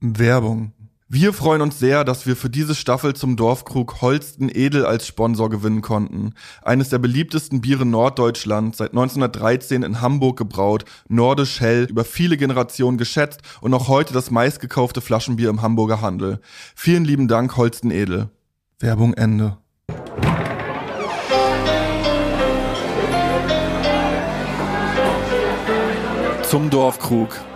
Werbung. 0.00 0.72
Wir 1.08 1.32
freuen 1.32 1.62
uns 1.62 1.78
sehr, 1.78 2.04
dass 2.04 2.26
wir 2.26 2.36
für 2.36 2.50
diese 2.50 2.74
Staffel 2.74 3.14
zum 3.14 3.36
Dorfkrug 3.36 4.02
Holsten 4.02 4.48
Edel 4.48 4.84
als 4.84 5.06
Sponsor 5.06 5.48
gewinnen 5.48 5.80
konnten. 5.80 6.34
Eines 6.62 6.90
der 6.90 6.98
beliebtesten 6.98 7.62
Biere 7.62 7.86
Norddeutschlands, 7.86 8.78
seit 8.78 8.90
1913 8.90 9.82
in 9.82 10.02
Hamburg 10.02 10.36
gebraut, 10.36 10.84
nordisch 11.08 11.60
hell, 11.60 11.86
über 11.88 12.04
viele 12.04 12.36
Generationen 12.36 12.98
geschätzt 12.98 13.40
und 13.62 13.70
noch 13.70 13.88
heute 13.88 14.12
das 14.12 14.30
meistgekaufte 14.30 15.00
Flaschenbier 15.00 15.48
im 15.48 15.62
Hamburger 15.62 16.02
Handel. 16.02 16.40
Vielen 16.76 17.06
lieben 17.06 17.26
Dank, 17.26 17.56
Holsten 17.56 17.90
Edel. 17.90 18.28
Werbung 18.78 19.14
Ende. 19.14 19.56
Zum 26.42 26.70
Dorfkrug. 26.70 27.47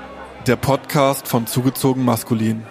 Der 0.46 0.56
Podcast 0.56 1.28
von 1.28 1.46
Zugezogen 1.46 2.04
Maskulin. 2.04 2.66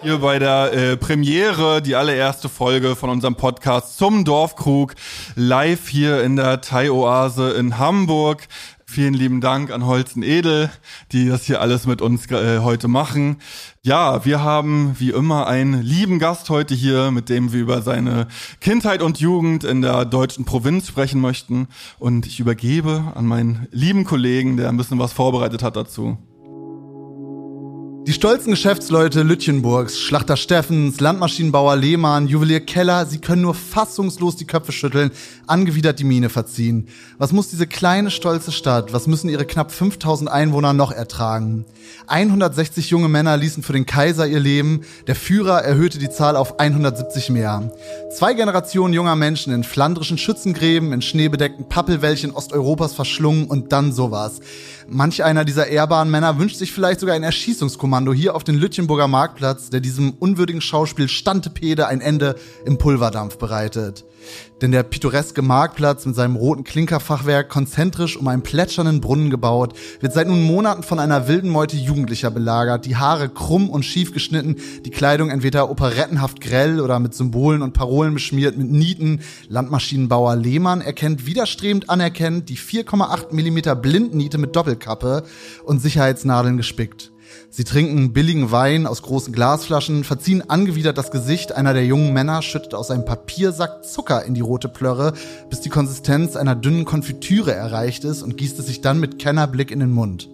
Hier 0.00 0.18
bei 0.18 0.38
der 0.38 0.72
äh, 0.72 0.96
Premiere, 0.96 1.82
die 1.82 1.96
allererste 1.96 2.48
Folge 2.48 2.96
von 2.96 3.10
unserem 3.10 3.34
Podcast 3.34 3.98
zum 3.98 4.24
Dorfkrug, 4.24 4.94
live 5.34 5.88
hier 5.88 6.22
in 6.22 6.36
der 6.36 6.62
Thai-Oase 6.62 7.50
in 7.50 7.78
Hamburg. 7.78 8.48
Vielen 8.88 9.14
lieben 9.14 9.40
Dank 9.40 9.72
an 9.72 9.84
Holzen 9.84 10.22
Edel, 10.22 10.70
die 11.10 11.28
das 11.28 11.44
hier 11.44 11.60
alles 11.60 11.86
mit 11.86 12.00
uns 12.00 12.30
äh, 12.30 12.60
heute 12.60 12.86
machen. 12.86 13.38
Ja, 13.82 14.24
wir 14.24 14.42
haben 14.42 14.94
wie 14.98 15.10
immer 15.10 15.48
einen 15.48 15.82
lieben 15.82 16.20
Gast 16.20 16.50
heute 16.50 16.72
hier, 16.74 17.10
mit 17.10 17.28
dem 17.28 17.52
wir 17.52 17.60
über 17.60 17.82
seine 17.82 18.28
Kindheit 18.60 19.02
und 19.02 19.18
Jugend 19.18 19.64
in 19.64 19.82
der 19.82 20.04
deutschen 20.04 20.44
Provinz 20.44 20.86
sprechen 20.86 21.20
möchten. 21.20 21.66
Und 21.98 22.26
ich 22.26 22.38
übergebe 22.38 23.12
an 23.16 23.26
meinen 23.26 23.66
lieben 23.72 24.04
Kollegen, 24.04 24.56
der 24.56 24.68
ein 24.68 24.76
bisschen 24.76 25.00
was 25.00 25.12
vorbereitet 25.12 25.64
hat 25.64 25.74
dazu. 25.74 26.16
Die 28.06 28.12
stolzen 28.12 28.52
Geschäftsleute 28.52 29.24
Lütchenburgs, 29.24 29.98
Schlachter 29.98 30.36
Steffens, 30.36 31.00
Landmaschinenbauer 31.00 31.74
Lehmann, 31.74 32.28
Juwelier 32.28 32.60
Keller, 32.60 33.04
sie 33.04 33.18
können 33.18 33.42
nur 33.42 33.56
fassungslos 33.56 34.36
die 34.36 34.46
Köpfe 34.46 34.70
schütteln, 34.70 35.10
angewidert 35.48 35.98
die 35.98 36.04
Miene 36.04 36.28
verziehen. 36.28 36.86
Was 37.18 37.32
muss 37.32 37.48
diese 37.48 37.66
kleine, 37.66 38.12
stolze 38.12 38.52
Stadt, 38.52 38.92
was 38.92 39.08
müssen 39.08 39.28
ihre 39.28 39.44
knapp 39.44 39.72
5000 39.72 40.30
Einwohner 40.30 40.72
noch 40.72 40.92
ertragen? 40.92 41.64
160 42.06 42.90
junge 42.90 43.08
Männer 43.08 43.36
ließen 43.36 43.64
für 43.64 43.72
den 43.72 43.86
Kaiser 43.86 44.28
ihr 44.28 44.38
Leben, 44.38 44.82
der 45.08 45.16
Führer 45.16 45.64
erhöhte 45.64 45.98
die 45.98 46.08
Zahl 46.08 46.36
auf 46.36 46.60
170 46.60 47.30
mehr. 47.30 47.72
Zwei 48.16 48.34
Generationen 48.34 48.94
junger 48.94 49.16
Menschen 49.16 49.52
in 49.52 49.64
flandrischen 49.64 50.16
Schützengräben, 50.16 50.92
in 50.92 51.02
schneebedeckten 51.02 51.68
Pappelwäldchen 51.68 52.30
Osteuropas 52.30 52.94
verschlungen 52.94 53.46
und 53.46 53.72
dann 53.72 53.92
sowas. 53.92 54.38
Manch 54.88 55.24
einer 55.24 55.44
dieser 55.44 55.66
ehrbaren 55.66 56.10
Männer 56.10 56.38
wünscht 56.38 56.56
sich 56.56 56.72
vielleicht 56.72 57.00
sogar 57.00 57.16
ein 57.16 57.24
Erschießungskommando 57.24 58.12
hier 58.12 58.36
auf 58.36 58.44
den 58.44 58.54
Lütchenburger 58.54 59.08
Marktplatz, 59.08 59.68
der 59.68 59.80
diesem 59.80 60.12
unwürdigen 60.12 60.60
Schauspiel 60.60 61.08
Stantepede 61.08 61.88
ein 61.88 62.00
Ende 62.00 62.36
im 62.64 62.78
Pulverdampf 62.78 63.36
bereitet. 63.38 64.04
Denn 64.62 64.72
der 64.72 64.82
pittoreske 64.82 65.42
Marktplatz 65.42 66.06
mit 66.06 66.14
seinem 66.14 66.36
roten 66.36 66.64
Klinkerfachwerk, 66.64 67.50
konzentrisch 67.50 68.16
um 68.16 68.26
einen 68.28 68.42
plätschernden 68.42 69.00
Brunnen 69.00 69.28
gebaut, 69.28 69.74
wird 70.00 70.14
seit 70.14 70.28
nun 70.28 70.42
Monaten 70.42 70.82
von 70.82 70.98
einer 70.98 71.28
wilden 71.28 71.50
Meute 71.50 71.76
Jugendlicher 71.76 72.30
belagert, 72.30 72.86
die 72.86 72.96
Haare 72.96 73.28
krumm 73.28 73.68
und 73.68 73.84
schief 73.84 74.12
geschnitten, 74.12 74.56
die 74.84 74.90
Kleidung 74.90 75.28
entweder 75.30 75.70
operettenhaft 75.70 76.40
grell 76.40 76.80
oder 76.80 76.98
mit 76.98 77.14
Symbolen 77.14 77.60
und 77.60 77.74
Parolen 77.74 78.14
beschmiert, 78.14 78.56
mit 78.56 78.70
Nieten. 78.70 79.20
Landmaschinenbauer 79.48 80.36
Lehmann 80.36 80.80
erkennt 80.80 81.26
widerstrebend 81.26 81.90
anerkennt 81.90 82.48
die 82.48 82.56
4,8 82.58 83.34
Millimeter 83.34 83.76
Blindniete 83.76 84.38
mit 84.38 84.56
Doppelkappe 84.56 85.24
und 85.64 85.80
Sicherheitsnadeln 85.80 86.56
gespickt. 86.56 87.12
Sie 87.56 87.64
trinken 87.64 88.12
billigen 88.12 88.50
Wein 88.50 88.86
aus 88.86 89.00
großen 89.00 89.32
Glasflaschen, 89.32 90.04
verziehen 90.04 90.42
angewidert 90.42 90.98
das 90.98 91.10
Gesicht. 91.10 91.52
Einer 91.52 91.72
der 91.72 91.86
jungen 91.86 92.12
Männer 92.12 92.42
schüttet 92.42 92.74
aus 92.74 92.90
einem 92.90 93.06
Papiersack 93.06 93.82
Zucker 93.82 94.26
in 94.26 94.34
die 94.34 94.42
rote 94.42 94.68
Plörre, 94.68 95.14
bis 95.48 95.62
die 95.62 95.70
Konsistenz 95.70 96.36
einer 96.36 96.54
dünnen 96.54 96.84
Konfitüre 96.84 97.54
erreicht 97.54 98.04
ist 98.04 98.20
und 98.20 98.36
gießt 98.36 98.58
es 98.58 98.66
sich 98.66 98.82
dann 98.82 99.00
mit 99.00 99.18
Kennerblick 99.18 99.70
in 99.70 99.80
den 99.80 99.90
Mund. 99.90 100.28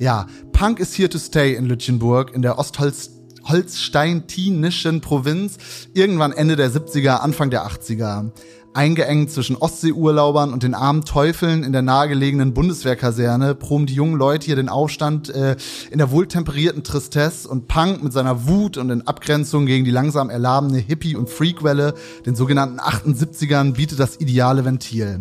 Ja, 0.00 0.26
Punk 0.50 0.80
ist 0.80 0.98
here 0.98 1.08
to 1.08 1.18
stay 1.18 1.54
in 1.54 1.66
Lütchenburg, 1.66 2.34
in 2.34 2.42
der 2.42 2.58
Ostholz 2.58 3.10
Holstein-Tienischen 3.44 5.00
Provinz, 5.00 5.58
irgendwann 5.92 6.32
Ende 6.32 6.56
der 6.56 6.72
70er, 6.72 7.18
Anfang 7.18 7.50
der 7.50 7.68
80er 7.68 8.32
eingeengt 8.74 9.30
zwischen 9.30 9.56
Ostseeurlaubern 9.56 10.52
und 10.52 10.62
den 10.62 10.74
armen 10.74 11.04
Teufeln 11.04 11.62
in 11.62 11.72
der 11.72 11.82
nahegelegenen 11.82 12.54
Bundeswehrkaserne 12.54 13.54
proben 13.54 13.86
die 13.86 13.94
jungen 13.94 14.16
Leute 14.16 14.46
hier 14.46 14.56
den 14.56 14.68
Aufstand 14.68 15.30
äh, 15.30 15.56
in 15.90 15.98
der 15.98 16.10
wohltemperierten 16.10 16.82
Tristesse 16.82 17.48
und 17.48 17.68
Punk 17.68 18.02
mit 18.02 18.12
seiner 18.12 18.46
Wut 18.48 18.76
und 18.76 18.90
in 18.90 19.06
Abgrenzung 19.06 19.66
gegen 19.66 19.84
die 19.84 19.90
langsam 19.90 20.28
erlabene 20.28 20.78
Hippie- 20.78 21.16
und 21.16 21.30
Freakwelle, 21.30 21.94
den 22.26 22.34
sogenannten 22.34 22.80
78ern, 22.80 23.74
bietet 23.74 24.00
das 24.00 24.20
ideale 24.20 24.64
Ventil. 24.64 25.20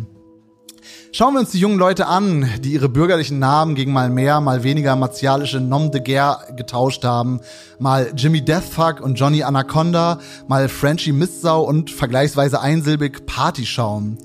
Schauen 1.11 1.33
wir 1.33 1.39
uns 1.39 1.51
die 1.51 1.59
jungen 1.59 1.77
Leute 1.77 2.07
an, 2.07 2.49
die 2.61 2.73
ihre 2.73 2.89
bürgerlichen 2.89 3.39
Namen 3.39 3.75
gegen 3.75 3.93
mal 3.93 4.09
mehr, 4.09 4.41
mal 4.41 4.63
weniger 4.63 4.95
martialische 4.95 5.59
Nom 5.59 5.91
de 5.91 6.01
Guerre 6.01 6.53
getauscht 6.55 7.03
haben. 7.03 7.39
Mal 7.79 8.11
Jimmy 8.15 8.43
Deathfuck 8.43 8.99
und 9.01 9.15
Johnny 9.15 9.43
Anaconda, 9.43 10.19
mal 10.47 10.69
Frenchie 10.69 11.11
Mistsau 11.11 11.63
und 11.63 11.91
vergleichsweise 11.91 12.61
einsilbig 12.61 13.25
Partyschaum. 13.25 14.17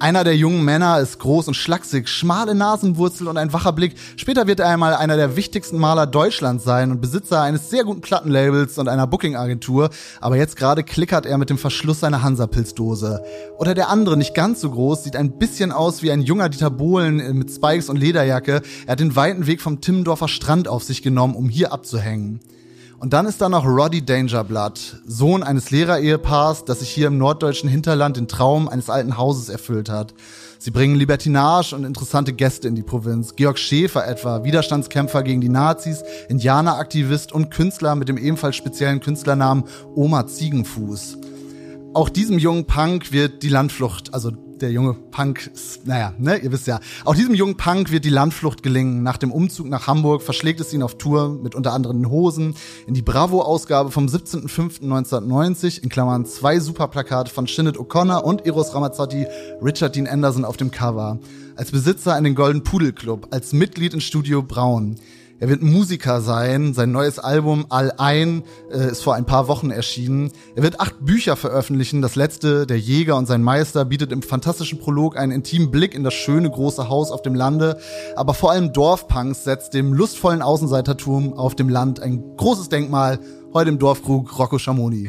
Einer 0.00 0.24
der 0.24 0.34
jungen 0.34 0.64
Männer 0.64 0.98
ist 0.98 1.18
groß 1.18 1.48
und 1.48 1.54
schlaksig, 1.54 2.08
schmale 2.08 2.54
Nasenwurzel 2.54 3.28
und 3.28 3.36
ein 3.36 3.52
wacher 3.52 3.74
Blick. 3.74 3.96
Später 4.16 4.46
wird 4.46 4.58
er 4.58 4.68
einmal 4.68 4.94
einer 4.94 5.18
der 5.18 5.36
wichtigsten 5.36 5.76
Maler 5.76 6.06
Deutschlands 6.06 6.64
sein 6.64 6.90
und 6.90 7.02
Besitzer 7.02 7.42
eines 7.42 7.68
sehr 7.68 7.84
guten 7.84 8.00
Plattenlabels 8.00 8.78
und 8.78 8.88
einer 8.88 9.06
Booking-Agentur. 9.06 9.90
Aber 10.22 10.38
jetzt 10.38 10.56
gerade 10.56 10.84
klickert 10.84 11.26
er 11.26 11.36
mit 11.36 11.50
dem 11.50 11.58
Verschluss 11.58 12.00
seiner 12.00 12.22
Hansa-Pilzdose. 12.22 13.22
Oder 13.58 13.74
der 13.74 13.90
andere, 13.90 14.16
nicht 14.16 14.34
ganz 14.34 14.62
so 14.62 14.70
groß, 14.70 15.04
sieht 15.04 15.16
ein 15.16 15.38
bisschen 15.38 15.70
aus 15.70 16.02
wie 16.02 16.10
ein 16.10 16.22
junger 16.22 16.48
Dieter 16.48 16.70
Bohlen 16.70 17.36
mit 17.36 17.50
Spikes 17.50 17.90
und 17.90 17.98
Lederjacke. 17.98 18.62
Er 18.86 18.92
hat 18.92 19.00
den 19.00 19.16
weiten 19.16 19.46
Weg 19.46 19.60
vom 19.60 19.82
Timmendorfer 19.82 20.28
Strand 20.28 20.66
auf 20.66 20.82
sich 20.82 21.02
genommen, 21.02 21.34
um 21.34 21.50
hier 21.50 21.74
abzuhängen. 21.74 22.40
Und 23.00 23.14
dann 23.14 23.24
ist 23.24 23.40
da 23.40 23.48
noch 23.48 23.64
Roddy 23.64 24.04
Dangerblood, 24.04 25.00
Sohn 25.06 25.42
eines 25.42 25.70
Lehrerehepaars, 25.70 26.66
das 26.66 26.80
sich 26.80 26.90
hier 26.90 27.06
im 27.06 27.16
norddeutschen 27.16 27.70
Hinterland 27.70 28.18
den 28.18 28.28
Traum 28.28 28.68
eines 28.68 28.90
alten 28.90 29.16
Hauses 29.16 29.48
erfüllt 29.48 29.88
hat. 29.88 30.12
Sie 30.58 30.70
bringen 30.70 30.96
Libertinage 30.96 31.74
und 31.74 31.84
interessante 31.84 32.34
Gäste 32.34 32.68
in 32.68 32.74
die 32.74 32.82
Provinz. 32.82 33.36
Georg 33.36 33.58
Schäfer 33.58 34.06
etwa, 34.06 34.44
Widerstandskämpfer 34.44 35.22
gegen 35.22 35.40
die 35.40 35.48
Nazis, 35.48 36.04
Indianeraktivist 36.28 37.32
und 37.32 37.50
Künstler 37.50 37.94
mit 37.94 38.10
dem 38.10 38.18
ebenfalls 38.18 38.56
speziellen 38.56 39.00
Künstlernamen 39.00 39.64
Oma 39.94 40.26
Ziegenfuß. 40.26 41.16
Auch 41.94 42.10
diesem 42.10 42.38
jungen 42.38 42.66
Punk 42.66 43.12
wird 43.12 43.42
die 43.42 43.48
Landflucht, 43.48 44.12
also 44.12 44.32
der 44.60 44.70
junge 44.70 44.94
Punk, 44.94 45.50
naja, 45.84 46.14
ne, 46.18 46.36
ihr 46.38 46.52
wisst 46.52 46.66
ja. 46.66 46.80
Auch 47.04 47.14
diesem 47.14 47.34
jungen 47.34 47.56
Punk 47.56 47.90
wird 47.90 48.04
die 48.04 48.10
Landflucht 48.10 48.62
gelingen. 48.62 49.02
Nach 49.02 49.16
dem 49.16 49.32
Umzug 49.32 49.68
nach 49.68 49.86
Hamburg 49.86 50.22
verschlägt 50.22 50.60
es 50.60 50.72
ihn 50.72 50.82
auf 50.82 50.98
Tour 50.98 51.38
mit 51.42 51.54
unter 51.54 51.72
anderem 51.72 52.08
Hosen 52.10 52.54
in 52.86 52.94
die 52.94 53.02
Bravo-Ausgabe 53.02 53.90
vom 53.90 54.06
17.05.1990, 54.06 55.82
in 55.82 55.88
Klammern 55.88 56.26
zwei 56.26 56.60
Superplakate 56.60 57.30
von 57.30 57.46
Shinnet 57.46 57.76
O'Connor 57.76 58.22
und 58.24 58.46
Eros 58.46 58.74
Ramazzotti, 58.74 59.26
Richard 59.62 59.96
Dean 59.96 60.06
Anderson 60.06 60.44
auf 60.44 60.56
dem 60.56 60.70
Cover. 60.70 61.18
Als 61.56 61.70
Besitzer 61.70 62.16
in 62.16 62.24
den 62.24 62.34
Golden 62.34 62.62
Pudel 62.62 62.92
Club, 62.92 63.28
als 63.30 63.52
Mitglied 63.52 63.94
in 63.94 64.00
Studio 64.00 64.42
Braun. 64.42 64.96
Er 65.40 65.48
wird 65.48 65.62
Musiker 65.62 66.20
sein. 66.20 66.74
Sein 66.74 66.92
neues 66.92 67.18
Album 67.18 67.64
All 67.70 67.94
Ein 67.96 68.44
äh, 68.70 68.90
ist 68.90 69.02
vor 69.02 69.14
ein 69.14 69.24
paar 69.24 69.48
Wochen 69.48 69.70
erschienen. 69.70 70.32
Er 70.54 70.62
wird 70.62 70.80
acht 70.80 71.02
Bücher 71.02 71.34
veröffentlichen. 71.34 72.02
Das 72.02 72.14
letzte, 72.14 72.66
Der 72.66 72.78
Jäger 72.78 73.16
und 73.16 73.24
sein 73.24 73.42
Meister, 73.42 73.86
bietet 73.86 74.12
im 74.12 74.20
fantastischen 74.20 74.78
Prolog 74.78 75.16
einen 75.16 75.32
intimen 75.32 75.70
Blick 75.70 75.94
in 75.94 76.04
das 76.04 76.12
schöne 76.12 76.50
große 76.50 76.90
Haus 76.90 77.10
auf 77.10 77.22
dem 77.22 77.34
Lande. 77.34 77.80
Aber 78.16 78.34
vor 78.34 78.50
allem 78.50 78.74
Dorfpunks 78.74 79.44
setzt 79.44 79.72
dem 79.72 79.94
lustvollen 79.94 80.42
Außenseitertum 80.42 81.32
auf 81.32 81.54
dem 81.54 81.70
Land 81.70 82.00
ein 82.00 82.36
großes 82.36 82.68
Denkmal. 82.68 83.18
Heute 83.54 83.70
im 83.70 83.78
Dorfkrug 83.78 84.38
Rocco 84.38 84.58
Schamoni. 84.58 85.08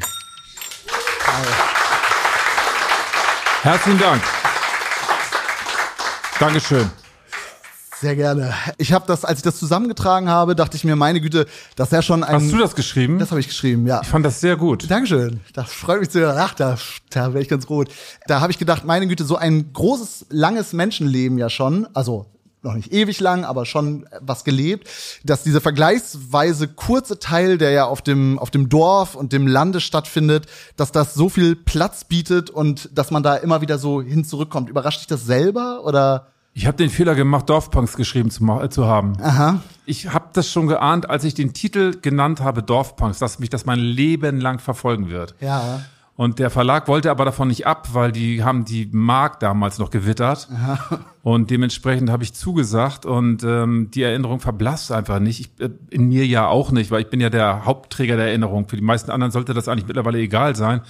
Herzlichen 3.64 4.00
Dank. 4.00 4.22
Dankeschön. 6.40 6.90
Sehr 8.02 8.16
gerne. 8.16 8.52
Ich 8.80 8.94
habe 8.94 9.06
das, 9.06 9.24
als 9.24 9.38
ich 9.38 9.44
das 9.44 9.60
zusammengetragen 9.60 10.28
habe, 10.28 10.56
dachte 10.56 10.76
ich 10.76 10.84
mir, 10.84 10.96
meine 10.96 11.22
Güte, 11.22 11.46
das 11.76 11.90
ist 11.90 11.94
ja 11.94 12.02
schon 12.02 12.24
ein. 12.24 12.34
Hast 12.34 12.52
du 12.52 12.58
das 12.58 12.74
geschrieben? 12.74 13.20
Das 13.20 13.30
habe 13.30 13.40
ich 13.40 13.48
geschrieben, 13.48 13.86
ja. 13.86 14.02
Ich 14.02 14.08
fand 14.08 14.26
das 14.26 14.42
sehr 14.42 14.58
gut. 14.58 14.90
Dankeschön. 14.90 15.40
Das 15.54 15.72
freut 15.72 16.00
mich 16.00 16.10
sehr. 16.10 16.36
Ach, 16.36 16.56
da, 16.56 16.78
da 17.12 17.34
wäre 17.34 17.44
ich 17.44 17.48
ganz 17.48 17.70
rot. 17.70 17.90
Da 18.26 18.42
habe 18.42 18.52
ich 18.52 18.58
gedacht, 18.58 18.86
meine 18.86 19.06
Güte, 19.06 19.24
so 19.24 19.36
ein 19.36 19.72
großes, 19.72 20.26
langes 20.32 20.74
Menschenleben 20.74 21.38
ja 21.38 21.52
schon, 21.52 21.88
also 21.94 22.26
noch 22.64 22.74
nicht 22.74 22.92
ewig 22.92 23.20
lang, 23.20 23.46
aber 23.46 23.68
schon 23.68 24.08
was 24.20 24.44
gelebt, 24.46 24.90
dass 25.24 25.44
diese 25.44 25.62
vergleichsweise 25.62 26.70
kurze 26.70 27.20
Teil, 27.20 27.60
der 27.60 27.70
ja 27.70 27.86
auf 27.86 28.02
dem, 28.02 28.40
auf 28.40 28.50
dem 28.50 28.68
Dorf 28.68 29.14
und 29.14 29.32
dem 29.32 29.46
Lande 29.46 29.80
stattfindet, 29.80 30.48
dass 30.76 30.92
das 30.92 31.14
so 31.14 31.30
viel 31.30 31.56
Platz 31.56 32.04
bietet 32.04 32.50
und 32.50 32.90
dass 32.98 33.12
man 33.12 33.22
da 33.22 33.36
immer 33.36 33.62
wieder 33.62 33.78
so 33.78 34.02
hin 34.02 34.26
zurückkommt. 34.26 34.72
Überrascht 34.72 35.02
dich 35.02 35.08
das 35.08 35.24
selber 35.24 35.84
oder? 35.86 36.32
Ich 36.54 36.68
habe 36.68 36.78
den 36.78 36.90
Fehler 36.90 37.16
gemacht, 37.16 37.50
Dorfpunks 37.50 37.96
geschrieben 37.96 38.30
zu, 38.30 38.46
äh, 38.62 38.70
zu 38.70 38.86
haben. 38.86 39.14
Aha. 39.22 39.62
Ich 39.86 40.14
habe 40.14 40.30
das 40.34 40.50
schon 40.50 40.68
geahnt, 40.68 41.10
als 41.10 41.24
ich 41.24 41.34
den 41.34 41.54
Titel 41.54 41.98
genannt 42.02 42.42
habe, 42.42 42.62
Dorfpunks, 42.62 43.20
dass 43.20 43.40
mich 43.40 43.50
das 43.50 43.66
mein 43.66 43.80
Leben 43.80 44.40
lang 44.40 44.60
verfolgen 44.60 45.10
wird. 45.10 45.36
Ja. 45.40 45.82
Und 46.18 46.40
der 46.40 46.50
Verlag 46.50 46.88
wollte 46.88 47.10
aber 47.10 47.26
davon 47.26 47.48
nicht 47.48 47.66
ab, 47.66 47.90
weil 47.94 48.12
die 48.12 48.44
haben 48.44 48.66
die 48.66 48.88
Mark 48.92 49.40
damals 49.40 49.80
noch 49.80 49.90
gewittert. 49.90 50.50
Und 51.24 51.50
dementsprechend 51.50 52.10
habe 52.10 52.24
ich 52.24 52.34
zugesagt 52.34 53.06
und 53.06 53.44
ähm, 53.44 53.90
die 53.92 54.02
Erinnerung 54.04 54.40
verblasst 54.40 54.92
einfach 54.92 55.20
nicht. 55.20 55.40
Ich, 55.40 55.66
äh, 55.66 55.70
in 55.90 56.10
mir 56.10 56.26
ja 56.26 56.48
auch 56.48 56.72
nicht, 56.72 56.92
weil 56.92 57.02
ich 57.02 57.10
bin 57.10 57.22
ja 57.22 57.30
der 57.30 57.66
Hauptträger 57.66 58.18
der 58.18 58.28
Erinnerung. 58.28 58.68
Für 58.68 58.76
die 58.76 58.82
meisten 58.82 59.12
anderen 59.12 59.32
sollte 59.32 59.54
das 59.54 59.68
eigentlich 59.68 59.88
mittlerweile 59.88 60.18
egal 60.18 60.56
sein. 60.56 60.82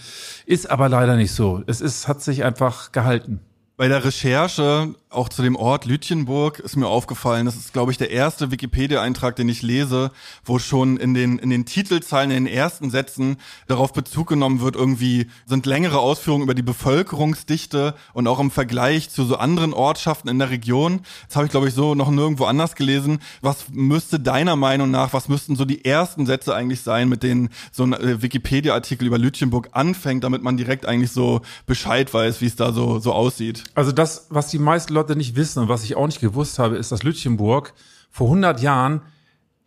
Ist 0.45 0.71
aber 0.71 0.89
leider 0.89 1.17
nicht 1.17 1.33
so. 1.33 1.61
Es 1.67 1.81
ist, 1.81 2.07
hat 2.07 2.21
sich 2.21 2.43
einfach 2.43 2.91
gehalten. 2.91 3.41
Bei 3.81 3.87
der 3.87 4.05
Recherche 4.05 4.93
auch 5.11 5.27
zu 5.27 5.41
dem 5.41 5.55
Ort 5.55 5.85
Lütjenburg 5.85 6.59
ist 6.59 6.77
mir 6.77 6.87
aufgefallen, 6.87 7.45
das 7.45 7.55
ist, 7.55 7.73
glaube 7.73 7.91
ich, 7.91 7.97
der 7.97 8.11
erste 8.11 8.49
Wikipedia-Eintrag, 8.51 9.35
den 9.35 9.49
ich 9.49 9.61
lese, 9.61 10.11
wo 10.45 10.57
schon 10.57 10.97
in 10.97 11.13
den, 11.13 11.37
in 11.37 11.49
den 11.49 11.65
Titelzeilen, 11.65 12.31
in 12.31 12.45
den 12.45 12.53
ersten 12.53 12.89
Sätzen 12.89 13.37
darauf 13.67 13.91
Bezug 13.91 14.29
genommen 14.29 14.61
wird, 14.61 14.75
irgendwie 14.75 15.27
sind 15.45 15.65
längere 15.65 15.99
Ausführungen 15.99 16.43
über 16.43 16.53
die 16.53 16.61
Bevölkerungsdichte 16.61 17.93
und 18.13 18.27
auch 18.27 18.39
im 18.39 18.51
Vergleich 18.51 19.09
zu 19.09 19.25
so 19.25 19.35
anderen 19.35 19.73
Ortschaften 19.73 20.29
in 20.29 20.39
der 20.39 20.49
Region. 20.49 21.01
Das 21.27 21.35
habe 21.35 21.45
ich, 21.45 21.51
glaube 21.51 21.67
ich, 21.67 21.73
so 21.73 21.93
noch 21.93 22.09
nirgendwo 22.09 22.45
anders 22.45 22.75
gelesen. 22.75 23.19
Was 23.41 23.65
müsste 23.71 24.19
deiner 24.19 24.55
Meinung 24.55 24.91
nach, 24.91 25.11
was 25.11 25.27
müssten 25.27 25.55
so 25.55 25.65
die 25.65 25.83
ersten 25.83 26.25
Sätze 26.25 26.55
eigentlich 26.55 26.81
sein, 26.81 27.09
mit 27.09 27.23
denen 27.23 27.49
so 27.71 27.83
ein 27.83 27.93
äh, 27.93 28.21
Wikipedia-Artikel 28.21 29.07
über 29.07 29.17
Lütjenburg 29.17 29.69
anfängt, 29.73 30.23
damit 30.23 30.41
man 30.41 30.55
direkt 30.55 30.85
eigentlich 30.85 31.11
so 31.11 31.41
Bescheid 31.65 32.13
weiß, 32.13 32.39
wie 32.39 32.45
es 32.45 32.55
da 32.55 32.71
so, 32.71 32.99
so 32.99 33.11
aussieht? 33.11 33.65
Also 33.75 33.91
das, 33.91 34.27
was 34.29 34.47
die 34.47 34.59
meisten 34.59 34.93
Leute 34.93 35.15
nicht 35.15 35.35
wissen 35.35 35.59
und 35.63 35.69
was 35.69 35.83
ich 35.83 35.95
auch 35.95 36.05
nicht 36.05 36.21
gewusst 36.21 36.59
habe, 36.59 36.77
ist, 36.77 36.91
dass 36.91 37.03
Lütjenburg 37.03 37.73
vor 38.09 38.27
100 38.27 38.61
Jahren 38.61 39.01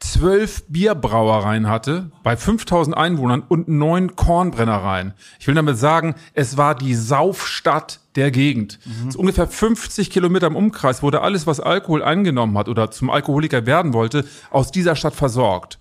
zwölf 0.01 0.65
Bierbrauereien 0.69 1.69
hatte, 1.69 2.11
bei 2.23 2.37
5000 2.37 2.97
Einwohnern 2.97 3.43
und 3.47 3.69
neun 3.69 4.17
Kornbrennereien. 4.17 5.15
Ich 5.39 5.47
will 5.47 5.55
damit 5.55 5.79
sagen, 5.79 6.15
es 6.35 6.56
war 6.56 6.75
die 6.75 6.95
Saufstadt 6.95 8.01
der 8.15 8.31
Gegend. 8.31 8.79
So 9.09 9.19
ungefähr 9.19 9.49
50 9.49 10.11
Kilometer 10.11 10.47
im 10.47 10.56
Umkreis 10.56 11.03
wurde 11.03 11.23
alles, 11.23 11.47
was 11.47 11.59
Alkohol 11.59 12.03
angenommen 12.03 12.59
hat 12.59 12.69
oder 12.69 12.91
zum 12.91 13.09
Alkoholiker 13.09 13.67
werden 13.67 13.93
wollte, 13.93 14.25
aus 14.51 14.71
dieser 14.71 14.95
Stadt 14.95 15.15
versorgt. 15.15 15.79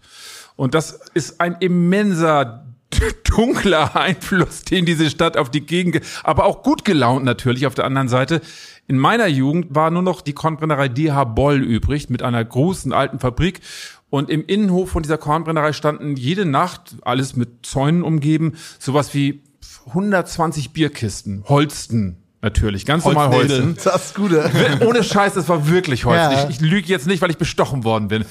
Und 0.55 0.73
das 0.73 0.99
ist 1.13 1.41
ein 1.41 1.57
immenser 1.59 2.65
dunkler 3.35 3.95
Einfluss, 3.95 4.63
den 4.63 4.85
diese 4.85 5.09
Stadt 5.09 5.37
auf 5.37 5.49
die 5.49 5.61
Gegend, 5.65 5.93
ge- 5.93 6.01
aber 6.23 6.45
auch 6.45 6.63
gut 6.63 6.85
gelaunt 6.85 7.25
natürlich 7.25 7.65
auf 7.67 7.75
der 7.75 7.85
anderen 7.85 8.07
Seite. 8.09 8.41
In 8.87 8.97
meiner 8.97 9.27
Jugend 9.27 9.67
war 9.73 9.91
nur 9.91 10.01
noch 10.01 10.21
die 10.21 10.33
Kornbrennerei 10.33 10.89
DH 10.89 11.23
Boll 11.23 11.61
übrig 11.63 12.09
mit 12.09 12.21
einer 12.21 12.43
großen 12.43 12.91
alten 12.93 13.19
Fabrik. 13.19 13.61
Und 14.09 14.29
im 14.29 14.45
Innenhof 14.45 14.91
von 14.91 15.01
dieser 15.03 15.17
Kornbrennerei 15.17 15.73
standen 15.73 16.15
jede 16.15 16.45
Nacht, 16.45 16.97
alles 17.01 17.35
mit 17.35 17.65
Zäunen 17.65 18.03
umgeben, 18.03 18.53
sowas 18.77 19.13
wie 19.13 19.41
120 19.87 20.71
Bierkisten, 20.71 21.43
Holsten 21.47 22.17
natürlich, 22.41 22.85
ganz 22.85 23.05
normal. 23.05 23.29
Holsten. 23.29 23.77
Das 23.83 24.05
ist 24.07 24.15
Gute. 24.15 24.49
Ohne 24.85 25.03
Scheiß, 25.03 25.33
das 25.33 25.47
war 25.49 25.67
wirklich 25.67 26.05
Holz. 26.05 26.17
Ja. 26.17 26.43
Ich, 26.49 26.55
ich 26.57 26.61
lüge 26.61 26.87
jetzt 26.87 27.07
nicht, 27.07 27.21
weil 27.21 27.31
ich 27.31 27.37
bestochen 27.37 27.83
worden 27.83 28.07
bin. 28.07 28.25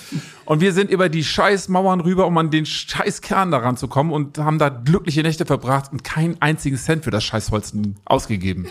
Und 0.52 0.60
wir 0.60 0.74
sind 0.74 0.90
über 0.90 1.08
die 1.08 1.24
Scheißmauern 1.24 2.00
rüber, 2.02 2.26
um 2.26 2.36
an 2.36 2.50
den 2.50 2.66
Scheißkern 2.66 3.50
daran 3.50 3.78
zu 3.78 3.88
kommen 3.88 4.12
und 4.12 4.36
haben 4.36 4.58
da 4.58 4.68
glückliche 4.68 5.22
Nächte 5.22 5.46
verbracht 5.46 5.90
und 5.92 6.04
keinen 6.04 6.36
einzigen 6.40 6.76
Cent 6.76 7.04
für 7.04 7.10
das 7.10 7.24
Scheißholzen 7.24 7.96
ausgegeben. 8.04 8.66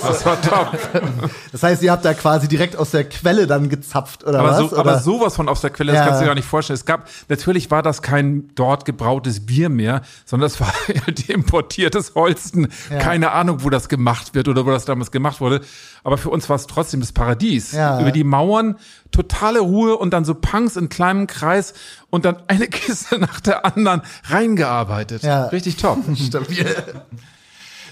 Das 0.00 0.24
war 0.24 0.40
top. 0.40 0.78
Das 1.50 1.64
heißt, 1.64 1.82
ihr 1.82 1.90
habt 1.90 2.04
da 2.04 2.14
quasi 2.14 2.46
direkt 2.46 2.76
aus 2.76 2.92
der 2.92 3.02
Quelle 3.08 3.48
dann 3.48 3.68
gezapft, 3.68 4.22
oder 4.22 4.38
Aber, 4.38 4.50
was? 4.50 4.58
so, 4.58 4.66
oder? 4.66 4.78
aber 4.78 4.98
sowas 5.00 5.34
von 5.34 5.48
aus 5.48 5.62
der 5.62 5.70
Quelle, 5.70 5.90
das 5.90 5.98
Ja. 5.98 6.04
kannst 6.06 6.20
du 6.20 6.24
dir 6.26 6.28
gar 6.28 6.34
nicht 6.36 6.46
vorstellen. 6.46 6.76
Es 6.76 6.84
gab, 6.84 7.08
natürlich 7.28 7.72
war 7.72 7.82
das 7.82 8.02
kein 8.02 8.48
dort 8.54 8.84
gebrautes 8.84 9.44
Bier 9.46 9.68
mehr, 9.68 10.02
sondern 10.26 10.46
es 10.46 10.60
war 10.60 10.72
halt 11.06 11.28
importiertes 11.28 12.14
Holsten. 12.14 12.68
Ja. 12.88 12.98
Keine 13.00 13.32
Ahnung, 13.32 13.64
wo 13.64 13.70
das 13.70 13.88
gemacht 13.88 14.32
wird 14.36 14.46
oder 14.46 14.64
wo 14.64 14.70
das 14.70 14.84
damals 14.84 15.10
gemacht 15.10 15.40
wurde. 15.40 15.60
Aber 16.04 16.18
für 16.18 16.30
uns 16.30 16.48
war 16.48 16.54
es 16.54 16.68
trotzdem 16.68 17.00
das 17.00 17.10
Paradies. 17.10 17.72
Ja. 17.72 18.00
Über 18.00 18.12
die 18.12 18.22
Mauern, 18.22 18.76
totale 19.16 19.60
Ruhe 19.60 19.96
und 19.96 20.10
dann 20.12 20.24
so 20.24 20.34
Punks 20.34 20.76
in 20.76 20.88
kleinem 20.88 21.26
Kreis 21.26 21.74
und 22.10 22.24
dann 22.24 22.36
eine 22.48 22.66
Kiste 22.68 23.18
nach 23.18 23.40
der 23.40 23.64
anderen 23.64 24.02
reingearbeitet. 24.24 25.22
Ja. 25.22 25.46
Richtig 25.46 25.76
top. 25.76 25.98
Stabil. 26.16 26.74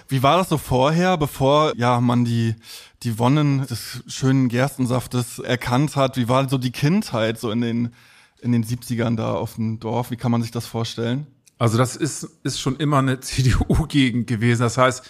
Wie 0.08 0.22
war 0.22 0.36
das 0.36 0.50
so 0.50 0.58
vorher, 0.58 1.16
bevor 1.16 1.72
ja 1.76 2.00
man 2.00 2.24
die 2.24 2.54
die 3.02 3.18
Wonnen 3.18 3.66
des 3.66 4.02
schönen 4.06 4.48
Gerstensaftes 4.48 5.38
erkannt 5.38 5.96
hat? 5.96 6.16
Wie 6.16 6.28
war 6.28 6.48
so 6.48 6.58
die 6.58 6.72
Kindheit 6.72 7.38
so 7.38 7.50
in 7.50 7.60
den 7.60 7.94
in 8.40 8.52
den 8.52 8.64
70ern 8.64 9.16
da 9.16 9.32
auf 9.32 9.54
dem 9.54 9.80
Dorf? 9.80 10.10
Wie 10.10 10.16
kann 10.16 10.30
man 10.30 10.42
sich 10.42 10.50
das 10.50 10.66
vorstellen? 10.66 11.26
Also 11.58 11.78
das 11.78 11.96
ist, 11.96 12.28
ist 12.42 12.60
schon 12.60 12.76
immer 12.76 12.98
eine 12.98 13.20
CDU-Gegend 13.20 14.26
gewesen. 14.26 14.62
Das 14.62 14.76
heißt, 14.76 15.08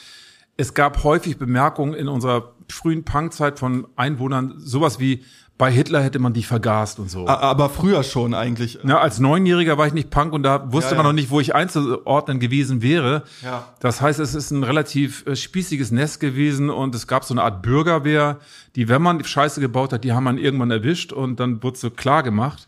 es 0.56 0.74
gab 0.74 1.02
häufig 1.02 1.36
Bemerkungen 1.36 1.94
in 1.94 2.06
unserer 2.06 2.54
frühen 2.70 3.04
Punkzeit 3.04 3.58
von 3.58 3.88
Einwohnern, 3.96 4.54
sowas 4.58 5.00
wie, 5.00 5.24
bei 5.56 5.70
Hitler 5.70 6.02
hätte 6.02 6.18
man 6.18 6.32
dich 6.32 6.48
vergast 6.48 6.98
und 6.98 7.08
so. 7.08 7.28
Aber 7.28 7.70
früher 7.70 8.02
schon 8.02 8.34
eigentlich. 8.34 8.80
Ja, 8.82 8.98
als 8.98 9.20
Neunjähriger 9.20 9.78
war 9.78 9.86
ich 9.86 9.92
nicht 9.92 10.10
Punk 10.10 10.32
und 10.32 10.42
da 10.42 10.72
wusste 10.72 10.92
Ja, 10.92 10.96
man 10.96 11.06
ja. 11.06 11.12
noch 11.12 11.14
nicht, 11.14 11.30
wo 11.30 11.38
ich 11.38 11.54
einzuordnen 11.54 12.40
gewesen 12.40 12.82
wäre. 12.82 13.22
Ja. 13.42 13.68
Das 13.78 14.00
heißt, 14.00 14.18
es 14.18 14.34
ist 14.34 14.50
ein 14.50 14.64
relativ 14.64 15.24
äh, 15.26 15.36
spießiges 15.36 15.92
Nest 15.92 16.18
gewesen 16.18 16.70
und 16.70 16.94
es 16.94 17.06
gab 17.06 17.24
so 17.24 17.34
eine 17.34 17.42
Art 17.44 17.62
Bürgerwehr, 17.62 18.38
die, 18.74 18.88
wenn 18.88 19.00
man 19.00 19.22
Scheiße 19.22 19.60
gebaut 19.60 19.92
hat, 19.92 20.02
die 20.02 20.12
haben 20.12 20.24
man 20.24 20.38
irgendwann 20.38 20.72
erwischt 20.72 21.12
und 21.12 21.38
dann 21.38 21.62
wurde 21.62 21.78
so 21.78 21.90
klar 21.90 22.24
gemacht. 22.24 22.66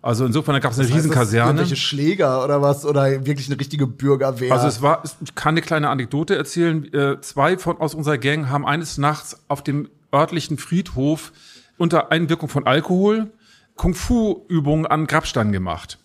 Also 0.00 0.24
insofern, 0.24 0.54
da 0.54 0.58
gab 0.58 0.72
es 0.72 0.78
eine 0.78 0.86
heißt, 0.86 0.96
das 0.96 1.04
Riesenkaserne. 1.04 1.50
Irgendwelche 1.50 1.76
Schläger 1.76 2.42
oder 2.42 2.62
was? 2.62 2.84
Oder 2.86 3.24
wirklich 3.26 3.48
eine 3.48 3.60
richtige 3.60 3.86
Bürgerwehr? 3.86 4.52
Also 4.52 4.66
es 4.66 4.80
war, 4.82 5.02
ich 5.04 5.34
kann 5.34 5.52
eine 5.52 5.60
kleine 5.60 5.90
Anekdote 5.90 6.34
erzählen. 6.34 6.92
Äh, 6.92 7.20
zwei 7.20 7.58
von 7.58 7.76
aus 7.76 7.94
unserer 7.94 8.18
Gang 8.18 8.48
haben 8.48 8.66
eines 8.66 8.98
Nachts 8.98 9.38
auf 9.48 9.62
dem 9.62 9.88
örtlichen 10.12 10.58
Friedhof 10.58 11.32
unter 11.78 12.12
Einwirkung 12.12 12.48
von 12.48 12.66
Alkohol 12.66 13.32
Kung-Fu-Übungen 13.76 14.86
an 14.86 15.06
Grabsteinen 15.06 15.52
gemacht. 15.52 15.98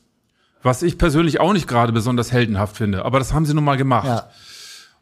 Was 0.64 0.84
ich 0.84 0.98
persönlich 0.98 1.40
auch 1.40 1.54
nicht 1.54 1.68
gerade 1.68 1.94
besonders 1.94 2.32
heldenhaft 2.32 2.78
finde, 2.78 3.06
aber 3.06 3.20
das 3.20 3.34
haben 3.34 3.46
sie 3.46 3.54
nun 3.54 3.64
mal 3.64 3.78
gemacht. 3.78 4.08
ja. 4.08 4.30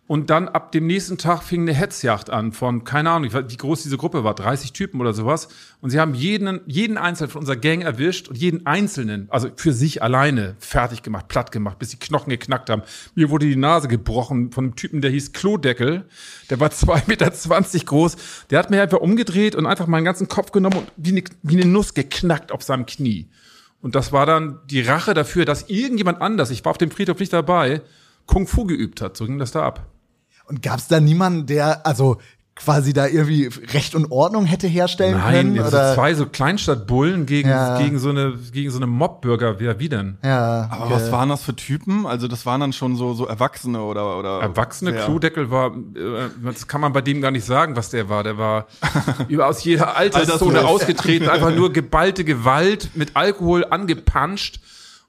Und 0.08 0.30
dann 0.30 0.48
ab 0.48 0.72
dem 0.72 0.86
nächsten 0.86 1.18
Tag 1.18 1.42
fing 1.42 1.62
eine 1.62 1.74
Hetzjagd 1.74 2.30
an 2.30 2.52
von, 2.52 2.84
keine 2.84 3.10
Ahnung, 3.10 3.32
wie 3.34 3.58
groß 3.58 3.82
diese 3.82 3.98
Gruppe 3.98 4.24
war, 4.24 4.36
30 4.36 4.72
Typen 4.72 5.02
oder 5.02 5.14
sowas. 5.14 5.48
Und 5.82 5.90
sie 5.90 6.00
haben 6.00 6.14
jeden, 6.14 6.62
jeden 6.68 7.00
Einzelnen 7.00 7.32
von 7.32 7.40
unserer 7.40 7.56
Gang 7.56 7.82
erwischt 7.82 8.28
und 8.28 8.38
jeden 8.38 8.68
Einzelnen, 8.68 9.26
also 9.32 9.50
für 9.56 9.74
sich 9.74 10.04
alleine, 10.04 10.56
fertig 10.60 11.02
gemacht, 11.02 11.28
platt 11.28 11.52
gemacht, 11.52 11.80
bis 11.80 11.90
die 11.90 11.98
Knochen 11.98 12.30
geknackt 12.30 12.70
haben. 12.70 12.84
Mir 13.16 13.32
wurde 13.32 13.48
die 13.48 13.56
Nase 13.56 13.88
gebrochen 13.88 14.52
von 14.52 14.66
einem 14.66 14.76
Typen, 14.76 15.02
der 15.02 15.10
hieß 15.10 15.34
Klodeckel. 15.34 16.06
Der 16.52 16.60
war 16.60 16.70
2,20 16.70 17.08
Meter 17.08 17.32
groß. 17.86 18.18
Der 18.52 18.60
hat 18.60 18.70
mir 18.70 18.84
einfach 18.84 19.00
umgedreht 19.00 19.56
und 19.56 19.66
einfach 19.66 19.88
meinen 19.88 20.06
ganzen 20.06 20.28
Kopf 20.28 20.52
genommen 20.52 20.78
und 20.78 20.92
wie 20.98 21.14
eine, 21.14 21.24
wie 21.42 21.60
eine 21.60 21.66
Nuss 21.66 21.96
geknackt 21.96 22.52
auf 22.52 22.62
seinem 22.62 22.86
Knie. 22.86 23.28
Und 23.82 23.96
das 23.96 24.12
war 24.12 24.28
dann 24.28 24.60
die 24.70 24.82
Rache 24.82 25.16
dafür, 25.16 25.46
dass 25.46 25.68
irgendjemand 25.68 26.22
anders, 26.22 26.52
ich 26.52 26.64
war 26.64 26.72
auf 26.72 26.78
dem 26.78 26.92
Friedhof 26.92 27.20
nicht 27.20 27.34
dabei, 27.34 27.82
Kung 28.28 28.46
Fu 28.46 28.66
geübt 28.66 29.02
hat. 29.02 29.18
So 29.18 29.26
ging 29.26 29.40
das 29.40 29.52
da 29.52 29.66
ab. 29.66 29.95
Und 30.48 30.62
gab 30.62 30.80
es 30.80 30.88
da 30.88 31.00
niemanden, 31.00 31.46
der 31.48 31.86
also 31.86 32.18
quasi 32.58 32.94
da 32.94 33.06
irgendwie 33.06 33.50
Recht 33.74 33.96
und 33.96 34.12
Ordnung 34.14 34.46
hätte 34.46 34.66
herstellen 34.66 35.18
Nein, 35.18 35.54
können? 35.54 35.56
so 35.58 35.68
Oder? 35.68 35.94
zwei 35.94 36.14
so 36.14 36.26
Kleinstadtbullen 36.26 37.26
gegen, 37.26 37.50
Ja. 37.50 37.78
gegen 37.80 38.00
so 38.00 38.10
eine, 38.12 38.38
gegen 38.54 38.72
so 38.72 38.78
eine 38.78 38.88
Mobbürger, 38.88 39.60
wer 39.60 39.78
wie 39.80 39.90
denn? 39.90 40.18
ja, 40.24 40.70
Aber 40.72 40.86
okay. 40.86 40.94
was 40.94 41.12
waren 41.12 41.28
das 41.28 41.42
für 41.44 41.54
Typen? 41.54 42.06
Also 42.06 42.30
das 42.30 42.46
waren 42.46 42.62
dann 42.62 42.72
schon 42.72 42.96
so 42.96 43.14
so 43.14 43.26
Erwachsene 43.28 43.82
oder 43.82 44.18
oder 44.18 44.40
Erwachsene? 44.40 44.94
Klodeckel 44.94 45.52
war, 45.52 45.72
äh, 45.76 46.30
das 46.46 46.66
kann 46.68 46.80
man 46.80 46.94
bei 46.94 47.02
dem 47.02 47.20
gar 47.20 47.32
nicht 47.32 47.46
sagen, 47.46 47.76
was 47.76 47.90
der 47.90 48.08
war. 48.08 48.24
Der 48.24 48.38
war 48.38 48.68
über 49.28 49.48
aus 49.48 49.62
jeder 49.66 49.98
Alterszone 49.98 50.66
ausgetreten, 50.66 51.28
einfach 51.28 51.54
nur 51.54 51.74
geballte 51.74 52.24
Gewalt 52.24 52.92
mit 52.94 53.18
Alkohol 53.18 53.66
angepanscht. 53.66 54.62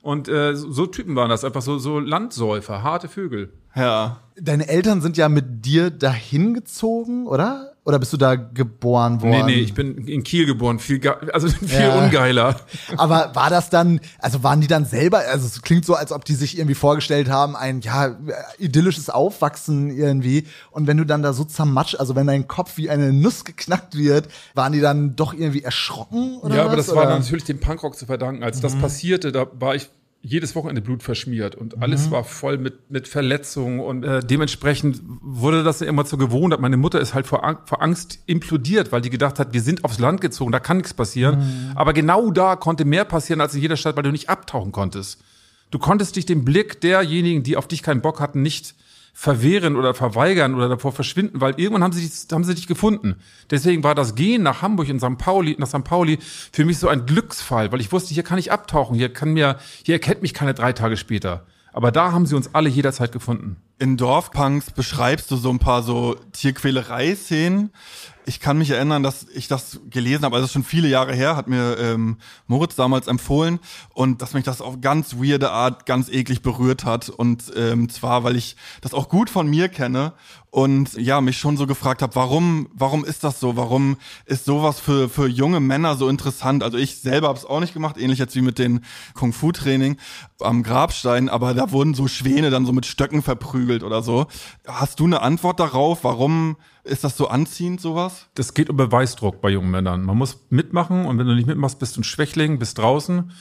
Und 0.07 0.29
äh, 0.29 0.55
so 0.55 0.87
Typen 0.87 1.17
waren 1.17 1.31
das, 1.31 1.43
einfach 1.45 1.63
so, 1.63 1.79
so 1.79 1.99
Landsäufer, 1.99 2.85
harte 2.85 3.09
Vögel. 3.09 3.53
Ja. 3.75 4.21
Deine 4.41 4.69
Eltern 4.69 5.01
sind 5.03 5.17
ja 5.17 5.29
mit 5.29 5.65
dir 5.67 5.91
dahin 5.91 6.55
gezogen, 6.55 7.27
oder? 7.27 7.73
Oder 7.85 7.99
bist 8.01 8.13
du 8.13 8.17
da 8.17 8.35
geboren 8.35 9.23
worden? 9.23 9.47
Nee, 9.47 9.57
nee, 9.57 9.61
ich 9.61 9.73
bin 9.75 10.09
in 10.09 10.25
Kiel 10.25 10.45
geboren, 10.47 10.79
viel, 10.81 11.01
also 11.33 11.49
viel 11.67 11.81
Ja. 11.81 11.99
ungeiler. 12.05 12.57
Aber 12.97 13.31
war 13.35 13.49
das 13.51 13.71
dann, 13.71 14.01
also 14.19 14.43
waren 14.43 14.61
die 14.61 14.67
dann 14.67 14.85
selber, 14.85 15.19
also 15.31 15.47
es 15.47 15.63
klingt 15.63 15.85
so, 15.85 15.95
als 15.95 16.11
ob 16.11 16.25
die 16.25 16.35
sich 16.35 16.57
irgendwie 16.59 16.75
vorgestellt 16.75 17.29
haben, 17.29 17.55
ein, 17.55 17.81
ja, 17.81 18.17
idyllisches 18.59 19.09
Aufwachsen 19.11 19.91
irgendwie. 19.97 20.47
Und 20.73 20.87
wenn 20.89 20.97
du 20.97 21.05
dann 21.05 21.23
da 21.23 21.33
so 21.33 21.45
zermatscht, 21.45 21.97
also 22.01 22.17
wenn 22.17 22.27
dein 22.27 22.49
Kopf 22.49 22.77
wie 22.77 22.91
eine 22.91 23.13
Nuss 23.13 23.45
geknackt 23.45 23.97
wird, 23.97 24.29
waren 24.55 24.73
die 24.73 24.81
dann 24.81 25.15
doch 25.17 25.33
irgendwie 25.35 25.63
erschrocken 25.63 26.39
oder 26.41 26.57
ja, 26.57 26.61
was? 26.63 26.67
aber 26.69 26.77
das 26.77 26.89
oder? 26.91 26.97
war 26.99 27.07
dann 27.07 27.21
natürlich 27.21 27.45
dem 27.45 27.61
Punkrock 27.61 27.97
zu 27.97 28.07
verdanken. 28.07 28.43
Als 28.43 28.59
Mhm. 28.59 28.63
das 28.63 28.75
passierte, 28.77 29.31
da 29.33 29.47
war 29.61 29.75
ich 29.77 29.89
jedes 30.27 30.55
Wochenende 30.55 30.81
Blut 30.83 31.03
verschmiert 31.03 31.55
und 31.55 31.81
alles 31.83 32.11
war 32.11 32.25
voll 32.25 32.59
mit, 32.59 32.91
mit 32.91 33.07
Verletzungen 33.09 33.81
und 33.81 34.03
äh, 34.05 34.21
dementsprechend 34.21 35.01
wurde 35.23 35.63
das 35.63 35.81
immer 35.81 36.05
zur 36.05 36.19
Gewohnheit. 36.19 36.61
Meine 36.61 36.77
Mutter 36.77 37.01
ist 37.01 37.15
halt 37.15 37.27
vor, 37.27 37.45
Ang- 37.45 37.59
vor 37.65 37.81
Angst 37.83 38.19
implodiert, 38.27 38.93
weil 38.93 39.01
die 39.01 39.11
gedacht 39.11 39.39
hat, 39.39 39.53
wir 39.53 39.61
sind 39.63 39.85
aufs 39.85 39.99
Land 39.99 40.21
gezogen, 40.21 40.53
da 40.53 40.59
kann 40.61 40.79
nichts 40.79 40.95
passieren. 40.95 41.73
Aber 41.75 41.93
genau 41.93 42.31
da 42.31 42.57
konnte 42.57 42.85
mehr 42.85 43.05
passieren 43.05 43.41
als 43.41 43.55
in 43.55 43.61
jeder 43.61 43.77
Stadt, 43.77 43.97
weil 43.97 44.03
du 44.03 44.11
nicht 44.13 44.29
abtauchen 44.29 44.73
konntest. 44.73 45.21
Du 45.71 45.79
konntest 45.79 46.17
dich 46.17 46.27
dem 46.27 46.45
Blick 46.45 46.81
derjenigen, 46.81 47.43
die 47.43 47.57
auf 47.57 47.69
dich 47.69 47.83
keinen 47.83 48.01
Bock 48.01 48.21
hatten, 48.21 48.43
nicht 48.43 48.75
verwehren 49.19 49.77
oder 49.77 49.95
verweigern 49.95 50.55
oder 50.55 50.69
davor 50.69 50.93
verschwinden, 50.93 51.41
weil 51.41 51.55
irgendwann 51.57 51.83
haben 51.83 51.93
sie, 51.95 52.07
dich- 52.07 52.27
haben 52.31 52.45
sie 52.45 52.55
dich 52.55 52.67
gefunden. 52.67 53.17
Deswegen 53.51 53.83
war 53.83 53.95
das 53.95 54.15
Gehen 54.15 54.43
nach 54.43 54.61
Hamburg 54.61 54.91
in 54.91 55.01
St. 55.01 55.17
Pauli, 55.17 55.57
nach 55.59 55.69
St. 55.69 55.85
Pauli 55.85 56.19
für 56.53 56.67
mich 56.67 56.77
so 56.79 56.89
ein 56.89 57.07
Glücksfall, 57.07 57.73
weil 57.73 57.81
ich 57.81 57.91
wusste, 57.93 58.13
hier 58.13 58.25
kann 58.25 58.39
ich 58.39 58.53
abtauchen, 58.53 58.95
hier 58.95 59.11
kann 59.11 59.33
mir, 59.33 59.57
hier 59.85 59.95
erkennt 59.95 60.21
mich 60.21 60.35
keine 60.35 60.53
drei 60.53 60.75
Tage 60.75 60.99
später. 60.99 61.47
Aber 61.73 61.93
da 61.93 62.13
haben 62.13 62.27
sie 62.27 62.37
uns 62.37 62.55
alle 62.55 62.69
jederzeit 62.69 63.11
gefunden. 63.11 63.57
In 63.79 63.97
Dorfpunks 63.97 64.71
beschreibst 64.71 65.31
du 65.31 65.37
so 65.37 65.49
ein 65.49 65.59
paar 65.61 65.83
so 65.83 66.17
Tierquälerei-Szenen. 66.33 67.71
Ich 68.29 68.41
kann 68.41 68.59
mich 68.59 68.71
erinnern, 68.71 69.05
dass 69.05 69.25
ich 69.35 69.47
das 69.47 69.79
gelesen 69.89 70.25
habe, 70.25 70.35
also 70.35 70.49
schon 70.49 70.65
viele 70.65 70.89
Jahre 70.89 71.15
her, 71.15 71.37
hat 71.37 71.47
mir 71.47 71.79
ähm, 71.79 72.17
Moritz 72.49 72.75
damals 72.75 73.07
empfohlen 73.07 73.61
und 73.95 74.21
dass 74.21 74.35
mich 74.35 74.43
das 74.43 74.61
auf 74.61 74.81
ganz 74.81 75.15
weirde 75.15 75.53
Art 75.53 75.87
ganz 75.87 76.09
eklig 76.09 76.43
berührt 76.43 76.85
hat 76.85 77.09
und 77.09 77.53
ähm, 77.55 77.89
zwar, 77.89 78.25
weil 78.25 78.35
ich 78.35 78.57
das 78.81 78.95
auch 78.95 79.09
gut 79.09 79.31
von 79.31 79.47
mir 79.47 79.69
kenne 79.69 80.13
und 80.51 80.95
ja, 80.95 81.21
mich 81.21 81.39
schon 81.39 81.57
so 81.57 81.69
gefragt 81.69 82.03
habe, 82.03 82.17
warum, 82.17 82.69
warum 82.73 83.05
ist 83.05 83.23
das 83.23 83.39
so? 83.39 83.57
Warum 83.57 83.97
ist 84.25 84.47
sowas 84.47 84.81
für, 84.81 85.09
für 85.09 85.29
junge 85.29 85.61
Männer 85.61 85.97
so 85.97 86.09
interessant? 86.09 86.65
Also 86.65 86.79
ich 86.79 86.97
selber 86.97 87.29
habe 87.29 87.39
es 87.39 87.45
auch 87.45 87.61
nicht 87.61 87.75
gemacht, 87.75 87.97
ähnlich 87.97 88.19
jetzt 88.19 88.35
wie 88.35 88.41
mit 88.41 88.59
den 88.59 88.81
Kung-Fu-Training 89.15 89.99
am 90.41 90.63
Grabstein, 90.65 91.29
aber 91.29 91.55
da 91.55 91.71
wurden 91.71 91.95
so 91.95 92.09
Schwäne 92.09 92.51
dann 92.51 92.67
so 92.67 92.73
mit 92.73 92.87
Stöcken 92.87 93.23
verprügelt 93.23 93.85
oder 93.85 94.03
so. 94.03 94.27
Hast 94.67 94.99
du 94.99 95.05
eine 95.05 95.23
Antwort 95.23 95.61
darauf? 95.61 96.03
Warum 96.03 96.57
ist 96.87 97.05
das 97.05 97.17
so 97.17 97.29
anziehend, 97.29 97.81
sowas? 97.81 98.27
Das 98.35 98.55
geht 98.55 98.71
um 98.71 98.77
Beweisdruck 98.77 99.41
bei 99.41 99.51
jungen 99.51 99.71
Männern. 99.71 100.05
Man 100.05 100.17
muss 100.17 100.47
mitmachen 100.51 101.07
und 101.07 101.19
wenn 101.19 101.27
du 101.27 101.35
nicht 101.35 101.47
mitmachst, 101.47 101.79
bist 101.79 101.97
du 101.97 102.01
ein 102.01 102.05
Schwächling, 102.05 102.59
bist 102.59 102.79
draußen. 102.79 103.33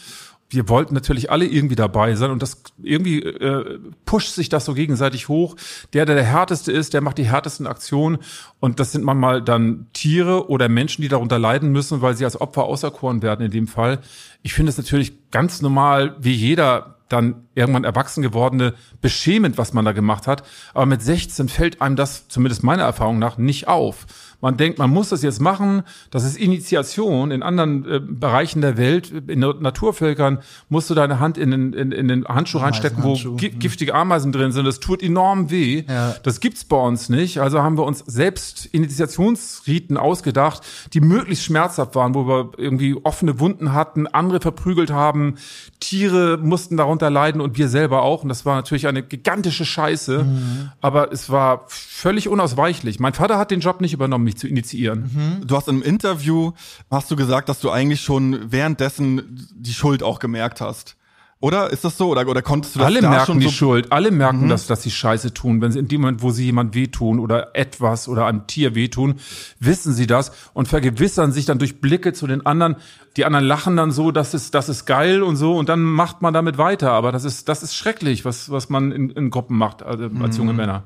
Wir 0.49 0.69
wollten 0.69 0.93
natürlich 0.93 1.31
alle 1.31 1.45
irgendwie 1.45 1.75
dabei 1.75 2.15
sein 2.15 2.29
und 2.29 2.41
das 2.41 2.61
irgendwie 2.81 3.23
äh, 3.23 3.79
pusht 4.05 4.35
sich 4.35 4.47
das 4.47 4.65
so 4.65 4.75
gegenseitig 4.75 5.27
hoch. 5.27 5.55
Der, 5.93 6.05
der 6.05 6.15
der 6.15 6.23
härteste 6.23 6.71
ist, 6.71 6.93
der 6.93 7.01
macht 7.01 7.17
die 7.17 7.25
härtesten 7.25 7.65
Aktionen 7.65 8.19
und 8.59 8.79
das 8.79 8.91
sind 8.91 9.03
manchmal 9.03 9.41
dann 9.41 9.87
Tiere 9.93 10.49
oder 10.49 10.69
Menschen, 10.69 11.01
die 11.01 11.07
darunter 11.07 11.39
leiden 11.39 11.71
müssen, 11.71 12.01
weil 12.01 12.15
sie 12.15 12.25
als 12.25 12.39
Opfer 12.39 12.65
auserkoren 12.65 13.23
werden 13.23 13.45
in 13.45 13.51
dem 13.51 13.67
Fall. 13.67 13.99
Ich 14.43 14.53
finde 14.53 14.69
es 14.69 14.77
natürlich 14.77 15.31
ganz 15.31 15.61
normal, 15.61 16.15
wie 16.19 16.33
jeder 16.33 16.94
dann 17.09 17.47
irgendwann 17.53 17.83
erwachsen 17.83 18.21
gewordene 18.21 18.73
beschämend, 19.01 19.57
was 19.57 19.73
man 19.73 19.85
da 19.85 19.91
gemacht 19.91 20.27
hat. 20.27 20.43
Aber 20.73 20.85
mit 20.85 21.01
16 21.01 21.49
fällt 21.49 21.81
einem 21.81 21.95
das, 21.95 22.27
zumindest 22.27 22.63
meiner 22.63 22.83
Erfahrung 22.83 23.19
nach, 23.19 23.37
nicht 23.37 23.67
auf. 23.67 24.05
Man 24.45 24.57
denkt, 24.57 24.77
man 24.77 24.91
muss 24.91 25.09
das 25.09 25.23
jetzt 25.23 25.41
machen. 25.41 25.81
Das 26.11 26.23
ist 26.23 26.37
Initiation. 26.37 27.31
In 27.31 27.41
anderen 27.41 27.83
äh, 27.89 27.99
Bereichen 27.99 28.61
der 28.61 28.77
Welt, 28.77 29.11
in 29.25 29.39
Na- 29.39 29.55
Naturvölkern, 29.59 30.37
musst 30.69 30.87
du 30.87 30.93
deine 30.93 31.19
Hand 31.19 31.39
in 31.39 31.49
den, 31.49 31.73
in, 31.73 31.91
in 31.91 32.07
den 32.07 32.25
Handschuh 32.25 32.59
reinstecken, 32.59 33.03
wo 33.03 33.15
gi 33.15 33.49
giftige 33.49 33.95
Ameisen 33.95 34.31
drin 34.31 34.51
sind. 34.51 34.65
Das 34.65 34.79
tut 34.79 35.01
enorm 35.01 35.49
weh. 35.49 35.83
Ja. 35.89 36.15
Das 36.21 36.41
gibt's 36.41 36.63
bei 36.63 36.77
uns 36.77 37.09
nicht. 37.09 37.39
Also 37.39 37.63
haben 37.63 37.75
wir 37.75 37.85
uns 37.85 38.03
selbst 38.05 38.67
Initiationsriten 38.67 39.97
ausgedacht, 39.97 40.61
die 40.93 41.01
möglichst 41.01 41.43
schmerzhaft 41.45 41.95
waren, 41.95 42.13
wo 42.13 42.27
wir 42.27 42.51
irgendwie 42.57 42.95
offene 43.03 43.39
Wunden 43.39 43.73
hatten, 43.73 44.05
andere 44.05 44.41
verprügelt 44.41 44.91
haben, 44.91 45.37
Tiere 45.79 46.37
mussten 46.37 46.77
darunter 46.77 47.09
leiden 47.09 47.41
und 47.41 47.57
wir 47.57 47.67
selber 47.67 48.03
auch. 48.03 48.21
Und 48.21 48.29
das 48.29 48.45
war 48.45 48.55
natürlich 48.55 48.85
eine 48.85 49.01
gigantische 49.01 49.65
Scheiße. 49.65 50.23
Mhm. 50.23 50.69
Aber 50.81 51.11
es 51.11 51.31
war 51.31 51.65
völlig 51.67 52.27
unausweichlich. 52.27 52.99
Mein 52.99 53.13
Vater 53.13 53.39
hat 53.39 53.49
den 53.49 53.61
Job 53.61 53.81
nicht 53.81 53.93
übernommen, 53.93 54.34
mich 54.35 54.39
zu 54.39 54.47
initiieren. 54.47 55.11
Mhm. 55.13 55.47
Du 55.47 55.55
hast 55.55 55.67
im 55.67 55.81
Interview, 55.81 56.51
hast 56.91 57.09
du 57.09 57.15
gesagt, 57.15 57.49
dass 57.49 57.59
du 57.59 57.71
eigentlich 57.71 58.01
schon 58.01 58.51
währenddessen 58.51 59.47
die 59.55 59.73
Schuld 59.73 60.03
auch 60.03 60.19
gemerkt 60.19 60.61
hast. 60.61 60.95
Oder? 61.41 61.69
Ist 61.69 61.83
das 61.83 61.97
so? 61.97 62.09
Oder, 62.09 62.27
oder 62.27 62.41
konntest 62.41 62.75
du 62.75 62.79
das 62.79 62.87
Alle 62.87 63.01
da 63.01 63.09
merken 63.09 63.25
schon 63.25 63.39
die 63.39 63.47
so 63.47 63.51
Schuld. 63.51 63.91
Alle 63.91 64.09
merken, 64.09 64.47
dass, 64.47 64.67
dass 64.67 64.83
sie 64.83 64.89
Scheiße 64.89 65.33
tun. 65.33 65.61
Wenn 65.61 65.71
sie 65.71 65.79
in 65.79 65.87
dem 65.87 66.01
Moment, 66.01 66.21
wo 66.21 66.31
sie 66.31 66.45
jemand 66.45 66.73
wehtun 66.73 67.19
oder 67.19 67.55
etwas 67.55 68.07
oder 68.07 68.25
einem 68.25 68.47
Tier 68.47 68.73
wehtun, 68.73 69.15
wissen 69.59 69.93
sie 69.93 70.07
das 70.07 70.31
und 70.53 70.67
vergewissern 70.67 71.33
sich 71.33 71.45
dann 71.45 71.59
durch 71.59 71.81
Blicke 71.81 72.13
zu 72.13 72.25
den 72.25 72.45
anderen. 72.45 72.77
Die 73.17 73.25
anderen 73.25 73.45
lachen 73.45 73.75
dann 73.75 73.91
so, 73.91 74.11
das 74.11 74.33
ist, 74.33 74.55
das 74.55 74.69
ist 74.69 74.85
geil 74.85 75.21
und 75.21 75.35
so 75.35 75.57
und 75.57 75.67
dann 75.69 75.83
macht 75.83 76.21
man 76.21 76.33
damit 76.33 76.57
weiter. 76.57 76.91
Aber 76.91 77.11
das 77.11 77.25
ist, 77.25 77.49
das 77.49 77.63
ist 77.63 77.75
schrecklich, 77.75 78.25
was, 78.25 78.49
was 78.49 78.69
man 78.69 78.91
in, 78.91 79.09
in 79.11 79.29
Gruppen 79.29 79.57
macht, 79.57 79.83
also 79.83 80.09
als 80.21 80.37
junge 80.37 80.53
Männer. 80.53 80.85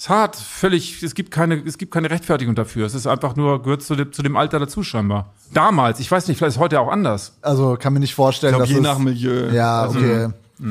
Es 0.00 0.04
ist 0.06 0.08
hart, 0.08 0.36
völlig, 0.36 1.02
es 1.02 1.14
gibt 1.14 1.30
keine, 1.30 1.56
es 1.62 1.76
gibt 1.76 1.92
keine 1.92 2.08
Rechtfertigung 2.08 2.54
dafür. 2.54 2.86
Es 2.86 2.94
ist 2.94 3.06
einfach 3.06 3.36
nur, 3.36 3.62
gehört 3.62 3.82
zu 3.82 3.94
dem, 3.94 4.14
zu 4.14 4.22
dem 4.22 4.34
Alter 4.34 4.58
dazu 4.58 4.82
scheinbar. 4.82 5.34
Damals, 5.52 6.00
ich 6.00 6.10
weiß 6.10 6.26
nicht, 6.26 6.38
vielleicht 6.38 6.56
ist 6.56 6.58
heute 6.58 6.80
auch 6.80 6.88
anders. 6.90 7.34
Also 7.42 7.76
kann 7.78 7.92
mir 7.92 8.00
nicht 8.00 8.14
vorstellen, 8.14 8.54
Ich 8.54 8.56
glaube, 8.56 8.62
dass 8.62 8.70
je 8.72 8.76
es- 8.78 8.82
nach 8.82 8.98
Milieu. 8.98 9.50
Ja, 9.52 9.82
Also, 9.82 9.98
okay. 9.98 10.28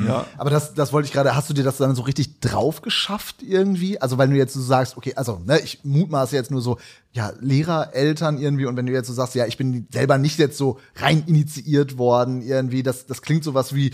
Ja. 0.07 0.25
Aber 0.35 0.49
das, 0.49 0.73
das 0.73 0.93
wollte 0.93 1.05
ich 1.05 1.13
gerade, 1.13 1.35
hast 1.35 1.47
du 1.47 1.53
dir 1.53 1.63
das 1.63 1.77
dann 1.77 1.93
so 1.93 2.01
richtig 2.01 2.39
drauf 2.39 2.81
geschafft 2.81 3.43
irgendwie? 3.43 4.01
Also, 4.01 4.17
weil 4.17 4.29
du 4.29 4.35
jetzt 4.35 4.55
so 4.55 4.61
sagst, 4.61 4.97
okay, 4.97 5.13
also, 5.15 5.39
ne, 5.45 5.59
ich 5.59 5.81
mutmaße 5.83 6.35
jetzt 6.35 6.49
nur 6.49 6.61
so, 6.61 6.79
ja, 7.11 7.31
Lehrer, 7.39 7.93
Eltern 7.93 8.39
irgendwie, 8.39 8.65
und 8.65 8.77
wenn 8.77 8.87
du 8.87 8.93
jetzt 8.93 9.07
so 9.07 9.13
sagst, 9.13 9.35
ja, 9.35 9.45
ich 9.45 9.57
bin 9.57 9.87
selber 9.91 10.17
nicht 10.17 10.39
jetzt 10.39 10.57
so 10.57 10.79
rein 10.95 11.23
initiiert 11.27 11.99
worden 11.99 12.41
irgendwie, 12.41 12.81
das, 12.81 13.05
das 13.05 13.21
klingt 13.21 13.43
so 13.43 13.53
was 13.53 13.75
wie, 13.75 13.91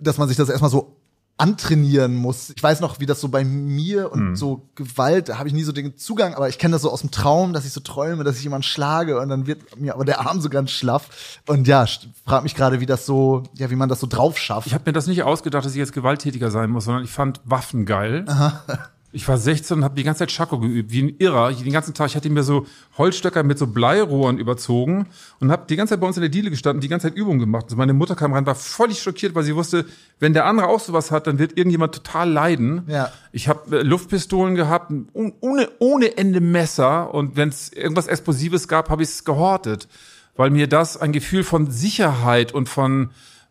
dass 0.00 0.18
man 0.18 0.26
sich 0.26 0.36
das 0.36 0.48
erstmal 0.48 0.70
so 0.72 0.96
antrainieren 1.38 2.14
muss. 2.14 2.50
Ich 2.54 2.62
weiß 2.62 2.80
noch, 2.80 3.00
wie 3.00 3.06
das 3.06 3.20
so 3.20 3.28
bei 3.28 3.44
mir 3.44 4.12
und 4.12 4.36
so 4.36 4.68
Gewalt, 4.74 5.28
da 5.28 5.38
habe 5.38 5.48
ich 5.48 5.54
nie 5.54 5.64
so 5.64 5.72
den 5.72 5.96
Zugang, 5.96 6.34
aber 6.34 6.48
ich 6.48 6.58
kenne 6.58 6.72
das 6.72 6.82
so 6.82 6.90
aus 6.90 7.00
dem 7.00 7.10
Traum, 7.10 7.52
dass 7.52 7.64
ich 7.64 7.72
so 7.72 7.80
träume, 7.80 8.22
dass 8.22 8.36
ich 8.36 8.44
jemanden 8.44 8.62
schlage 8.62 9.18
und 9.20 9.28
dann 9.28 9.46
wird 9.46 9.80
mir 9.80 9.94
aber 9.94 10.04
der 10.04 10.20
Arm 10.20 10.40
so 10.40 10.48
ganz 10.48 10.70
schlaff. 10.70 11.40
Und 11.46 11.66
ja, 11.66 11.86
frag 12.24 12.42
mich 12.44 12.54
gerade, 12.54 12.80
wie 12.80 12.86
das 12.86 13.06
so, 13.06 13.42
ja, 13.54 13.70
wie 13.70 13.76
man 13.76 13.88
das 13.88 14.00
so 14.00 14.06
drauf 14.06 14.38
schafft. 14.38 14.66
Ich 14.68 14.74
habe 14.74 14.84
mir 14.86 14.92
das 14.92 15.06
nicht 15.06 15.22
ausgedacht, 15.24 15.64
dass 15.64 15.72
ich 15.72 15.78
jetzt 15.78 15.92
gewalttätiger 15.92 16.50
sein 16.50 16.70
muss, 16.70 16.84
sondern 16.84 17.04
ich 17.04 17.10
fand 17.10 17.40
Waffen 17.44 17.86
geil. 17.86 18.24
Ich 19.14 19.28
war 19.28 19.36
16 19.36 19.76
und 19.78 19.84
habe 19.84 19.94
die 19.94 20.04
ganze 20.04 20.20
Zeit 20.20 20.32
Schako 20.32 20.58
geübt, 20.58 20.90
wie 20.90 21.02
ein 21.02 21.16
Irrer. 21.18 21.50
Ich, 21.50 21.62
den 21.62 21.72
ganzen 21.72 21.92
Tag, 21.92 22.06
ich 22.08 22.16
hatte 22.16 22.30
mir 22.30 22.42
so 22.42 22.66
Holzstöcker 22.96 23.42
mit 23.42 23.58
so 23.58 23.66
Bleirohren 23.66 24.38
überzogen 24.38 25.06
und 25.38 25.52
habe 25.52 25.66
die 25.68 25.76
ganze 25.76 25.92
Zeit 25.92 26.00
bei 26.00 26.06
uns 26.06 26.16
in 26.16 26.22
der 26.22 26.30
Diele 26.30 26.48
gestanden, 26.48 26.80
die 26.80 26.88
ganze 26.88 27.08
Zeit 27.08 27.16
Übungen 27.16 27.38
gemacht. 27.38 27.64
Also 27.64 27.76
meine 27.76 27.92
Mutter 27.92 28.14
kam 28.14 28.32
rein, 28.32 28.46
war 28.46 28.54
völlig 28.54 29.02
schockiert, 29.02 29.34
weil 29.34 29.42
sie 29.42 29.54
wusste, 29.54 29.84
wenn 30.18 30.32
der 30.32 30.46
andere 30.46 30.68
auch 30.68 30.80
sowas 30.80 31.10
hat, 31.10 31.26
dann 31.26 31.38
wird 31.38 31.58
irgendjemand 31.58 31.94
total 31.94 32.30
leiden. 32.30 32.84
Ja. 32.88 33.12
Ich 33.32 33.48
habe 33.48 33.80
äh, 33.80 33.82
Luftpistolen 33.82 34.54
gehabt, 34.54 34.90
un- 34.90 35.34
ohne, 35.40 35.68
ohne 35.78 36.16
Ende 36.16 36.40
Messer 36.40 37.12
und 37.12 37.36
wenn 37.36 37.50
es 37.50 37.70
irgendwas 37.70 38.06
Explosives 38.06 38.66
gab, 38.66 38.88
habe 38.88 39.02
ich 39.02 39.10
es 39.10 39.24
gehortet, 39.24 39.88
weil 40.36 40.48
mir 40.48 40.68
das 40.68 40.96
ein 40.96 41.12
Gefühl 41.12 41.44
von 41.44 41.70
Sicherheit 41.70 42.52
und 42.52 42.68
von 42.70 43.10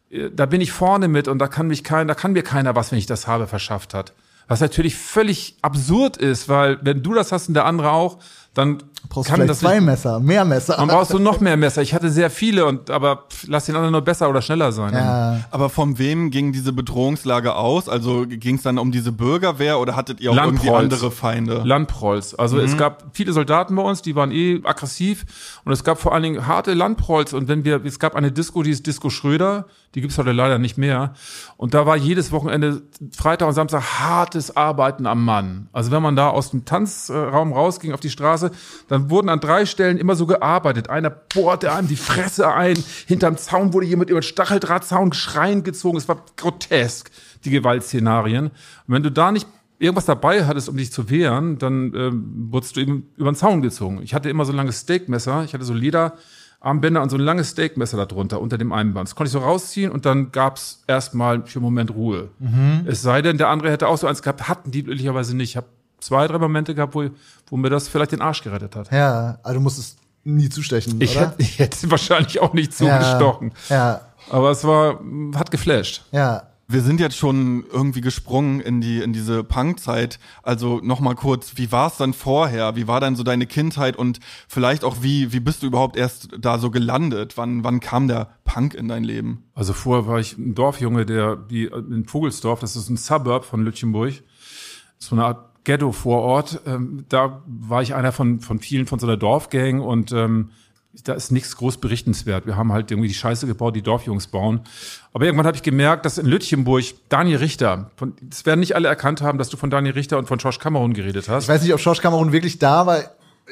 äh, 0.09 0.31
da 0.33 0.47
bin 0.47 0.59
ich 0.59 0.71
vorne 0.71 1.07
mit 1.07 1.27
und 1.27 1.37
da 1.37 1.47
kann 1.47 1.67
mich 1.67 1.83
kein, 1.83 2.07
da 2.07 2.15
kann 2.15 2.33
mir 2.33 2.41
keiner 2.41 2.75
was, 2.75 2.91
wenn 2.91 2.97
ich 2.97 3.05
das 3.05 3.27
habe, 3.27 3.45
verschafft 3.45 3.93
hat. 3.93 4.13
Was 4.51 4.59
natürlich 4.59 4.97
völlig 4.97 5.55
absurd 5.61 6.17
ist, 6.17 6.49
weil 6.49 6.77
wenn 6.81 7.01
du 7.01 7.13
das 7.13 7.31
hast 7.31 7.47
und 7.47 7.53
der 7.53 7.65
andere 7.65 7.93
auch, 7.93 8.19
dann 8.53 8.83
brauchst 9.09 9.29
kann 9.29 9.35
vielleicht 9.37 9.49
das 9.51 9.59
zwei 9.59 9.75
nicht, 9.75 9.85
Messer, 9.85 10.19
mehr 10.19 10.45
Messer. 10.45 10.77
man 10.77 10.87
brauchst 10.87 11.13
du 11.13 11.19
noch 11.19 11.39
mehr 11.39 11.57
Messer. 11.57 11.81
Ich 11.81 11.93
hatte 11.93 12.09
sehr 12.09 12.29
viele 12.29 12.65
und 12.65 12.89
aber 12.89 13.25
pff, 13.29 13.45
lass 13.47 13.65
den 13.65 13.75
anderen 13.75 13.91
nur 13.91 14.01
besser 14.01 14.29
oder 14.29 14.41
schneller 14.41 14.71
sein. 14.71 14.93
ja. 14.93 15.39
Aber 15.51 15.69
von 15.69 15.97
wem 15.97 16.31
ging 16.31 16.51
diese 16.51 16.71
Bedrohungslage 16.73 17.55
aus? 17.55 17.89
Also 17.89 18.25
ging 18.27 18.55
es 18.55 18.61
dann 18.63 18.77
um 18.77 18.91
diese 18.91 19.11
Bürgerwehr 19.11 19.79
oder 19.79 19.95
hattet 19.95 20.19
ihr 20.21 20.31
auch 20.31 20.35
irgendwie 20.35 20.67
Landprolls. 20.67 20.93
andere 20.93 21.11
Feinde? 21.11 21.61
Landprolls. 21.65 22.35
Also 22.35 22.59
es 22.59 22.77
gab 22.77 23.05
viele 23.13 23.33
Soldaten 23.33 23.75
bei 23.75 23.81
uns, 23.83 24.01
die 24.01 24.15
waren 24.15 24.31
eh 24.31 24.61
aggressiv 24.63 25.25
und 25.65 25.71
es 25.71 25.83
gab 25.83 25.99
vor 25.99 26.13
allen 26.13 26.23
Dingen 26.23 26.47
harte 26.47 26.73
Landprolls 26.73 27.33
und 27.33 27.47
wenn 27.47 27.65
wir, 27.65 27.83
es 27.83 27.99
gab 27.99 28.15
eine 28.15 28.31
Disco, 28.31 28.63
die 28.63 28.71
ist 28.71 28.87
Disco 28.87 29.09
Schröder, 29.09 29.65
die 29.95 30.01
gibt's 30.01 30.17
heute 30.17 30.31
leider 30.31 30.57
nicht 30.57 30.77
mehr 30.77 31.13
und 31.57 31.73
da 31.73 31.85
war 31.85 31.97
jedes 31.97 32.31
Wochenende 32.31 32.81
Freitag 33.11 33.47
und 33.47 33.53
Samstag 33.53 33.99
hartes 33.99 34.55
Arbeiten 34.55 35.05
am 35.05 35.25
Mann. 35.25 35.67
Also 35.73 35.91
wenn 35.91 36.01
man 36.01 36.15
da 36.15 36.29
aus 36.29 36.51
dem 36.51 36.65
Tanzraum 36.65 37.51
rausging 37.51 37.91
auf 37.93 37.99
die 37.99 38.09
Straße, 38.09 38.51
dann 38.91 39.09
wurden 39.09 39.29
an 39.29 39.39
drei 39.39 39.65
Stellen 39.65 39.97
immer 39.97 40.15
so 40.15 40.25
gearbeitet. 40.25 40.89
Einer 40.89 41.09
bohrte 41.09 41.71
einem 41.71 41.87
die 41.87 41.95
Fresse 41.95 42.53
ein, 42.53 42.77
hinterm 43.07 43.37
Zaun 43.37 43.71
wurde 43.71 43.85
jemand 43.85 44.09
über 44.09 44.19
den 44.19 44.25
Stacheldrahtzaun 44.25 45.13
schreiend 45.13 45.63
gezogen. 45.63 45.97
Es 45.97 46.09
war 46.09 46.25
grotesk, 46.35 47.09
die 47.45 47.51
Gewaltszenarien. 47.51 48.47
Und 48.47 48.53
wenn 48.87 49.01
du 49.01 49.09
da 49.09 49.31
nicht 49.31 49.47
irgendwas 49.79 50.07
dabei 50.07 50.45
hattest, 50.45 50.67
um 50.67 50.75
dich 50.75 50.91
zu 50.91 51.09
wehren, 51.09 51.57
dann 51.57 51.93
ähm, 51.95 52.47
wurdest 52.51 52.75
du 52.75 52.81
eben 52.81 53.07
über 53.15 53.31
den 53.31 53.35
Zaun 53.35 53.61
gezogen. 53.61 54.01
Ich 54.03 54.13
hatte 54.13 54.29
immer 54.29 54.43
so 54.43 54.51
ein 54.51 54.57
langes 54.57 54.81
Steakmesser, 54.81 55.45
ich 55.45 55.53
hatte 55.53 55.63
so 55.63 55.73
Lederarmbänder 55.73 57.01
und 57.01 57.09
so 57.09 57.15
ein 57.15 57.21
langes 57.21 57.51
Steakmesser 57.51 58.05
darunter, 58.05 58.41
unter 58.41 58.57
dem 58.57 58.73
Einband. 58.73 59.07
Das 59.07 59.15
konnte 59.15 59.29
ich 59.29 59.31
so 59.31 59.39
rausziehen 59.39 59.89
und 59.89 60.05
dann 60.05 60.33
gab's 60.33 60.83
erstmal 60.85 61.45
für 61.45 61.59
einen 61.59 61.63
Moment 61.63 61.91
Ruhe. 61.91 62.31
Es 62.87 63.01
sei 63.01 63.21
denn, 63.21 63.37
der 63.37 63.47
andere 63.47 63.71
hätte 63.71 63.87
auch 63.87 63.97
so 63.97 64.07
eins 64.07 64.21
gehabt, 64.21 64.49
hatten 64.49 64.69
die 64.69 64.83
glücklicherweise 64.83 65.33
nicht. 65.33 65.51
Ich 65.51 65.55
habe 65.55 65.67
zwei, 66.01 66.27
drei 66.27 66.37
Momente 66.37 66.75
gehabt, 66.75 66.93
wo, 66.95 67.09
wo 67.47 67.55
mir 67.57 67.69
das 67.69 67.87
vielleicht 67.87 68.11
den 68.11 68.21
Arsch 68.21 68.43
gerettet 68.43 68.75
hat. 68.75 68.91
Ja, 68.91 69.39
also 69.43 69.55
du 69.59 69.61
musstest 69.61 69.97
nie 70.25 70.49
zustechen, 70.49 70.99
Ich 71.01 71.15
oder? 71.15 71.27
hätte, 71.27 71.41
ich 71.41 71.57
hätte 71.59 71.89
wahrscheinlich 71.89 72.41
auch 72.41 72.53
nicht 72.53 72.73
zugestochen. 72.75 73.53
Ja, 73.69 74.01
Aber 74.29 74.51
es 74.51 74.63
war, 74.65 74.99
hat 75.35 75.49
geflasht. 75.51 76.03
ja. 76.11 76.43
Wir 76.67 76.79
sind 76.83 77.01
jetzt 77.01 77.17
schon 77.17 77.65
irgendwie 77.69 77.99
gesprungen 77.99 78.61
in 78.61 78.79
die 78.79 79.01
in 79.01 79.11
diese 79.11 79.43
Punkzeit. 79.43 80.19
Also 80.41 80.79
noch 80.81 81.01
mal 81.01 81.15
kurz, 81.15 81.57
wie 81.57 81.69
war 81.73 81.87
es 81.87 81.97
dann 81.97 82.13
vorher? 82.13 82.77
Wie 82.77 82.87
war 82.87 83.01
dann 83.01 83.17
so 83.17 83.23
deine 83.23 83.45
Kindheit 83.45 83.97
und 83.97 84.21
vielleicht 84.47 84.85
auch 84.85 84.95
wie 85.01 85.33
wie 85.33 85.41
bist 85.41 85.63
du 85.63 85.67
überhaupt 85.67 85.97
erst 85.97 86.29
da 86.39 86.59
so 86.59 86.71
gelandet? 86.71 87.35
Wann 87.35 87.65
wann 87.65 87.81
kam 87.81 88.07
der 88.07 88.29
Punk 88.45 88.73
in 88.73 88.87
dein 88.87 89.03
Leben? 89.03 89.43
Also 89.53 89.73
vorher 89.73 90.07
war 90.07 90.19
ich 90.21 90.37
ein 90.37 90.55
Dorfjunge, 90.55 91.05
der 91.05 91.35
die 91.35 91.65
in 91.65 92.05
Vogelsdorf, 92.05 92.61
das 92.61 92.77
ist 92.77 92.87
ein 92.87 92.95
Suburb 92.95 93.43
von 93.43 93.65
Lütchenburg, 93.65 94.23
so 94.97 95.13
eine 95.17 95.25
Art 95.25 95.50
Ghetto-Vorort. 95.63 96.61
Ähm, 96.65 97.05
da 97.09 97.41
war 97.45 97.81
ich 97.81 97.93
einer 97.95 98.11
von 98.11 98.39
von 98.39 98.59
vielen 98.59 98.87
von 98.87 98.99
so 98.99 99.07
einer 99.07 99.17
Dorfgang 99.17 99.79
und 99.79 100.11
ähm, 100.11 100.49
da 101.05 101.13
ist 101.13 101.31
nichts 101.31 101.55
groß 101.55 101.77
berichtenswert. 101.77 102.45
Wir 102.45 102.57
haben 102.57 102.73
halt 102.73 102.91
irgendwie 102.91 103.07
die 103.07 103.13
Scheiße 103.13 103.47
gebaut, 103.47 103.75
die 103.75 103.81
Dorfjungs 103.81 104.27
bauen. 104.27 104.61
Aber 105.13 105.25
irgendwann 105.25 105.47
habe 105.47 105.55
ich 105.55 105.63
gemerkt, 105.63 106.05
dass 106.05 106.17
in 106.17 106.25
Lütchenburg 106.25 106.83
Daniel 107.07 107.37
Richter, 107.37 107.91
von, 107.95 108.13
das 108.21 108.45
werden 108.45 108.59
nicht 108.59 108.75
alle 108.75 108.89
erkannt 108.89 109.21
haben, 109.21 109.37
dass 109.37 109.49
du 109.49 109.57
von 109.57 109.69
Daniel 109.69 109.93
Richter 109.93 110.17
und 110.17 110.27
von 110.27 110.37
Josh 110.39 110.59
Cameron 110.59 110.93
geredet 110.93 111.29
hast. 111.29 111.43
Ich 111.43 111.49
weiß 111.49 111.61
nicht, 111.63 111.73
ob 111.73 111.79
George 111.79 112.01
Cameron 112.01 112.31
wirklich 112.33 112.59
da 112.59 112.85
war. 112.85 112.99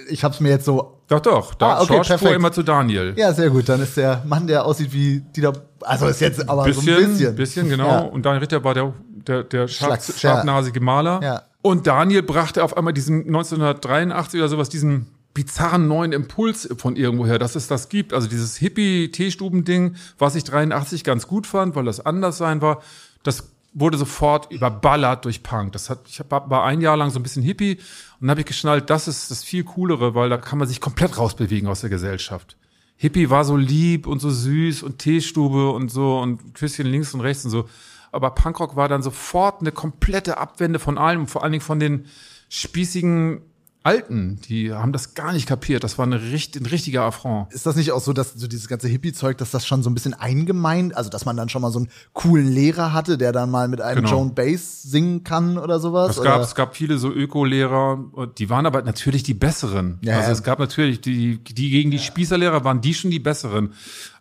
Ich 0.10 0.24
habe 0.24 0.34
es 0.34 0.40
mir 0.40 0.50
jetzt 0.50 0.66
so. 0.66 1.00
Doch, 1.08 1.20
doch. 1.22 1.54
Da 1.54 1.78
Ah, 1.78 1.82
okay, 1.82 1.98
Josh 1.98 2.08
fuhr 2.20 2.34
immer 2.34 2.52
zu 2.52 2.62
Daniel. 2.64 3.14
Ja, 3.18 3.34
sehr 3.34 3.50
gut. 3.50 3.68
Dann 3.70 3.82
ist 3.82 3.98
der 3.98 4.22
Mann, 4.26 4.46
der 4.46 4.66
aussieht 4.66 4.92
wie 4.94 5.22
Dieter. 5.22 5.54
Also 5.82 6.08
ist 6.08 6.22
jetzt 6.22 6.48
aber 6.48 6.66
bisschen, 6.66 6.84
so 6.84 6.92
ein 6.92 7.08
bisschen. 7.10 7.36
bisschen, 7.36 7.70
genau. 7.70 7.88
Ja. 7.88 8.00
Und 8.00 8.26
Daniel 8.26 8.40
Richter 8.40 8.64
war 8.64 8.74
der, 8.74 8.94
der, 9.28 9.44
der 9.44 9.68
scharf, 9.68 10.14
scharfnasige 10.18 10.80
Maler. 10.80 11.20
Ja. 11.24 11.42
Und 11.62 11.88
Daniel 11.88 12.24
brachte 12.24 12.64
auf 12.64 12.78
einmal 12.78 12.94
diesen 12.94 13.28
1983 13.28 14.40
oder 14.40 14.50
sowas, 14.50 14.70
diesen 14.70 15.08
bizarren 15.34 15.88
neuen 15.88 16.12
Impuls 16.12 16.70
von 16.78 16.96
irgendwoher, 16.96 17.38
dass 17.38 17.56
es 17.56 17.68
das 17.68 17.90
gibt. 17.90 18.14
Also 18.14 18.28
dieses 18.28 18.58
Hippie-Teestuben-Ding, 18.58 19.96
was 20.18 20.36
ich 20.36 20.44
83 20.44 21.04
ganz 21.04 21.28
gut 21.28 21.48
fand, 21.48 21.76
weil 21.76 21.86
das 21.86 22.06
anders 22.06 22.38
sein 22.38 22.62
war, 22.62 22.82
das 23.24 23.52
wurde 23.74 23.98
sofort 23.98 24.52
überballert 24.52 25.26
durch 25.26 25.44
Punk. 25.44 25.74
Das 25.74 25.90
hat, 25.90 26.00
ich 26.08 26.22
war 26.30 26.64
ein 26.64 26.82
Jahr 26.82 26.98
lang 26.98 27.12
so 27.12 27.20
ein 27.20 27.24
bisschen 27.24 27.44
Hippie 27.44 27.76
und 27.76 28.22
dann 28.22 28.32
habe 28.32 28.42
ich 28.42 28.48
geschnallt, 28.48 28.90
das 28.90 29.08
ist 29.08 29.30
das 29.30 29.44
viel 29.44 29.64
coolere, 29.64 30.16
weil 30.16 30.30
da 30.30 30.38
kann 30.38 30.58
man 30.58 30.68
sich 30.68 30.82
komplett 30.82 31.18
rausbewegen 31.18 31.70
aus 31.70 31.82
der 31.82 31.90
Gesellschaft. 31.90 32.58
Hippie 32.98 33.30
war 33.30 33.46
so 33.46 33.56
lieb 33.56 34.08
und 34.08 34.20
so 34.20 34.30
süß 34.30 34.84
und 34.84 34.98
Teestube 34.98 35.70
und 35.70 35.90
so 35.90 36.20
und 36.20 36.54
Küsschen 36.56 36.88
links 36.88 37.14
und 37.14 37.22
rechts 37.22 37.46
und 37.46 37.52
so. 37.52 37.70
Aber 38.12 38.32
Punkrock 38.32 38.76
war 38.76 38.88
dann 38.88 39.02
sofort 39.02 39.62
eine 39.62 39.72
komplette 39.72 40.38
Abwende 40.38 40.80
von 40.80 40.98
allem, 40.98 41.28
vor 41.28 41.44
allen 41.44 41.52
Dingen 41.52 41.64
von 41.64 41.80
den 41.80 42.08
spießigen 42.50 43.42
Alten. 43.82 44.40
Die 44.50 44.74
haben 44.74 44.92
das 44.92 45.14
gar 45.14 45.32
nicht 45.32 45.48
kapiert. 45.48 45.84
Das 45.86 45.98
war 45.98 46.06
eine, 46.06 46.18
ein 46.18 46.66
richtiger 46.66 47.04
Affront. 47.04 47.54
Ist 47.54 47.66
das 47.66 47.78
nicht 47.78 47.94
auch 47.94 48.02
so, 48.02 48.12
dass 48.12 48.34
so 48.34 48.48
dieses 48.48 48.68
ganze 48.68 48.90
Hippie-Zeug, 48.90 49.38
dass 49.38 49.52
das 49.52 49.66
schon 49.66 49.84
so 49.84 49.90
ein 49.90 49.94
bisschen 49.94 50.14
eingemeint, 50.14 50.96
also 50.98 51.10
dass 51.10 51.24
man 51.26 51.38
dann 51.38 51.48
schon 51.48 51.62
mal 51.62 51.72
so 51.72 51.80
einen 51.80 51.88
coolen 52.14 52.52
Lehrer 52.52 52.92
hatte, 52.92 53.18
der 53.18 53.32
dann 53.32 53.50
mal 53.50 53.68
mit 53.70 53.80
einem 53.80 54.04
Genau. 54.04 54.18
Joan 54.18 54.36
Bass 54.36 54.84
singen 54.84 55.24
kann 55.24 55.58
oder 55.58 55.80
sowas? 55.80 56.18
Es 56.18 56.24
gab, 56.24 56.36
oder? 56.36 56.44
es 56.44 56.56
gab 56.56 56.76
viele 56.76 56.98
so 56.98 57.10
Öko-Lehrer, 57.12 58.28
die 58.38 58.50
waren 58.50 58.66
aber 58.66 58.82
natürlich 58.82 59.24
die 59.24 59.34
besseren. 59.34 59.98
Ja, 60.02 60.18
also 60.18 60.28
ja. 60.28 60.34
es 60.34 60.44
gab 60.44 60.60
natürlich 60.60 61.00
die, 61.00 61.38
die 61.44 61.70
gegen 61.70 61.90
die 61.90 62.00
Spießerlehrer 62.00 62.66
waren 62.66 62.82
die 62.82 62.94
schon 62.94 63.12
die 63.12 63.20
besseren. 63.20 63.74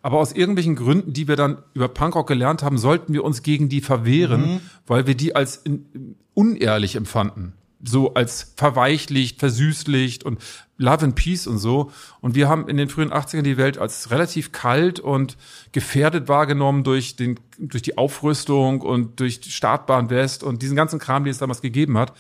Aber 0.02 0.18
aus 0.20 0.32
irgendwelchen 0.32 0.76
Gründen, 0.76 1.12
die 1.12 1.26
wir 1.26 1.34
dann 1.36 1.58
über 1.74 1.88
Punkrock 1.88 2.28
gelernt 2.28 2.62
haben, 2.62 2.78
sollten 2.78 3.12
wir 3.12 3.24
uns 3.24 3.42
gegen 3.42 3.68
die 3.68 3.80
verwehren, 3.80 4.40
Mhm. 4.54 4.60
weil 4.86 5.06
wir 5.08 5.16
die 5.16 5.34
als 5.34 5.56
in, 5.56 6.14
unehrlich 6.34 6.94
empfanden. 6.94 7.54
So 7.82 8.14
als 8.14 8.54
verweichlicht, 8.56 9.38
versüßlicht 9.38 10.24
und 10.24 10.40
Love 10.78 11.06
and 11.06 11.14
Peace 11.14 11.46
und 11.46 11.58
so. 11.58 11.90
Und 12.20 12.34
wir 12.34 12.48
haben 12.48 12.68
in 12.68 12.76
den 12.76 12.88
frühen 12.88 13.12
80ern 13.12 13.42
die 13.42 13.56
Welt 13.56 13.78
als 13.78 14.10
relativ 14.10 14.52
kalt 14.52 15.00
und 15.00 15.36
gefährdet 15.72 16.28
wahrgenommen 16.28 16.84
durch 16.84 17.16
den, 17.16 17.38
durch 17.58 17.82
die 17.82 17.98
Aufrüstung 17.98 18.80
und 18.80 19.20
durch 19.20 19.40
die 19.40 19.50
Startbahn 19.50 20.08
West 20.10 20.42
und 20.42 20.62
diesen 20.62 20.76
ganzen 20.76 20.98
Kram, 20.98 21.24
den 21.24 21.32
es 21.32 21.38
damals 21.38 21.62
gegeben 21.62 21.98
hat. 21.98 22.12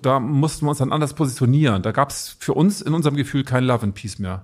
Da 0.00 0.20
mussten 0.20 0.64
wir 0.64 0.70
uns 0.70 0.78
dann 0.78 0.92
anders 0.92 1.14
positionieren. 1.14 1.82
Da 1.82 1.92
gab 1.92 2.10
es 2.10 2.36
für 2.38 2.54
uns 2.54 2.80
in 2.80 2.94
unserem 2.94 3.16
Gefühl 3.16 3.44
kein 3.44 3.64
Love 3.64 3.84
and 3.84 3.94
Peace 3.94 4.18
mehr. 4.18 4.42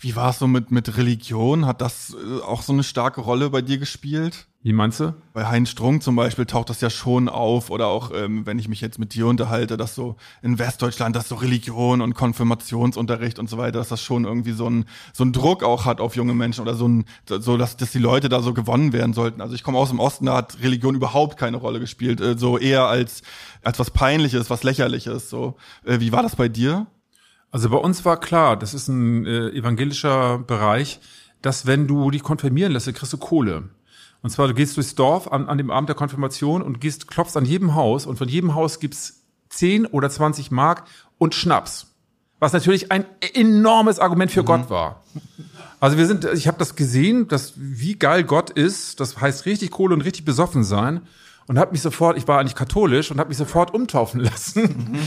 Wie 0.00 0.14
war 0.14 0.30
es 0.30 0.38
so 0.38 0.46
mit 0.46 0.70
mit 0.70 0.96
Religion? 0.96 1.66
Hat 1.66 1.80
das 1.80 2.14
äh, 2.14 2.40
auch 2.42 2.62
so 2.62 2.72
eine 2.72 2.84
starke 2.84 3.20
Rolle 3.20 3.50
bei 3.50 3.62
dir 3.62 3.78
gespielt? 3.78 4.46
Wie 4.62 4.72
meinst 4.72 5.00
du? 5.00 5.14
Bei 5.34 5.46
Heinz 5.46 5.70
Strunk 5.70 6.02
zum 6.02 6.14
Beispiel 6.14 6.44
taucht 6.44 6.68
das 6.68 6.80
ja 6.80 6.90
schon 6.90 7.28
auf 7.28 7.70
oder 7.70 7.86
auch, 7.86 8.10
ähm, 8.12 8.44
wenn 8.44 8.58
ich 8.58 8.68
mich 8.68 8.80
jetzt 8.80 8.98
mit 8.98 9.14
dir 9.14 9.28
unterhalte, 9.28 9.76
dass 9.76 9.94
so 9.94 10.16
in 10.42 10.58
Westdeutschland, 10.58 11.16
dass 11.16 11.28
so 11.28 11.36
Religion 11.36 12.00
und 12.00 12.14
Konfirmationsunterricht 12.14 13.38
und 13.38 13.48
so 13.48 13.56
weiter, 13.56 13.78
dass 13.78 13.88
das 13.88 14.02
schon 14.02 14.24
irgendwie 14.24 14.52
so 14.52 14.68
ein 14.68 14.84
so 15.12 15.24
ein 15.24 15.32
Druck 15.32 15.62
auch 15.64 15.84
hat 15.84 16.00
auf 16.00 16.16
junge 16.16 16.34
Menschen 16.34 16.62
oder 16.62 16.74
so 16.74 16.88
ein 16.88 17.04
so, 17.28 17.56
dass, 17.56 17.76
dass 17.76 17.92
die 17.92 17.98
Leute 17.98 18.28
da 18.28 18.40
so 18.40 18.52
gewonnen 18.52 18.92
werden 18.92 19.14
sollten. 19.14 19.40
Also 19.40 19.54
ich 19.54 19.62
komme 19.62 19.78
aus 19.78 19.90
dem 19.90 20.00
Osten, 20.00 20.26
da 20.26 20.36
hat 20.36 20.60
Religion 20.60 20.94
überhaupt 20.94 21.38
keine 21.38 21.56
Rolle 21.56 21.80
gespielt, 21.80 22.20
äh, 22.20 22.36
so 22.36 22.58
eher 22.58 22.86
als 22.86 23.22
als 23.62 23.78
was 23.78 23.90
Peinliches, 23.90 24.50
was 24.50 24.62
Lächerliches. 24.64 25.30
So, 25.30 25.56
äh, 25.84 26.00
wie 26.00 26.12
war 26.12 26.22
das 26.22 26.36
bei 26.36 26.48
dir? 26.48 26.86
Also 27.50 27.70
bei 27.70 27.78
uns 27.78 28.04
war 28.04 28.20
klar, 28.20 28.56
das 28.56 28.74
ist 28.74 28.88
ein 28.88 29.26
äh, 29.26 29.48
evangelischer 29.50 30.38
Bereich, 30.38 31.00
dass 31.40 31.66
wenn 31.66 31.86
du 31.86 32.10
dich 32.10 32.22
konfirmieren 32.22 32.72
lässt, 32.72 32.86
dann 32.86 32.94
kriegst 32.94 33.12
du 33.12 33.18
Kohle. 33.18 33.70
Und 34.22 34.30
zwar, 34.30 34.48
du 34.48 34.54
gehst 34.54 34.76
durchs 34.76 34.94
Dorf 34.94 35.30
an, 35.30 35.48
an 35.48 35.58
dem 35.58 35.70
Abend 35.70 35.88
der 35.88 35.96
Konfirmation 35.96 36.60
und 36.62 36.80
gehst, 36.80 37.08
klopfst 37.08 37.36
an 37.36 37.44
jedem 37.44 37.74
Haus 37.74 38.04
und 38.04 38.16
von 38.16 38.28
jedem 38.28 38.54
Haus 38.54 38.80
gibt's 38.80 39.22
10 39.50 39.86
oder 39.86 40.10
20 40.10 40.50
Mark 40.50 40.84
und 41.18 41.34
Schnaps. 41.34 41.94
Was 42.40 42.52
natürlich 42.52 42.92
ein 42.92 43.04
enormes 43.34 43.98
Argument 43.98 44.30
für 44.30 44.44
Gott 44.44 44.70
war. 44.70 45.02
Also 45.80 45.96
wir 45.96 46.06
sind, 46.06 46.24
ich 46.24 46.46
habe 46.46 46.58
das 46.58 46.76
gesehen, 46.76 47.28
dass 47.28 47.54
wie 47.56 47.94
geil 47.94 48.24
Gott 48.24 48.50
ist, 48.50 49.00
das 49.00 49.20
heißt 49.20 49.46
richtig 49.46 49.70
Kohle 49.70 49.94
und 49.94 50.02
richtig 50.02 50.24
besoffen 50.24 50.64
sein. 50.64 51.02
Und 51.48 51.58
habe 51.58 51.72
mich 51.72 51.80
sofort, 51.80 52.18
ich 52.18 52.28
war 52.28 52.38
eigentlich 52.38 52.54
katholisch 52.54 53.10
und 53.10 53.18
habe 53.18 53.30
mich 53.30 53.38
sofort 53.38 53.72
umtaufen 53.72 54.20
lassen. 54.24 54.98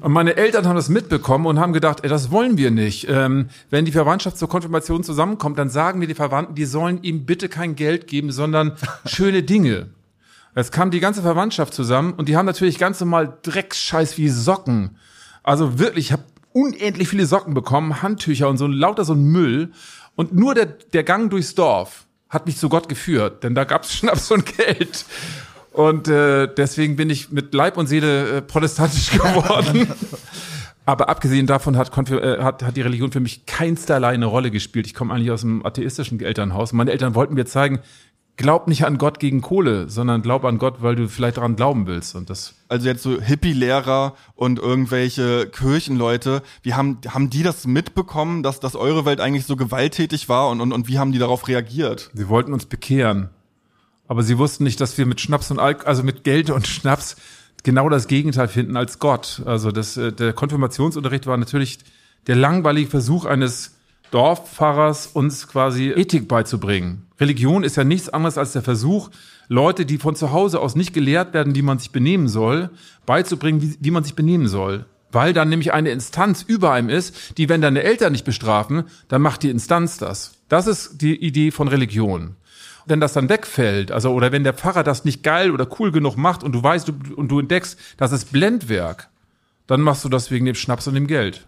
Und 0.00 0.12
meine 0.12 0.36
Eltern 0.36 0.68
haben 0.68 0.76
das 0.76 0.90
mitbekommen 0.90 1.46
und 1.46 1.58
haben 1.58 1.72
gedacht, 1.72 2.00
ey, 2.02 2.10
das 2.10 2.30
wollen 2.30 2.58
wir 2.58 2.70
nicht. 2.70 3.08
Ähm, 3.08 3.48
wenn 3.70 3.86
die 3.86 3.92
Verwandtschaft 3.92 4.36
zur 4.36 4.48
Konfirmation 4.48 5.02
zusammenkommt, 5.02 5.58
dann 5.58 5.70
sagen 5.70 6.00
wir 6.00 6.06
die 6.06 6.14
Verwandten, 6.14 6.54
die 6.54 6.66
sollen 6.66 7.02
ihm 7.02 7.24
bitte 7.24 7.48
kein 7.48 7.76
Geld 7.76 8.06
geben, 8.08 8.30
sondern 8.30 8.76
schöne 9.06 9.42
Dinge. 9.42 9.88
Jetzt 10.54 10.70
kam 10.70 10.90
die 10.90 11.00
ganze 11.00 11.22
Verwandtschaft 11.22 11.72
zusammen 11.72 12.12
und 12.12 12.28
die 12.28 12.36
haben 12.36 12.46
natürlich 12.46 12.78
ganz 12.78 13.00
normal 13.00 13.38
Drecksscheiß 13.42 14.18
wie 14.18 14.28
Socken. 14.28 14.98
Also 15.42 15.78
wirklich, 15.78 16.06
ich 16.06 16.12
habe 16.12 16.24
unendlich 16.52 17.08
viele 17.08 17.26
Socken 17.26 17.54
bekommen, 17.54 18.02
Handtücher 18.02 18.48
und 18.48 18.58
so 18.58 18.66
lauter 18.66 19.04
so 19.04 19.14
ein 19.14 19.24
Müll. 19.24 19.72
Und 20.14 20.34
nur 20.34 20.54
der, 20.54 20.66
der 20.66 21.04
Gang 21.04 21.30
durchs 21.30 21.54
Dorf 21.54 22.06
hat 22.28 22.46
mich 22.46 22.56
zu 22.56 22.68
Gott 22.68 22.88
geführt, 22.88 23.44
denn 23.44 23.54
da 23.54 23.64
gab's 23.64 23.94
Schnaps 23.96 24.30
und 24.30 24.44
Geld. 24.56 25.04
Und 25.76 26.08
äh, 26.08 26.48
deswegen 26.48 26.96
bin 26.96 27.10
ich 27.10 27.30
mit 27.30 27.52
Leib 27.52 27.76
und 27.76 27.86
Seele 27.86 28.38
äh, 28.38 28.42
protestantisch 28.42 29.10
geworden. 29.12 29.86
Aber 30.86 31.10
abgesehen 31.10 31.46
davon 31.46 31.76
hat, 31.76 31.90
äh, 32.10 32.38
hat, 32.42 32.62
hat 32.62 32.76
die 32.78 32.80
Religion 32.80 33.12
für 33.12 33.20
mich 33.20 33.44
keinsterlei 33.44 34.08
eine 34.08 34.24
Rolle 34.24 34.50
gespielt. 34.50 34.86
Ich 34.86 34.94
komme 34.94 35.12
eigentlich 35.12 35.30
aus 35.30 35.44
einem 35.44 35.66
atheistischen 35.66 36.18
Elternhaus. 36.18 36.72
Meine 36.72 36.92
Eltern 36.92 37.14
wollten 37.14 37.34
mir 37.34 37.44
zeigen, 37.44 37.80
glaub 38.38 38.68
nicht 38.68 38.86
an 38.86 38.96
Gott 38.96 39.20
gegen 39.20 39.42
Kohle, 39.42 39.90
sondern 39.90 40.22
glaub 40.22 40.46
an 40.46 40.56
Gott, 40.56 40.76
weil 40.80 40.96
du 40.96 41.10
vielleicht 41.10 41.36
daran 41.36 41.56
glauben 41.56 41.86
willst. 41.86 42.14
Und 42.14 42.30
das 42.30 42.54
Also 42.68 42.88
jetzt 42.88 43.02
so 43.02 43.20
Hippie-Lehrer 43.20 44.14
und 44.34 44.58
irgendwelche 44.58 45.46
Kirchenleute, 45.46 46.42
wie 46.62 46.72
haben, 46.72 47.00
haben 47.06 47.28
die 47.28 47.42
das 47.42 47.66
mitbekommen, 47.66 48.42
dass, 48.42 48.60
dass 48.60 48.76
eure 48.76 49.04
Welt 49.04 49.20
eigentlich 49.20 49.44
so 49.44 49.56
gewalttätig 49.56 50.30
war 50.30 50.48
und, 50.48 50.62
und, 50.62 50.72
und 50.72 50.88
wie 50.88 50.98
haben 50.98 51.12
die 51.12 51.18
darauf 51.18 51.48
reagiert? 51.48 52.10
Sie 52.14 52.30
wollten 52.30 52.54
uns 52.54 52.64
bekehren. 52.64 53.28
Aber 54.08 54.22
sie 54.22 54.38
wussten 54.38 54.64
nicht, 54.64 54.80
dass 54.80 54.96
wir 54.98 55.06
mit 55.06 55.20
Schnaps 55.20 55.50
und 55.50 55.58
Alk 55.58 55.86
also 55.86 56.02
mit 56.02 56.24
Geld 56.24 56.50
und 56.50 56.66
Schnaps 56.66 57.16
genau 57.62 57.88
das 57.88 58.06
Gegenteil 58.06 58.48
finden 58.48 58.76
als 58.76 58.98
Gott. 58.98 59.42
Also 59.44 59.72
das, 59.72 59.96
äh, 59.96 60.12
der 60.12 60.32
Konfirmationsunterricht 60.32 61.26
war 61.26 61.36
natürlich 61.36 61.78
der 62.26 62.36
langweilige 62.36 62.88
Versuch 62.88 63.24
eines 63.24 63.76
Dorfpfarrers, 64.12 65.08
uns 65.08 65.48
quasi 65.48 65.90
Ethik 65.90 66.28
beizubringen. 66.28 67.06
Religion 67.18 67.64
ist 67.64 67.76
ja 67.76 67.84
nichts 67.84 68.08
anderes 68.08 68.38
als 68.38 68.52
der 68.52 68.62
Versuch, 68.62 69.10
Leute, 69.48 69.84
die 69.84 69.98
von 69.98 70.14
zu 70.14 70.32
Hause 70.32 70.60
aus 70.60 70.76
nicht 70.76 70.92
gelehrt 70.92 71.34
werden, 71.34 71.54
wie 71.54 71.62
man 71.62 71.78
sich 71.78 71.90
benehmen 71.90 72.28
soll, 72.28 72.70
beizubringen, 73.04 73.62
wie, 73.62 73.76
wie 73.80 73.90
man 73.90 74.04
sich 74.04 74.14
benehmen 74.14 74.48
soll. 74.48 74.86
Weil 75.10 75.32
dann 75.32 75.48
nämlich 75.48 75.72
eine 75.72 75.90
Instanz 75.90 76.42
über 76.42 76.72
einem 76.72 76.88
ist, 76.88 77.38
die, 77.38 77.48
wenn 77.48 77.60
deine 77.60 77.82
Eltern 77.82 78.12
nicht 78.12 78.24
bestrafen, 78.24 78.84
dann 79.08 79.22
macht 79.22 79.42
die 79.42 79.50
Instanz 79.50 79.98
das. 79.98 80.34
Das 80.48 80.66
ist 80.66 81.00
die 81.00 81.16
Idee 81.16 81.50
von 81.50 81.68
Religion 81.68 82.36
wenn 82.86 83.00
das 83.00 83.12
dann 83.12 83.28
wegfällt, 83.28 83.90
also 83.92 84.12
oder 84.12 84.32
wenn 84.32 84.44
der 84.44 84.54
Pfarrer 84.54 84.82
das 84.84 85.04
nicht 85.04 85.22
geil 85.22 85.50
oder 85.50 85.66
cool 85.78 85.92
genug 85.92 86.16
macht 86.16 86.42
und 86.42 86.52
du 86.52 86.62
weißt 86.62 86.88
du, 86.88 86.92
und 87.16 87.28
du 87.28 87.40
entdeckst, 87.40 87.78
das 87.96 88.12
ist 88.12 88.32
Blendwerk, 88.32 89.08
dann 89.66 89.80
machst 89.80 90.04
du 90.04 90.08
das 90.08 90.30
wegen 90.30 90.46
dem 90.46 90.54
Schnaps 90.54 90.86
und 90.86 90.94
dem 90.94 91.06
Geld. 91.06 91.46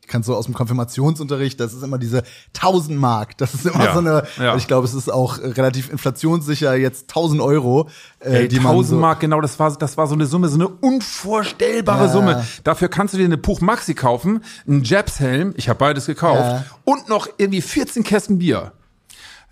Ich 0.00 0.08
kann 0.10 0.22
so 0.22 0.34
aus 0.34 0.46
dem 0.46 0.54
Konfirmationsunterricht, 0.54 1.60
das 1.60 1.74
ist 1.74 1.82
immer 1.82 1.98
diese 1.98 2.22
1000 2.56 2.98
Mark. 2.98 3.36
Das 3.36 3.52
ist 3.52 3.66
immer 3.66 3.84
Ja, 3.84 3.92
so 3.92 3.98
eine, 3.98 4.22
ja. 4.38 4.56
ich 4.56 4.66
glaube, 4.66 4.86
es 4.86 4.94
ist 4.94 5.12
auch 5.12 5.36
relativ 5.38 5.90
inflationssicher 5.92 6.74
jetzt 6.76 7.10
1000 7.10 7.42
Euro, 7.42 7.90
äh, 8.20 8.44
Ey, 8.44 8.48
die 8.48 8.56
man 8.58 8.68
1000 8.72 8.88
so, 8.88 8.96
Mark, 8.96 9.20
genau, 9.20 9.42
das 9.42 9.58
war, 9.58 9.76
das 9.76 9.98
war 9.98 10.06
so 10.06 10.14
eine 10.14 10.24
Summe, 10.24 10.48
so 10.48 10.54
eine 10.54 10.68
unvorstellbare 10.68 12.06
Ja. 12.06 12.08
Summe. 12.12 12.44
Dafür 12.64 12.88
kannst 12.88 13.12
du 13.12 13.18
dir 13.18 13.26
eine 13.26 13.36
Puch 13.36 13.60
Maxi 13.60 13.92
kaufen, 13.92 14.42
einen 14.66 14.82
Jabs-Helm, 14.82 15.52
ich 15.58 15.68
habe 15.68 15.78
beides 15.78 16.06
gekauft, 16.06 16.40
Ja. 16.40 16.64
und 16.84 17.10
noch 17.10 17.28
irgendwie 17.36 17.60
14 17.60 18.02
Kästen 18.02 18.38
Bier. 18.38 18.72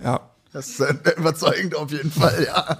Ja. 0.02 0.20
Das 0.56 0.68
ist 0.68 1.18
überzeugend 1.18 1.76
auf 1.76 1.92
jeden 1.92 2.10
Fall, 2.10 2.46
ja. 2.46 2.78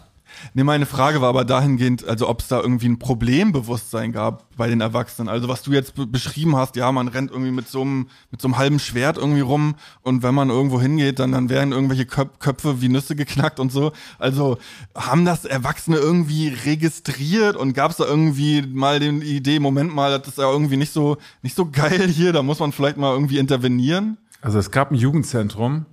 Nee, 0.54 0.64
meine 0.64 0.86
Frage 0.86 1.20
war 1.20 1.28
aber 1.28 1.44
dahingehend, 1.44 2.08
also 2.08 2.26
ob 2.26 2.40
es 2.40 2.48
da 2.48 2.58
irgendwie 2.58 2.88
ein 2.88 2.98
Problembewusstsein 2.98 4.12
gab 4.12 4.44
bei 4.56 4.66
den 4.68 4.80
Erwachsenen. 4.80 5.28
Also 5.28 5.48
was 5.48 5.62
du 5.62 5.72
jetzt 5.72 5.92
beschrieben 6.10 6.56
hast, 6.56 6.76
ja, 6.76 6.90
man 6.90 7.08
rennt 7.08 7.32
irgendwie 7.32 7.50
mit 7.50 7.68
so 7.68 7.82
einem 7.82 8.08
mit 8.30 8.40
so 8.40 8.48
einem 8.48 8.56
halben 8.56 8.78
Schwert 8.78 9.18
irgendwie 9.18 9.42
rum 9.42 9.74
und 10.00 10.22
wenn 10.22 10.34
man 10.34 10.48
irgendwo 10.48 10.80
hingeht, 10.80 11.18
dann 11.18 11.32
dann 11.32 11.50
werden 11.50 11.72
irgendwelche 11.72 12.06
Köp 12.06 12.40
Köpfe 12.40 12.80
wie 12.80 12.88
Nüsse 12.88 13.14
geknackt 13.14 13.60
und 13.60 13.70
so. 13.70 13.92
Also 14.18 14.56
haben 14.94 15.26
das 15.26 15.44
Erwachsene 15.44 15.98
irgendwie 15.98 16.48
registriert 16.48 17.56
und 17.56 17.74
gab 17.74 17.90
es 17.90 17.98
da 17.98 18.06
irgendwie 18.06 18.62
mal 18.62 19.00
die 19.00 19.08
Idee, 19.36 19.60
Moment 19.60 19.94
mal, 19.94 20.18
das 20.18 20.28
ist 20.28 20.38
ja 20.38 20.50
irgendwie 20.50 20.78
nicht 20.78 20.94
so 20.94 21.18
nicht 21.42 21.54
so 21.54 21.70
geil 21.70 22.08
hier, 22.08 22.32
da 22.32 22.42
muss 22.42 22.58
man 22.58 22.72
vielleicht 22.72 22.96
mal 22.96 23.12
irgendwie 23.12 23.36
intervenieren? 23.36 24.16
Also 24.40 24.58
es 24.58 24.70
gab 24.70 24.90
ein 24.92 24.94
Jugendzentrum 24.94 25.84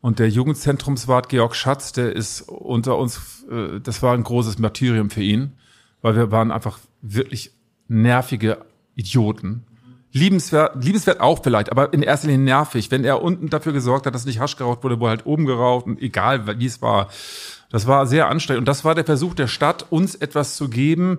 und 0.00 0.18
der 0.18 0.28
Jugendzentrumswart 0.28 1.28
Georg 1.28 1.56
Schatz, 1.56 1.92
der 1.92 2.14
ist 2.14 2.42
unter 2.42 2.98
uns, 2.98 3.44
äh, 3.50 3.80
das 3.80 4.02
war 4.02 4.14
ein 4.14 4.22
großes 4.22 4.58
Martyrium 4.58 5.10
für 5.10 5.22
ihn, 5.22 5.52
weil 6.02 6.14
wir 6.14 6.30
waren 6.30 6.52
einfach 6.52 6.78
wirklich 7.02 7.52
nervige 7.88 8.58
Idioten. 8.94 9.64
Liebenswert, 10.12 10.82
liebenswert 10.82 11.20
auch 11.20 11.42
vielleicht, 11.42 11.70
aber 11.70 11.92
in 11.92 12.02
erster 12.02 12.28
Linie 12.28 12.44
nervig. 12.44 12.90
Wenn 12.90 13.04
er 13.04 13.22
unten 13.22 13.50
dafür 13.50 13.72
gesorgt 13.72 14.06
hat, 14.06 14.14
dass 14.14 14.24
nicht 14.24 14.40
Hasch 14.40 14.56
geraucht 14.56 14.82
wurde, 14.82 15.00
wurde 15.00 15.10
halt 15.10 15.26
oben 15.26 15.44
geraucht 15.44 15.86
und 15.86 16.00
egal, 16.00 16.58
wie 16.58 16.66
es 16.66 16.80
war. 16.80 17.08
Das 17.70 17.86
war 17.86 18.06
sehr 18.06 18.28
anstrengend. 18.28 18.60
Und 18.60 18.68
das 18.68 18.84
war 18.84 18.94
der 18.94 19.04
Versuch 19.04 19.34
der 19.34 19.48
Stadt, 19.48 19.86
uns 19.90 20.14
etwas 20.14 20.56
zu 20.56 20.70
geben, 20.70 21.18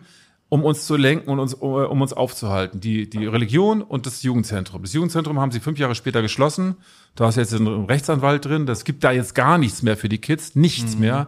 um 0.50 0.64
uns 0.66 0.88
zu 0.88 0.96
lenken 0.96 1.30
und 1.30 1.40
uns, 1.40 1.54
um 1.54 2.02
uns 2.02 2.12
aufzuhalten. 2.12 2.82
Die, 2.82 3.10
die 3.10 3.26
Religion 3.26 3.84
und 3.84 4.08
das 4.08 4.24
Jugendzentrum. 4.24 4.82
Das 4.82 4.94
Jugendzentrum 4.94 5.40
haben 5.40 5.52
sie 5.52 5.60
fünf 5.60 5.78
Jahre 5.78 5.94
später 5.94 6.24
geschlossen. 6.24 6.76
Da 7.16 7.30
ist 7.30 7.38
jetzt 7.38 7.54
ein 7.54 7.68
Rechtsanwalt 7.68 8.46
drin. 8.46 8.66
Das 8.66 8.84
gibt 8.84 9.04
da 9.04 9.12
jetzt 9.12 9.36
gar 9.36 9.60
nichts 9.60 9.84
mehr 9.84 9.96
für 9.96 10.10
die 10.10 10.18
Kids. 10.18 10.56
Nichts 10.56 10.96
mhm. 10.96 11.02
mehr. 11.02 11.28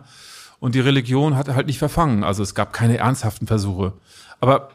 Und 0.59 0.75
die 0.75 0.79
Religion 0.79 1.37
hat 1.37 1.49
halt 1.49 1.67
nicht 1.67 1.79
verfangen. 1.79 2.23
Also 2.23 2.41
es 2.41 2.55
gab 2.55 2.73
keine 2.73 2.97
ernsthaften 2.97 3.45
Versuche. 3.45 3.93
Aber 4.39 4.69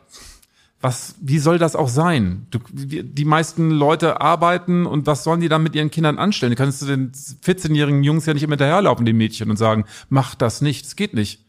was, 0.80 1.16
wie 1.20 1.38
soll 1.38 1.58
das 1.58 1.74
auch 1.74 1.88
sein? 1.88 2.46
Du, 2.50 2.60
die 2.70 3.24
meisten 3.24 3.70
Leute 3.70 4.20
arbeiten 4.20 4.86
und 4.86 5.06
was 5.06 5.24
sollen 5.24 5.40
die 5.40 5.48
dann 5.48 5.62
mit 5.62 5.74
ihren 5.74 5.90
Kindern 5.90 6.18
anstellen? 6.18 6.52
Du 6.52 6.56
kannst 6.56 6.82
du 6.82 6.86
den 6.86 7.12
14-jährigen 7.12 8.04
Jungs 8.04 8.26
ja 8.26 8.34
nicht 8.34 8.42
immer 8.42 8.52
hinterherlaufen, 8.52 9.06
den 9.06 9.16
Mädchen, 9.16 9.50
und 9.50 9.56
sagen, 9.56 9.86
mach 10.08 10.34
das 10.34 10.60
nicht. 10.60 10.84
Es 10.86 10.94
geht 10.94 11.14
nicht. 11.14 11.45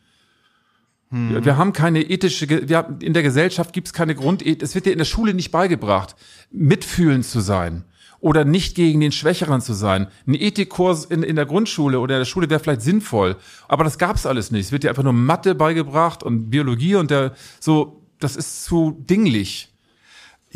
Hm. 1.09 1.43
Wir 1.43 1.57
haben 1.57 1.73
keine 1.73 2.01
ethische, 2.01 2.49
wir 2.49 2.77
haben, 2.77 2.99
in 3.01 3.13
der 3.13 3.23
Gesellschaft 3.23 3.73
gibt 3.73 3.87
es 3.87 3.93
keine 3.93 4.15
Grundethik, 4.15 4.61
es 4.61 4.75
wird 4.75 4.85
dir 4.85 4.91
in 4.91 4.97
der 4.97 5.05
Schule 5.05 5.33
nicht 5.33 5.51
beigebracht, 5.51 6.15
mitfühlend 6.51 7.25
zu 7.25 7.39
sein 7.39 7.85
oder 8.19 8.45
nicht 8.45 8.75
gegen 8.75 8.99
den 8.99 9.11
Schwächeren 9.11 9.61
zu 9.61 9.73
sein. 9.73 10.07
Ein 10.25 10.33
Ethikkurs 10.33 11.05
in, 11.05 11.23
in 11.23 11.35
der 11.35 11.45
Grundschule 11.45 11.99
oder 11.99 12.15
in 12.15 12.21
der 12.21 12.25
Schule 12.25 12.49
wäre 12.49 12.59
vielleicht 12.59 12.81
sinnvoll, 12.81 13.37
aber 13.67 13.83
das 13.83 13.97
gab's 13.97 14.25
alles 14.25 14.51
nicht. 14.51 14.65
Es 14.65 14.71
wird 14.71 14.83
dir 14.83 14.89
einfach 14.89 15.03
nur 15.03 15.13
Mathe 15.13 15.55
beigebracht 15.55 16.23
und 16.23 16.49
Biologie 16.49 16.95
und 16.95 17.11
der 17.11 17.33
so, 17.59 18.01
das 18.19 18.35
ist 18.35 18.65
zu 18.65 18.91
dinglich. 18.91 19.66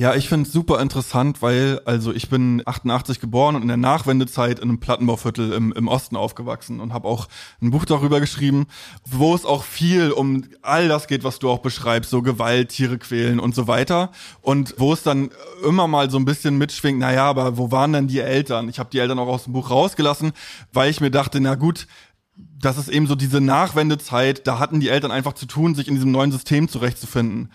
Ja, 0.01 0.15
ich 0.15 0.27
finde 0.27 0.47
es 0.47 0.51
super 0.51 0.81
interessant, 0.81 1.43
weil, 1.43 1.79
also 1.85 2.11
ich 2.11 2.27
bin 2.27 2.63
88 2.65 3.19
geboren 3.19 3.55
und 3.55 3.61
in 3.61 3.67
der 3.67 3.77
Nachwendezeit 3.77 4.57
in 4.57 4.69
einem 4.69 4.79
Plattenbauviertel 4.79 5.53
im, 5.53 5.71
im 5.73 5.87
Osten 5.87 6.15
aufgewachsen 6.15 6.79
und 6.79 6.91
habe 6.91 7.07
auch 7.07 7.27
ein 7.61 7.69
Buch 7.69 7.85
darüber 7.85 8.19
geschrieben, 8.19 8.65
wo 9.05 9.35
es 9.35 9.45
auch 9.45 9.63
viel 9.63 10.09
um 10.09 10.45
all 10.63 10.87
das 10.87 11.05
geht, 11.05 11.23
was 11.23 11.37
du 11.37 11.51
auch 11.51 11.59
beschreibst, 11.59 12.09
so 12.09 12.23
Gewalt, 12.23 12.69
Tiere 12.69 12.97
quälen 12.97 13.39
und 13.39 13.53
so 13.53 13.67
weiter. 13.67 14.09
Und 14.41 14.73
wo 14.79 14.91
es 14.91 15.03
dann 15.03 15.29
immer 15.63 15.87
mal 15.87 16.09
so 16.09 16.17
ein 16.17 16.25
bisschen 16.25 16.57
mitschwingt, 16.57 16.97
naja, 16.97 17.25
aber 17.25 17.59
wo 17.59 17.69
waren 17.69 17.93
denn 17.93 18.07
die 18.07 18.21
Eltern? 18.21 18.69
Ich 18.69 18.79
habe 18.79 18.89
die 18.89 18.97
Eltern 18.97 19.19
auch 19.19 19.27
aus 19.27 19.43
dem 19.43 19.53
Buch 19.53 19.69
rausgelassen, 19.69 20.31
weil 20.73 20.89
ich 20.89 20.99
mir 20.99 21.11
dachte, 21.11 21.39
na 21.39 21.53
gut, 21.53 21.85
das 22.59 22.79
ist 22.79 22.89
eben 22.89 23.05
so 23.05 23.13
diese 23.13 23.39
Nachwendezeit, 23.39 24.47
da 24.47 24.57
hatten 24.57 24.79
die 24.79 24.89
Eltern 24.89 25.11
einfach 25.11 25.33
zu 25.33 25.45
tun, 25.45 25.75
sich 25.75 25.87
in 25.87 25.93
diesem 25.93 26.09
neuen 26.09 26.31
System 26.31 26.69
zurechtzufinden. 26.69 27.51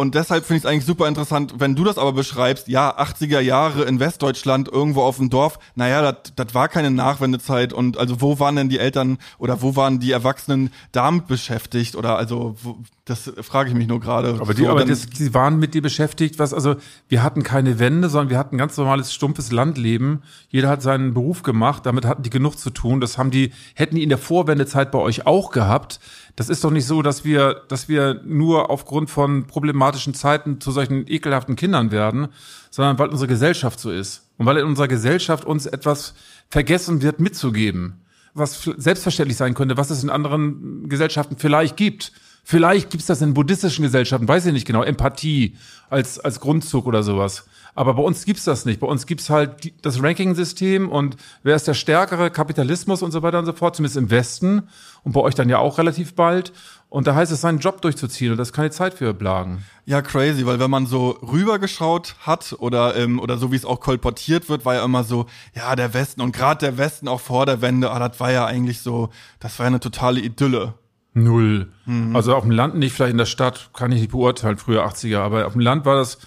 Und 0.00 0.14
deshalb 0.14 0.46
finde 0.46 0.56
ich 0.56 0.64
es 0.64 0.70
eigentlich 0.70 0.86
super 0.86 1.08
interessant, 1.08 1.56
wenn 1.58 1.76
du 1.76 1.84
das 1.84 1.98
aber 1.98 2.14
beschreibst, 2.14 2.68
ja, 2.68 2.98
80er 2.98 3.40
Jahre 3.40 3.82
in 3.82 4.00
Westdeutschland, 4.00 4.66
irgendwo 4.66 5.02
auf 5.02 5.18
dem 5.18 5.28
Dorf, 5.28 5.58
naja, 5.74 6.12
das 6.12 6.54
war 6.54 6.68
keine 6.68 6.90
Nachwendezeit 6.90 7.74
und 7.74 7.98
also 7.98 8.22
wo 8.22 8.38
waren 8.38 8.56
denn 8.56 8.70
die 8.70 8.78
Eltern 8.78 9.18
oder 9.36 9.60
wo 9.60 9.76
waren 9.76 10.00
die 10.00 10.10
Erwachsenen 10.10 10.72
damit 10.92 11.26
beschäftigt 11.26 11.96
oder 11.96 12.16
also 12.16 12.56
wo, 12.62 12.78
das 13.10 13.32
frage 13.42 13.70
ich 13.70 13.74
mich 13.74 13.88
nur 13.88 13.98
gerade. 13.98 14.38
Aber 14.40 14.54
die, 14.54 14.62
so, 14.62 14.68
aber 14.68 14.84
das, 14.84 15.06
die 15.06 15.34
waren 15.34 15.58
mit 15.58 15.74
dir 15.74 15.82
beschäftigt, 15.82 16.38
was 16.38 16.54
also 16.54 16.76
wir 17.08 17.22
hatten 17.22 17.42
keine 17.42 17.78
Wände, 17.78 18.08
sondern 18.08 18.30
wir 18.30 18.38
hatten 18.38 18.56
ganz 18.56 18.76
normales 18.76 19.12
stumpfes 19.12 19.50
Landleben. 19.50 20.22
Jeder 20.48 20.68
hat 20.68 20.80
seinen 20.80 21.12
Beruf 21.12 21.42
gemacht, 21.42 21.84
damit 21.86 22.04
hatten 22.04 22.22
die 22.22 22.30
genug 22.30 22.56
zu 22.56 22.70
tun. 22.70 23.00
Das 23.00 23.18
haben 23.18 23.30
die 23.30 23.52
hätten 23.74 23.96
die 23.96 24.04
in 24.04 24.08
der 24.08 24.18
Vorwendezeit 24.18 24.92
bei 24.92 24.98
euch 24.98 25.26
auch 25.26 25.50
gehabt. 25.50 25.98
Das 26.36 26.48
ist 26.48 26.62
doch 26.62 26.70
nicht 26.70 26.86
so, 26.86 27.02
dass 27.02 27.24
wir, 27.24 27.62
dass 27.68 27.88
wir 27.88 28.22
nur 28.24 28.70
aufgrund 28.70 29.10
von 29.10 29.46
problematischen 29.46 30.14
Zeiten 30.14 30.60
zu 30.60 30.70
solchen 30.70 31.06
ekelhaften 31.06 31.56
Kindern 31.56 31.90
werden, 31.90 32.28
sondern 32.70 32.98
weil 32.98 33.08
unsere 33.08 33.28
Gesellschaft 33.28 33.80
so 33.80 33.90
ist. 33.90 34.28
Und 34.38 34.46
weil 34.46 34.56
in 34.56 34.64
unserer 34.64 34.88
Gesellschaft 34.88 35.44
uns 35.44 35.66
etwas 35.66 36.14
vergessen 36.48 37.02
wird 37.02 37.20
mitzugeben, 37.20 38.00
was 38.32 38.62
selbstverständlich 38.76 39.36
sein 39.36 39.54
könnte, 39.54 39.76
was 39.76 39.90
es 39.90 40.02
in 40.02 40.10
anderen 40.10 40.88
Gesellschaften 40.88 41.36
vielleicht 41.36 41.76
gibt. 41.76 42.12
Vielleicht 42.44 42.90
gibt's 42.90 43.06
das 43.06 43.22
in 43.22 43.34
buddhistischen 43.34 43.84
Gesellschaften, 43.84 44.26
weiß 44.26 44.46
ich 44.46 44.52
nicht 44.52 44.66
genau, 44.66 44.82
Empathie 44.82 45.56
als, 45.88 46.18
als 46.18 46.40
Grundzug 46.40 46.86
oder 46.86 47.02
sowas. 47.02 47.44
Aber 47.74 47.94
bei 47.94 48.02
uns 48.02 48.24
gibt's 48.24 48.44
das 48.44 48.64
nicht. 48.64 48.80
Bei 48.80 48.86
uns 48.86 49.06
gibt's 49.06 49.30
halt 49.30 49.64
die, 49.64 49.74
das 49.80 50.02
Ranking-System 50.02 50.88
und 50.88 51.16
wer 51.42 51.56
ist 51.56 51.68
der 51.68 51.74
stärkere 51.74 52.30
Kapitalismus 52.30 53.02
und 53.02 53.12
so 53.12 53.22
weiter 53.22 53.38
und 53.38 53.46
so 53.46 53.52
fort, 53.52 53.76
zumindest 53.76 53.96
im 53.96 54.10
Westen 54.10 54.68
und 55.04 55.12
bei 55.12 55.20
euch 55.20 55.34
dann 55.34 55.48
ja 55.48 55.58
auch 55.58 55.78
relativ 55.78 56.14
bald. 56.14 56.52
Und 56.88 57.06
da 57.06 57.14
heißt 57.14 57.30
es, 57.30 57.40
seinen 57.40 57.60
Job 57.60 57.80
durchzuziehen 57.82 58.32
und 58.32 58.38
das 58.38 58.48
ist 58.48 58.52
keine 58.52 58.70
Zeit 58.70 58.94
für 58.94 59.14
Blagen. 59.14 59.64
Ja, 59.86 60.02
crazy, 60.02 60.44
weil 60.44 60.58
wenn 60.58 60.70
man 60.70 60.86
so 60.86 61.10
rübergeschaut 61.22 62.16
hat 62.20 62.56
oder 62.58 62.96
ähm, 62.96 63.20
oder 63.20 63.38
so 63.38 63.52
wie 63.52 63.56
es 63.56 63.64
auch 63.64 63.78
kolportiert 63.78 64.48
wird, 64.48 64.64
war 64.64 64.74
ja 64.74 64.84
immer 64.84 65.04
so, 65.04 65.26
ja, 65.54 65.76
der 65.76 65.94
Westen 65.94 66.20
und 66.20 66.32
gerade 66.32 66.66
der 66.66 66.78
Westen 66.78 67.06
auch 67.06 67.20
vor 67.20 67.46
der 67.46 67.62
Wende, 67.62 67.92
ah, 67.92 68.08
das 68.08 68.18
war 68.18 68.32
ja 68.32 68.44
eigentlich 68.44 68.80
so, 68.80 69.10
das 69.38 69.56
war 69.58 69.66
ja 69.66 69.68
eine 69.68 69.80
totale 69.80 70.20
Idylle. 70.20 70.74
Null. 71.22 71.72
Mhm. 71.86 72.14
Also 72.16 72.34
auf 72.34 72.42
dem 72.42 72.50
Land 72.50 72.76
nicht, 72.76 72.92
vielleicht 72.92 73.12
in 73.12 73.18
der 73.18 73.26
Stadt 73.26 73.70
kann 73.72 73.92
ich 73.92 74.00
nicht 74.00 74.12
beurteilen, 74.12 74.58
früher 74.58 74.86
80er, 74.86 75.18
aber 75.18 75.46
auf 75.46 75.52
dem 75.52 75.60
Land 75.60 75.84
war 75.84 75.96
das 75.96 76.18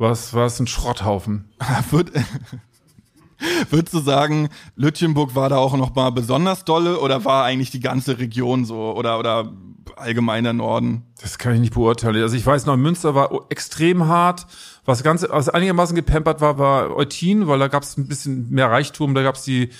was 0.00 0.32
war 0.32 0.46
es 0.46 0.58
ein 0.58 0.66
Schrotthaufen? 0.66 1.50
Würd, 1.90 2.10
würdest 3.68 3.92
du 3.92 3.98
sagen, 3.98 4.48
Lütjenburg 4.74 5.34
war 5.34 5.50
da 5.50 5.58
auch 5.58 5.76
noch 5.76 5.94
mal 5.94 6.10
besonders 6.10 6.64
dolle 6.64 6.98
oder 7.00 7.26
war 7.26 7.44
eigentlich 7.44 7.70
die 7.70 7.80
ganze 7.80 8.18
Region 8.18 8.64
so 8.64 8.94
oder 8.94 9.18
oder 9.18 9.52
allgemein 9.96 10.44
der 10.44 10.52
Norden? 10.52 11.04
Das 11.20 11.38
kann 11.38 11.54
ich 11.54 11.60
nicht 11.60 11.74
beurteilen. 11.74 12.22
Also 12.22 12.36
ich 12.36 12.46
weiß 12.46 12.66
noch, 12.66 12.76
Münster 12.76 13.14
war 13.14 13.46
extrem 13.48 14.06
hart. 14.06 14.46
Was 14.84 15.02
ganz, 15.02 15.26
was 15.28 15.48
einigermaßen 15.48 15.94
gepampert 15.94 16.40
war, 16.40 16.58
war 16.58 16.96
Eutin, 16.96 17.46
weil 17.46 17.58
da 17.58 17.68
gab 17.68 17.82
es 17.82 17.96
ein 17.96 18.08
bisschen 18.08 18.50
mehr 18.50 18.70
Reichtum. 18.70 19.14
Da 19.14 19.22
gab 19.22 19.36
es 19.36 19.42
die 19.42 19.70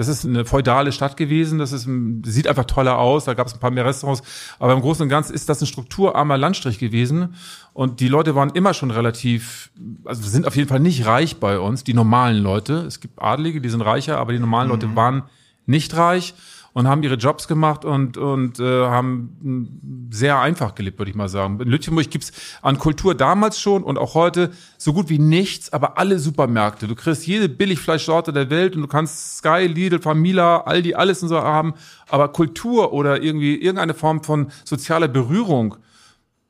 das 0.00 0.08
ist 0.08 0.24
eine 0.24 0.46
feudale 0.46 0.92
Stadt 0.92 1.18
gewesen, 1.18 1.58
das 1.58 1.72
ist, 1.72 1.86
sieht 2.22 2.46
einfach 2.46 2.64
toller 2.64 2.98
aus, 2.98 3.26
da 3.26 3.34
gab 3.34 3.48
es 3.48 3.52
ein 3.52 3.60
paar 3.60 3.70
mehr 3.70 3.84
Restaurants, 3.84 4.22
aber 4.58 4.72
im 4.72 4.80
Großen 4.80 5.02
und 5.02 5.10
Ganzen 5.10 5.34
ist 5.34 5.50
das 5.50 5.60
ein 5.60 5.66
strukturarmer 5.66 6.38
Landstrich 6.38 6.78
gewesen 6.78 7.34
und 7.74 8.00
die 8.00 8.08
Leute 8.08 8.34
waren 8.34 8.48
immer 8.48 8.72
schon 8.72 8.90
relativ, 8.90 9.70
also 10.06 10.22
sind 10.22 10.46
auf 10.46 10.56
jeden 10.56 10.70
Fall 10.70 10.80
nicht 10.80 11.04
reich 11.04 11.36
bei 11.36 11.58
uns, 11.58 11.84
die 11.84 11.92
normalen 11.92 12.42
Leute. 12.42 12.76
Es 12.86 13.00
gibt 13.00 13.20
Adlige, 13.20 13.60
die 13.60 13.68
sind 13.68 13.82
reicher, 13.82 14.16
aber 14.16 14.32
die 14.32 14.38
normalen 14.38 14.68
mhm. 14.68 14.72
Leute 14.72 14.96
waren 14.96 15.24
nicht 15.66 15.94
reich 15.94 16.32
und 16.72 16.88
haben 16.88 17.02
ihre 17.02 17.16
Jobs 17.16 17.48
gemacht 17.48 17.84
und, 17.84 18.16
und 18.16 18.60
äh, 18.60 18.86
haben 18.86 20.08
sehr 20.10 20.40
einfach 20.40 20.74
gelebt, 20.74 20.98
würde 20.98 21.10
ich 21.10 21.16
mal 21.16 21.28
sagen. 21.28 21.60
In 21.60 21.68
Lütjenburg 21.68 22.10
gibt's 22.10 22.32
an 22.62 22.78
Kultur 22.78 23.14
damals 23.14 23.60
schon 23.60 23.82
und 23.82 23.98
auch 23.98 24.14
heute 24.14 24.50
so 24.78 24.92
gut 24.92 25.08
wie 25.08 25.18
nichts, 25.18 25.72
aber 25.72 25.98
alle 25.98 26.18
Supermärkte. 26.18 26.86
Du 26.86 26.94
kriegst 26.94 27.26
jede 27.26 27.48
Billigfleischsorte 27.48 28.32
der 28.32 28.50
Welt 28.50 28.76
und 28.76 28.82
du 28.82 28.88
kannst 28.88 29.38
Sky, 29.38 29.66
Lidl, 29.66 30.00
Famila, 30.00 30.62
Aldi, 30.62 30.94
alles 30.94 31.22
und 31.22 31.28
so 31.28 31.40
haben. 31.40 31.74
Aber 32.08 32.28
Kultur 32.28 32.92
oder 32.92 33.22
irgendwie 33.22 33.56
irgendeine 33.56 33.94
Form 33.94 34.22
von 34.22 34.50
sozialer 34.64 35.08
Berührung 35.08 35.76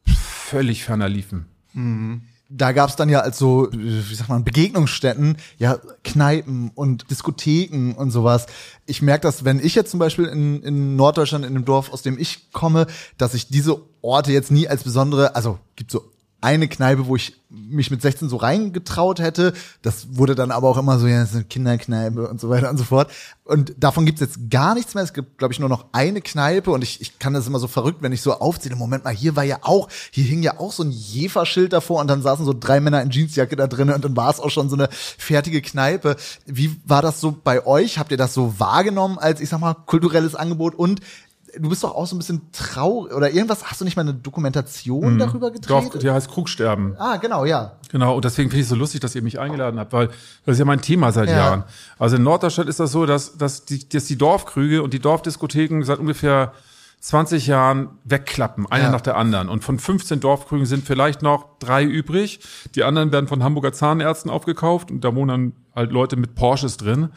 völlig 0.06 0.84
ferner 0.84 1.08
liefen. 1.08 1.46
Mhm 1.72 2.22
da 2.50 2.72
gab 2.72 2.90
es 2.90 2.96
dann 2.96 3.08
ja 3.08 3.20
als 3.20 3.38
so, 3.38 3.68
wie 3.72 4.14
sagt 4.14 4.28
man, 4.28 4.44
Begegnungsstätten, 4.44 5.36
ja, 5.56 5.78
Kneipen 6.02 6.72
und 6.74 7.08
Diskotheken 7.10 7.94
und 7.96 8.10
sowas. 8.10 8.46
Ich 8.86 9.02
merke 9.02 9.22
das, 9.22 9.44
wenn 9.44 9.64
ich 9.64 9.76
jetzt 9.76 9.92
zum 9.92 10.00
Beispiel 10.00 10.26
in, 10.26 10.60
in 10.62 10.96
Norddeutschland, 10.96 11.46
in 11.46 11.54
dem 11.54 11.64
Dorf, 11.64 11.92
aus 11.92 12.02
dem 12.02 12.18
ich 12.18 12.50
komme, 12.50 12.88
dass 13.18 13.34
ich 13.34 13.48
diese 13.48 13.80
Orte 14.02 14.32
jetzt 14.32 14.50
nie 14.50 14.66
als 14.66 14.82
besondere, 14.82 15.36
also 15.36 15.58
gibt 15.76 15.92
so 15.92 16.10
eine 16.40 16.68
Kneipe, 16.68 17.06
wo 17.06 17.16
ich 17.16 17.40
mich 17.50 17.90
mit 17.90 18.00
16 18.00 18.28
so 18.28 18.36
reingetraut 18.36 19.20
hätte. 19.20 19.52
Das 19.82 20.16
wurde 20.16 20.34
dann 20.34 20.50
aber 20.50 20.68
auch 20.68 20.78
immer 20.78 20.98
so, 20.98 21.06
ja, 21.06 21.20
das 21.20 21.30
ist 21.30 21.34
eine 21.34 21.44
Kinderkneipe 21.44 22.28
und 22.28 22.40
so 22.40 22.48
weiter 22.48 22.70
und 22.70 22.76
so 22.76 22.84
fort. 22.84 23.10
Und 23.44 23.74
davon 23.78 24.06
gibt's 24.06 24.20
jetzt 24.20 24.50
gar 24.50 24.74
nichts 24.74 24.94
mehr. 24.94 25.02
Es 25.02 25.12
gibt, 25.12 25.38
glaube 25.38 25.52
ich, 25.52 25.58
nur 25.58 25.68
noch 25.68 25.86
eine 25.92 26.20
Kneipe 26.20 26.70
und 26.70 26.82
ich, 26.82 27.00
ich 27.00 27.18
kann 27.18 27.34
das 27.34 27.46
immer 27.46 27.58
so 27.58 27.66
verrückt, 27.66 28.02
wenn 28.02 28.12
ich 28.12 28.22
so 28.22 28.34
aufziehe. 28.34 28.74
Moment 28.76 29.04
mal, 29.04 29.14
hier 29.14 29.34
war 29.34 29.42
ja 29.42 29.58
auch, 29.62 29.88
hier 30.12 30.24
hing 30.24 30.42
ja 30.42 30.60
auch 30.60 30.72
so 30.72 30.84
ein 30.84 30.92
Jefer-Schild 30.92 31.72
davor 31.72 32.00
und 32.00 32.06
dann 32.06 32.22
saßen 32.22 32.44
so 32.44 32.54
drei 32.58 32.80
Männer 32.80 33.02
in 33.02 33.10
Jeansjacke 33.10 33.56
da 33.56 33.66
drinnen 33.66 33.94
und 33.94 34.04
dann 34.04 34.16
war 34.16 34.30
es 34.30 34.38
auch 34.38 34.50
schon 34.50 34.68
so 34.68 34.76
eine 34.76 34.88
fertige 34.90 35.60
Kneipe. 35.60 36.16
Wie 36.46 36.80
war 36.86 37.02
das 37.02 37.20
so 37.20 37.36
bei 37.42 37.66
euch? 37.66 37.98
Habt 37.98 38.12
ihr 38.12 38.16
das 38.16 38.32
so 38.32 38.58
wahrgenommen 38.58 39.18
als, 39.18 39.40
ich 39.40 39.48
sag 39.48 39.60
mal, 39.60 39.74
kulturelles 39.74 40.36
Angebot? 40.36 40.74
Und 40.74 41.00
du 41.58 41.68
bist 41.68 41.82
doch 41.84 41.94
auch 41.94 42.06
so 42.06 42.14
ein 42.14 42.18
bisschen 42.18 42.50
traurig 42.52 43.12
oder 43.14 43.30
irgendwas. 43.30 43.64
Hast 43.64 43.80
du 43.80 43.84
nicht 43.84 43.96
mal 43.96 44.02
eine 44.02 44.14
Dokumentation 44.14 45.18
darüber 45.18 45.50
gedreht? 45.50 45.70
Dorf, 45.70 45.90
die 45.98 46.10
heißt 46.10 46.30
Krugsterben. 46.30 46.96
Ah, 46.98 47.16
genau, 47.16 47.44
ja. 47.44 47.72
Genau, 47.90 48.16
und 48.16 48.24
deswegen 48.24 48.50
finde 48.50 48.60
ich 48.60 48.64
es 48.66 48.70
so 48.70 48.76
lustig, 48.76 49.00
dass 49.00 49.14
ihr 49.14 49.22
mich 49.22 49.38
eingeladen 49.40 49.78
habt, 49.80 49.92
weil 49.92 50.08
das 50.46 50.54
ist 50.54 50.58
ja 50.58 50.64
mein 50.64 50.80
Thema 50.80 51.12
seit 51.12 51.28
Ja. 51.28 51.36
Jahren. 51.36 51.64
Also 51.98 52.16
in 52.16 52.22
Norddeutschland 52.22 52.68
ist 52.68 52.80
das 52.80 52.92
so, 52.92 53.06
dass, 53.06 53.36
dass, 53.36 53.64
die, 53.64 53.88
dass 53.88 54.04
die 54.04 54.16
Dorfkrüge 54.16 54.82
und 54.82 54.92
die 54.94 55.00
Dorfdiskotheken 55.00 55.82
seit 55.84 55.98
ungefähr 55.98 56.52
20 57.00 57.46
Jahren 57.46 57.88
wegklappen, 58.04 58.66
eine 58.70 58.84
Ja. 58.84 58.90
nach 58.90 59.00
der 59.00 59.16
anderen. 59.16 59.48
Und 59.48 59.64
von 59.64 59.78
15 59.78 60.20
Dorfkrügen 60.20 60.66
sind 60.66 60.84
vielleicht 60.86 61.22
noch 61.22 61.58
drei 61.58 61.82
übrig. 61.82 62.40
Die 62.74 62.84
anderen 62.84 63.10
werden 63.10 63.26
von 63.26 63.42
Hamburger 63.42 63.72
Zahnärzten 63.72 64.30
aufgekauft 64.30 64.90
und 64.90 65.02
da 65.02 65.14
wohnen 65.14 65.28
dann 65.28 65.52
halt 65.74 65.92
Leute 65.92 66.16
mit 66.16 66.34
Porsches 66.34 66.76
drin. 66.76 67.08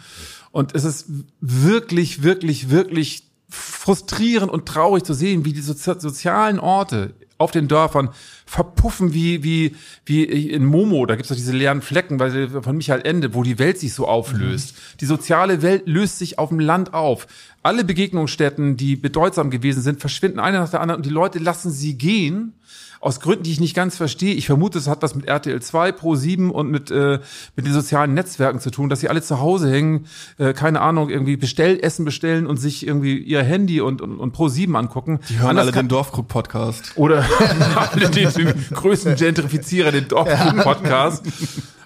Und 0.52 0.74
es 0.74 0.86
ist 0.86 1.08
wirklich, 1.41 2.24
wirklich, 2.24 2.69
wirklich 2.69 3.30
frustrierend 3.54 4.52
und 4.52 4.66
traurig 4.66 5.04
zu 5.04 5.13
sehen, 5.13 5.46
wie 5.46 5.54
die 5.54 5.62
sozi 5.62 5.94
sozialen 6.00 6.60
Orte 6.60 7.13
auf 7.38 7.52
den 7.52 7.68
Dörfern 7.68 8.10
verpuffen 8.46 9.13
wie, 9.13 9.44
wie, 9.44 9.76
wie 10.06 10.24
in 10.24 10.66
Momo, 10.66 11.06
da 11.06 11.16
gibt's 11.16 11.30
doch 11.30 11.36
diese 11.36 11.52
leeren 11.52 11.82
Flecken 11.82 12.20
weil 12.20 12.50
von 12.62 12.78
Michael 12.78 13.02
Ende, 13.04 13.34
wo 13.34 13.44
die 13.44 13.60
Welt 13.60 13.80
sich 13.80 13.94
so 13.94 14.08
auflöst. 14.08 14.76
Die 15.02 15.06
soziale 15.06 15.62
Welt 15.62 15.84
löst 15.88 16.20
sich 16.20 16.39
auf 16.39 16.50
dem 16.50 16.60
Land 16.60 16.94
auf. 16.94 17.28
Alle 17.63 17.84
Begegnungsstätten, 17.84 18.78
die 18.78 18.96
bedeutsam 18.96 19.50
gewesen 19.50 19.82
sind, 19.82 20.00
verschwinden 20.00 20.39
eine 20.39 20.60
nach 20.60 20.70
der 20.70 20.82
anderen 20.82 21.00
und 21.00 21.06
die 21.06 21.13
Leute 21.13 21.39
lassen 21.39 21.72
sie 21.72 21.98
gehen. 21.98 22.54
Aus 23.00 23.20
Gründen, 23.20 23.44
die 23.44 23.52
ich 23.52 23.60
nicht 23.60 23.76
ganz 23.76 23.98
verstehe. 23.98 24.34
Ich 24.34 24.46
vermute, 24.46 24.78
es 24.78 24.88
hat 24.88 25.02
was 25.02 25.14
mit 25.14 25.26
RTL 25.26 25.62
2, 25.62 25.92
Pro 25.92 26.16
7 26.16 26.52
und 26.52 26.72
mit, 26.72 26.90
äh, 26.90 27.20
mit 27.56 27.66
den 27.66 27.74
sozialen 27.74 28.14
Netzwerken 28.14 28.62
zu 28.62 28.72
tun, 28.72 28.90
dass 28.90 29.02
sie 29.02 29.10
alle 29.10 29.22
zu 29.22 29.42
Hause 29.42 29.70
hängen, 29.70 30.06
äh, 30.38 30.54
keine 30.54 30.80
Ahnung, 30.80 31.10
irgendwie 31.10 31.36
Bestellessen 31.36 32.06
bestellen 32.06 32.48
und 32.48 32.58
sich 32.58 32.88
irgendwie 32.88 33.18
ihr 33.18 33.44
Handy 33.44 33.82
und, 33.82 34.02
und, 34.02 34.20
und 34.20 34.32
Pro 34.32 34.48
7 34.48 34.74
angucken. 34.78 35.20
Die 35.28 35.40
hören 35.40 35.50
Anders 35.50 35.66
alle 35.68 35.74
den 35.74 35.90
Dorfkrug-Podcast. 35.90 36.94
oder 36.96 37.26
alle 37.76 38.10
den, 38.10 38.32
den 38.32 38.54
größten 38.74 39.16
Gentrifizierer, 39.16 39.92
den 39.92 40.08
Dorf-Podcast. 40.08 41.26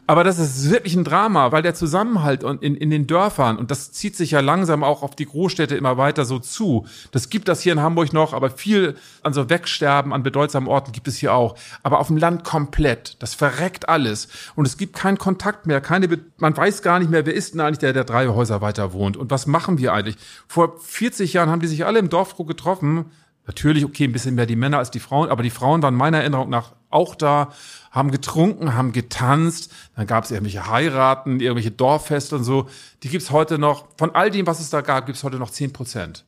Aber 0.07 0.23
das 0.23 0.39
ist 0.39 0.69
wirklich 0.69 0.95
ein 0.95 1.03
Drama, 1.03 1.51
weil 1.51 1.61
der 1.61 1.75
Zusammenhalt 1.75 2.43
in, 2.43 2.75
in 2.75 2.89
den 2.89 3.07
Dörfern, 3.07 3.57
und 3.57 3.71
das 3.71 3.91
zieht 3.91 4.15
sich 4.15 4.31
ja 4.31 4.39
langsam 4.39 4.81
auch 4.81 5.03
auf 5.03 5.17
die 5.17 5.25
Großstädte 5.25 5.75
immer 5.75 5.97
weiter 5.97 6.23
so 6.23 6.39
zu. 6.39 6.87
Das 7.11 7.29
gibt 7.29 7.49
das 7.49 7.59
hier 7.59 7.73
in 7.73 7.81
Hamburg 7.81 8.13
noch, 8.13 8.33
aber 8.33 8.49
viel 8.49 8.95
an 9.21 9.33
so 9.33 9.49
Wegsterben 9.49 10.13
an 10.13 10.23
bedeutsamen 10.23 10.69
Orten 10.69 10.93
gibt 10.93 11.09
es 11.09 11.17
hier 11.17 11.33
auch. 11.33 11.57
Aber 11.83 11.99
auf 11.99 12.07
dem 12.07 12.15
Land 12.15 12.45
komplett. 12.45 13.17
Das 13.19 13.33
verreckt 13.33 13.89
alles. 13.89 14.29
Und 14.55 14.65
es 14.65 14.77
gibt 14.77 14.95
keinen 14.95 15.17
Kontakt 15.17 15.65
mehr, 15.67 15.81
keine, 15.81 16.07
man 16.37 16.55
weiß 16.55 16.81
gar 16.81 16.99
nicht 16.99 17.11
mehr, 17.11 17.25
wer 17.25 17.33
ist 17.33 17.53
denn 17.53 17.59
eigentlich 17.59 17.79
der, 17.79 17.91
der 17.91 18.05
drei 18.05 18.29
Häuser 18.29 18.61
weiter 18.61 18.93
wohnt. 18.93 19.17
Und 19.17 19.29
was 19.29 19.45
machen 19.45 19.77
wir 19.77 19.91
eigentlich? 19.91 20.15
Vor 20.47 20.79
40 20.79 21.33
Jahren 21.33 21.49
haben 21.49 21.59
die 21.59 21.67
sich 21.67 21.85
alle 21.85 21.99
im 21.99 22.09
Dorfkrug 22.09 22.47
getroffen, 22.47 23.11
Natürlich, 23.47 23.85
okay, 23.85 24.03
ein 24.03 24.11
bisschen 24.11 24.35
mehr 24.35 24.45
die 24.45 24.57
Männer 24.57 24.77
als 24.77 24.91
die 24.91 24.99
Frauen, 24.99 25.29
aber 25.29 25.41
die 25.41 25.49
Frauen 25.49 25.81
waren 25.81 25.95
meiner 25.95 26.19
Erinnerung 26.19 26.49
nach 26.49 26.73
auch 26.89 27.15
da, 27.15 27.49
haben 27.91 28.11
getrunken, 28.11 28.75
haben 28.75 28.91
getanzt, 28.91 29.71
dann 29.95 30.05
gab 30.05 30.25
es 30.25 30.31
irgendwelche 30.31 30.69
Heiraten, 30.69 31.39
irgendwelche 31.39 31.71
Dorffeste 31.71 32.35
und 32.35 32.43
so. 32.43 32.67
Die 33.03 33.09
gibt's 33.09 33.31
heute 33.31 33.57
noch, 33.57 33.85
von 33.97 34.13
all 34.13 34.31
dem, 34.31 34.47
was 34.47 34.59
es 34.59 34.69
da 34.69 34.81
gab, 34.81 35.05
gibt's 35.05 35.23
heute 35.23 35.37
noch 35.37 35.49
10 35.49 35.73
Prozent. 35.73 36.25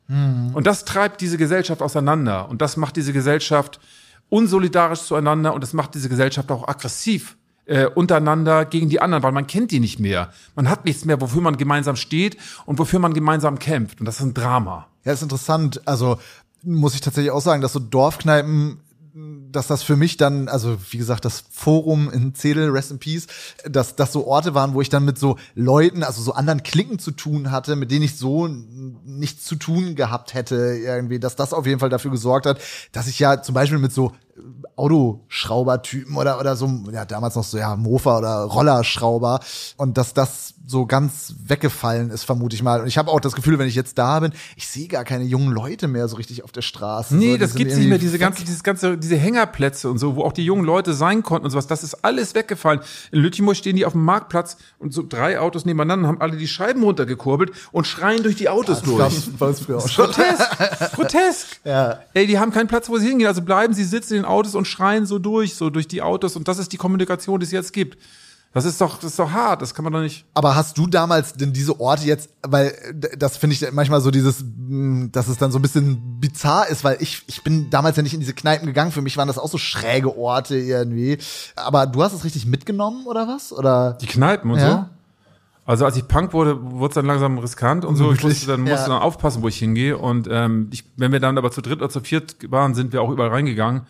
Und 0.54 0.66
das 0.66 0.84
treibt 0.84 1.20
diese 1.20 1.36
Gesellschaft 1.36 1.82
auseinander 1.82 2.48
und 2.48 2.62
das 2.62 2.76
macht 2.76 2.96
diese 2.96 3.12
Gesellschaft 3.12 3.80
unsolidarisch 4.30 5.02
zueinander 5.02 5.52
und 5.54 5.62
das 5.62 5.74
macht 5.74 5.94
diese 5.94 6.08
Gesellschaft 6.08 6.50
auch 6.50 6.68
aggressiv 6.68 7.36
äh, 7.66 7.86
untereinander 7.86 8.64
gegen 8.64 8.88
die 8.88 9.00
anderen, 9.00 9.22
weil 9.22 9.32
man 9.32 9.46
kennt 9.46 9.70
die 9.70 9.80
nicht 9.80 10.00
mehr. 10.00 10.32
Man 10.56 10.68
hat 10.68 10.84
nichts 10.84 11.04
mehr, 11.04 11.20
wofür 11.20 11.42
man 11.42 11.56
gemeinsam 11.56 11.96
steht 11.96 12.36
und 12.66 12.78
wofür 12.78 12.98
man 12.98 13.12
gemeinsam 13.12 13.58
kämpft. 13.58 14.00
Und 14.00 14.06
das 14.06 14.16
ist 14.16 14.22
ein 14.22 14.34
Drama. 14.34 14.86
Ja, 15.04 15.12
ist 15.12 15.22
interessant. 15.22 15.80
Also 15.86 16.18
muss 16.62 16.94
ich 16.94 17.00
tatsächlich 17.00 17.32
auch 17.32 17.40
sagen, 17.40 17.62
dass 17.62 17.72
so 17.72 17.78
Dorfkneipen, 17.78 18.80
dass 19.50 19.66
das 19.66 19.82
für 19.82 19.96
mich 19.96 20.16
dann, 20.16 20.48
also 20.48 20.76
wie 20.90 20.98
gesagt, 20.98 21.24
das 21.24 21.42
Forum 21.50 22.10
in 22.10 22.34
Zedel, 22.34 22.70
Rest 22.70 22.92
in 22.92 22.98
Peace, 22.98 23.26
dass 23.68 23.96
das 23.96 24.12
so 24.12 24.26
Orte 24.26 24.54
waren, 24.54 24.74
wo 24.74 24.80
ich 24.80 24.88
dann 24.88 25.04
mit 25.04 25.18
so 25.18 25.36
Leuten, 25.54 26.04
also 26.04 26.22
so 26.22 26.32
anderen 26.32 26.62
Klicken 26.62 26.98
zu 26.98 27.10
tun 27.10 27.50
hatte, 27.50 27.74
mit 27.74 27.90
denen 27.90 28.04
ich 28.04 28.16
so 28.16 28.46
nichts 28.46 29.44
zu 29.44 29.56
tun 29.56 29.96
gehabt 29.96 30.34
hätte 30.34 30.54
irgendwie, 30.56 31.18
dass 31.18 31.34
das 31.34 31.52
auf 31.52 31.66
jeden 31.66 31.80
Fall 31.80 31.88
dafür 31.88 32.12
gesorgt 32.12 32.46
hat, 32.46 32.60
dass 32.92 33.08
ich 33.08 33.18
ja 33.18 33.42
zum 33.42 33.54
Beispiel 33.54 33.78
mit 33.78 33.92
so 33.92 34.12
Autoschraubertypen 34.76 36.16
oder 36.16 36.40
oder 36.40 36.56
so 36.56 36.68
ja 36.92 37.04
damals 37.04 37.34
noch 37.34 37.44
so 37.44 37.58
ja 37.58 37.76
Mofa 37.76 38.18
oder 38.18 38.44
Rollerschrauber 38.44 39.40
und 39.76 39.98
dass 39.98 40.14
das 40.14 40.54
so 40.66 40.86
ganz 40.86 41.34
weggefallen 41.46 42.10
ist 42.10 42.24
vermute 42.24 42.54
ich 42.54 42.62
mal 42.62 42.80
und 42.80 42.86
ich 42.86 42.98
habe 42.98 43.10
auch 43.10 43.20
das 43.20 43.34
Gefühl 43.34 43.58
wenn 43.58 43.68
ich 43.68 43.74
jetzt 43.74 43.98
da 43.98 44.20
bin 44.20 44.32
ich 44.56 44.68
sehe 44.68 44.88
gar 44.88 45.04
keine 45.04 45.24
jungen 45.24 45.52
Leute 45.52 45.88
mehr 45.88 46.06
so 46.08 46.16
richtig 46.16 46.44
auf 46.44 46.52
der 46.52 46.62
Straße 46.62 47.16
Nee, 47.20 47.32
so, 47.32 47.38
das 47.38 47.54
gibt's 47.54 47.76
nicht 47.76 47.88
mehr, 47.88 47.98
diese 47.98 48.18
ganze, 48.18 48.44
dieses 48.44 48.62
ganze, 48.62 48.96
diese 48.96 49.16
Hängerplätze 49.16 49.90
und 49.90 49.98
so, 49.98 50.16
wo 50.16 50.24
auch 50.24 50.32
die 50.32 50.44
jungen 50.44 50.64
Leute 50.64 50.94
sein 50.94 51.22
konnten 51.22 51.44
und 51.44 51.50
sowas, 51.50 51.66
das 51.66 51.84
ist 51.84 52.04
alles 52.04 52.34
weggefallen. 52.34 52.80
In 53.12 53.20
Lüttimoor 53.20 53.54
stehen 53.54 53.76
die 53.76 53.84
auf 53.84 53.92
dem 53.92 54.04
Marktplatz 54.04 54.56
und 54.78 54.92
so 54.92 55.04
drei 55.06 55.38
Autos 55.38 55.64
nebeneinander 55.64 56.08
haben 56.08 56.20
alle 56.20 56.36
die 56.36 56.48
Scheiben 56.48 56.82
runtergekurbelt 56.82 57.52
und 57.72 57.86
schreien 57.86 58.22
durch 58.22 58.36
die 58.36 58.48
Autos 58.48 58.80
das 58.80 58.82
durch. 58.82 59.38
bei 59.38 59.46
uns 59.46 59.60
früher 59.60 59.78
auch 59.78 59.88
schon 59.88 60.06
Grotesk, 60.06 60.92
grotesk. 60.94 61.60
Ja. 61.64 62.00
Ey, 62.14 62.26
die 62.26 62.38
haben 62.38 62.52
keinen 62.52 62.68
Platz, 62.68 62.88
wo 62.88 62.98
sie 62.98 63.08
hingehen. 63.08 63.28
Also 63.28 63.42
bleiben 63.42 63.74
sie 63.74 63.84
sitzen 63.84 64.14
in 64.14 64.22
den 64.22 64.26
Autos 64.26 64.54
und 64.54 64.66
schreien 64.66 65.06
so 65.06 65.18
durch, 65.18 65.54
so 65.54 65.70
durch 65.70 65.88
die 65.88 66.02
Autos. 66.02 66.36
Und 66.36 66.48
das 66.48 66.58
ist 66.58 66.72
die 66.72 66.76
Kommunikation, 66.76 67.38
die 67.40 67.44
es 67.44 67.52
jetzt 67.52 67.72
gibt. 67.72 67.98
Das 68.52 68.64
ist 68.64 68.80
doch, 68.80 68.96
das 68.96 69.12
ist 69.12 69.18
doch 69.20 69.30
hart. 69.30 69.62
Das 69.62 69.74
kann 69.74 69.84
man 69.84 69.92
doch 69.92 70.00
nicht. 70.00 70.24
Aber 70.34 70.56
hast 70.56 70.76
du 70.76 70.88
damals 70.88 71.34
denn 71.34 71.52
diese 71.52 71.78
Orte 71.78 72.04
jetzt, 72.04 72.30
weil 72.42 72.74
äh, 73.02 73.16
das 73.16 73.36
finde 73.36 73.54
ich 73.54 73.72
manchmal 73.72 74.00
so 74.00 74.10
dieses, 74.10 74.44
mh, 74.44 75.10
dass 75.12 75.28
es 75.28 75.38
dann 75.38 75.52
so 75.52 75.60
ein 75.60 75.62
bisschen 75.62 76.18
bizarr 76.20 76.66
ist, 76.68 76.82
weil 76.82 76.96
ich, 76.98 77.22
ich 77.28 77.44
bin 77.44 77.70
damals 77.70 77.96
ja 77.96 78.02
nicht 78.02 78.14
in 78.14 78.18
diese 78.20 78.34
Kneipen 78.34 78.66
gegangen, 78.66 78.90
für 78.90 79.02
mich 79.02 79.16
waren 79.16 79.28
das 79.28 79.38
auch 79.38 79.48
so 79.48 79.56
schräge 79.58 80.16
Orte 80.18 80.56
irgendwie. 80.56 81.18
Aber 81.54 81.86
du 81.86 82.02
hast 82.02 82.12
es 82.12 82.24
richtig 82.24 82.44
mitgenommen 82.46 83.06
oder 83.06 83.28
was? 83.28 83.52
Oder? 83.52 83.96
Die 84.00 84.06
Kneipen 84.06 84.50
und 84.50 84.58
Ja. 84.58 84.70
so. 84.70 84.84
Also 85.66 85.84
als 85.84 85.96
ich 85.96 86.08
Punk 86.08 86.32
wurde, 86.32 86.58
wurde 86.60 86.88
es 86.90 86.94
dann 86.96 87.06
langsam 87.06 87.38
riskant 87.38 87.84
und 87.84 87.94
so. 87.94 88.10
Ich 88.12 88.20
musste 88.24 88.48
dann, 88.48 88.62
musste 88.62 88.76
Ja. 88.76 88.88
dann 88.88 89.02
aufpassen, 89.02 89.42
wo 89.42 89.46
ich 89.48 89.58
hingehe. 89.58 89.96
Und 89.96 90.26
ähm, 90.28 90.68
ich, 90.72 90.82
wenn 90.96 91.12
wir 91.12 91.20
dann 91.20 91.38
aber 91.38 91.52
zu 91.52 91.60
dritt 91.60 91.78
oder 91.78 91.88
zu 91.90 92.00
viert 92.00 92.34
waren, 92.50 92.74
sind 92.74 92.92
wir 92.92 93.00
auch 93.02 93.10
überall 93.10 93.28
reingegangen. 93.30 93.82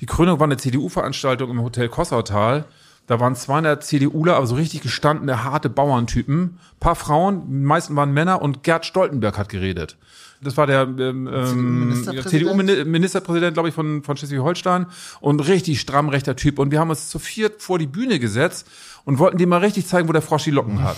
Die 0.00 0.06
Krönung 0.06 0.38
war 0.40 0.44
eine 0.46 0.56
CDU-Veranstaltung 0.56 1.50
im 1.50 1.60
Hotel 1.60 1.90
Kossautal. 1.90 2.64
Da 3.06 3.20
waren 3.20 3.36
200 3.36 3.84
CDUler, 3.84 4.36
aber 4.36 4.46
so 4.46 4.56
richtig 4.56 4.80
gestandene, 4.80 5.44
harte 5.44 5.70
Bauerntypen. 5.70 6.58
Paar 6.80 6.96
Frauen, 6.96 7.42
die 7.46 7.64
meisten 7.64 7.94
waren 7.94 8.12
Männer 8.12 8.42
und 8.42 8.62
Gerd 8.64 8.84
Stoltenberg 8.84 9.38
hat 9.38 9.48
geredet. 9.48 9.96
Das 10.42 10.56
war 10.56 10.66
der 10.66 10.82
ähm, 10.82 10.98
ähm, 10.98 11.26
CDU-Ministerpräsident? 11.28 12.28
CDU-Ministerpräsident, 12.28 13.54
glaube 13.54 13.68
ich, 13.68 13.74
von, 13.74 14.02
von 14.02 14.16
Schleswig-Holstein 14.16 14.86
und 15.20 15.40
richtig 15.40 15.80
stramm 15.80 16.08
rechter 16.08 16.36
Typ. 16.36 16.58
Und 16.58 16.72
wir 16.72 16.80
haben 16.80 16.90
uns 16.90 17.08
zu 17.08 17.18
viert 17.18 17.62
vor 17.62 17.78
die 17.78 17.86
Bühne 17.86 18.18
gesetzt 18.18 18.66
und 19.04 19.18
wollten 19.18 19.38
dem 19.38 19.48
mal 19.48 19.60
richtig 19.60 19.86
zeigen, 19.86 20.08
wo 20.08 20.12
der 20.12 20.22
Frosch 20.22 20.44
die 20.44 20.50
Locken 20.50 20.82
hat. 20.82 20.96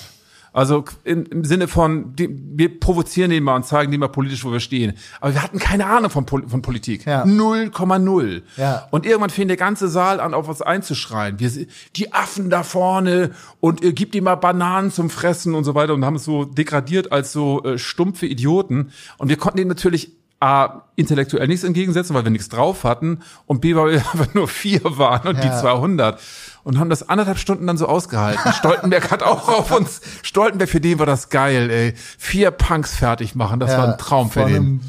Also 0.52 0.84
im, 1.04 1.24
im 1.26 1.44
Sinne 1.44 1.68
von, 1.68 2.16
die, 2.16 2.28
wir 2.30 2.80
provozieren 2.80 3.30
den 3.30 3.44
mal 3.44 3.56
und 3.56 3.66
zeigen 3.66 3.92
dem 3.92 4.00
mal 4.00 4.08
politisch, 4.08 4.44
wo 4.44 4.50
wir 4.52 4.60
stehen. 4.60 4.94
Aber 5.20 5.34
wir 5.34 5.42
hatten 5.42 5.58
keine 5.58 5.86
Ahnung 5.86 6.10
von, 6.10 6.26
Pol 6.26 6.48
von 6.48 6.62
Politik. 6.62 7.04
Ja. 7.06 7.24
0,0. 7.24 8.42
Ja. 8.56 8.88
Und 8.90 9.06
irgendwann 9.06 9.30
fing 9.30 9.48
der 9.48 9.56
ganze 9.56 9.88
Saal 9.88 10.20
an, 10.20 10.34
auf 10.34 10.48
uns 10.48 10.62
einzuschreien. 10.62 11.38
Wir, 11.40 11.50
sind- 11.50 11.68
die 11.96 12.12
Affen 12.12 12.50
da 12.50 12.62
vorne 12.62 13.30
und 13.60 13.84
äh, 13.84 13.92
gibt 13.92 14.14
ihm 14.14 14.24
mal 14.24 14.36
Bananen 14.36 14.90
zum 14.90 15.10
Fressen 15.10 15.54
und 15.54 15.64
so 15.64 15.74
weiter 15.74 15.94
und 15.94 16.04
haben 16.04 16.16
es 16.16 16.24
so 16.24 16.44
degradiert 16.44 17.12
als 17.12 17.32
so 17.32 17.62
äh, 17.64 17.78
stumpfe 17.78 18.26
Idioten. 18.26 18.90
Und 19.18 19.28
wir 19.28 19.36
konnten 19.36 19.58
ihm 19.58 19.68
natürlich 19.68 20.12
A, 20.40 20.82
intellektuell 20.94 21.48
nichts 21.48 21.64
entgegensetzen, 21.64 22.14
weil 22.14 22.22
wir 22.24 22.30
nichts 22.30 22.48
drauf 22.48 22.84
hatten 22.84 23.20
und 23.46 23.60
B, 23.60 23.74
weil 23.74 23.90
wir 23.92 23.96
einfach 24.12 24.34
nur 24.34 24.46
vier 24.46 24.80
waren 24.84 25.26
und 25.28 25.42
die 25.42 25.48
Ja. 25.48 25.58
200 25.60 26.20
und 26.64 26.78
haben 26.78 26.90
das 26.90 27.08
anderthalb 27.08 27.38
Stunden 27.38 27.66
dann 27.66 27.78
so 27.78 27.86
ausgehalten. 27.86 28.52
Stoltenberg 28.52 29.10
hat 29.10 29.22
auch 29.22 29.48
auf 29.48 29.70
uns, 29.70 30.00
Stoltenberg, 30.22 30.68
für 30.70 30.80
den 30.80 30.98
war 30.98 31.06
das 31.06 31.28
geil, 31.30 31.70
ey. 31.70 31.94
Vier 32.18 32.50
Punks 32.50 32.94
fertig 32.96 33.34
machen, 33.34 33.60
das 33.60 33.76
war 33.76 33.88
ein 33.92 33.98
Traum 33.98 34.30
für 34.30 34.44
den. 34.44 34.80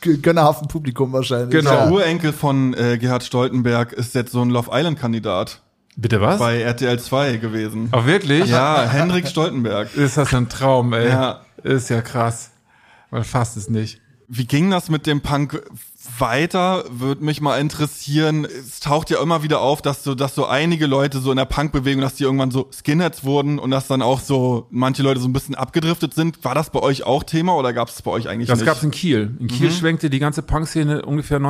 gönnerhaften 0.00 0.68
Publikum 0.68 1.12
wahrscheinlich. 1.12 1.50
Genau. 1.50 1.70
Der 1.70 1.84
Ja. 1.86 1.90
Urenkel 1.90 2.32
von 2.32 2.72
äh, 2.74 2.98
Gerhard 2.98 3.24
Stoltenberg 3.24 3.92
ist 3.92 4.14
jetzt 4.14 4.32
so 4.32 4.42
ein 4.42 4.50
Love 4.50 4.70
Island-Kandidat 4.72 5.60
Bitte 5.96 6.20
was? 6.20 6.38
bei 6.38 6.60
RTL 6.60 6.98
2 7.00 7.38
gewesen. 7.38 7.88
Ach, 7.90 8.06
wirklich? 8.06 8.46
Ja, 8.48 8.88
Henrik 8.88 9.26
Stoltenberg. 9.26 9.92
Ist 9.96 10.16
das 10.16 10.32
ein 10.32 10.48
Traum, 10.48 10.92
ey. 10.92 11.08
Ja. 11.08 11.40
Ist 11.64 11.90
ja 11.90 12.00
krass. 12.02 12.50
Man 13.10 13.24
fasst 13.24 13.56
es 13.56 13.68
nicht. 13.68 14.00
Wie 14.28 14.44
ging 14.46 14.70
das 14.70 14.90
mit 14.90 15.06
dem 15.06 15.22
Punk 15.22 15.60
weiter? 16.20 16.84
Würde 16.90 17.24
mich 17.24 17.40
mal 17.40 17.58
interessieren. 17.60 18.44
Es 18.44 18.80
taucht 18.80 19.10
ja 19.10 19.22
immer 19.22 19.42
wieder 19.42 19.60
auf, 19.60 19.82
dass 19.82 20.04
so, 20.04 20.14
dass 20.14 20.34
so 20.34 20.46
einige 20.46 20.86
Leute 20.86 21.20
so 21.20 21.30
in 21.30 21.36
der 21.36 21.44
Punk-Bewegung, 21.44 22.00
dass 22.00 22.14
die 22.14 22.24
irgendwann 22.24 22.50
so 22.50 22.68
Skinheads 22.72 23.24
wurden 23.24 23.58
und 23.58 23.70
dass 23.70 23.86
dann 23.88 24.02
auch 24.02 24.20
so 24.20 24.66
manche 24.70 25.02
Leute 25.02 25.20
so 25.20 25.28
ein 25.28 25.32
bisschen 25.32 25.54
abgedriftet 25.54 26.14
sind. 26.14 26.44
War 26.44 26.54
das 26.54 26.70
bei 26.70 26.80
euch 26.80 27.04
auch 27.04 27.24
Thema 27.24 27.54
oder 27.56 27.72
gab 27.72 27.88
es 27.88 28.00
bei 28.02 28.10
euch 28.10 28.28
eigentlich 28.28 28.48
Das 28.48 28.58
nicht? 28.58 28.66
gab's 28.66 28.82
in 28.82 28.90
Kiel. 28.90 29.36
In 29.38 29.48
Kiel 29.48 29.70
schwenkte 29.70 30.10
die 30.10 30.18
ganze 30.18 30.42
Punkszene 30.42 31.02
ungefähr 31.04 31.40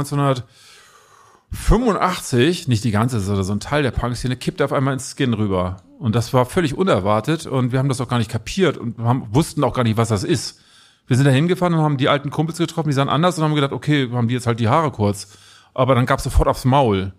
1985, 1.52 2.68
nicht 2.68 2.84
die 2.84 2.90
ganze, 2.90 3.20
sondern 3.20 3.44
so 3.44 3.52
ein 3.52 3.60
Teil 3.60 3.82
der 3.82 3.90
Punkszene, 3.90 4.36
kippte 4.36 4.64
auf 4.64 4.72
einmal 4.72 4.94
ins 4.94 5.14
Skin 5.16 5.34
rüber. 5.34 5.76
Und 5.98 6.14
das 6.14 6.32
war 6.32 6.46
völlig 6.46 6.76
unerwartet 6.76 7.46
und 7.46 7.72
wir 7.72 7.78
haben 7.78 7.88
das 7.88 8.00
auch 8.00 8.08
gar 8.08 8.18
nicht 8.18 8.30
kapiert 8.30 8.76
und 8.76 8.98
haben, 8.98 9.26
wussten 9.32 9.64
auch 9.64 9.74
gar 9.74 9.82
nicht, 9.82 9.96
was 9.96 10.08
das 10.08 10.24
ist. 10.24 10.60
Wir 11.08 11.16
sind 11.16 11.26
da 11.26 11.32
hingefahren 11.32 11.74
und 11.74 11.80
haben 11.80 11.96
die 11.96 12.08
alten 12.08 12.30
Kumpels 12.30 12.58
getroffen, 12.58 12.90
die 12.90 12.94
sahen 12.94 13.08
anders 13.08 13.38
und 13.38 13.44
haben 13.44 13.54
gedacht, 13.54 13.72
okay, 13.72 14.08
haben 14.12 14.28
die 14.28 14.34
jetzt 14.34 14.46
halt 14.46 14.60
die 14.60 14.68
Haare 14.68 14.90
kurz. 14.92 15.28
Aber 15.74 15.94
dann 15.94 16.06
gab's 16.06 16.22
sofort 16.22 16.48
aufs 16.48 16.64
Maul. 16.64 17.12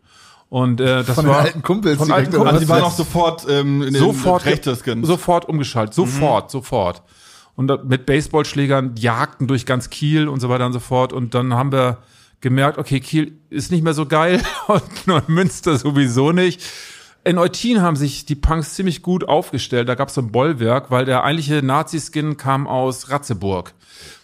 Und 0.47 0.79
äh, 0.79 1.03
das 1.03 1.15
Von 1.15 1.25
den 1.25 1.31
war 1.31 1.39
alten 1.41 1.61
Kumpels 1.61 1.97
Von 1.97 2.11
alten 2.11 2.31
Kumpels. 2.31 2.53
Also 2.53 2.65
die 2.65 2.69
waren 2.69 2.83
auch 2.83 2.91
sofort 2.91 3.45
ähm, 3.49 3.81
in 3.83 3.93
den 3.93 4.01
sofort 4.01 4.45
rechte 4.45 4.75
Skins. 4.75 5.07
sofort 5.07 5.49
umgeschaltet, 5.49 5.93
sofort, 5.93 6.49
sofort. 6.49 7.03
Und 7.55 7.89
mit 7.89 8.05
Baseballschlägern 8.05 8.95
jagten 8.95 9.47
durch 9.47 9.65
ganz 9.65 9.89
Kiel 9.89 10.27
und 10.27 10.39
so 10.39 10.49
weiter 10.49 10.65
und 10.65 10.73
so 10.73 10.79
fort. 10.79 11.11
Und 11.11 11.33
dann 11.33 11.53
haben 11.53 11.71
wir 11.71 11.97
gemerkt, 12.41 12.77
okay, 12.77 12.99
Kiel 12.99 13.39
ist 13.49 13.71
nicht 13.71 13.83
mehr 13.83 13.93
so 13.93 14.05
geil 14.05 14.41
und 14.67 15.07
Neumünster 15.07 15.77
sowieso 15.77 16.31
nicht. 16.31 16.61
In 17.23 17.37
Eutin 17.37 17.81
haben 17.81 17.95
sich 17.95 18.25
die 18.25 18.35
Punks 18.35 18.75
ziemlich 18.75 19.01
gut 19.01 19.27
aufgestellt. 19.27 19.89
Da 19.89 19.95
gab 19.95 20.07
es 20.07 20.13
so 20.15 20.21
ein 20.21 20.31
Bollwerk, 20.31 20.89
weil 20.89 21.05
der 21.05 21.23
eigentliche 21.23 21.61
Nazi-Skin 21.61 22.37
kam 22.37 22.67
aus 22.67 23.09
Ratzeburg. 23.09 23.73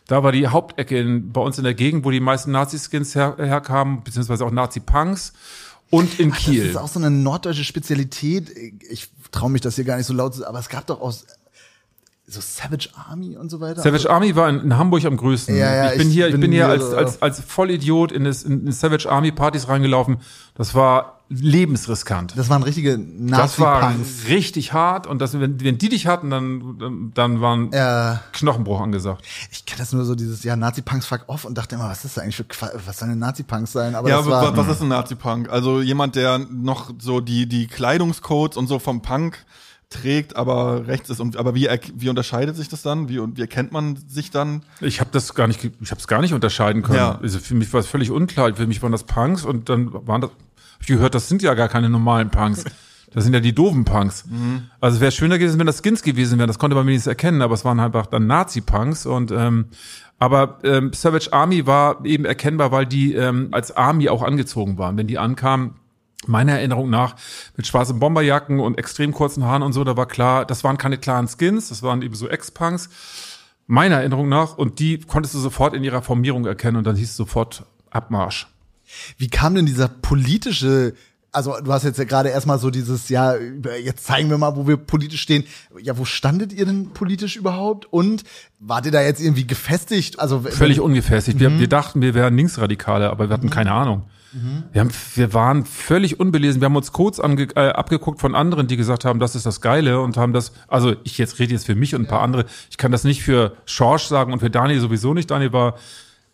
Da 0.08 0.24
war 0.24 0.32
die 0.32 0.48
Hauptecke 0.48 1.00
in, 1.00 1.32
bei 1.32 1.42
uns 1.42 1.58
in 1.58 1.64
der 1.64 1.74
Gegend, 1.74 2.06
wo 2.06 2.12
die 2.12 2.20
meisten 2.20 2.52
Nazi-Skins 2.52 3.16
her, 3.16 3.36
herkamen, 3.38 4.04
beziehungsweise 4.04 4.46
auch 4.46 4.52
Nazi-Punks. 4.52 5.34
Und 5.90 6.20
in 6.20 6.30
Das 6.30 6.40
Kiel. 6.40 6.66
ist 6.66 6.78
auch 6.78 6.88
so 6.88 7.00
eine 7.00 7.12
norddeutsche 7.12 7.64
Spezialität. 7.64 8.50
Ich 8.90 9.10
traue 9.32 9.50
mich 9.50 9.62
das 9.62 9.76
hier 9.76 9.84
gar 9.84 9.98
nicht 9.98 10.06
so 10.08 10.14
laut 10.14 10.34
zu 10.34 10.40
sagen, 10.40 10.50
aber 10.50 10.60
es 10.60 10.70
gab 10.70 10.88
doch 10.88 11.02
aus 11.02 11.26
so 12.28 12.40
Savage 12.42 12.90
Army 12.96 13.38
und 13.38 13.50
so 13.50 13.60
weiter. 13.60 13.82
Savage 13.82 14.10
Army 14.10 14.36
war 14.36 14.50
in, 14.50 14.60
in 14.62 14.78
Hamburg 14.78 15.06
am 15.06 15.16
größten. 15.16 15.56
Ja, 15.56 15.76
ja, 15.76 15.92
ich 15.92 16.00
bin 16.00 16.08
ich 16.08 16.14
hier, 16.14 16.28
ich 16.28 16.40
bin 16.40 16.52
hier 16.52 16.68
als, 16.68 16.92
als, 16.92 17.22
als 17.22 17.40
Vollidiot 17.40 18.12
in, 18.12 18.24
das, 18.24 18.44
in, 18.44 18.66
in 18.66 18.72
Savage 18.72 19.10
Army 19.10 19.32
Partys 19.32 19.68
reingelaufen. 19.68 20.18
Das 20.56 20.74
war 20.74 21.15
lebensriskant. 21.30 22.34
Das 22.38 22.50
waren 22.50 22.64
richtige 22.64 23.00
Das 23.00 23.60
war 23.60 23.94
richtig 24.28 24.74
hart 24.74 25.08
und 25.08 25.20
das, 25.20 25.40
wenn, 25.40 25.60
wenn 25.64 25.78
die 25.78 25.90
dich 25.90 26.08
hatten, 26.08 26.30
dann, 26.30 27.12
dann 27.14 27.42
waren 27.42 27.72
Ja. 27.74 28.22
Knochenbruch 28.34 28.82
angesagt. 28.82 29.24
Ich 29.52 29.66
kenne 29.66 29.80
das 29.80 29.92
nur 29.94 30.06
so 30.06 30.16
dieses, 30.16 30.44
ja, 30.44 30.56
Nazi-Punks 30.56 31.06
fuck 31.06 31.24
off 31.28 31.46
und 31.46 31.58
dachte 31.58 31.76
immer, 31.76 31.86
was 31.90 32.06
ist 32.06 32.18
das 32.18 32.24
eigentlich 32.24 32.36
für 32.36 32.46
was 32.86 33.00
sollen 33.00 33.12
denn 33.12 33.20
Nazi-Punks 33.20 33.72
sein? 33.72 33.96
Aber 33.96 34.10
ja, 34.10 34.18
das 34.18 34.28
aber 34.28 34.36
war, 34.36 34.58
wa- 34.58 34.58
was 34.68 34.76
ist 34.76 34.82
ein 34.82 34.88
Nazi-Punk? 34.90 35.50
Also 35.50 35.82
jemand, 35.82 36.16
der 36.16 36.38
noch 36.40 36.92
so 37.00 37.20
die, 37.22 37.48
die 37.48 37.68
Kleidungscodes 37.68 38.58
und 38.58 38.68
so 38.68 38.80
vom 38.80 39.02
Punk 39.02 39.46
trägt, 39.90 40.36
aber 40.36 40.88
rechts 40.88 41.10
ist. 41.10 41.20
Und 41.20 41.38
aber 41.38 41.54
wie, 41.56 41.70
wie 41.96 42.10
unterscheidet 42.10 42.56
sich 42.56 42.70
das 42.70 42.82
dann? 42.82 43.08
Wie, 43.08 43.20
und 43.20 43.38
wie 43.38 43.42
erkennt 43.42 43.72
man 43.72 43.98
sich 44.08 44.32
dann? 44.32 44.64
Ich 44.82 45.00
habe 45.00 45.10
das 45.14 45.34
gar 45.36 45.48
nicht, 45.48 45.64
ich 45.64 45.92
habe 45.92 46.00
es 46.00 46.08
gar 46.08 46.22
nicht 46.22 46.34
unterscheiden 46.34 46.82
können. 46.82 46.98
Ja. 46.98 47.20
Also 47.22 47.40
für 47.40 47.54
mich 47.56 47.72
war 47.72 47.80
es 47.80 47.88
völlig 47.88 48.10
unklar. 48.12 48.54
Für 48.56 48.68
mich 48.68 48.82
waren 48.82 48.92
das 48.92 49.04
Punks 49.04 49.46
und 49.46 49.70
dann 49.70 49.92
waren 50.08 50.22
das, 50.22 50.32
ich 50.86 50.98
gehört, 50.98 51.16
das 51.16 51.28
sind 51.28 51.42
ja 51.42 51.54
gar 51.54 51.68
keine 51.68 51.90
normalen 51.90 52.30
Punks. 52.30 52.64
Das 53.12 53.24
sind 53.24 53.34
ja 53.34 53.40
die 53.40 53.56
doofen 53.56 53.86
Punks. 53.86 54.26
Also 54.82 54.96
es 54.96 55.02
wäre 55.02 55.12
schöner 55.12 55.38
gewesen, 55.38 55.58
wenn 55.58 55.68
das 55.68 55.82
Skins 55.82 56.04
gewesen 56.04 56.38
wären. 56.38 56.48
Das 56.48 56.60
konnte 56.60 56.76
man 56.76 56.86
wenigstens 56.86 57.08
erkennen, 57.08 57.42
aber 57.42 57.54
es 57.54 57.64
waren 57.64 57.80
einfach 57.80 58.08
dann 58.08 58.28
Nazi-Punks 58.28 59.06
und 59.06 59.32
ähm, 59.32 59.68
aber 60.20 60.60
ähm, 60.64 60.92
Savage 60.94 61.32
Army 61.32 61.66
war 61.66 62.06
eben 62.06 62.26
erkennbar, 62.26 62.72
weil 62.72 62.86
die 62.86 63.14
ähm, 63.14 63.50
als 63.52 63.76
Army 63.76 64.10
auch 64.10 64.22
angezogen 64.22 64.78
waren. 64.78 64.98
Wenn 64.98 65.08
die 65.08 65.18
ankamen, 65.18 65.76
meiner 66.28 66.54
Erinnerung 66.54 66.90
nach, 66.90 67.16
mit 67.56 67.68
schwarzen 67.68 68.00
Bomberjacken 68.00 68.60
und 68.60 68.78
extrem 68.78 69.14
kurzen 69.14 69.44
Haaren 69.44 69.64
und 69.64 69.74
so, 69.74 69.84
da 69.84 69.96
war 69.96 70.08
klar, 70.08 70.46
das 70.46 70.64
waren 70.64 70.78
keine 70.78 70.98
klaren 70.98 71.28
Skins, 71.28 71.70
das 71.70 71.84
waren 71.84 72.02
eben 72.02 72.16
so 72.16 72.28
Ex-Punks 72.28 72.90
meiner 73.68 73.98
Erinnerung 73.98 74.30
nach, 74.30 74.58
und 74.58 74.80
die 74.80 75.00
konntest 75.00 75.34
du 75.36 75.40
sofort 75.40 75.74
in 75.74 75.84
ihrer 75.84 76.02
Formierung 76.02 76.46
erkennen 76.46 76.78
und 76.78 76.86
dann 76.86 76.96
hieß 76.96 77.10
es 77.10 77.16
sofort 77.16 77.66
Abmarsch. 77.90 78.48
Wie 79.18 79.30
kam 79.30 79.56
denn 79.56 79.66
dieser 79.66 79.88
politische, 79.88 80.94
also 81.32 81.56
du 81.64 81.72
hast 81.72 81.84
jetzt 81.84 81.98
ja 81.98 82.06
gerade 82.06 82.30
erstmal 82.30 82.60
so 82.60 82.70
dieses, 82.70 83.10
ja, 83.10 83.36
jetzt 83.84 84.06
zeigen 84.06 84.30
wir 84.30 84.38
mal, 84.38 84.56
wo 84.56 84.68
wir 84.68 84.78
politisch 84.78 85.22
stehen. 85.22 85.44
Ja, 85.82 85.98
wo 85.98 86.06
standet 86.06 86.54
ihr 86.54 86.66
denn 86.66 86.92
politisch 86.92 87.36
überhaupt? 87.36 87.92
Und 87.92 88.24
wart 88.60 88.86
ihr 88.86 88.92
da 88.92 89.02
jetzt 89.02 89.22
irgendwie 89.22 89.46
gefestigt? 89.46 90.20
Also 90.20 90.42
Völlig 90.42 90.80
ungefährlich. 90.80 91.40
Wir, 91.40 91.60
wir 91.60 91.68
dachten, 91.68 92.02
wir 92.02 92.14
wären 92.14 92.36
Linksradikale, 92.36 93.10
aber 93.10 93.30
wir 93.30 93.34
hatten 93.34 93.50
keine 93.50 93.72
Ahnung. 93.72 94.04
Wir, 94.74 94.82
haben, 94.82 94.92
wir 95.16 95.34
waren 95.34 95.64
völlig 95.64 96.20
unbelesen. 96.20 96.60
Wir 96.60 96.66
haben 96.66 96.76
uns 96.76 96.92
Codes 96.92 97.22
ange, 97.22 97.48
äh, 97.56 97.70
abgeguckt 97.70 98.20
von 98.20 98.36
anderen, 98.36 98.68
die 98.68 98.76
gesagt 98.76 99.06
haben, 99.06 99.20
das 99.20 99.34
ist 99.34 99.46
das 99.46 99.62
Geile 99.62 100.02
und 100.02 100.18
haben 100.18 100.34
das, 100.34 100.52
also 100.68 100.94
ich 101.06 101.18
jetzt 101.18 101.40
rede 101.40 101.54
jetzt 101.54 101.66
für 101.66 101.76
mich 101.76 101.96
und 101.96 102.02
ein 102.02 102.08
paar 102.08 102.22
andere. 102.22 102.46
Ich 102.70 102.78
kann 102.78 102.92
das 102.92 103.06
nicht 103.06 103.24
für 103.24 103.56
Schorsch 103.66 104.04
sagen 104.04 104.34
und 104.34 104.40
für 104.40 104.50
Daniel 104.50 104.82
sowieso 104.82 105.14
nicht. 105.14 105.32
Daniel 105.32 105.54
war 105.54 105.76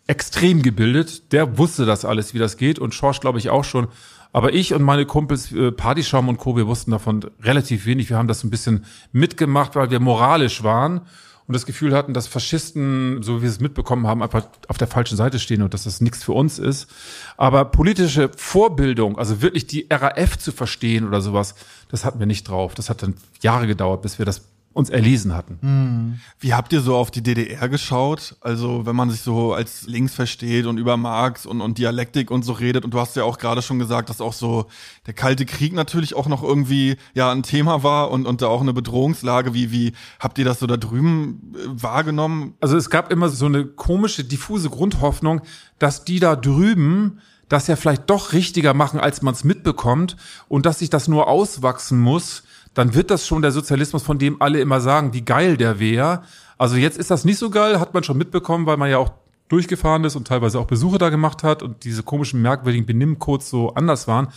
extrem 0.06 0.62
gebildet. 0.62 1.32
Der 1.32 1.58
wusste 1.58 1.86
das 1.86 2.04
alles, 2.04 2.34
wie 2.34 2.38
das 2.38 2.56
geht 2.56 2.78
und 2.78 2.94
Schorsch 2.94 3.20
glaube 3.20 3.38
ich 3.38 3.50
auch 3.50 3.64
schon. 3.64 3.88
Aber 4.32 4.54
ich 4.54 4.72
und 4.72 4.82
meine 4.82 5.04
Kumpels 5.04 5.52
äh, 5.52 5.72
Partyschaum 5.72 6.28
und 6.28 6.38
Co., 6.38 6.56
wir 6.56 6.66
wussten 6.66 6.90
davon 6.90 7.24
relativ 7.42 7.84
wenig. 7.84 8.08
Wir 8.08 8.16
haben 8.16 8.28
das 8.28 8.44
ein 8.44 8.50
bisschen 8.50 8.86
mitgemacht, 9.12 9.76
weil 9.76 9.90
wir 9.90 10.00
moralisch 10.00 10.62
waren 10.62 11.02
und 11.46 11.54
das 11.54 11.66
Gefühl 11.66 11.94
hatten, 11.94 12.14
dass 12.14 12.28
Faschisten, 12.28 13.22
so 13.22 13.38
wie 13.38 13.42
wir 13.42 13.48
es 13.50 13.60
mitbekommen 13.60 14.06
haben, 14.06 14.22
einfach 14.22 14.46
auf 14.68 14.78
der 14.78 14.88
falschen 14.88 15.16
Seite 15.16 15.38
stehen 15.38 15.60
und 15.60 15.74
dass 15.74 15.84
das 15.84 16.00
nichts 16.00 16.24
für 16.24 16.32
uns 16.32 16.58
ist. 16.58 16.88
Aber 17.36 17.66
politische 17.66 18.30
Vorbildung, 18.36 19.18
also 19.18 19.42
wirklich 19.42 19.66
die 19.66 19.86
RAF 19.90 20.38
zu 20.38 20.52
verstehen 20.52 21.06
oder 21.06 21.20
sowas, 21.20 21.54
das 21.88 22.04
hatten 22.04 22.18
wir 22.18 22.26
nicht 22.26 22.48
drauf. 22.48 22.74
Das 22.74 22.88
hat 22.88 23.02
dann 23.02 23.14
Jahre 23.40 23.66
gedauert, 23.66 24.02
bis 24.02 24.18
wir 24.18 24.24
das 24.24 24.51
uns 24.72 24.90
erlesen 24.90 25.34
hatten. 25.34 26.20
Wie 26.38 26.54
habt 26.54 26.72
ihr 26.72 26.80
so 26.80 26.96
auf 26.96 27.10
die 27.10 27.22
DDR 27.22 27.68
geschaut? 27.68 28.36
Also 28.40 28.86
wenn 28.86 28.96
man 28.96 29.10
sich 29.10 29.20
so 29.20 29.52
als 29.52 29.86
links 29.86 30.14
versteht 30.14 30.66
und 30.66 30.78
über 30.78 30.96
Marx 30.96 31.46
und, 31.46 31.60
und 31.60 31.78
Dialektik 31.78 32.30
und 32.30 32.42
so 32.44 32.52
redet 32.52 32.84
und 32.84 32.92
du 32.94 33.00
hast 33.00 33.16
ja 33.16 33.24
auch 33.24 33.38
gerade 33.38 33.62
schon 33.62 33.78
gesagt, 33.78 34.10
dass 34.10 34.20
auch 34.20 34.32
so 34.32 34.66
der 35.06 35.14
Kalte 35.14 35.46
Krieg 35.46 35.72
natürlich 35.72 36.14
auch 36.14 36.28
noch 36.28 36.42
irgendwie 36.42 36.96
ja 37.14 37.30
ein 37.30 37.42
Thema 37.42 37.82
war 37.82 38.10
und, 38.10 38.26
und 38.26 38.42
da 38.42 38.46
auch 38.46 38.60
eine 38.60 38.72
Bedrohungslage. 38.72 39.54
Wie, 39.54 39.70
wie 39.72 39.92
habt 40.18 40.38
ihr 40.38 40.44
das 40.44 40.58
so 40.58 40.66
da 40.66 40.76
drüben 40.76 41.54
äh, 41.54 41.82
wahrgenommen? 41.82 42.54
Also 42.60 42.76
es 42.76 42.90
gab 42.90 43.12
immer 43.12 43.28
so 43.28 43.46
eine 43.46 43.66
komische, 43.66 44.24
diffuse 44.24 44.70
Grundhoffnung, 44.70 45.42
dass 45.78 46.04
die 46.04 46.20
da 46.20 46.36
drüben 46.36 47.20
das 47.52 47.66
ja 47.66 47.76
vielleicht 47.76 48.08
doch 48.08 48.32
richtiger 48.32 48.72
machen, 48.72 48.98
als 48.98 49.20
man 49.20 49.34
es 49.34 49.44
mitbekommt 49.44 50.16
und 50.48 50.64
dass 50.64 50.78
sich 50.78 50.88
das 50.88 51.06
nur 51.06 51.28
auswachsen 51.28 52.00
muss, 52.00 52.44
dann 52.74 52.94
wird 52.94 53.10
das 53.10 53.26
schon 53.26 53.42
der 53.42 53.52
Sozialismus, 53.52 54.02
von 54.02 54.18
dem 54.18 54.40
alle 54.40 54.60
immer 54.60 54.80
sagen, 54.80 55.12
wie 55.12 55.22
geil 55.22 55.56
der 55.56 55.78
wäre. 55.78 56.22
Also 56.58 56.76
jetzt 56.76 56.98
ist 56.98 57.10
das 57.10 57.24
nicht 57.24 57.38
so 57.38 57.50
geil, 57.50 57.80
hat 57.80 57.94
man 57.94 58.04
schon 58.04 58.18
mitbekommen, 58.18 58.66
weil 58.66 58.76
man 58.76 58.90
ja 58.90 58.98
auch 58.98 59.12
durchgefahren 59.48 60.04
ist 60.04 60.16
und 60.16 60.26
teilweise 60.26 60.58
auch 60.58 60.66
Besuche 60.66 60.98
da 60.98 61.10
gemacht 61.10 61.42
hat 61.42 61.62
und 61.62 61.84
diese 61.84 62.02
komischen 62.02 62.40
merkwürdigen 62.40 62.86
Benimmcodes 62.86 63.50
so 63.50 63.74
anders 63.74 64.08
waren. 64.08 64.28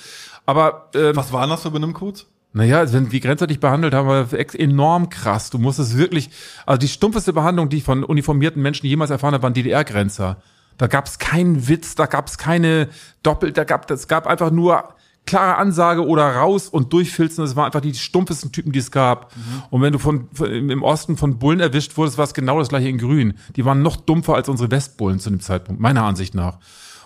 Aber 0.46 0.90
ähm, 0.94 1.16
Was 1.16 1.32
waren 1.32 1.50
das 1.50 1.62
für 1.62 1.72
Benimmcodes? 1.72 2.28
naja, 2.56 2.80
also 2.80 2.94
wenn 2.94 3.10
die 3.10 3.20
Grenzer 3.20 3.48
dich 3.48 3.60
behandelt 3.60 3.94
haben, 3.94 4.08
war 4.08 4.28
enorm 4.34 5.10
krass. 5.10 5.50
Du 5.50 5.58
musstest 5.58 5.98
wirklich, 5.98 6.30
also 6.66 6.80
die 6.80 6.88
stumpfeste 6.88 7.34
Behandlung, 7.34 7.68
die 7.68 7.78
ich 7.78 7.84
von 7.84 8.06
uniformierten 8.06 8.62
Menschen 8.62 8.88
jemals 8.88 9.12
erfahren 9.12 9.34
habe, 9.34 9.44
waren 9.44 9.54
DDR-Grenzer. 9.54 10.38
Da 10.78 10.88
gab 10.88 11.06
es 11.06 11.20
keinen 11.20 11.68
Witz, 11.68 11.96
da 11.96 12.06
gab 12.06 12.28
es 12.28 12.38
keine 12.38 12.88
Doppel, 13.24 13.52
da 13.52 13.66
gab 13.66 13.92
es 13.92 14.08
gab 14.08 14.26
einfach 14.26 14.52
nur 14.52 14.86
klare 15.26 15.58
Ansage 15.58 16.06
oder 16.06 16.36
raus 16.36 16.70
und 16.70 16.94
durchfilzen. 16.94 17.44
Das 17.44 17.56
waren 17.56 17.66
einfach 17.66 17.82
die 17.82 17.94
stumpfesten 17.94 18.52
Typen, 18.52 18.72
die 18.72 18.80
es 18.80 18.92
gab. 18.92 19.34
Und 19.70 19.82
wenn 19.82 19.94
du 19.94 20.00
von, 20.00 20.30
im 20.40 20.84
Osten 20.84 21.18
von 21.18 21.40
Bullen 21.40 21.60
erwischt 21.60 21.98
wurdest, 21.98 22.18
war 22.18 22.26
es 22.26 22.34
genau 22.34 22.60
das 22.60 22.70
gleiche 22.70 22.90
in 22.90 22.98
Grün. 22.98 23.34
Die 23.56 23.66
waren 23.66 23.82
noch 23.82 23.96
dumpfer 23.96 24.36
als 24.36 24.50
unsere 24.50 24.72
Westbullen 24.72 25.20
zu 25.20 25.30
dem 25.30 25.40
Zeitpunkt, 25.40 25.82
meiner 25.82 26.04
Ansicht 26.04 26.36
nach. 26.36 26.60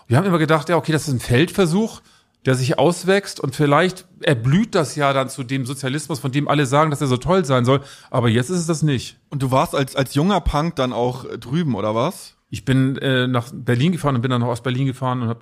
Wir 0.07 0.17
haben 0.17 0.25
immer 0.25 0.39
gedacht, 0.39 0.69
ja, 0.69 0.75
okay, 0.75 0.91
das 0.91 1.07
ist 1.07 1.13
ein 1.13 1.19
Feldversuch, 1.19 2.01
der 2.45 2.55
sich 2.55 2.79
auswächst 2.79 3.39
und 3.39 3.55
vielleicht 3.55 4.05
erblüht 4.21 4.73
das 4.73 4.95
ja 4.95 5.13
dann 5.13 5.29
zu 5.29 5.43
dem 5.43 5.65
Sozialismus, 5.65 6.19
von 6.19 6.31
dem 6.31 6.47
alle 6.47 6.65
sagen, 6.65 6.89
dass 6.89 7.01
er 7.01 7.07
so 7.07 7.17
toll 7.17 7.45
sein 7.45 7.65
soll. 7.65 7.81
Aber 8.09 8.29
jetzt 8.29 8.49
ist 8.49 8.59
es 8.59 8.67
das 8.67 8.81
nicht. 8.81 9.17
Und 9.29 9.43
du 9.43 9.51
warst 9.51 9.75
als, 9.75 9.95
als 9.95 10.15
junger 10.15 10.41
Punk 10.41 10.75
dann 10.75 10.93
auch 10.93 11.25
drüben, 11.37 11.75
oder 11.75 11.95
was? 11.95 12.35
Ich 12.51 12.65
bin 12.65 12.97
äh, 12.97 13.27
nach 13.27 13.51
Berlin 13.53 13.91
gefahren 13.91 14.15
und 14.15 14.21
bin 14.21 14.31
dann 14.31 14.41
nach 14.41 14.47
Ostberlin 14.47 14.87
gefahren 14.87 15.21
und 15.21 15.27
habe 15.29 15.39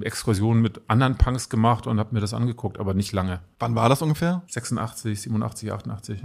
da 0.00 0.04
Exkursionen 0.04 0.62
mit 0.62 0.80
anderen 0.88 1.16
Punks 1.16 1.50
gemacht 1.50 1.86
und 1.86 1.98
habe 1.98 2.14
mir 2.14 2.20
das 2.20 2.32
angeguckt, 2.32 2.78
aber 2.80 2.94
nicht 2.94 3.12
lange. 3.12 3.40
Wann 3.58 3.74
war 3.74 3.88
das 3.90 4.00
ungefähr? 4.00 4.42
86, 4.48 5.20
87, 5.20 5.72
88. 5.72 6.22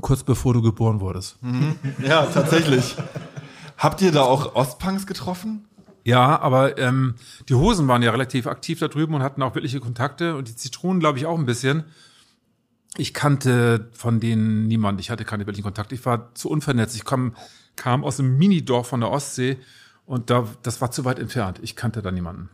Kurz 0.00 0.22
bevor 0.24 0.54
du 0.54 0.62
geboren 0.62 1.00
wurdest. 1.00 1.38
Ja, 2.04 2.26
tatsächlich. 2.26 2.96
Habt 3.76 4.02
ihr 4.02 4.10
da 4.10 4.22
auch 4.22 4.56
Ostpunks 4.56 5.06
getroffen? 5.06 5.64
Ja, 6.04 6.40
aber 6.40 6.78
ähm, 6.78 7.14
die 7.48 7.54
Hosen 7.54 7.86
waren 7.86 8.02
ja 8.02 8.10
relativ 8.10 8.46
aktiv 8.46 8.80
da 8.80 8.88
drüben 8.88 9.14
und 9.14 9.22
hatten 9.22 9.42
auch 9.42 9.54
wirkliche 9.54 9.78
Kontakte 9.78 10.36
und 10.36 10.48
die 10.48 10.56
Zitronen, 10.56 11.00
glaube 11.00 11.18
ich, 11.18 11.26
auch 11.26 11.38
ein 11.38 11.46
bisschen. 11.46 11.84
Ich 12.96 13.14
kannte 13.14 13.88
von 13.92 14.18
denen 14.18 14.66
niemand. 14.66 15.00
Ich 15.00 15.10
hatte 15.10 15.24
keine 15.24 15.46
wirklichen 15.46 15.64
Kontakte. 15.64 15.94
Ich 15.94 16.04
war 16.06 16.34
zu 16.34 16.48
unvernetzt. 16.48 16.96
Ich 16.96 17.04
kam, 17.04 17.34
kam 17.78 18.04
aus 18.04 18.20
einem 18.20 18.36
Minidorf 18.36 18.88
von 18.88 19.00
der 19.00 19.10
Ostsee 19.10 19.56
und 20.04 20.28
da, 20.28 20.46
das 20.62 20.82
war 20.82 20.90
zu 20.90 21.06
weit 21.06 21.18
entfernt. 21.18 21.60
Ich 21.62 21.76
kannte 21.76 22.02
da 22.02 22.10
niemanden. 22.10 22.50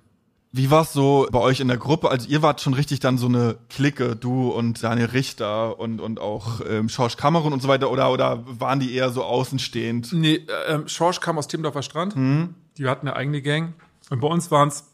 Wie 0.56 0.70
war 0.70 0.82
es 0.82 0.92
so 0.92 1.26
bei 1.32 1.40
euch 1.40 1.58
in 1.58 1.66
der 1.66 1.78
Gruppe? 1.78 2.12
Also 2.12 2.28
ihr 2.28 2.40
wart 2.40 2.60
schon 2.60 2.74
richtig 2.74 3.00
dann 3.00 3.18
so 3.18 3.26
eine 3.26 3.56
Clique, 3.70 4.14
du 4.14 4.50
und 4.50 4.84
Daniel 4.84 5.06
Richter 5.06 5.80
und, 5.80 6.00
und 6.00 6.20
auch 6.20 6.60
ähm, 6.68 6.88
Schorsch 6.88 7.16
Kamerun 7.16 7.52
und 7.52 7.60
so 7.60 7.66
weiter, 7.66 7.90
oder, 7.90 8.12
oder 8.12 8.44
waren 8.46 8.78
die 8.78 8.94
eher 8.94 9.10
so 9.10 9.24
außenstehend? 9.24 10.12
Nee, 10.12 10.34
äh, 10.46 10.74
ähm, 10.74 10.86
Schorsch 10.86 11.18
kam 11.18 11.38
aus 11.38 11.48
Timmendorfer 11.48 11.82
Strand. 11.82 12.14
Die 12.78 12.86
hatten 12.86 13.08
eine 13.08 13.16
eigene 13.16 13.42
Gang. 13.42 13.74
Und 14.10 14.20
bei 14.20 14.28
uns 14.28 14.52
waren 14.52 14.68
es 14.68 14.84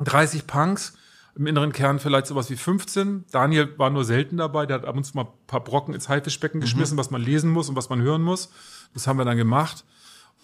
30 0.00 0.46
Punks. 0.46 0.98
Im 1.36 1.46
inneren 1.46 1.72
Kern 1.72 1.98
vielleicht 1.98 2.26
sowas 2.26 2.48
wie 2.48 2.56
15. 2.56 3.26
Daniel 3.30 3.68
war 3.78 3.90
nur 3.90 4.04
selten 4.04 4.38
dabei. 4.38 4.64
Der 4.64 4.78
hat 4.78 4.86
ab 4.86 4.96
und 4.96 5.04
zu 5.04 5.14
mal 5.14 5.24
ein 5.24 5.46
paar 5.46 5.62
Brocken 5.62 5.92
ins 5.92 6.08
Haifischbecken 6.08 6.62
geschmissen, 6.62 6.96
was 6.96 7.10
man 7.10 7.20
lesen 7.20 7.50
muss 7.50 7.68
und 7.68 7.76
was 7.76 7.90
man 7.90 8.00
hören 8.00 8.22
muss. 8.22 8.50
Das 8.94 9.06
haben 9.06 9.18
wir 9.18 9.26
dann 9.26 9.36
gemacht. 9.36 9.84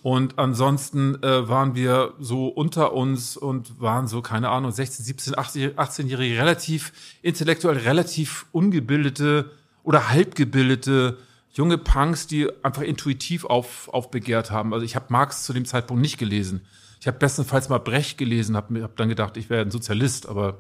Und 0.03 0.39
ansonsten 0.39 1.23
äh, 1.23 1.49
waren 1.49 1.75
wir 1.75 2.13
so 2.19 2.49
unter 2.49 2.93
uns 2.93 3.37
und 3.37 3.81
waren 3.81 4.07
so, 4.09 4.21
keine 4.21 4.51
Ahnung, 4.51 4.73
16, 4.73 5.05
17, 5.05 5.35
18-Jährige, 5.35 6.37
relativ 6.37 6.93
intellektuell, 7.23 7.79
relativ 7.79 8.47
ungebildete 8.53 9.51
oder 9.85 10.11
halbgebildete 10.11 11.19
junge 11.53 11.79
Punks, 11.79 12.27
die 12.27 12.49
einfach 12.63 12.83
intuitiv 12.83 13.45
auf, 13.45 13.89
aufbegehrt 13.89 14.51
haben. 14.51 14.75
Also 14.75 14.85
ich 14.85 14.97
habe 14.97 15.07
Marx 15.09 15.45
zu 15.45 15.53
dem 15.53 15.65
Zeitpunkt 15.65 16.03
nicht 16.03 16.19
gelesen. 16.19 16.63
Ich 17.01 17.07
habe 17.07 17.19
bestenfalls 17.19 17.69
mal 17.69 17.79
Brecht 17.79 18.19
gelesen, 18.19 18.57
habe 18.57 18.83
hab 18.83 18.97
dann 18.97 19.09
gedacht, 19.09 19.37
ich 19.37 19.51
wäre 19.51 19.63
ein 19.63 19.71
Sozialist, 19.71 20.29
aber 20.29 20.59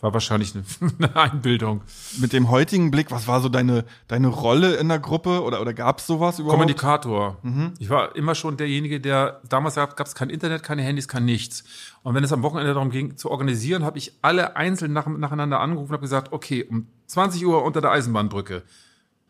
war 0.00 0.12
wahrscheinlich 0.12 0.54
eine, 0.54 0.64
eine 0.98 1.16
Einbildung. 1.16 1.82
Mit 2.18 2.32
dem 2.32 2.50
heutigen 2.50 2.90
Blick, 2.90 3.10
was 3.10 3.26
war 3.26 3.40
so 3.40 3.48
deine, 3.48 3.84
deine 4.06 4.28
Rolle 4.28 4.76
in 4.76 4.88
der 4.88 4.98
Gruppe 4.98 5.42
oder, 5.42 5.60
oder 5.60 5.74
gab 5.74 5.98
es 5.98 6.06
sowas 6.06 6.38
überhaupt? 6.38 6.58
Kommunikator. 6.58 7.38
Mhm. 7.42 7.74
Ich 7.78 7.90
war 7.90 8.14
immer 8.16 8.34
schon 8.34 8.56
derjenige, 8.56 9.00
der 9.00 9.40
damals 9.48 9.74
gab 9.74 10.00
es 10.00 10.14
kein 10.14 10.30
Internet, 10.30 10.62
keine 10.62 10.82
Handys, 10.82 11.08
kein 11.08 11.24
nichts. 11.24 11.64
Und 12.02 12.14
wenn 12.14 12.24
es 12.24 12.32
am 12.32 12.42
Wochenende 12.42 12.74
darum 12.74 12.90
ging 12.90 13.16
zu 13.16 13.30
organisieren, 13.30 13.84
habe 13.84 13.98
ich 13.98 14.12
alle 14.22 14.56
einzeln 14.56 14.92
nach, 14.92 15.06
nacheinander 15.06 15.60
angerufen 15.60 15.90
und 15.90 15.94
habe 15.94 16.02
gesagt, 16.02 16.32
okay, 16.32 16.64
um 16.64 16.86
20 17.06 17.44
Uhr 17.46 17.64
unter 17.64 17.80
der 17.80 17.90
Eisenbahnbrücke. 17.90 18.62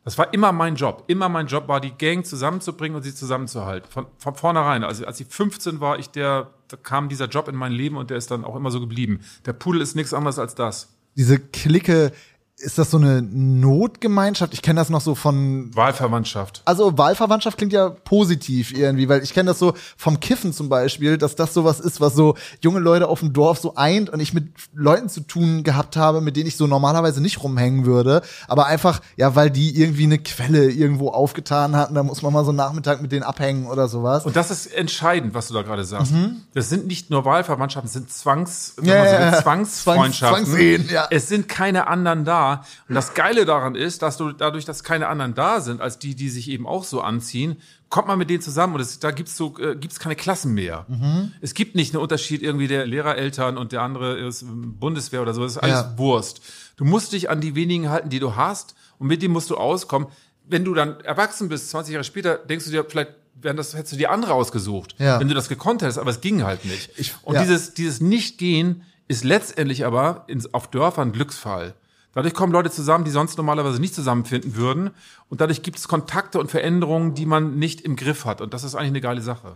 Das 0.09 0.17
war 0.17 0.33
immer 0.33 0.53
mein 0.53 0.75
Job. 0.75 1.05
Immer 1.07 1.29
mein 1.29 1.49
Job 1.49 1.69
war, 1.69 1.83
die 1.83 1.91
Gang 1.91 2.25
zusammenzubringen 2.25 2.97
und 2.97 3.03
sie 3.03 3.15
zusammenzuhalten. 3.15 3.91
Von, 3.91 4.07
von 4.17 4.35
vornherein. 4.35 4.83
Also 4.83 5.05
als 5.05 5.21
ich 5.21 5.27
15 5.29 5.81
war, 5.81 5.99
ich 5.99 6.09
der, 6.09 6.49
da 6.69 6.79
kam 6.79 7.11
dieser 7.11 7.27
Job 7.27 7.47
in 7.47 7.55
mein 7.55 7.73
Leben 7.73 7.99
und 7.99 8.09
der 8.09 8.17
ist 8.17 8.31
dann 8.31 8.43
auch 8.43 8.57
immer 8.57 8.71
so 8.71 8.81
geblieben. 8.81 9.21
Der 9.45 9.53
Pudel 9.53 9.83
ist 9.83 9.97
nichts 9.97 10.15
anderes 10.15 10.39
als 10.39 10.55
das. 10.55 10.97
Diese 11.15 11.39
Clique 11.39 12.13
ist 12.61 12.77
das 12.77 12.91
so 12.91 12.97
eine 12.97 13.23
Notgemeinschaft? 13.23 14.53
Ich 14.53 14.63
kenne 14.63 14.81
das 14.81 14.91
noch 14.91 15.01
so 15.01 15.15
von 15.15 15.75
Wahlverwandtschaft. 15.77 16.63
Also 16.65 16.99
Wahlverwandtschaft 16.99 17.57
klingt 17.57 17.73
ja 17.73 17.91
positiv 17.91 18.73
irgendwie, 18.77 19.09
weil 19.09 19.23
ich 19.23 19.33
kenne 19.33 19.51
das 19.51 19.61
so 19.61 19.75
vom 19.97 20.19
Kiffen 20.19 20.53
zum 20.53 20.69
Beispiel, 20.69 21.19
dass 21.19 21.37
das 21.37 21.55
sowas 21.55 21.79
ist, 21.79 22.01
was 22.01 22.15
so 22.15 22.35
junge 22.61 22.81
Leute 22.81 23.09
auf 23.09 23.21
dem 23.21 23.33
Dorf 23.33 23.59
so 23.59 23.77
eint 23.77 24.11
und 24.11 24.19
ich 24.19 24.35
mit 24.35 24.49
Leuten 24.75 25.09
zu 25.09 25.21
tun 25.21 25.63
gehabt 25.63 25.97
habe, 25.97 26.21
mit 26.21 26.37
denen 26.37 26.49
ich 26.49 26.57
so 26.57 26.67
normalerweise 26.67 27.21
nicht 27.21 27.43
rumhängen 27.45 27.87
würde, 27.87 28.23
aber 28.49 28.67
einfach 28.67 29.01
ja, 29.17 29.37
weil 29.37 29.51
die 29.51 29.81
irgendwie 29.81 30.05
eine 30.05 30.19
Quelle 30.19 30.69
irgendwo 30.69 31.11
aufgetan 31.11 31.77
hatten, 31.77 31.95
da 31.95 32.03
muss 32.03 32.23
man 32.23 32.33
mal 32.33 32.45
so 32.45 32.51
einen 32.51 32.57
Nachmittag 32.57 33.01
mit 33.01 33.13
denen 33.13 33.23
abhängen 33.23 33.67
oder 33.67 33.87
sowas. 33.87 34.27
Und 34.27 34.35
das 34.35 34.51
ist 34.51 34.67
entscheidend, 34.67 35.33
was 35.33 35.47
du 35.49 35.55
da 35.55 35.63
gerade 35.63 35.85
sagst. 35.85 36.13
Mhm. 36.13 36.43
Das 36.55 36.69
sind 36.69 36.89
nicht 36.89 37.09
nur 37.09 37.25
Wahlverwandtschaften, 37.25 37.87
das 37.87 37.93
sind 37.93 38.11
Zwangs, 38.13 38.75
ja, 38.83 39.05
so 39.05 39.13
ja, 39.13 39.43
Zwangsfreundschaften. 39.43 40.45
Zwangsehen, 40.45 40.89
ja. 40.91 41.07
Es 41.11 41.29
sind 41.29 41.49
keine 41.49 41.87
anderen 41.87 42.25
da 42.25 42.48
und 42.89 42.95
das 42.95 43.15
Geile 43.15 43.45
daran 43.45 43.75
ist, 43.75 44.03
dass 44.03 44.17
du 44.17 44.33
dadurch, 44.33 44.65
dass 44.65 44.83
keine 44.83 45.09
anderen 45.09 45.35
da 45.35 45.61
sind, 45.61 45.81
als 45.81 45.99
die, 45.99 46.15
die 46.15 46.29
sich 46.29 46.49
eben 46.49 46.67
auch 46.67 46.85
so 46.85 47.01
anziehen, 47.01 47.57
kommt 47.89 48.09
man 48.09 48.19
mit 48.19 48.29
denen 48.31 48.43
zusammen 48.43 48.75
und 48.75 48.81
es, 48.81 48.99
da 48.99 49.11
gibt's 49.11 49.37
so 49.37 49.57
äh, 49.59 49.75
gibt's 49.77 49.99
keine 49.99 50.17
Klassen 50.17 50.55
mehr. 50.55 50.85
Mhm. 50.89 51.33
Es 51.41 51.55
gibt 51.55 51.75
nicht 51.75 51.95
einen 51.95 52.03
Unterschied 52.03 52.43
irgendwie 52.43 52.69
der 52.69 52.87
Lehrereltern 52.87 53.57
und 53.57 53.73
der 53.73 53.83
andere 53.83 54.19
ist 54.19 54.45
Bundeswehr 54.47 55.23
oder 55.23 55.35
so. 55.35 55.43
Das 55.43 55.53
ist 55.53 55.59
alles 55.59 55.75
ja. 55.75 55.99
Wurst. 55.99 56.41
Du 56.77 56.85
musst 56.85 57.13
dich 57.13 57.31
an 57.31 57.41
die 57.41 57.55
wenigen 57.55 57.89
halten, 57.89 58.11
die 58.11 58.21
du 58.21 58.37
hast 58.37 58.75
und 58.99 59.07
mit 59.07 59.23
denen 59.23 59.33
musst 59.33 59.51
du 59.51 59.57
auskommen. 59.57 60.09
Wenn 60.47 60.65
du 60.65 60.75
dann 60.75 61.01
erwachsen 61.01 61.49
bist, 61.49 61.71
20 61.71 61.93
Jahre 61.95 62.05
später, 62.05 62.37
denkst 62.37 62.65
du 62.67 62.71
dir 62.71 62.85
vielleicht 62.85 63.13
wären 63.41 63.57
das 63.57 63.75
hättest 63.75 63.93
du 63.93 63.97
dir 63.97 64.11
andere 64.11 64.35
ausgesucht, 64.35 64.97
ja. 64.99 65.21
wenn 65.21 65.29
du 65.29 65.35
das 65.35 65.49
gekonnt 65.49 65.83
hättest, 65.83 65.99
aber 65.99 66.11
es 66.11 66.21
ging 66.21 66.43
halt 66.43 66.65
nicht. 66.65 66.91
Ich, 66.97 67.15
und 67.23 67.37
ja. 67.37 67.43
dieses 67.43 67.73
dieses 67.73 68.01
Nicht-Gehen 68.01 68.83
ist 69.07 69.25
letztendlich 69.25 69.87
aber 69.87 70.25
in, 70.27 70.43
auf 70.53 70.69
Dörfern 70.69 71.13
Glücksfall. 71.13 71.75
Dadurch 72.15 72.35
kommen 72.35 72.53
Leute 72.53 72.71
zusammen, 72.71 73.05
die 73.05 73.11
sonst 73.11 73.37
normalerweise 73.37 73.81
nicht 73.81 73.95
zusammenfinden 73.95 74.57
würden. 74.57 74.91
Und 75.29 75.41
dadurch 75.41 75.63
gibt 75.63 75.79
es 75.79 75.89
Kontakte 75.89 76.41
und 76.41 76.51
Veränderungen, 76.51 77.15
die 77.15 77.27
man 77.27 77.59
nicht 77.59 77.83
im 77.83 77.97
Griff 77.97 78.25
hat. 78.25 78.41
Und 78.41 78.55
das 78.55 78.65
ist 78.65 78.75
eigentlich 78.75 78.89
eine 78.89 79.01
geile 79.01 79.21
Sache. 79.21 79.55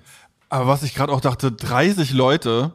Aber 0.48 0.66
was 0.66 0.82
ich 0.82 0.94
gerade 0.94 1.12
auch 1.12 1.20
dachte, 1.20 1.50
30 1.50 2.12
Leute, 2.12 2.72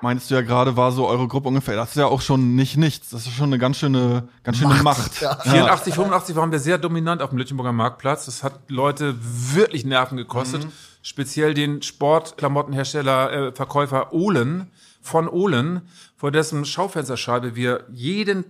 meinst 0.00 0.30
du 0.30 0.34
ja 0.34 0.42
gerade, 0.42 0.76
war 0.76 0.92
so 0.92 1.06
eure 1.08 1.26
Gruppe 1.26 1.48
ungefähr. 1.48 1.76
Das 1.76 1.90
ist 1.90 1.96
ja 1.96 2.06
auch 2.06 2.20
schon 2.20 2.54
nicht 2.54 2.76
nichts. 2.76 3.10
Das 3.10 3.26
ist 3.26 3.34
schon 3.34 3.46
eine 3.46 3.58
ganz 3.58 3.78
schöne, 3.78 4.28
ganz 4.44 4.58
schöne 4.58 4.74
Macht. 4.74 4.84
Macht. 4.84 5.20
Ja. 5.20 5.36
84, 5.40 5.94
85 5.94 6.36
waren 6.36 6.52
wir 6.52 6.60
sehr 6.60 6.78
dominant 6.78 7.20
auf 7.20 7.30
dem 7.30 7.38
Lütchenburger 7.38 7.72
Marktplatz. 7.72 8.26
Das 8.26 8.42
hat 8.42 8.60
Leute 8.68 9.16
wirklich 9.20 9.84
Nerven 9.84 10.16
gekostet. 10.16 10.64
Mhm. 10.64 10.72
Speziell 11.02 11.54
den 11.54 11.82
Sportklamottenhersteller, 11.82 13.32
äh, 13.32 13.52
Verkäufer 13.52 14.12
Ohlen 14.12 14.70
von 15.00 15.28
Ohlen, 15.28 15.82
vor 16.16 16.30
dessen 16.30 16.64
Schaufensterscheibe 16.64 17.56
wir 17.56 17.84
jeden 17.92 18.44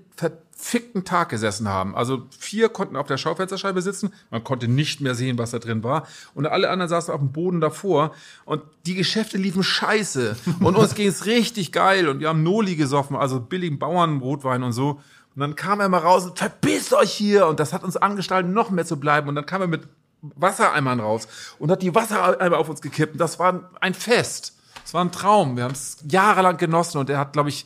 verfickten 0.58 1.04
Tag 1.04 1.28
gesessen 1.28 1.68
haben. 1.68 1.94
Also 1.94 2.26
vier 2.36 2.68
konnten 2.68 2.96
auf 2.96 3.06
der 3.06 3.16
Schaufensterscheibe 3.16 3.80
sitzen, 3.80 4.12
man 4.30 4.42
konnte 4.42 4.66
nicht 4.66 5.00
mehr 5.00 5.14
sehen, 5.14 5.38
was 5.38 5.52
da 5.52 5.60
drin 5.60 5.84
war. 5.84 6.06
Und 6.34 6.46
alle 6.46 6.68
anderen 6.68 6.88
saßen 6.88 7.14
auf 7.14 7.20
dem 7.20 7.30
Boden 7.30 7.60
davor 7.60 8.12
und 8.44 8.62
die 8.84 8.94
Geschäfte 8.94 9.38
liefen 9.38 9.62
scheiße. 9.62 10.36
Und 10.60 10.76
uns 10.76 10.94
ging 10.96 11.06
es 11.06 11.26
richtig 11.26 11.70
geil 11.70 12.08
und 12.08 12.18
wir 12.18 12.28
haben 12.28 12.42
Noli 12.42 12.74
gesoffen, 12.74 13.16
also 13.16 13.40
billigen 13.40 13.78
Bauernrotwein 13.78 14.64
und 14.64 14.72
so. 14.72 15.00
Und 15.34 15.40
dann 15.40 15.54
kam 15.54 15.78
er 15.78 15.88
mal 15.88 15.98
raus 15.98 16.26
und 16.26 16.36
verpisst 16.36 16.92
euch 16.92 17.12
hier. 17.12 17.46
Und 17.46 17.60
das 17.60 17.72
hat 17.72 17.84
uns 17.84 17.96
angestaltet, 17.96 18.52
noch 18.52 18.70
mehr 18.70 18.84
zu 18.84 18.98
bleiben. 18.98 19.28
Und 19.28 19.36
dann 19.36 19.46
kam 19.46 19.60
er 19.60 19.68
mit 19.68 19.86
Wassereimern 20.22 20.98
raus 20.98 21.28
und 21.60 21.70
hat 21.70 21.82
die 21.82 21.94
Wassereimer 21.94 22.58
auf 22.58 22.68
uns 22.68 22.82
gekippt. 22.82 23.12
Und 23.12 23.20
das 23.20 23.38
war 23.38 23.70
ein 23.80 23.94
Fest. 23.94 24.58
Es 24.84 24.92
war 24.92 25.04
ein 25.04 25.12
Traum. 25.12 25.56
Wir 25.56 25.64
haben 25.64 25.74
es 25.74 25.98
jahrelang 26.08 26.56
genossen 26.56 26.98
und 26.98 27.08
er 27.08 27.18
hat, 27.18 27.32
glaube 27.32 27.50
ich, 27.50 27.64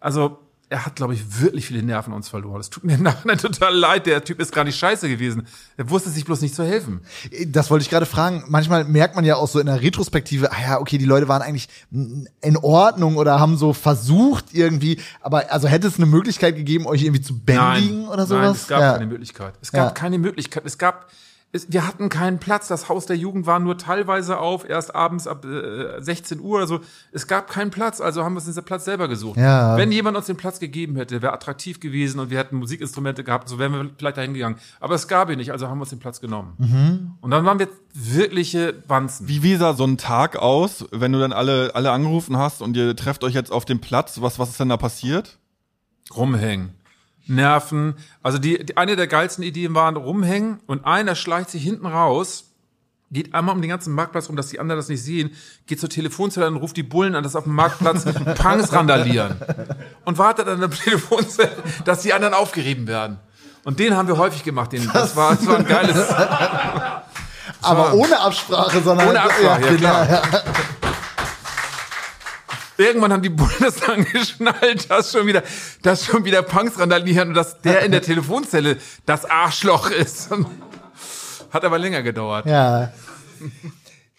also 0.00 0.43
er 0.70 0.86
hat, 0.86 0.96
glaube 0.96 1.14
ich, 1.14 1.40
wirklich 1.40 1.66
viele 1.66 1.82
Nerven 1.82 2.12
uns 2.12 2.28
verloren. 2.28 2.60
Es 2.60 2.70
tut 2.70 2.84
mir 2.84 2.98
nachher 2.98 3.36
total 3.36 3.74
leid. 3.74 4.06
Der 4.06 4.24
Typ 4.24 4.40
ist 4.40 4.52
gar 4.52 4.64
nicht 4.64 4.78
scheiße 4.78 5.08
gewesen. 5.08 5.46
Er 5.76 5.90
wusste 5.90 6.10
sich 6.10 6.24
bloß 6.24 6.40
nicht 6.40 6.54
zu 6.54 6.64
helfen. 6.64 7.00
Das 7.46 7.70
wollte 7.70 7.82
ich 7.82 7.90
gerade 7.90 8.06
fragen. 8.06 8.44
Manchmal 8.48 8.84
merkt 8.84 9.14
man 9.14 9.24
ja 9.24 9.36
auch 9.36 9.48
so 9.48 9.60
in 9.60 9.66
der 9.66 9.82
Retrospektive, 9.82 10.52
ah 10.52 10.60
ja, 10.60 10.80
okay, 10.80 10.98
die 10.98 11.04
Leute 11.04 11.28
waren 11.28 11.42
eigentlich 11.42 11.68
in 11.90 12.56
Ordnung 12.56 13.16
oder 13.16 13.38
haben 13.38 13.56
so 13.56 13.72
versucht 13.72 14.46
irgendwie. 14.52 15.00
Aber 15.20 15.52
also 15.52 15.68
hätte 15.68 15.86
es 15.86 15.96
eine 15.96 16.06
Möglichkeit 16.06 16.56
gegeben, 16.56 16.86
euch 16.86 17.02
irgendwie 17.02 17.22
zu 17.22 17.38
bändigen 17.38 18.02
nein, 18.02 18.08
oder 18.08 18.26
sowas? 18.26 18.42
Nein, 18.42 18.52
es 18.52 18.68
gab 18.68 18.80
ja. 18.80 18.92
keine 18.94 19.06
Möglichkeit. 19.06 19.54
Es 19.60 19.72
gab 19.72 19.86
ja. 19.86 19.90
keine 19.90 20.18
Möglichkeit. 20.18 20.64
Es 20.64 20.78
gab 20.78 21.10
wir 21.68 21.86
hatten 21.86 22.08
keinen 22.08 22.38
Platz. 22.38 22.68
Das 22.68 22.88
Haus 22.88 23.06
der 23.06 23.16
Jugend 23.16 23.46
war 23.46 23.60
nur 23.60 23.78
teilweise 23.78 24.38
auf, 24.38 24.68
erst 24.68 24.94
abends 24.94 25.28
ab 25.28 25.44
äh, 25.44 26.00
16 26.02 26.40
Uhr 26.40 26.56
oder 26.56 26.66
so. 26.66 26.80
Es 27.12 27.28
gab 27.28 27.48
keinen 27.48 27.70
Platz, 27.70 28.00
also 28.00 28.24
haben 28.24 28.32
wir 28.32 28.38
uns 28.38 28.46
diesen 28.46 28.64
Platz 28.64 28.84
selber 28.84 29.06
gesucht. 29.06 29.38
Ja. 29.38 29.76
Wenn 29.76 29.92
jemand 29.92 30.16
uns 30.16 30.26
den 30.26 30.36
Platz 30.36 30.58
gegeben 30.58 30.96
hätte, 30.96 31.22
wäre 31.22 31.32
attraktiv 31.32 31.78
gewesen 31.78 32.18
und 32.18 32.30
wir 32.30 32.38
hätten 32.38 32.56
Musikinstrumente 32.56 33.22
gehabt, 33.22 33.48
so 33.48 33.58
wären 33.58 33.72
wir 33.72 33.90
vielleicht 33.96 34.16
dahin 34.16 34.34
gegangen. 34.34 34.56
Aber 34.80 34.94
es 34.96 35.06
gab 35.06 35.30
ihn 35.30 35.38
nicht, 35.38 35.52
also 35.52 35.68
haben 35.68 35.78
wir 35.78 35.82
uns 35.82 35.90
den 35.90 36.00
Platz 36.00 36.20
genommen. 36.20 36.54
Mhm. 36.58 37.12
Und 37.20 37.30
dann 37.30 37.44
waren 37.44 37.60
wir 37.60 37.68
wirkliche 37.92 38.74
Wanzen. 38.88 39.28
Wie, 39.28 39.44
wie 39.44 39.54
sah 39.54 39.74
so 39.74 39.84
ein 39.84 39.96
Tag 39.96 40.36
aus, 40.36 40.84
wenn 40.90 41.12
du 41.12 41.20
dann 41.20 41.32
alle, 41.32 41.70
alle 41.74 41.92
angerufen 41.92 42.36
hast 42.36 42.62
und 42.62 42.76
ihr 42.76 42.96
trefft 42.96 43.22
euch 43.22 43.34
jetzt 43.34 43.52
auf 43.52 43.64
dem 43.64 43.80
Platz? 43.80 44.20
Was, 44.20 44.40
was 44.40 44.50
ist 44.50 44.58
denn 44.58 44.70
da 44.70 44.76
passiert? 44.76 45.38
Rumhängen. 46.14 46.74
Nerven. 47.26 47.94
Also 48.22 48.38
die, 48.38 48.64
die, 48.64 48.76
eine 48.76 48.96
der 48.96 49.06
geilsten 49.06 49.42
Ideen 49.42 49.74
waren 49.74 49.96
rumhängen 49.96 50.60
und 50.66 50.84
einer 50.84 51.14
schleicht 51.14 51.50
sich 51.50 51.62
hinten 51.62 51.86
raus, 51.86 52.50
geht 53.10 53.34
einmal 53.34 53.54
um 53.54 53.62
den 53.62 53.70
ganzen 53.70 53.94
Marktplatz 53.94 54.28
rum, 54.28 54.36
dass 54.36 54.48
die 54.48 54.60
anderen 54.60 54.78
das 54.78 54.88
nicht 54.88 55.02
sehen, 55.02 55.30
geht 55.66 55.80
zur 55.80 55.88
Telefonzelle 55.88 56.46
und 56.48 56.56
ruft 56.56 56.76
die 56.76 56.82
Bullen 56.82 57.14
an, 57.14 57.22
dass 57.22 57.36
auf 57.36 57.44
dem 57.44 57.54
Marktplatz 57.54 58.04
Punks 58.36 58.72
randalieren. 58.72 59.36
Und 60.04 60.18
wartet 60.18 60.48
an 60.48 60.60
der 60.60 60.70
Telefonzelle, 60.70 61.52
dass 61.84 62.02
die 62.02 62.12
anderen 62.12 62.34
aufgerieben 62.34 62.86
werden. 62.86 63.18
Und 63.64 63.78
den 63.78 63.96
haben 63.96 64.08
wir 64.08 64.18
häufig 64.18 64.42
gemacht. 64.42 64.72
Den, 64.72 64.90
das, 64.92 65.16
war, 65.16 65.34
das 65.34 65.46
war 65.46 65.56
ein 65.56 65.66
geiles. 65.66 65.96
Aber 67.62 67.94
ohne 67.94 68.20
Absprache, 68.20 68.82
sondern 68.82 69.08
ohne 69.08 69.22
Absprache, 69.22 69.62
ja, 69.62 69.70
ja 69.70 69.76
klar. 69.76 70.10
Ja. 70.10 70.22
Irgendwann 72.76 73.12
haben 73.12 73.22
die 73.22 73.28
Bundesland 73.28 74.10
geschnallt, 74.12 74.90
dass 74.90 75.12
schon 75.12 75.26
wieder, 75.26 75.42
dass 75.82 76.04
schon 76.04 76.24
wieder 76.24 76.42
Punks 76.42 76.78
randalieren 76.78 77.28
und 77.28 77.34
dass 77.34 77.60
der 77.60 77.82
in 77.82 77.92
der 77.92 78.02
Telefonzelle 78.02 78.78
das 79.06 79.24
Arschloch 79.24 79.90
ist. 79.90 80.30
Hat 81.50 81.64
aber 81.64 81.78
länger 81.78 82.02
gedauert. 82.02 82.46
Ja. 82.46 82.92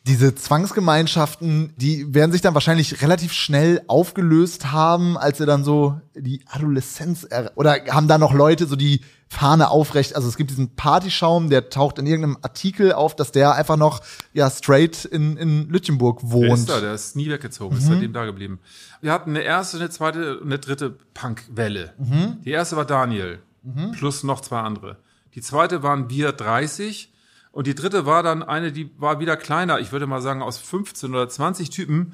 Diese 0.07 0.35
Zwangsgemeinschaften, 0.35 1.73
die 1.77 2.13
werden 2.13 2.31
sich 2.31 2.41
dann 2.41 2.53
wahrscheinlich 2.53 3.01
relativ 3.01 3.33
schnell 3.33 3.81
aufgelöst 3.87 4.71
haben, 4.71 5.17
als 5.17 5.39
sie 5.39 5.45
dann 5.45 5.63
so 5.63 5.99
die 6.13 6.41
Adoleszenz 6.47 7.27
oder 7.55 7.77
haben 7.89 8.07
da 8.07 8.17
noch 8.17 8.33
Leute 8.33 8.67
so 8.67 8.75
die 8.75 9.01
Fahne 9.27 9.69
aufrecht. 9.69 10.15
Also 10.15 10.27
es 10.27 10.37
gibt 10.37 10.51
diesen 10.51 10.75
Partyschaum, 10.75 11.49
der 11.49 11.69
taucht 11.69 11.99
in 11.99 12.05
irgendeinem 12.05 12.37
Artikel 12.41 12.93
auf, 12.93 13.15
dass 13.15 13.31
der 13.31 13.55
einfach 13.55 13.75
noch 13.75 14.01
ja 14.33 14.49
straight 14.49 15.05
in, 15.05 15.35
in 15.37 15.69
Lütchenburg 15.69 16.19
wohnt. 16.23 16.47
Der 16.47 16.53
ist 16.53 16.69
da, 16.69 16.79
der 16.79 16.93
ist 16.93 17.15
nie 17.15 17.29
weggezogen, 17.29 17.75
mhm. 17.75 17.81
ist 17.81 17.87
seitdem 17.87 18.13
da 18.13 18.25
geblieben. 18.25 18.59
Wir 19.01 19.11
hatten 19.11 19.31
eine 19.31 19.41
erste, 19.41 19.77
eine 19.77 19.89
zweite 19.89 20.39
und 20.39 20.47
eine 20.47 20.59
dritte 20.59 20.97
Punkwelle. 21.13 21.93
Mhm. 21.97 22.37
Die 22.45 22.51
erste 22.51 22.75
war 22.77 22.85
Daniel, 22.85 23.39
mhm. 23.63 23.91
plus 23.91 24.23
noch 24.23 24.41
zwei 24.41 24.59
andere. 24.59 24.97
Die 25.33 25.41
zweite 25.41 25.83
waren 25.83 26.09
wir 26.09 26.31
30 26.31 27.11
und 27.51 27.67
die 27.67 27.75
dritte 27.75 28.05
war 28.05 28.23
dann 28.23 28.43
eine, 28.43 28.71
die 28.71 28.91
war 28.97 29.19
wieder 29.19 29.37
kleiner, 29.37 29.79
ich 29.79 29.91
würde 29.91 30.07
mal 30.07 30.21
sagen 30.21 30.41
aus 30.41 30.57
15 30.57 31.09
oder 31.11 31.27
20 31.27 31.69
Typen. 31.71 32.13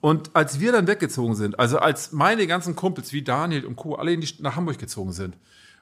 Und 0.00 0.34
als 0.34 0.60
wir 0.60 0.72
dann 0.72 0.86
weggezogen 0.86 1.34
sind, 1.34 1.58
also 1.58 1.78
als 1.78 2.12
meine 2.12 2.46
ganzen 2.46 2.74
Kumpels 2.74 3.12
wie 3.12 3.22
Daniel 3.22 3.66
und 3.66 3.76
Co. 3.76 3.96
alle 3.96 4.16
die, 4.16 4.34
nach 4.40 4.56
Hamburg 4.56 4.78
gezogen 4.78 5.12
sind, 5.12 5.36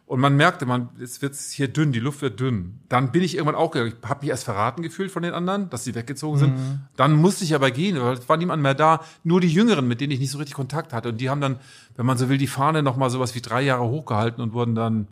Und 0.08 0.20
man 0.20 0.36
merkte, 0.36 0.64
man, 0.64 0.88
es 0.98 1.20
wird 1.20 1.34
hier 1.36 1.68
dünn, 1.68 1.92
die 1.92 2.00
Luft 2.00 2.22
wird 2.22 2.40
dünn. 2.40 2.80
Dann 2.88 3.12
bin 3.12 3.22
ich 3.22 3.34
irgendwann 3.34 3.56
auch 3.56 3.72
gegangen. 3.72 3.92
Ich 4.02 4.08
habe 4.08 4.20
mich 4.22 4.30
erst 4.30 4.44
verraten 4.44 4.80
gefühlt 4.80 5.10
von 5.10 5.22
den 5.22 5.34
anderen, 5.34 5.68
dass 5.68 5.84
sie 5.84 5.94
weggezogen 5.94 6.38
sind. 6.38 6.56
Mhm. 6.56 6.80
Dann 6.96 7.12
musste 7.12 7.44
ich 7.44 7.54
aber 7.54 7.70
gehen, 7.70 8.00
weil 8.00 8.14
es 8.14 8.26
war 8.26 8.38
niemand 8.38 8.62
mehr 8.62 8.72
da. 8.72 9.02
Nur 9.22 9.42
die 9.42 9.52
Jüngeren, 9.52 9.86
mit 9.86 10.00
denen 10.00 10.10
ich 10.12 10.18
nicht 10.18 10.30
so 10.30 10.38
richtig 10.38 10.54
Kontakt 10.54 10.94
hatte. 10.94 11.10
Und 11.10 11.18
die 11.18 11.28
haben 11.28 11.42
dann, 11.42 11.58
wenn 11.96 12.06
man 12.06 12.16
so 12.16 12.30
will, 12.30 12.38
die 12.38 12.46
Fahne 12.46 12.82
noch 12.82 12.96
mal 12.96 13.10
sowas 13.10 13.34
wie 13.34 13.42
drei 13.42 13.60
Jahre 13.60 13.84
hochgehalten 13.84 14.42
und 14.42 14.54
wurden 14.54 14.74
dann 14.74 15.08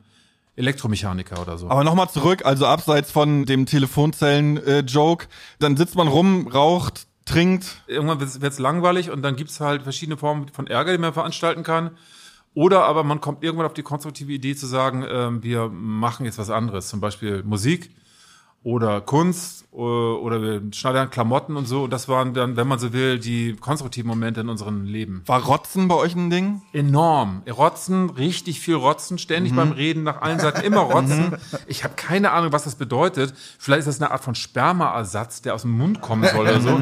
Elektromechaniker 0.56 1.42
oder 1.42 1.58
so. 1.58 1.68
Aber 1.68 1.84
nochmal 1.84 2.08
zurück, 2.08 2.46
also 2.46 2.64
abseits 2.64 3.10
von 3.10 3.44
dem 3.44 3.66
Telefonzellen-Joke, 3.66 5.26
dann 5.58 5.76
sitzt 5.76 5.96
man 5.96 6.08
rum, 6.08 6.48
raucht, 6.48 7.06
trinkt. 7.26 7.82
irgendwann 7.86 8.20
wird 8.20 8.42
es 8.42 8.58
langweilig 8.58 9.10
und 9.10 9.20
dann 9.20 9.36
gibt's 9.36 9.60
halt 9.60 9.82
verschiedene 9.82 10.16
Formen 10.16 10.48
von 10.48 10.66
Ärger, 10.66 10.92
die 10.92 10.98
man 10.98 11.12
veranstalten 11.12 11.64
kann. 11.64 11.90
Oder 12.56 12.84
aber 12.86 13.04
man 13.04 13.20
kommt 13.20 13.44
irgendwann 13.44 13.66
auf 13.66 13.74
die 13.74 13.82
konstruktive 13.82 14.32
Idee 14.32 14.56
zu 14.56 14.64
sagen, 14.66 15.04
ähm, 15.06 15.42
wir 15.42 15.68
machen 15.68 16.24
jetzt 16.24 16.38
was 16.38 16.48
anderes, 16.48 16.88
zum 16.88 17.00
Beispiel 17.00 17.42
Musik 17.42 17.90
oder 18.66 19.00
Kunst 19.00 19.64
äh, 19.72 19.76
oder 19.76 20.42
wir 20.42 20.60
schneidern 20.72 21.08
Klamotten 21.08 21.56
und 21.56 21.66
so. 21.66 21.84
Und 21.84 21.92
das 21.92 22.08
waren 22.08 22.34
dann, 22.34 22.56
wenn 22.56 22.66
man 22.66 22.80
so 22.80 22.92
will, 22.92 23.20
die 23.20 23.54
konstruktiven 23.54 24.08
Momente 24.08 24.40
in 24.40 24.48
unserem 24.48 24.84
Leben. 24.84 25.22
War 25.26 25.44
Rotzen 25.44 25.86
bei 25.86 25.94
euch 25.94 26.16
ein 26.16 26.30
Ding? 26.30 26.62
Enorm. 26.72 27.42
Rotzen, 27.48 28.10
richtig 28.10 28.58
viel 28.58 28.74
Rotzen, 28.74 29.18
ständig 29.18 29.54
beim 29.54 29.70
Reden 29.70 30.02
nach 30.02 30.20
allen 30.20 30.40
Seiten 30.40 30.62
immer 30.62 30.80
Rotzen. 30.80 31.36
Ich 31.68 31.84
habe 31.84 31.94
keine 31.94 32.32
Ahnung, 32.32 32.52
was 32.52 32.64
das 32.64 32.74
bedeutet. 32.74 33.34
Vielleicht 33.58 33.80
ist 33.80 33.86
das 33.86 34.00
eine 34.00 34.10
Art 34.10 34.24
von 34.24 34.34
Spermaersatz, 34.34 35.42
der 35.42 35.54
aus 35.54 35.62
dem 35.62 35.78
Mund 35.78 36.00
kommen 36.00 36.28
soll 36.28 36.40
oder 36.40 36.60
so. 36.60 36.80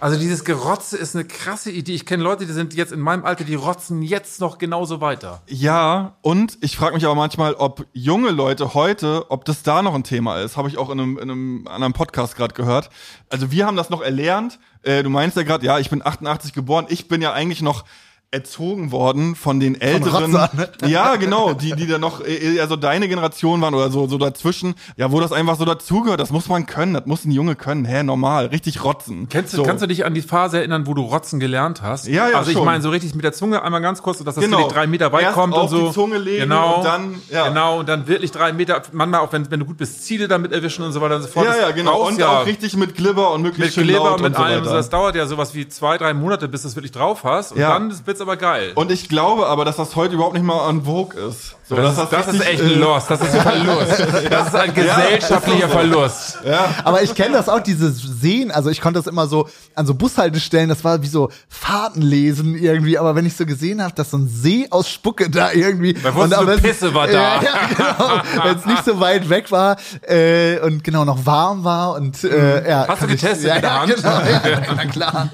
Also 0.00 0.18
dieses 0.18 0.44
Gerotze 0.44 0.96
ist 0.96 1.14
eine 1.14 1.26
krasse 1.26 1.70
Idee. 1.70 1.94
Ich 1.94 2.06
kenne 2.06 2.22
Leute, 2.22 2.46
die 2.46 2.52
sind 2.52 2.72
jetzt 2.72 2.92
in 2.92 3.00
meinem 3.00 3.26
Alter, 3.26 3.44
die 3.44 3.54
rotzen 3.54 4.00
jetzt 4.00 4.40
noch 4.40 4.56
genauso 4.56 5.02
weiter. 5.02 5.42
Ja, 5.46 6.16
und 6.22 6.56
ich 6.62 6.76
frage 6.76 6.94
mich 6.94 7.04
aber 7.04 7.14
manchmal, 7.14 7.54
ob 7.54 7.86
junge 7.92 8.30
Leute 8.30 8.72
heute, 8.72 9.30
ob 9.30 9.44
das 9.44 9.62
da 9.62 9.82
noch 9.82 9.94
ein 9.94 10.04
Thema 10.04 10.40
ist. 10.40 10.56
Habe 10.56 10.68
ich 10.68 10.78
auch 10.78 10.88
in 10.88 11.00
einem, 11.00 11.17
in 11.18 11.30
einem 11.30 11.66
anderen 11.68 11.92
Podcast 11.92 12.36
gerade 12.36 12.54
gehört. 12.54 12.90
Also 13.28 13.50
wir 13.50 13.66
haben 13.66 13.76
das 13.76 13.90
noch 13.90 14.00
erlernt. 14.00 14.58
Äh, 14.82 15.02
du 15.02 15.10
meinst 15.10 15.36
ja 15.36 15.42
gerade, 15.42 15.64
ja, 15.64 15.78
ich 15.78 15.90
bin 15.90 16.04
88 16.04 16.52
geboren. 16.52 16.86
Ich 16.88 17.08
bin 17.08 17.22
ja 17.22 17.32
eigentlich 17.32 17.62
noch 17.62 17.84
erzogen 18.30 18.92
worden 18.92 19.34
von 19.34 19.58
den 19.58 19.80
älteren. 19.80 20.34
Rotzer, 20.36 20.50
ne? 20.54 20.68
Ja, 20.86 21.16
genau, 21.16 21.54
die 21.54 21.72
die 21.72 21.86
da 21.86 21.96
noch 21.96 22.20
äh, 22.20 22.56
eher 22.56 22.68
so 22.68 22.76
deine 22.76 23.08
Generation 23.08 23.62
waren 23.62 23.72
oder 23.74 23.90
so 23.90 24.06
so 24.06 24.18
dazwischen. 24.18 24.74
Ja, 24.98 25.10
wo 25.12 25.18
das 25.20 25.32
einfach 25.32 25.56
so 25.56 25.64
dazugehört, 25.64 26.20
das 26.20 26.30
muss 26.30 26.46
man 26.48 26.66
können, 26.66 26.92
das 26.92 27.06
muss 27.06 27.24
ein 27.24 27.30
Junge 27.30 27.56
können. 27.56 27.86
Hä, 27.86 28.02
normal, 28.02 28.46
richtig 28.46 28.84
rotzen. 28.84 29.28
Kennst 29.30 29.54
du, 29.54 29.58
so. 29.58 29.62
Kannst 29.62 29.82
du 29.82 29.86
dich 29.88 30.04
an 30.04 30.12
die 30.12 30.20
Phase 30.20 30.58
erinnern, 30.58 30.86
wo 30.86 30.92
du 30.92 31.02
Rotzen 31.02 31.40
gelernt 31.40 31.80
hast? 31.80 32.06
Ja, 32.06 32.28
ja, 32.28 32.36
Also 32.38 32.50
ich 32.50 32.60
meine, 32.62 32.82
so 32.82 32.90
richtig 32.90 33.14
mit 33.14 33.24
der 33.24 33.32
Zunge 33.32 33.62
einmal 33.62 33.80
ganz 33.80 34.02
kurz, 34.02 34.18
dass 34.22 34.34
das 34.34 34.44
Genau. 34.44 34.58
wirklich 34.58 34.74
drei 34.74 34.86
Meter 34.86 35.10
weit 35.12 35.22
Erst 35.22 35.34
kommt 35.34 35.54
auf 35.54 35.62
und 35.72 35.78
so. 35.78 35.86
die 35.88 35.92
Zunge 35.94 36.18
legen 36.18 36.42
genau, 36.42 36.76
und 36.76 36.84
dann, 36.84 37.14
ja. 37.30 37.48
Genau, 37.48 37.78
und 37.80 37.88
dann 37.88 38.08
wirklich 38.08 38.30
drei 38.30 38.52
Meter, 38.52 38.82
manchmal 38.92 39.20
auch, 39.20 39.32
wenn, 39.32 39.50
wenn 39.50 39.60
du 39.60 39.64
gut 39.66 39.78
bist, 39.78 40.04
Ziele 40.04 40.28
damit 40.28 40.52
erwischen 40.52 40.84
und 40.84 40.92
so 40.92 41.00
weiter 41.00 41.16
und 41.16 41.22
so 41.22 41.28
fort. 41.28 41.46
Ja, 41.46 41.56
ja, 41.56 41.70
genau. 41.70 42.06
Und 42.06 42.18
ja 42.18 42.40
auch 42.40 42.46
richtig 42.46 42.76
mit 42.76 42.94
Glibber 42.94 43.32
und 43.32 43.40
mit 43.40 43.52
möglichst 43.56 43.78
Kleber 43.78 44.04
laut 44.04 44.16
und 44.16 44.22
mit 44.22 44.30
und 44.32 44.36
so 44.36 44.42
allem. 44.42 44.60
weiter. 44.66 44.74
Das 44.74 44.90
dauert 44.90 45.14
ja 45.16 45.26
sowas 45.26 45.54
wie 45.54 45.66
zwei, 45.66 45.96
drei 45.96 46.12
Monate, 46.12 46.46
bis 46.46 46.60
du 46.62 46.68
es 46.68 46.76
wirklich 46.76 46.92
drauf 46.92 47.24
hast. 47.24 47.52
Und 47.52 47.58
Ja. 47.60 47.70
dann 47.72 47.90
wird's 48.18 48.20
aber 48.20 48.36
geil. 48.36 48.72
Und 48.74 48.90
ich 48.90 49.08
glaube 49.08 49.46
aber, 49.46 49.64
dass 49.64 49.76
das 49.76 49.94
heute 49.96 50.14
überhaupt 50.14 50.34
nicht 50.34 50.44
mal 50.44 50.68
an 50.68 50.84
Vogue 50.84 51.18
ist. 51.28 51.54
So, 51.68 51.76
das, 51.76 51.96
dass 51.96 52.04
ist, 52.04 52.12
das 52.12 52.34
ist 52.34 52.46
echt 52.46 52.60
äh, 52.60 52.64
ein 52.64 52.80
Loss. 52.80 53.06
Das 53.08 53.20
ist 53.20 53.34
ein 53.34 53.42
Verlust. 53.42 54.06
Das 54.30 54.48
ist 54.48 54.54
ein 54.54 54.74
gesellschaftlicher 54.74 55.68
Verlust. 55.68 56.38
Aber 56.82 57.02
ich 57.02 57.14
kenne 57.14 57.34
das 57.34 57.48
auch, 57.48 57.60
dieses 57.60 58.00
Sehen, 58.00 58.50
also 58.50 58.70
ich 58.70 58.80
konnte 58.80 58.98
das 59.00 59.06
immer 59.06 59.26
so 59.26 59.48
an 59.74 59.86
so 59.86 59.94
Bushaltestellen, 59.94 60.68
das 60.68 60.82
war 60.82 61.02
wie 61.02 61.08
so 61.08 61.30
Fahrten 61.48 62.00
lesen 62.02 62.56
irgendwie, 62.56 62.96
aber 62.98 63.14
wenn 63.14 63.26
ich 63.26 63.36
so 63.36 63.44
gesehen 63.44 63.82
habe, 63.82 63.94
dass 63.94 64.10
so 64.10 64.16
ein 64.18 64.28
See 64.28 64.66
aus 64.70 64.88
Spucke 64.88 65.28
da 65.28 65.52
irgendwie 65.52 65.92
du, 65.92 66.08
aber 66.08 66.54
es- 66.54 66.62
Pisse 66.62 66.94
war 66.94 67.06
da. 67.06 67.12
Ja, 67.12 67.42
ja 67.42 67.58
genau, 67.76 68.44
wenn 68.44 68.56
es 68.56 68.64
nicht 68.66 68.84
so 68.84 68.98
weit 69.00 69.28
weg 69.28 69.50
war 69.50 69.76
äh, 70.08 70.58
und 70.60 70.82
genau 70.82 71.04
noch 71.04 71.26
warm 71.26 71.64
war 71.64 71.94
und 71.94 72.24
äh, 72.24 72.68
ja. 72.68 72.86
Hast 72.88 73.02
du 73.02 73.06
kann 73.06 73.14
ich- 73.14 73.20
getestet 73.20 73.46
ja, 73.48 73.54
mit 73.56 73.62
der 73.64 73.70
ja, 73.70 73.80
Hand? 73.80 73.94
Genau, 73.96 74.10
ja, 74.10 74.60
na 74.76 74.84
klar. 74.86 75.28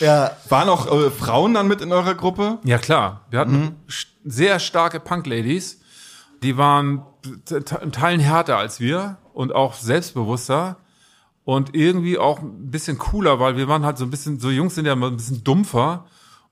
Ja, 0.00 0.32
Waren 0.48 0.68
auch 0.68 0.90
äh, 0.90 1.10
Frauen 1.10 1.54
dann 1.54 1.68
mit 1.68 1.80
in 1.80 1.92
eurer 1.92 2.14
Gruppe? 2.14 2.58
Ja, 2.64 2.78
klar. 2.78 3.22
Wir 3.30 3.38
hatten 3.40 3.76
st- 3.88 4.06
sehr 4.24 4.58
starke 4.58 5.00
Punk-Ladies. 5.00 5.80
Die 6.42 6.56
waren 6.56 7.02
in 7.82 7.92
Teilen 7.92 8.20
härter 8.20 8.56
als 8.58 8.80
wir 8.80 9.16
und 9.32 9.54
auch 9.54 9.74
selbstbewusster 9.74 10.76
und 11.44 11.74
irgendwie 11.74 12.18
auch 12.18 12.40
ein 12.40 12.70
bisschen 12.70 12.98
cooler, 12.98 13.40
weil 13.40 13.56
wir 13.56 13.68
waren 13.68 13.84
halt 13.84 13.98
so 13.98 14.04
ein 14.04 14.10
bisschen, 14.10 14.38
so 14.40 14.50
Jungs 14.50 14.74
sind 14.74 14.86
ja 14.86 14.92
immer 14.94 15.06
ein 15.08 15.16
bisschen 15.16 15.42
dumpfer 15.44 16.04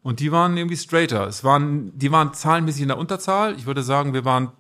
und 0.03 0.21
die 0.21 0.33
waren 0.33 0.57
irgendwie 0.57 0.77
straighter. 0.77 1.27
Es 1.27 1.45
waren, 1.45 1.97
die 1.99 2.11
waren 2.13 2.33
zahlenmäßig 2.35 2.83
in 2.83 2.89
der 2.89 2.99
Unterzahl. 2.99 3.55
Ich 3.57 3.67
würde 3.67 3.83
sagen, 3.83 4.15
wir 4.15 4.25
waren 4.25 4.51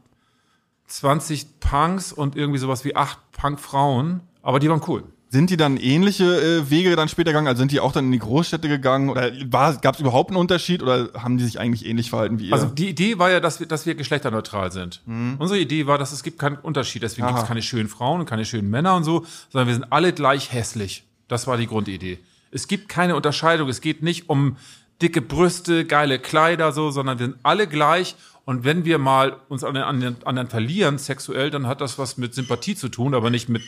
20 0.86 1.60
Punks 1.60 2.12
und 2.12 2.36
irgendwie 2.36 2.58
sowas 2.58 2.84
wie 2.84 2.96
acht 2.96 3.18
Punk-Frauen, 3.32 4.20
aber 4.42 4.58
die 4.58 4.68
waren 4.68 4.82
cool. 4.88 5.04
Sind 5.32 5.48
die 5.48 5.56
dann 5.56 5.78
ähnliche 5.78 6.24
äh, 6.24 6.68
Wege 6.68 6.94
dann 6.94 7.08
später 7.08 7.30
gegangen? 7.30 7.46
Also 7.46 7.60
sind 7.60 7.72
die 7.72 7.80
auch 7.80 7.92
dann 7.92 8.04
in 8.04 8.12
die 8.12 8.18
Großstädte 8.18 8.68
gegangen? 8.68 9.08
Oder 9.08 9.30
gab 9.30 9.94
es 9.94 10.00
überhaupt 10.02 10.28
einen 10.28 10.36
Unterschied 10.36 10.82
oder 10.82 11.08
haben 11.14 11.38
die 11.38 11.44
sich 11.44 11.58
eigentlich 11.58 11.86
ähnlich 11.86 12.10
verhalten 12.10 12.38
wie 12.38 12.48
ihr? 12.48 12.52
Also 12.52 12.66
die 12.66 12.90
Idee 12.90 13.18
war 13.18 13.30
ja, 13.30 13.40
dass 13.40 13.58
wir, 13.58 13.66
dass 13.66 13.86
wir 13.86 13.94
geschlechterneutral 13.94 14.72
sind. 14.72 15.00
Unsere 15.38 15.58
Idee 15.58 15.86
war, 15.86 15.96
dass 15.96 16.12
es 16.12 16.22
gibt 16.22 16.38
keinen 16.38 16.56
Unterschied. 16.56 17.02
Deswegen 17.02 17.26
gibt 17.28 17.38
es 17.38 17.46
keine 17.46 17.62
schönen 17.62 17.88
Frauen 17.88 18.20
und 18.20 18.26
keine 18.26 18.44
schönen 18.44 18.68
Männer 18.68 18.94
und 18.94 19.04
so, 19.04 19.24
sondern 19.48 19.68
wir 19.68 19.74
sind 19.74 19.90
alle 19.90 20.12
gleich 20.12 20.52
hässlich. 20.52 21.04
Das 21.28 21.46
war 21.46 21.56
die 21.56 21.66
Grundidee. 21.66 22.18
Es 22.50 22.68
gibt 22.68 22.90
keine 22.90 23.16
Unterscheidung. 23.16 23.70
Es 23.70 23.80
geht 23.80 24.02
nicht 24.02 24.28
um 24.28 24.58
dicke 25.00 25.22
Brüste, 25.22 25.86
geile 25.86 26.18
Kleider 26.18 26.72
so, 26.72 26.90
sondern 26.90 27.18
wir 27.18 27.26
sind 27.28 27.38
alle 27.42 27.66
gleich. 27.68 28.16
Und 28.44 28.64
wenn 28.64 28.84
wir 28.84 28.98
mal 28.98 29.36
uns 29.48 29.64
an 29.64 29.72
den 29.74 30.16
anderen 30.26 30.48
verlieren 30.48 30.98
sexuell, 30.98 31.50
dann 31.50 31.66
hat 31.66 31.80
das 31.80 31.98
was 31.98 32.18
mit 32.18 32.34
Sympathie 32.34 32.74
zu 32.74 32.90
tun, 32.90 33.14
aber 33.14 33.30
nicht 33.30 33.48
mit 33.48 33.62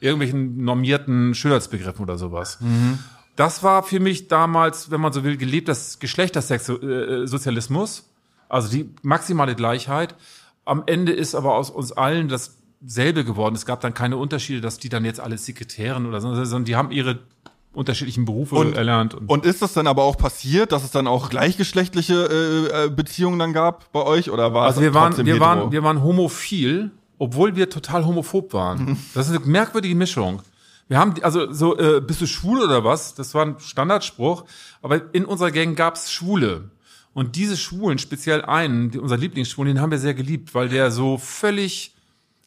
irgendwelchen 0.00 0.64
normierten 0.64 1.34
Schönheitsbegriffen 1.34 2.02
oder 2.02 2.18
sowas. 2.18 2.58
Das 3.36 3.62
war 3.62 3.82
für 3.82 4.00
mich 4.00 4.28
damals, 4.28 4.90
wenn 4.90 5.00
man 5.00 5.12
so 5.12 5.24
will, 5.24 5.36
gelebtes 5.36 5.98
Geschlechtersozialismus, 5.98 8.08
also 8.48 8.68
die 8.70 8.90
maximale 9.02 9.54
Gleichheit. 9.54 10.14
Am 10.64 10.82
Ende 10.86 11.12
ist 11.12 11.34
aber 11.34 11.54
aus 11.54 11.70
uns 11.70 11.92
allen 11.92 12.28
dasselbe 12.28 13.24
geworden. 13.24 13.54
Es 13.54 13.66
gab 13.66 13.80
dann 13.80 13.94
keine 13.94 14.16
Unterschiede, 14.16 14.60
dass 14.60 14.78
die 14.78 14.88
dann 14.88 15.04
jetzt 15.04 15.20
alle 15.20 15.38
Sekretärin 15.38 16.06
oder 16.06 16.20
so, 16.20 16.34
sondern 16.34 16.64
die 16.64 16.76
haben 16.76 16.90
ihre 16.90 17.18
unterschiedlichen 17.72 18.24
Berufe 18.24 18.56
Und- 18.56 18.76
erlernt. 18.76 19.14
Und 19.14 19.28
Und 19.30 19.46
ist 19.46 19.62
das 19.62 19.72
dann 19.74 19.86
aber 19.86 20.02
auch 20.02 20.16
passiert, 20.16 20.72
dass 20.72 20.82
es 20.82 20.90
dann 20.90 21.06
auch 21.06 21.30
gleichgeschlechtliche 21.30 22.14
äh, 22.72 22.86
äh, 22.86 22.90
Beziehungen 22.90 23.38
dann 23.38 23.52
gab 23.52 23.92
bei 23.92 24.02
euch? 24.02 24.30
Oder 24.30 24.52
war 24.52 24.66
also 24.66 24.80
es 24.80 24.84
wir 24.84 24.94
waren, 24.94 25.16
wir 25.16 25.24
hetero? 25.24 25.40
waren, 25.40 25.70
wir 25.72 25.82
waren 25.84 26.02
homophil, 26.02 26.90
obwohl 27.20 27.54
wir 27.54 27.68
total 27.68 28.06
homophob 28.06 28.52
waren. 28.54 28.98
Das 29.14 29.28
ist 29.28 29.36
eine 29.36 29.44
merkwürdige 29.44 29.94
Mischung. 29.94 30.40
Wir 30.88 30.98
haben, 30.98 31.14
also 31.22 31.52
so, 31.52 31.78
äh, 31.78 32.00
bist 32.00 32.20
du 32.22 32.26
schwul 32.26 32.62
oder 32.62 32.82
was? 32.82 33.14
Das 33.14 33.34
war 33.34 33.44
ein 33.44 33.60
Standardspruch. 33.60 34.44
Aber 34.82 35.14
in 35.14 35.26
unserer 35.26 35.50
Gang 35.52 35.76
gab's 35.76 36.10
Schwule. 36.10 36.70
Und 37.12 37.36
diese 37.36 37.58
Schwulen, 37.58 37.98
speziell 37.98 38.42
einen, 38.42 38.90
die, 38.90 38.98
unser 38.98 39.18
Lieblingsschwulen, 39.18 39.74
den 39.74 39.82
haben 39.82 39.90
wir 39.90 39.98
sehr 39.98 40.14
geliebt, 40.14 40.54
weil 40.54 40.70
der 40.70 40.90
so 40.90 41.18
völlig 41.18 41.94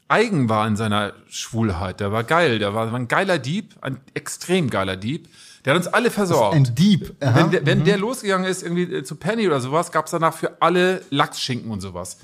eigen 0.08 0.50
war 0.50 0.68
in 0.68 0.76
seiner 0.76 1.14
Schwulheit. 1.30 2.00
Der 2.00 2.12
war 2.12 2.24
geil, 2.24 2.58
der 2.58 2.74
war, 2.74 2.92
ein 2.92 3.08
geiler 3.08 3.38
Dieb, 3.38 3.76
ein 3.82 4.00
extrem 4.16 4.72
geiler 4.72 4.98
Dieb. 4.98 5.28
Der 5.66 5.76
hat 5.76 5.86
uns 5.86 5.94
alle 5.94 6.10
versorgt. 6.10 6.56
ein 6.56 6.76
Dieb. 6.76 7.14
Aha. 7.22 7.36
Wenn, 7.36 7.52
der, 7.52 7.66
wenn 7.66 7.84
der 7.86 7.98
losgegangen 7.98 8.48
ist, 8.50 8.64
irgendwie 8.64 8.92
äh, 8.92 9.04
zu 9.04 9.18
Penny 9.18 9.46
oder 9.46 9.62
sowas, 9.62 9.92
gab's 9.92 10.12
danach 10.12 10.34
für 10.34 10.62
alle 10.62 11.04
Lachsschinken 11.12 11.70
und 11.70 11.80
sowas. 11.80 12.18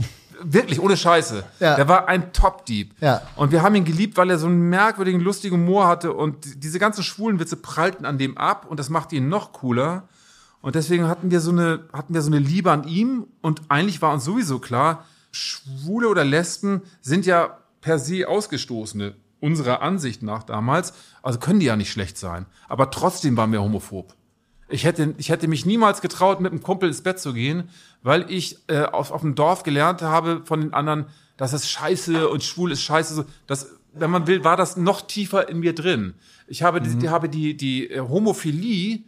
Wirklich, 0.43 0.79
ohne 0.79 0.97
Scheiße. 0.97 1.43
Ja. 1.59 1.75
Der 1.75 1.87
war 1.87 2.07
ein 2.07 2.33
Top-Dieb. 2.33 2.93
Ja. 3.01 3.21
Und 3.35 3.51
wir 3.51 3.61
haben 3.61 3.75
ihn 3.75 3.85
geliebt, 3.85 4.17
weil 4.17 4.29
er 4.29 4.39
so 4.39 4.47
einen 4.47 4.69
merkwürdigen, 4.69 5.21
lustigen 5.21 5.57
Humor 5.57 5.87
hatte 5.87 6.13
und 6.13 6.63
diese 6.63 6.79
ganzen 6.79 7.03
schwulen 7.03 7.39
Witze 7.39 7.55
prallten 7.55 8.05
an 8.05 8.17
dem 8.17 8.37
ab 8.37 8.65
und 8.69 8.79
das 8.79 8.89
machte 8.89 9.15
ihn 9.15 9.29
noch 9.29 9.53
cooler. 9.53 10.07
Und 10.61 10.75
deswegen 10.75 11.07
hatten 11.07 11.31
wir 11.31 11.39
so 11.39 11.51
eine, 11.51 11.85
hatten 11.93 12.13
wir 12.13 12.21
so 12.21 12.29
eine 12.29 12.39
Liebe 12.39 12.71
an 12.71 12.85
ihm 12.85 13.27
und 13.41 13.61
eigentlich 13.69 14.01
war 14.01 14.13
uns 14.13 14.25
sowieso 14.25 14.59
klar, 14.59 15.05
Schwule 15.31 16.07
oder 16.09 16.23
Lesben 16.23 16.81
sind 17.01 17.25
ja 17.25 17.57
per 17.81 17.99
se 17.99 18.27
Ausgestoßene, 18.27 19.15
unserer 19.39 19.81
Ansicht 19.81 20.21
nach 20.21 20.43
damals. 20.43 20.93
Also 21.21 21.39
können 21.39 21.59
die 21.59 21.67
ja 21.67 21.75
nicht 21.75 21.91
schlecht 21.91 22.17
sein. 22.17 22.45
Aber 22.67 22.91
trotzdem 22.91 23.37
waren 23.37 23.51
wir 23.51 23.61
homophob. 23.61 24.13
Ich 24.67 24.83
hätte, 24.83 25.15
ich 25.17 25.29
hätte 25.29 25.47
mich 25.47 25.65
niemals 25.65 26.01
getraut, 26.01 26.41
mit 26.41 26.51
einem 26.51 26.61
Kumpel 26.61 26.89
ins 26.89 27.01
Bett 27.01 27.19
zu 27.19 27.33
gehen, 27.33 27.69
weil 28.01 28.29
ich 28.29 28.57
äh, 28.67 28.83
auf, 28.83 29.11
auf 29.11 29.21
dem 29.21 29.35
Dorf 29.35 29.63
gelernt 29.63 30.01
habe 30.01 30.41
von 30.45 30.61
den 30.61 30.73
anderen, 30.73 31.05
dass 31.37 31.53
es 31.53 31.69
scheiße 31.69 32.27
und 32.29 32.43
schwul 32.43 32.71
ist 32.71 32.81
scheiße. 32.81 33.13
So, 33.13 33.25
das, 33.47 33.67
wenn 33.93 34.09
man 34.09 34.27
will, 34.27 34.43
war 34.43 34.57
das 34.57 34.77
noch 34.77 35.01
tiefer 35.01 35.49
in 35.49 35.59
mir 35.59 35.73
drin. 35.73 36.13
Ich 36.47 36.63
habe, 36.63 36.81
die, 36.81 36.95
die, 36.95 37.09
habe 37.09 37.29
die, 37.29 37.55
die 37.55 37.89
äh, 37.89 37.99
Homophilie 37.99 39.03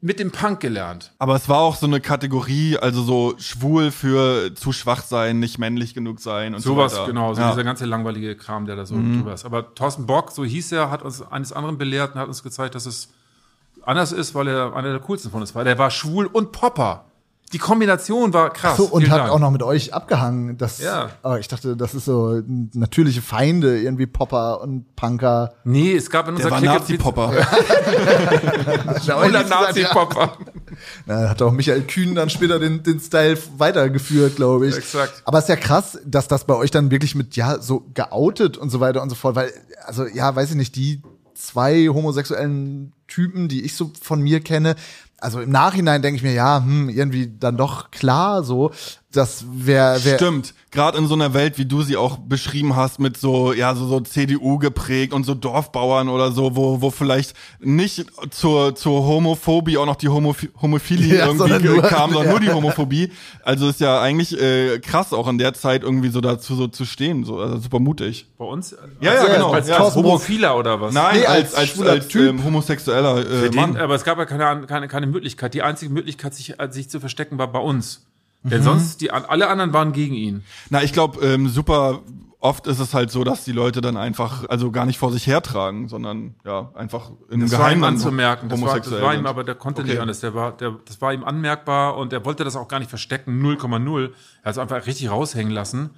mit 0.00 0.20
dem 0.20 0.30
Punk 0.32 0.60
gelernt. 0.60 1.12
Aber 1.18 1.34
es 1.34 1.48
war 1.48 1.60
auch 1.60 1.76
so 1.76 1.86
eine 1.86 1.98
Kategorie, 1.98 2.76
also 2.76 3.02
so 3.02 3.34
schwul 3.38 3.90
für 3.90 4.54
zu 4.54 4.72
schwach 4.72 5.02
sein, 5.02 5.38
nicht 5.38 5.58
männlich 5.58 5.94
genug 5.94 6.20
sein 6.20 6.54
und 6.54 6.60
Sowas, 6.60 6.92
so 6.92 6.98
weiter. 6.98 7.08
genau, 7.08 7.32
so 7.32 7.40
ja. 7.40 7.50
dieser 7.50 7.64
ganze 7.64 7.86
langweilige 7.86 8.36
Kram, 8.36 8.66
der 8.66 8.76
da 8.76 8.84
so 8.84 8.96
drüber 8.96 9.32
ist. 9.32 9.46
Aber 9.46 9.74
Thorsten 9.74 10.04
Bock, 10.04 10.30
so 10.30 10.44
hieß 10.44 10.72
er, 10.72 10.90
hat 10.90 11.02
uns 11.02 11.22
eines 11.22 11.54
anderen 11.54 11.78
belehrt 11.78 12.14
und 12.14 12.20
hat 12.20 12.28
uns 12.28 12.42
gezeigt, 12.42 12.74
dass 12.74 12.84
es 12.84 13.08
anders 13.82 14.12
ist, 14.12 14.34
weil 14.34 14.48
er 14.48 14.76
einer 14.76 14.90
der 14.90 15.00
coolsten 15.00 15.30
von 15.30 15.40
uns 15.40 15.54
war. 15.54 15.64
Der 15.64 15.78
war 15.78 15.90
schwul 15.90 16.26
und 16.26 16.52
Popper. 16.52 17.06
Die 17.54 17.58
Kombination 17.58 18.32
war 18.32 18.50
krass. 18.50 18.76
So, 18.76 18.86
und 18.86 19.08
hat 19.08 19.20
Dank. 19.20 19.30
auch 19.30 19.38
noch 19.38 19.52
mit 19.52 19.62
euch 19.62 19.94
abgehangen. 19.94 20.58
Das, 20.58 20.80
Ja. 20.80 21.10
Aber 21.22 21.38
ich 21.38 21.46
dachte, 21.46 21.76
das 21.76 21.94
ist 21.94 22.04
so 22.04 22.42
natürliche 22.72 23.22
Feinde, 23.22 23.80
irgendwie 23.80 24.06
Popper 24.06 24.60
und 24.60 24.96
Punker. 24.96 25.54
Nee, 25.62 25.94
es 25.94 26.10
gab 26.10 26.26
in 26.26 26.34
Der 26.34 26.46
unserer 26.46 26.50
war 26.50 26.58
Clique 26.58 26.98
Nazi-Popper. 26.98 27.32
Oder 29.28 29.44
Nazi-Popper. 29.44 30.36
Na, 31.06 31.28
hat 31.28 31.40
auch 31.42 31.52
Michael 31.52 31.82
Kühn 31.82 32.16
dann 32.16 32.28
später 32.28 32.58
den, 32.58 32.82
den 32.82 32.98
Style 32.98 33.38
weitergeführt, 33.56 34.34
glaube 34.34 34.66
ich. 34.66 34.76
Exakt. 34.76 35.22
Aber 35.24 35.38
es 35.38 35.44
ist 35.44 35.50
ja 35.50 35.56
krass, 35.56 36.00
dass 36.04 36.26
das 36.26 36.44
bei 36.44 36.54
euch 36.54 36.72
dann 36.72 36.90
wirklich 36.90 37.14
mit, 37.14 37.36
ja, 37.36 37.60
so 37.60 37.86
geoutet 37.94 38.56
und 38.56 38.70
so 38.70 38.80
weiter 38.80 39.00
und 39.00 39.10
so 39.10 39.14
fort, 39.14 39.36
weil, 39.36 39.52
also, 39.86 40.08
ja, 40.08 40.34
weiß 40.34 40.50
ich 40.50 40.56
nicht, 40.56 40.74
die 40.74 41.02
zwei 41.34 41.86
homosexuellen 41.86 42.92
Typen, 43.06 43.46
die 43.46 43.62
ich 43.64 43.76
so 43.76 43.92
von 44.02 44.20
mir 44.20 44.40
kenne, 44.40 44.74
also 45.24 45.40
im 45.40 45.50
Nachhinein 45.50 46.02
denke 46.02 46.16
ich 46.18 46.22
mir, 46.22 46.32
ja, 46.34 46.62
hm, 46.64 46.88
irgendwie 46.88 47.32
dann 47.40 47.56
doch 47.56 47.90
klar 47.90 48.44
so, 48.44 48.70
das 49.12 49.44
wäre, 49.52 50.04
wär, 50.04 50.16
Stimmt. 50.16 50.54
Gerade 50.72 50.98
in 50.98 51.06
so 51.06 51.14
einer 51.14 51.34
Welt, 51.34 51.56
wie 51.56 51.66
du 51.66 51.82
sie 51.82 51.96
auch 51.96 52.16
beschrieben 52.18 52.74
hast, 52.74 52.98
mit 52.98 53.16
so, 53.16 53.52
ja, 53.52 53.76
so, 53.76 53.86
so 53.86 54.00
CDU 54.00 54.58
geprägt 54.58 55.12
und 55.12 55.22
so 55.24 55.34
Dorfbauern 55.34 56.08
oder 56.08 56.32
so, 56.32 56.56
wo, 56.56 56.80
wo 56.82 56.90
vielleicht 56.90 57.34
nicht 57.60 58.04
zur, 58.30 58.74
zur 58.74 59.06
Homophobie 59.06 59.78
auch 59.78 59.86
noch 59.86 59.94
die 59.94 60.08
Homoph 60.08 60.44
Homophilie 60.60 61.16
Ja, 61.18 61.26
irgendwie 61.26 61.38
sondern 61.38 61.62
nur- 61.64 61.82
kam, 61.82 62.10
sondern 62.10 62.24
ja. 62.24 62.30
nur 62.32 62.40
die 62.40 62.50
Homophobie. 62.52 63.12
Also 63.44 63.68
ist 63.68 63.78
ja 63.78 64.00
eigentlich 64.02 64.36
äh, 64.40 64.80
krass 64.80 65.12
auch 65.12 65.28
in 65.28 65.38
der 65.38 65.54
Zeit 65.54 65.84
irgendwie 65.84 66.08
so 66.08 66.20
dazu 66.20 66.56
so 66.56 66.66
zu 66.66 66.84
stehen, 66.84 67.22
so 67.22 67.38
also 67.38 67.58
super 67.58 67.78
mutig. 67.78 68.26
Bei 68.36 68.44
uns? 68.46 68.74
Ja, 69.00 69.14
ja, 69.14 69.20
als, 69.20 69.32
genau. 69.32 69.52
Als, 69.52 69.68
Ja, 69.68 69.76
als 69.76 69.94
Homophiler 69.94 70.58
oder 70.58 70.80
was? 70.80 70.92
Nein, 70.92 71.20
Nee, 71.20 71.26
als, 71.26 71.54
als 71.54 71.78
als, 71.78 71.88
als, 71.88 72.08
Typ. 72.08 72.30
ähm, 72.30 72.42
homosexueller 72.44 73.18
äh, 73.20 73.48
den, 73.50 73.54
Mann. 73.54 73.76
aber 73.76 73.94
es 73.94 74.02
gab 74.02 74.18
ja 74.18 74.24
keine, 74.24 74.66
keine, 74.66 74.88
keine 74.88 75.06
Möglichkeit. 75.14 75.54
Die 75.54 75.62
einzige 75.62 75.92
Möglichkeit, 75.92 76.34
sich, 76.34 76.54
sich 76.70 76.90
zu 76.90 77.00
verstecken, 77.00 77.38
war 77.38 77.50
bei 77.50 77.60
uns. 77.60 78.06
Denn 78.42 78.60
Mhm. 78.60 78.64
sonst, 78.64 79.00
die, 79.00 79.10
alle 79.10 79.48
anderen 79.48 79.72
waren 79.72 79.92
gegen 79.92 80.14
ihn. 80.14 80.42
Na, 80.68 80.82
ich 80.82 80.92
glaube, 80.92 81.24
ähm, 81.24 81.48
super 81.48 82.02
oft 82.40 82.66
ist 82.66 82.78
es 82.78 82.92
halt 82.92 83.10
so, 83.10 83.24
dass 83.24 83.42
die 83.44 83.52
Leute 83.52 83.80
dann 83.80 83.96
einfach, 83.96 84.46
also 84.50 84.70
gar 84.70 84.84
nicht 84.84 84.98
vor 84.98 85.10
sich 85.10 85.26
hertragen, 85.26 85.88
sondern 85.88 86.34
ja, 86.44 86.70
einfach 86.74 87.10
in 87.30 87.40
Das 87.40 87.52
war 87.52 87.58
ihm 87.60 87.80
Geheimen 87.80 87.84
anzumerken. 87.84 88.50
Das 88.50 88.60
war, 88.60 88.78
das 88.78 88.90
war 89.00 89.14
ihm 89.14 89.24
aber, 89.24 89.44
der 89.44 89.54
konnte 89.54 89.80
Okay. 89.80 89.92
nicht 89.92 90.00
anders. 90.00 90.20
Der 90.20 90.34
war, 90.34 90.54
der, 90.54 90.76
das 90.84 91.00
war 91.00 91.14
ihm 91.14 91.24
anmerkbar 91.24 91.96
und 91.96 92.12
er 92.12 92.22
wollte 92.26 92.44
das 92.44 92.54
auch 92.54 92.68
gar 92.68 92.80
nicht 92.80 92.90
verstecken. 92.90 93.40
0,0. 93.40 94.10
Er 94.42 94.44
hat 94.44 94.52
es 94.52 94.58
einfach 94.58 94.84
richtig 94.86 95.10
raushängen 95.10 95.52
lassen. 95.54 95.88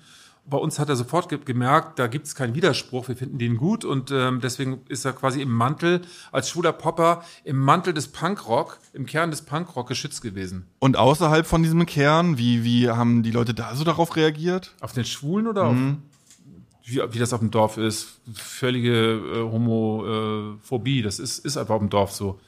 Bei 0.48 0.58
uns 0.58 0.78
hat 0.78 0.88
er 0.88 0.94
sofort 0.96 1.28
ge 1.28 1.38
gemerkt, 1.44 1.98
da 1.98 2.06
gibt 2.06 2.26
es 2.26 2.34
keinen 2.36 2.54
Widerspruch, 2.54 3.08
wir 3.08 3.16
finden 3.16 3.38
den 3.38 3.56
gut 3.56 3.84
und 3.84 4.12
ähm, 4.12 4.40
deswegen 4.40 4.80
ist 4.88 5.04
er 5.04 5.12
quasi 5.12 5.42
im 5.42 5.50
Mantel, 5.50 6.02
als 6.30 6.48
schwuler 6.48 6.72
Popper, 6.72 7.24
im 7.42 7.58
Mantel 7.58 7.92
des 7.92 8.08
Punkrock, 8.08 8.78
im 8.92 9.06
Kern 9.06 9.30
des 9.32 9.42
Punkrock 9.42 9.88
geschützt 9.88 10.22
gewesen. 10.22 10.66
Und 10.78 10.96
außerhalb 10.96 11.46
von 11.46 11.62
diesem 11.64 11.84
Kern, 11.86 12.38
wie, 12.38 12.62
wie 12.62 12.88
haben 12.90 13.24
die 13.24 13.32
Leute 13.32 13.54
da 13.54 13.74
so 13.74 13.82
darauf 13.82 14.14
reagiert? 14.14 14.74
Auf 14.80 14.92
den 14.92 15.04
Schwulen 15.04 15.48
oder 15.48 15.72
Mhm. 15.72 15.88
auf, 15.90 15.96
wie, 16.84 17.02
wie 17.14 17.18
das 17.18 17.32
auf 17.32 17.40
dem 17.40 17.50
Dorf 17.50 17.76
ist? 17.76 18.20
Völlige 18.32 18.92
äh, 18.92 19.50
Homophobie, 19.50 21.02
das 21.02 21.18
ist, 21.18 21.44
ist 21.44 21.56
einfach 21.56 21.74
auf 21.74 21.80
dem 21.80 21.90
Dorf 21.90 22.12
so. 22.12 22.38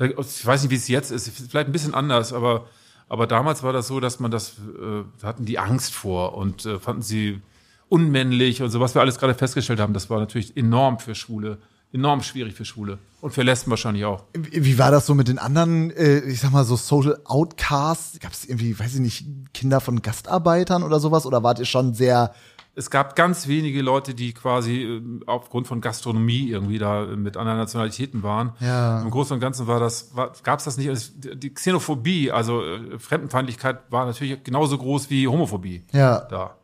Ich 0.00 0.44
weiß 0.44 0.62
nicht, 0.62 0.70
wie 0.72 0.76
es 0.76 0.88
jetzt 0.88 1.12
ist, 1.12 1.28
vielleicht 1.28 1.68
ein 1.68 1.72
bisschen 1.72 1.94
anders, 1.94 2.32
aber, 2.32 2.66
aber 3.08 3.26
damals 3.26 3.62
war 3.62 3.72
das 3.72 3.88
so, 3.88 4.00
dass 4.00 4.20
man 4.20 4.30
das, 4.30 4.54
äh, 4.80 5.24
hatten 5.24 5.44
die 5.44 5.58
Angst 5.58 5.94
vor 5.94 6.36
und 6.36 6.64
äh, 6.66 6.78
fanden 6.78 7.02
sie 7.02 7.40
unmännlich 7.88 8.62
und 8.62 8.70
so, 8.70 8.80
was 8.80 8.94
wir 8.94 9.02
alles 9.02 9.18
gerade 9.18 9.34
festgestellt 9.34 9.80
haben, 9.80 9.92
das 9.92 10.10
war 10.10 10.18
natürlich 10.18 10.56
enorm 10.56 10.98
für 10.98 11.14
Schwule, 11.14 11.58
enorm 11.92 12.22
schwierig 12.22 12.54
für 12.54 12.64
Schwule 12.64 12.98
und 13.20 13.32
für 13.32 13.42
Lesben 13.42 13.70
wahrscheinlich 13.70 14.04
auch. 14.04 14.24
Wie 14.32 14.64
wie 14.64 14.78
war 14.78 14.90
das 14.90 15.06
so 15.06 15.14
mit 15.14 15.28
den 15.28 15.38
anderen, 15.38 15.90
äh, 15.90 16.20
ich 16.20 16.40
sag 16.40 16.50
mal 16.50 16.64
so 16.64 16.76
Social 16.76 17.20
Outcasts? 17.24 18.18
Gab 18.18 18.32
es 18.32 18.44
irgendwie, 18.46 18.78
weiß 18.78 18.94
ich 18.94 19.00
nicht, 19.00 19.26
Kinder 19.52 19.80
von 19.80 20.02
Gastarbeitern 20.02 20.82
oder 20.82 20.98
sowas? 20.98 21.24
Oder 21.24 21.42
wart 21.42 21.60
ihr 21.60 21.66
schon 21.66 21.94
sehr, 21.94 22.34
Es 22.76 22.90
gab 22.90 23.14
ganz 23.14 23.46
wenige 23.46 23.82
Leute, 23.82 24.14
die 24.14 24.32
quasi 24.32 24.82
äh, 24.82 25.02
aufgrund 25.26 25.66
von 25.68 25.80
Gastronomie 25.80 26.48
irgendwie 26.50 26.78
da 26.78 27.06
mit 27.06 27.36
anderen 27.36 27.58
Nationalitäten 27.58 28.22
waren. 28.24 28.52
Ja. 28.60 29.00
Im 29.02 29.10
Großen 29.10 29.34
und 29.34 29.40
Ganzen 29.40 29.66
war 29.68 29.78
das, 29.78 30.12
gab 30.42 30.58
es 30.58 30.64
das 30.64 30.76
nicht. 30.76 30.88
Es- 30.88 31.12
Die 31.16 31.54
Xenophobie, 31.54 32.30
also 32.32 32.64
äh, 32.64 32.98
Fremdenfeindlichkeit, 32.98 33.80
war 33.90 34.06
natürlich 34.06 34.42
genauso 34.42 34.76
groß 34.78 35.08
wie 35.10 35.28
Homophobie 35.28 35.84
ja, 35.92 36.20
da. 36.28 36.56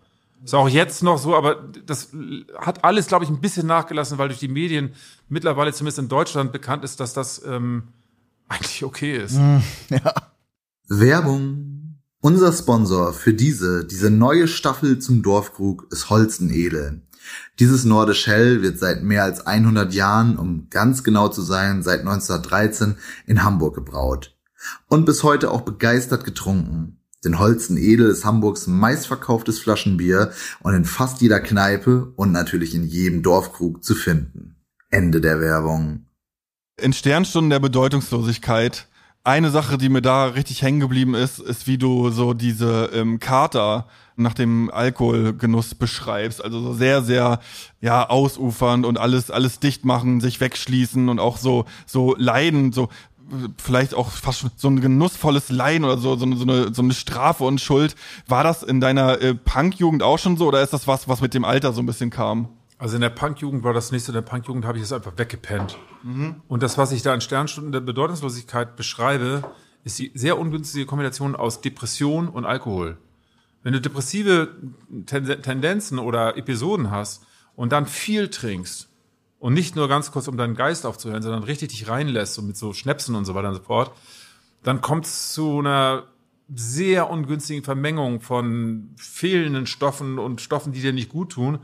Ist 0.42 0.54
auch 0.54 0.68
jetzt 0.70 1.02
noch 1.02 1.18
so, 1.18 1.36
aber 1.36 1.56
das 1.84 2.08
hat 2.58 2.82
alles, 2.82 3.06
glaube 3.08 3.24
ich, 3.26 3.30
ein 3.30 3.40
bisschen 3.42 3.66
nachgelassen, 3.66 4.16
weil 4.16 4.28
durch 4.28 4.40
die 4.40 4.48
Medien 4.48 4.94
mittlerweile 5.28 5.70
zumindest 5.72 5.98
in 5.98 6.08
Deutschland 6.08 6.50
bekannt 6.50 6.82
ist, 6.82 6.98
dass 6.98 7.12
das 7.12 7.44
ähm, 7.44 7.88
eigentlich 8.48 8.82
okay 8.82 9.16
ist. 9.18 9.38
Werbung. 10.88 11.69
Unser 12.22 12.52
Sponsor 12.52 13.14
für 13.14 13.32
diese, 13.32 13.86
diese 13.86 14.10
neue 14.10 14.46
Staffel 14.46 14.98
zum 14.98 15.22
Dorfkrug 15.22 15.86
ist 15.90 16.10
Holzenedel. 16.10 17.00
Dieses 17.58 17.86
Nordisch 17.86 18.26
Hell 18.26 18.60
wird 18.60 18.78
seit 18.78 19.02
mehr 19.02 19.24
als 19.24 19.46
100 19.46 19.94
Jahren, 19.94 20.36
um 20.36 20.68
ganz 20.68 21.02
genau 21.02 21.28
zu 21.28 21.40
sein, 21.40 21.82
seit 21.82 22.00
1913 22.00 22.96
in 23.26 23.42
Hamburg 23.42 23.74
gebraut. 23.74 24.36
Und 24.88 25.06
bis 25.06 25.22
heute 25.22 25.50
auch 25.50 25.62
begeistert 25.62 26.24
getrunken. 26.24 26.98
Denn 27.24 27.38
Holzen 27.38 27.78
Edel 27.78 28.10
ist 28.10 28.26
Hamburgs 28.26 28.66
meistverkauftes 28.66 29.58
Flaschenbier 29.58 30.30
und 30.60 30.74
in 30.74 30.84
fast 30.84 31.22
jeder 31.22 31.40
Kneipe 31.40 32.12
und 32.16 32.32
natürlich 32.32 32.74
in 32.74 32.86
jedem 32.86 33.22
Dorfkrug 33.22 33.82
zu 33.82 33.94
finden. 33.94 34.56
Ende 34.90 35.22
der 35.22 35.40
Werbung. 35.40 36.04
In 36.76 36.92
Sternstunden 36.92 37.48
der 37.48 37.60
Bedeutungslosigkeit, 37.60 38.88
eine 39.24 39.50
Sache, 39.50 39.76
die 39.78 39.88
mir 39.88 40.02
da 40.02 40.26
richtig 40.26 40.62
hängen 40.62 40.80
geblieben 40.80 41.14
ist, 41.14 41.38
ist, 41.38 41.66
wie 41.66 41.78
du 41.78 42.10
so 42.10 42.32
diese 42.34 42.90
ähm, 42.94 43.20
Kater 43.20 43.86
nach 44.16 44.34
dem 44.34 44.70
Alkoholgenuss 44.70 45.74
beschreibst. 45.74 46.42
Also 46.42 46.60
so 46.60 46.72
sehr, 46.72 47.02
sehr, 47.02 47.40
ja, 47.80 48.08
ausufernd 48.08 48.86
und 48.86 48.98
alles, 48.98 49.30
alles 49.30 49.60
dicht 49.60 49.84
machen, 49.84 50.20
sich 50.20 50.40
wegschließen 50.40 51.08
und 51.08 51.18
auch 51.18 51.36
so, 51.36 51.64
so 51.86 52.14
leiden, 52.18 52.72
so 52.72 52.88
vielleicht 53.62 53.94
auch 53.94 54.10
fast 54.10 54.44
so 54.56 54.68
ein 54.68 54.80
genussvolles 54.80 55.50
Leiden 55.50 55.84
oder 55.84 55.98
so, 55.98 56.16
so, 56.16 56.24
eine- 56.26 56.36
so, 56.36 56.42
eine, 56.42 56.74
so 56.74 56.82
eine 56.82 56.94
Strafe 56.94 57.44
und 57.44 57.60
Schuld. 57.60 57.94
War 58.26 58.42
das 58.42 58.62
in 58.62 58.80
deiner 58.80 59.20
äh, 59.20 59.34
Punkjugend 59.34 60.02
auch 60.02 60.18
schon 60.18 60.36
so 60.36 60.48
oder 60.48 60.62
ist 60.62 60.72
das 60.72 60.86
was, 60.86 61.08
was 61.08 61.20
mit 61.20 61.34
dem 61.34 61.44
Alter 61.44 61.72
so 61.72 61.80
ein 61.80 61.86
bisschen 61.86 62.10
kam? 62.10 62.48
Also 62.80 62.94
in 62.94 63.02
der 63.02 63.10
Punkjugend 63.10 63.62
war 63.62 63.74
das 63.74 63.92
nächste, 63.92 64.10
in 64.10 64.14
der 64.14 64.22
Punkjugend 64.22 64.64
habe 64.64 64.78
ich 64.78 64.84
es 64.84 64.92
einfach 64.92 65.12
weggepennt. 65.18 65.76
Und 66.48 66.62
das, 66.62 66.78
was 66.78 66.92
ich 66.92 67.02
da 67.02 67.12
in 67.12 67.20
Sternstunden 67.20 67.72
der 67.72 67.80
Bedeutungslosigkeit 67.80 68.74
beschreibe, 68.74 69.44
ist 69.84 69.98
die 69.98 70.10
sehr 70.14 70.38
ungünstige 70.38 70.86
Kombination 70.86 71.36
aus 71.36 71.60
Depression 71.60 72.26
und 72.26 72.46
Alkohol. 72.46 72.96
Wenn 73.62 73.74
du 73.74 73.82
depressive 73.82 74.56
Ten 75.04 75.26
Tendenzen 75.42 75.98
oder 75.98 76.38
Episoden 76.38 76.90
hast 76.90 77.26
und 77.54 77.70
dann 77.70 77.84
viel 77.84 78.28
trinkst 78.28 78.88
und 79.40 79.52
nicht 79.52 79.76
nur 79.76 79.86
ganz 79.86 80.10
kurz, 80.10 80.26
um 80.26 80.38
deinen 80.38 80.54
Geist 80.54 80.86
aufzuhören, 80.86 81.22
sondern 81.22 81.42
richtig 81.42 81.68
dich 81.68 81.86
reinlässt 81.86 82.38
und 82.38 82.46
mit 82.46 82.56
so 82.56 82.72
Schnäpsen 82.72 83.14
und 83.14 83.26
so 83.26 83.34
weiter 83.34 83.48
und 83.48 83.56
so 83.56 83.62
fort, 83.62 83.92
dann 84.62 84.80
kommt 84.80 85.04
es 85.04 85.34
zu 85.34 85.58
einer 85.58 86.04
sehr 86.54 87.10
ungünstigen 87.10 87.62
Vermengung 87.62 88.22
von 88.22 88.94
fehlenden 88.96 89.66
Stoffen 89.66 90.18
und 90.18 90.40
Stoffen, 90.40 90.72
die 90.72 90.80
dir 90.80 90.94
nicht 90.94 91.10
gut 91.10 91.32
tun. 91.32 91.58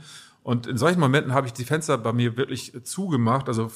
Und 0.47 0.69
in 0.69 0.79
solchen 0.79 1.01
Momenten 1.01 1.35
habe 1.35 1.49
ich 1.49 1.55
die 1.55 1.65
Fenster 1.65 1.99
bei 1.99 2.13
mir 2.13 2.37
wirklich 2.37 2.73
zugemacht, 2.85 3.49
also 3.49 3.69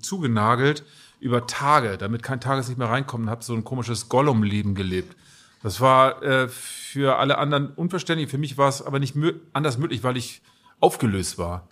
zugenagelt 0.00 0.82
über 1.20 1.46
Tage, 1.46 1.98
damit 1.98 2.22
kein 2.22 2.40
Tageslicht 2.40 2.78
mehr 2.78 2.88
reinkommt 2.88 3.24
und 3.24 3.30
habe 3.30 3.44
so 3.44 3.52
ein 3.52 3.64
komisches 3.64 4.08
Gollum-Leben 4.08 4.74
gelebt. 4.74 5.14
Das 5.62 5.82
war 5.82 6.22
äh, 6.22 6.48
für 6.48 7.18
alle 7.18 7.36
anderen 7.36 7.68
unverständlich. 7.68 8.30
Für 8.30 8.38
mich 8.38 8.56
war 8.56 8.70
es 8.70 8.80
aber 8.80 8.98
nicht 8.98 9.14
mö 9.14 9.34
anders 9.52 9.76
möglich, 9.76 10.04
weil 10.04 10.16
ich 10.16 10.40
aufgelöst 10.80 11.36
war. 11.36 11.68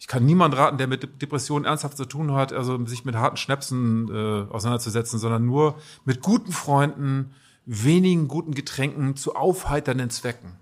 Ich 0.00 0.08
kann 0.08 0.26
niemand 0.26 0.56
raten, 0.56 0.76
der 0.76 0.88
mit 0.88 1.04
De- 1.04 1.10
Depressionen 1.22 1.64
ernsthaft 1.64 1.96
zu 1.96 2.06
tun 2.06 2.32
hat, 2.32 2.52
also 2.52 2.84
sich 2.86 3.04
mit 3.04 3.14
harten 3.14 3.36
Schnäpsen 3.36 4.08
äh, 4.08 4.52
auseinanderzusetzen, 4.52 5.20
sondern 5.20 5.46
nur 5.46 5.78
mit 6.04 6.22
guten 6.22 6.50
Freunden, 6.50 7.34
wenigen 7.66 8.26
guten 8.26 8.52
Getränken 8.52 9.14
zu 9.14 9.36
aufheiternden 9.36 10.10
Zwecken. 10.10 10.56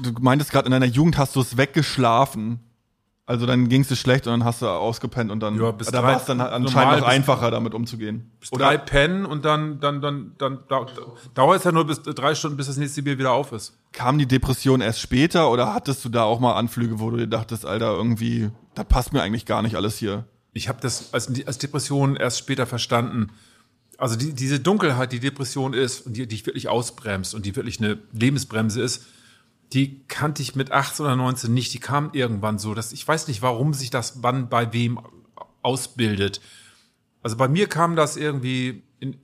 Du 0.00 0.12
meintest 0.20 0.50
gerade, 0.52 0.66
in 0.66 0.72
deiner 0.72 0.86
Jugend 0.86 1.18
hast 1.18 1.34
du 1.36 1.40
es 1.40 1.56
weggeschlafen. 1.56 2.60
Also 3.26 3.44
dann 3.44 3.68
ging 3.68 3.82
es 3.82 3.88
dir 3.88 3.96
schlecht 3.96 4.26
und 4.26 4.32
dann 4.32 4.44
hast 4.44 4.62
du 4.62 4.66
ausgepennt 4.66 5.30
und 5.30 5.40
dann 5.40 5.60
Ja, 5.60 5.70
bis 5.72 5.88
da 5.88 6.02
war 6.02 6.16
es 6.16 6.24
dann 6.24 6.40
anscheinend 6.40 6.92
noch 7.00 7.06
bis- 7.06 7.14
einfacher, 7.14 7.50
damit 7.50 7.74
umzugehen. 7.74 8.30
Drei 8.52 8.78
pennen 8.78 9.26
und 9.26 9.44
dann, 9.44 9.80
dann, 9.80 10.00
dann, 10.00 10.32
dann, 10.38 10.60
da, 10.66 10.86
dauert 11.34 11.58
es 11.58 11.64
ja 11.64 11.72
nur 11.72 11.86
bis 11.86 12.00
drei 12.00 12.34
Stunden, 12.34 12.56
bis 12.56 12.68
das 12.68 12.78
nächste 12.78 13.02
Bier 13.02 13.18
wieder 13.18 13.32
auf 13.32 13.52
ist. 13.52 13.74
kam 13.92 14.16
die 14.18 14.24
Depression 14.24 14.80
erst 14.80 15.00
später 15.00 15.50
oder 15.50 15.74
hattest 15.74 16.06
du 16.06 16.08
da 16.08 16.22
auch 16.22 16.40
mal 16.40 16.54
Anflüge, 16.54 17.00
wo 17.00 17.10
du 17.10 17.18
dir 17.18 17.26
dachtest, 17.26 17.66
Alter, 17.66 17.92
irgendwie, 17.92 18.48
das 18.74 18.86
passt 18.86 19.12
mir 19.12 19.20
eigentlich 19.20 19.44
gar 19.44 19.60
nicht 19.60 19.74
alles 19.76 19.98
hier? 19.98 20.24
Ich 20.54 20.70
habe 20.70 20.80
das 20.80 21.12
als, 21.12 21.30
als 21.46 21.58
Depression 21.58 22.16
erst 22.16 22.38
später 22.38 22.64
verstanden. 22.64 23.28
Also 23.98 24.16
die, 24.16 24.32
diese 24.32 24.58
Dunkelheit, 24.58 25.12
die 25.12 25.20
Depression 25.20 25.74
ist 25.74 26.06
und 26.06 26.16
die, 26.16 26.20
die 26.22 26.28
dich 26.28 26.46
wirklich 26.46 26.68
ausbremst 26.68 27.34
und 27.34 27.44
die 27.44 27.54
wirklich 27.56 27.78
eine 27.78 27.98
Lebensbremse 28.12 28.80
ist, 28.80 29.04
die 29.72 30.04
kannte 30.08 30.42
ich 30.42 30.56
mit 30.56 30.72
18 30.72 31.04
oder 31.04 31.16
19 31.16 31.52
nicht. 31.52 31.74
Die 31.74 31.80
kam 31.80 32.10
irgendwann 32.12 32.58
so. 32.58 32.74
Dass, 32.74 32.92
ich 32.92 33.06
weiß 33.06 33.28
nicht, 33.28 33.42
warum 33.42 33.74
sich 33.74 33.90
das 33.90 34.22
wann 34.22 34.48
bei 34.48 34.72
wem 34.72 34.98
ausbildet. 35.62 36.40
Also 37.22 37.36
bei 37.36 37.48
mir 37.48 37.68
kam 37.68 37.96
das 37.96 38.16
irgendwie 38.16 38.82
in 39.00 39.18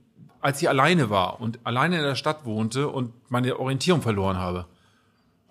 als 0.45 0.61
ich 0.61 0.69
alleine 0.69 1.09
war 1.09 1.41
und 1.41 1.59
alleine 1.63 1.97
in 1.97 2.03
der 2.03 2.13
Stadt 2.13 2.45
wohnte 2.45 2.87
und 2.87 3.11
meine 3.31 3.59
Orientierung 3.59 4.03
verloren 4.03 4.37
habe. 4.37 4.67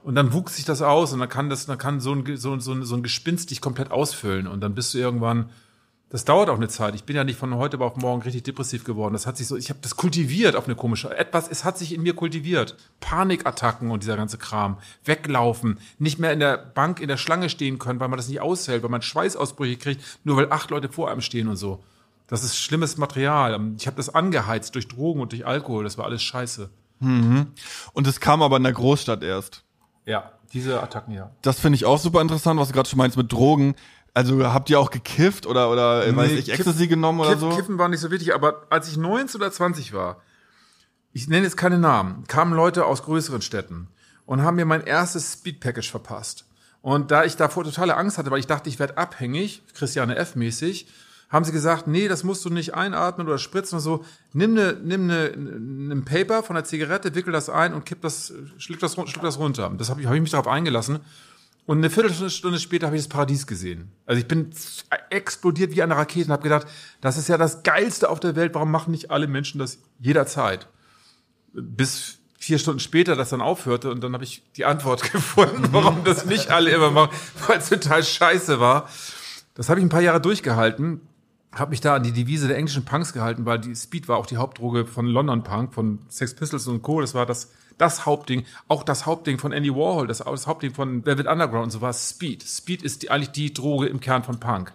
Und 0.05 0.14
dann 0.14 0.32
wuchs 0.32 0.55
sich 0.55 0.64
das 0.64 0.82
aus 0.82 1.12
und 1.12 1.18
dann 1.18 1.28
kann 1.28 1.51
das, 1.51 1.66
dann 1.66 1.78
kann 1.78 1.99
so 1.99 2.14
ein, 2.14 2.36
so, 2.36 2.57
so, 2.61 2.80
so 2.80 2.95
ein 2.95 3.03
Gespinst 3.03 3.51
dich 3.51 3.61
komplett 3.61 3.90
ausfüllen 3.90 4.47
und 4.47 4.61
dann 4.61 4.76
bist 4.76 4.95
du 4.95 4.99
irgendwann, 4.99 5.51
das 6.11 6.24
dauert 6.24 6.48
auch 6.48 6.57
eine 6.57 6.68
Zeit. 6.68 6.94
Ich 6.94 7.05
bin 7.05 7.16
ja 7.16 7.24
nicht 7.24 7.38
von 7.38 7.55
heute 7.57 7.80
auf 7.80 7.96
morgen 7.96 8.22
richtig 8.22 8.44
depressiv 8.44 8.84
geworden. 8.84 9.14
Das 9.14 9.26
hat 9.26 9.36
sich 9.36 9.46
so, 9.48 9.57
ich 9.57 9.70
habe 9.70 9.80
das 9.82 9.96
kultiviert 9.96 10.55
auf 10.55 10.66
eine 10.66 10.76
komische, 10.76 11.16
etwas, 11.16 11.48
es 11.48 11.64
hat 11.64 11.76
sich 11.76 11.92
in 11.92 12.02
mir 12.02 12.14
kultiviert. 12.14 12.76
Panikattacken 13.00 13.90
und 13.90 14.02
dieser 14.02 14.16
ganze 14.16 14.38
Kram. 14.38 14.78
Weglaufen, 15.05 15.78
nicht 15.98 16.18
mehr 16.18 16.32
in 16.32 16.40
der 16.40 16.57
Bank 16.57 17.00
in 17.00 17.09
der 17.09 17.16
Schlange 17.16 17.48
stehen 17.48 17.78
können, 17.78 17.98
weil 17.98 18.09
man 18.09 18.16
das 18.16 18.28
nicht 18.28 18.40
aushält, 18.40 18.82
weil 18.82 18.90
man 18.90 19.02
Schweißausbrüche 19.02 19.76
kriegt, 19.76 20.02
nur 20.22 20.36
weil 20.36 20.52
acht 20.52 20.70
Leute 20.70 20.88
vor 20.88 21.11
einem 21.11 21.20
stehen 21.20 21.48
und 21.48 21.57
so. 21.57 21.82
Das 22.28 22.44
ist 22.44 22.57
schlimmes 22.57 22.96
Material. 22.96 23.61
Ich 23.76 23.86
habe 23.86 23.96
das 23.96 24.14
angeheizt 24.14 24.74
durch 24.74 24.88
Drogen 24.88 25.20
und 25.20 25.32
durch 25.32 25.46
Alkohol. 25.46 25.84
Das 25.84 25.98
war 25.98 26.05
alles 26.05 26.22
scheiße. 26.22 26.70
Und 27.00 28.07
es 28.07 28.20
kam 28.20 28.40
aber 28.40 28.57
in 28.57 28.62
der 28.62 28.72
Großstadt 28.72 29.22
erst. 29.22 29.62
Ja, 30.07 30.32
diese 30.52 30.82
Attacken, 30.82 31.12
ja. 31.12 31.30
Das 31.42 31.59
finde 31.59 31.76
ich 31.76 31.84
auch 31.84 31.98
super 31.98 32.20
interessant, 32.20 32.59
was 32.59 32.68
du 32.68 32.74
gerade 32.74 32.88
schon 32.88 32.96
meinst 32.98 33.16
mit 33.16 33.30
Drogen. 33.32 33.74
Also 34.14 34.44
habt 34.44 34.70
ihr 34.70 34.78
auch 34.78 34.92
gekifft 34.92 35.44
oder 35.44 35.70
oder 35.70 36.06
äh, 36.06 36.14
weiß 36.14 36.30
ich 36.30 36.52
Ecstasy 36.52 36.86
genommen 36.86 37.20
oder 37.20 37.30
Kiff, 37.30 37.40
so? 37.40 37.50
Kiffen 37.50 37.78
war 37.78 37.88
nicht 37.88 38.00
so 38.00 38.12
wichtig, 38.12 38.32
aber 38.32 38.66
als 38.70 38.88
ich 38.88 38.96
19 38.96 39.40
oder 39.40 39.50
20 39.50 39.92
war, 39.92 40.22
ich 41.12 41.28
nenne 41.28 41.44
jetzt 41.44 41.56
keine 41.56 41.78
Namen, 41.78 42.24
kamen 42.28 42.54
Leute 42.54 42.86
aus 42.86 43.02
größeren 43.02 43.42
Städten 43.42 43.88
und 44.24 44.42
haben 44.42 44.54
mir 44.54 44.64
mein 44.64 44.82
erstes 44.82 45.32
Speed 45.32 45.60
Package 45.60 45.90
verpasst. 45.90 46.46
Und 46.80 47.10
da 47.10 47.24
ich 47.24 47.36
davor 47.36 47.64
totale 47.64 47.96
Angst 47.96 48.18
hatte, 48.18 48.30
weil 48.30 48.40
ich 48.40 48.46
dachte, 48.46 48.68
ich 48.68 48.78
werde 48.78 48.98
abhängig, 48.98 49.62
Christiane 49.74 50.16
F. 50.16 50.36
mäßig, 50.36 50.86
haben 51.30 51.44
sie 51.44 51.52
gesagt, 51.52 51.88
nee, 51.88 52.06
das 52.06 52.22
musst 52.22 52.44
du 52.44 52.50
nicht 52.50 52.74
einatmen 52.74 53.26
oder 53.26 53.38
spritzen 53.38 53.76
oder 53.76 53.82
so. 53.82 54.04
Nimm 54.32 54.54
ne, 54.54 54.78
nimm 54.80 55.06
ne, 55.06 55.32
ein 55.34 56.04
Paper 56.04 56.42
von 56.42 56.54
der 56.54 56.64
Zigarette, 56.64 57.14
wickel 57.14 57.32
das 57.32 57.48
ein 57.48 57.74
und 57.74 57.84
kipp 57.84 58.02
das, 58.02 58.32
schluck 58.58 58.78
das, 58.78 58.92
schluck 58.92 59.22
das 59.22 59.38
runter. 59.38 59.72
Das 59.76 59.90
habe 59.90 60.00
ich, 60.00 60.06
hab 60.06 60.14
ich 60.14 60.20
mich 60.20 60.30
darauf 60.30 60.46
eingelassen. 60.46 61.00
Und 61.66 61.78
eine 61.78 61.88
Viertelstunde 61.88 62.58
später 62.58 62.86
habe 62.86 62.96
ich 62.96 63.02
das 63.02 63.08
Paradies 63.08 63.46
gesehen. 63.46 63.90
Also 64.04 64.20
ich 64.20 64.28
bin 64.28 64.50
explodiert 65.08 65.74
wie 65.74 65.82
eine 65.82 65.96
Rakete 65.96 66.26
und 66.26 66.32
habe 66.32 66.42
gedacht, 66.42 66.66
das 67.00 67.16
ist 67.16 67.28
ja 67.28 67.38
das 67.38 67.62
Geilste 67.62 68.10
auf 68.10 68.20
der 68.20 68.36
Welt. 68.36 68.54
Warum 68.54 68.70
machen 68.70 68.90
nicht 68.90 69.10
alle 69.10 69.26
Menschen 69.26 69.58
das 69.58 69.78
jederzeit? 69.98 70.68
Bis 71.54 72.18
vier 72.38 72.58
Stunden 72.58 72.80
später 72.80 73.16
das 73.16 73.30
dann 73.30 73.40
aufhörte 73.40 73.90
und 73.90 74.04
dann 74.04 74.12
habe 74.12 74.24
ich 74.24 74.42
die 74.56 74.66
Antwort 74.66 75.10
gefunden, 75.12 75.68
warum 75.72 76.04
das 76.04 76.26
nicht 76.26 76.50
alle 76.50 76.70
immer 76.70 76.90
machen, 76.90 77.16
weil 77.46 77.58
es 77.58 77.70
total 77.70 78.04
scheiße 78.04 78.60
war. 78.60 78.88
Das 79.54 79.70
habe 79.70 79.80
ich 79.80 79.86
ein 79.86 79.88
paar 79.88 80.02
Jahre 80.02 80.20
durchgehalten, 80.20 81.00
habe 81.52 81.70
mich 81.70 81.80
da 81.80 81.94
an 81.94 82.02
die 82.02 82.12
Devise 82.12 82.48
der 82.48 82.58
englischen 82.58 82.84
Punks 82.84 83.14
gehalten, 83.14 83.46
weil 83.46 83.60
die 83.60 83.74
Speed 83.74 84.08
war 84.08 84.18
auch 84.18 84.26
die 84.26 84.36
Hauptdroge 84.36 84.84
von 84.84 85.06
London 85.06 85.42
Punk, 85.42 85.72
von 85.72 86.00
Sex 86.08 86.34
Pistols 86.34 86.66
und 86.66 86.82
Co. 86.82 87.00
Das 87.00 87.14
war 87.14 87.24
das, 87.24 87.50
das 87.79 88.07
Hauptding. 88.07 88.45
Auch 88.68 88.83
das 88.83 89.07
Hauptding 89.07 89.39
von 89.39 89.53
Andy 89.53 89.70
Warhol, 89.75 90.07
das, 90.07 90.18
das 90.18 90.47
Hauptding 90.47 90.75
von 90.75 91.05
Velvet 91.05 91.27
Underground 91.27 91.64
und 91.64 91.70
so 91.70 91.81
war 91.81 91.93
Speed. 91.93 92.43
Speed 92.43 92.83
ist 92.83 93.03
die, 93.03 93.11
eigentlich 93.11 93.31
die 93.33 93.53
Droge 93.53 93.87
im 93.87 94.01
Kern 94.01 94.22
von 94.25 94.39
Punk. 94.41 94.72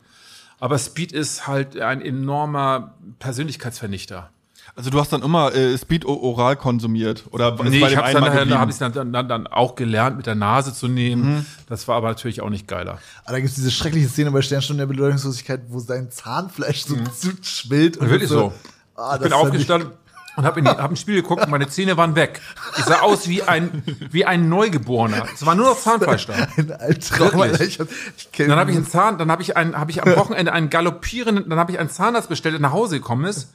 Aber 0.59 0.77
Speed 0.77 1.11
ist 1.13 1.47
halt 1.47 1.79
ein 1.79 2.01
enormer 2.01 2.95
Persönlichkeitsvernichter. 3.19 4.29
Also 4.75 4.91
du 4.91 4.99
hast 4.99 5.11
dann 5.11 5.23
immer 5.23 5.53
äh, 5.55 5.77
Speed 5.77 6.05
oral 6.05 6.55
konsumiert 6.55 7.25
oder 7.31 7.53
ist 7.55 7.63
Nee, 7.69 7.79
bei 7.79 7.87
ich 7.87 7.93
dem 7.93 7.97
habe 7.97 8.07
einen 8.07 8.13
dann, 8.13 8.21
mal 8.23 8.27
nachher- 8.29 8.39
geblieben? 8.41 8.59
hab 8.61 8.69
ich's 8.69 8.77
dann, 8.77 8.93
dann, 8.93 9.11
dann, 9.13 9.27
dann 9.27 9.47
auch 9.47 9.75
gelernt, 9.75 10.17
mit 10.17 10.25
der 10.27 10.35
Nase 10.35 10.73
zu 10.73 10.87
nehmen. 10.87 11.45
Das 11.67 11.87
war 11.87 11.95
aber 11.95 12.09
natürlich 12.09 12.41
auch 12.41 12.49
nicht 12.49 12.67
geiler. 12.67 12.99
Aber 13.23 13.33
da 13.33 13.39
gibt's 13.39 13.55
diese 13.55 13.71
schreckliche 13.71 14.07
Szene 14.09 14.31
bei 14.31 14.41
Sternstunde 14.41 14.81
der 14.81 14.87
Bedeutungslosigkeit, 14.87 15.61
wo 15.69 15.79
sein 15.79 16.11
Zahnfleisch 16.11 16.83
so 16.85 16.95
zu 16.95 17.31
schwillt. 17.41 17.97
Und 17.97 18.09
Wirklich 18.09 18.29
so. 18.29 18.53
Ah, 18.95 19.15
ich 19.15 19.21
bin 19.21 19.33
aufgestanden 19.33 19.91
und 20.39 20.45
habe 20.45 20.63
hab 20.63 20.89
ein 20.89 20.95
Spiel 20.95 21.21
geguckt 21.21 21.43
und 21.43 21.49
meine 21.51 21.67
Zähne 21.67 21.97
waren 21.97 22.15
weg. 22.15 22.39
Ich 22.77 22.85
sah 22.85 23.01
aus 23.01 23.27
wie 23.27 23.43
ein, 23.43 23.83
wie 24.11 24.25
ein 24.25 24.47
Neugeborener. 24.49 25.25
Es 25.33 25.45
war 25.45 25.53
nur 25.53 25.65
noch 25.69 25.77
Zahnfleisch 25.79 26.25
da. 26.27 26.33
Ein. 26.57 26.71
Alter. 26.79 27.61
Ich, 27.61 27.79
hab- 27.79 27.87
ich 28.17 28.29
Dann 28.47 28.51
habe 28.57 28.71
ich 28.71 28.77
einen 28.77 28.87
Zahn, 28.87 29.17
dann 29.17 29.29
habe 29.31 29.41
ich 29.41 29.57
einen, 29.57 29.77
habe 29.77 29.91
ich 29.91 30.01
am 30.01 30.15
Wochenende 30.15 30.53
einen 30.53 30.69
galoppierenden, 30.69 31.49
dann 31.49 31.59
habe 31.59 31.71
ich 31.73 31.79
einen 31.79 31.89
Zahnarzt 31.89 32.29
bestellt, 32.29 32.53
der 32.53 32.61
nach 32.61 32.71
Hause 32.71 32.97
gekommen 32.99 33.25
ist. 33.25 33.49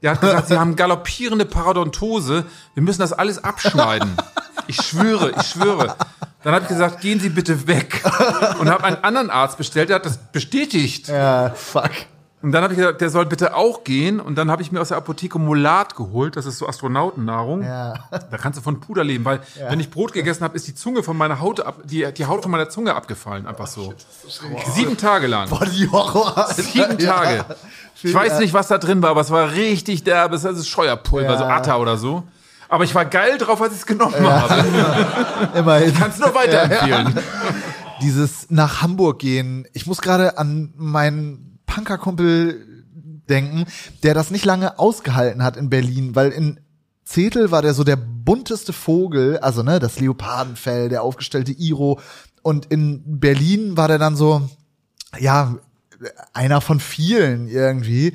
Der 0.00 0.12
hat 0.12 0.20
gesagt, 0.20 0.46
sie 0.48 0.56
haben 0.58 0.76
galoppierende 0.76 1.44
Parodontose. 1.44 2.44
Wir 2.74 2.82
müssen 2.84 3.00
das 3.00 3.12
alles 3.12 3.42
abschneiden. 3.42 4.16
Ich 4.68 4.76
schwöre, 4.76 5.32
ich 5.36 5.42
schwöre. 5.48 5.96
Dann 6.44 6.54
habe 6.54 6.62
ich 6.62 6.68
gesagt, 6.68 7.00
gehen 7.00 7.18
Sie 7.18 7.30
bitte 7.30 7.66
weg. 7.66 8.00
Und 8.60 8.70
habe 8.70 8.84
einen 8.84 9.02
anderen 9.02 9.28
Arzt 9.28 9.58
bestellt, 9.58 9.88
der 9.88 9.96
hat 9.96 10.06
das 10.06 10.18
bestätigt. 10.30 11.08
Ja, 11.08 11.50
fuck. 11.50 11.90
Und 12.40 12.52
dann 12.52 12.62
habe 12.62 12.72
ich 12.72 12.78
gesagt, 12.78 13.00
der 13.00 13.10
soll 13.10 13.26
bitte 13.26 13.56
auch 13.56 13.82
gehen. 13.82 14.20
Und 14.20 14.36
dann 14.36 14.48
habe 14.48 14.62
ich 14.62 14.70
mir 14.70 14.80
aus 14.80 14.88
der 14.88 14.96
Apotheke 14.96 15.40
Molat 15.40 15.96
geholt. 15.96 16.36
Das 16.36 16.46
ist 16.46 16.58
so 16.58 16.68
Astronautennahrung. 16.68 17.62
Ja. 17.64 17.94
Da 18.10 18.36
kannst 18.38 18.58
du 18.58 18.62
von 18.62 18.78
Puder 18.78 19.02
leben, 19.02 19.24
weil 19.24 19.40
wenn 19.68 19.80
ich 19.80 19.90
Brot 19.90 20.12
gegessen 20.12 20.44
habe, 20.44 20.54
ist 20.54 20.68
die 20.68 20.74
Zunge 20.74 21.02
von 21.02 21.16
meiner 21.16 21.40
Haut 21.40 21.58
ab, 21.60 21.78
die, 21.84 22.06
die 22.12 22.26
Haut 22.26 22.42
von 22.42 22.52
meiner 22.52 22.68
Zunge 22.68 22.94
abgefallen, 22.94 23.46
einfach 23.46 23.66
so. 23.66 23.92
Sieben 24.74 24.96
Tage 24.96 25.26
lang. 25.26 25.48
Boah, 25.48 25.66
die 25.66 25.90
Horror. 25.90 26.46
Sieben 26.54 26.96
Tage. 26.98 27.44
Ich 28.02 28.14
weiß 28.14 28.38
nicht, 28.38 28.54
was 28.54 28.68
da 28.68 28.78
drin 28.78 29.02
war, 29.02 29.10
aber 29.10 29.22
es 29.22 29.30
war 29.32 29.50
richtig 29.52 30.04
derbe. 30.04 30.38
Das 30.38 30.44
ist 30.44 30.68
Scheuerpulver, 30.68 31.32
Ja. 31.32 31.38
so 31.38 31.44
Atta 31.44 31.76
oder 31.78 31.96
so. 31.96 32.22
Aber 32.68 32.84
ich 32.84 32.94
war 32.94 33.04
geil 33.06 33.38
drauf, 33.38 33.60
als 33.60 33.72
ich 33.72 33.80
es 33.80 33.86
genommen 33.86 34.14
habe. 34.22 34.64
Immerhin. 35.58 35.92
Kannst 35.94 36.20
nur 36.20 36.32
weiterempfehlen. 36.34 37.18
Dieses 38.02 38.46
nach 38.50 38.82
Hamburg 38.82 39.18
gehen. 39.18 39.66
Ich 39.72 39.86
muss 39.86 40.00
gerade 40.00 40.38
an 40.38 40.72
meinen 40.76 41.47
Punkerkumpel 41.68 42.84
denken, 43.28 43.66
der 44.02 44.14
das 44.14 44.32
nicht 44.32 44.44
lange 44.44 44.78
ausgehalten 44.78 45.44
hat 45.44 45.56
in 45.56 45.70
Berlin, 45.70 46.16
weil 46.16 46.30
in 46.30 46.58
Zetel 47.04 47.50
war 47.50 47.62
der 47.62 47.74
so 47.74 47.84
der 47.84 47.96
bunteste 47.96 48.72
Vogel, 48.72 49.38
also 49.38 49.62
ne, 49.62 49.78
das 49.78 50.00
Leopardenfell, 50.00 50.88
der 50.88 51.02
aufgestellte 51.02 51.52
Iro. 51.52 52.00
Und 52.42 52.66
in 52.66 53.20
Berlin 53.20 53.76
war 53.76 53.88
der 53.88 53.98
dann 53.98 54.16
so, 54.16 54.48
ja, 55.18 55.56
einer 56.32 56.60
von 56.60 56.80
vielen 56.80 57.48
irgendwie. 57.48 58.12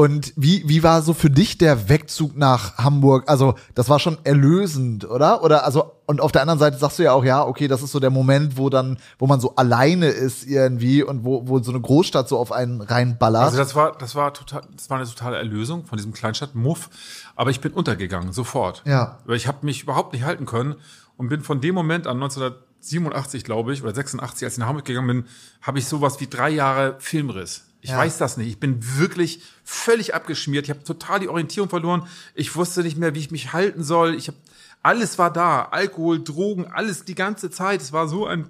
Und 0.00 0.32
wie, 0.34 0.66
wie 0.66 0.82
war 0.82 1.02
so 1.02 1.12
für 1.12 1.28
dich 1.28 1.58
der 1.58 1.90
Wegzug 1.90 2.34
nach 2.34 2.78
Hamburg? 2.78 3.24
Also, 3.26 3.56
das 3.74 3.90
war 3.90 3.98
schon 3.98 4.16
erlösend, 4.24 5.04
oder? 5.04 5.42
Oder, 5.42 5.66
also, 5.66 5.92
und 6.06 6.22
auf 6.22 6.32
der 6.32 6.40
anderen 6.40 6.58
Seite 6.58 6.78
sagst 6.78 6.98
du 6.98 7.02
ja 7.02 7.12
auch, 7.12 7.22
ja, 7.22 7.44
okay, 7.44 7.68
das 7.68 7.82
ist 7.82 7.92
so 7.92 8.00
der 8.00 8.08
Moment, 8.08 8.56
wo 8.56 8.70
dann, 8.70 8.96
wo 9.18 9.26
man 9.26 9.40
so 9.40 9.56
alleine 9.56 10.06
ist 10.06 10.46
irgendwie 10.46 11.02
und 11.02 11.26
wo, 11.26 11.46
wo 11.46 11.58
so 11.58 11.70
eine 11.70 11.82
Großstadt 11.82 12.30
so 12.30 12.38
auf 12.38 12.50
einen 12.50 12.80
reinballert. 12.80 13.42
Also 13.42 13.58
das 13.58 13.74
war, 13.74 13.92
das 13.92 14.14
war 14.14 14.32
total, 14.32 14.62
das 14.74 14.88
war 14.88 14.96
eine 14.96 15.06
totale 15.06 15.36
Erlösung 15.36 15.84
von 15.84 15.98
diesem 15.98 16.14
Kleinstadt-Muff. 16.14 16.88
Aber 17.36 17.50
ich 17.50 17.60
bin 17.60 17.72
untergegangen, 17.72 18.32
sofort. 18.32 18.82
Ja. 18.86 19.18
Weil 19.26 19.36
ich 19.36 19.48
habe 19.48 19.66
mich 19.66 19.82
überhaupt 19.82 20.14
nicht 20.14 20.24
halten 20.24 20.46
können 20.46 20.76
und 21.18 21.28
bin 21.28 21.42
von 21.42 21.60
dem 21.60 21.74
Moment 21.74 22.06
an 22.06 22.16
1987, 22.22 23.44
glaube 23.44 23.74
ich, 23.74 23.82
oder 23.82 23.94
86, 23.94 24.46
als 24.46 24.54
ich 24.54 24.58
nach 24.60 24.68
Hamburg 24.68 24.86
gegangen 24.86 25.08
bin, 25.08 25.24
habe 25.60 25.78
ich 25.78 25.86
sowas 25.86 26.20
wie 26.20 26.26
drei 26.26 26.48
Jahre 26.48 26.96
Filmriss. 27.00 27.66
Ich 27.82 27.90
Ja. 27.90 27.98
weiß 27.98 28.18
das 28.18 28.36
nicht. 28.36 28.48
Ich 28.48 28.60
bin 28.60 28.78
wirklich 28.98 29.42
völlig 29.64 30.14
abgeschmiert. 30.14 30.64
Ich 30.64 30.70
habe 30.70 30.84
total 30.84 31.20
die 31.20 31.28
Orientierung 31.28 31.70
verloren. 31.70 32.06
Ich 32.34 32.54
wusste 32.56 32.82
nicht 32.82 32.98
mehr, 32.98 33.14
wie 33.14 33.20
ich 33.20 33.30
mich 33.30 33.52
halten 33.52 33.82
soll. 33.82 34.14
Ich 34.14 34.28
habe 34.28 34.38
alles 34.82 35.18
war 35.18 35.32
da, 35.32 35.64
Alkohol, 35.70 36.22
Drogen, 36.24 36.66
alles 36.66 37.04
die 37.04 37.14
ganze 37.14 37.50
Zeit. 37.50 37.80
Es 37.82 37.92
war 37.92 38.08
so 38.08 38.26
ein 38.26 38.48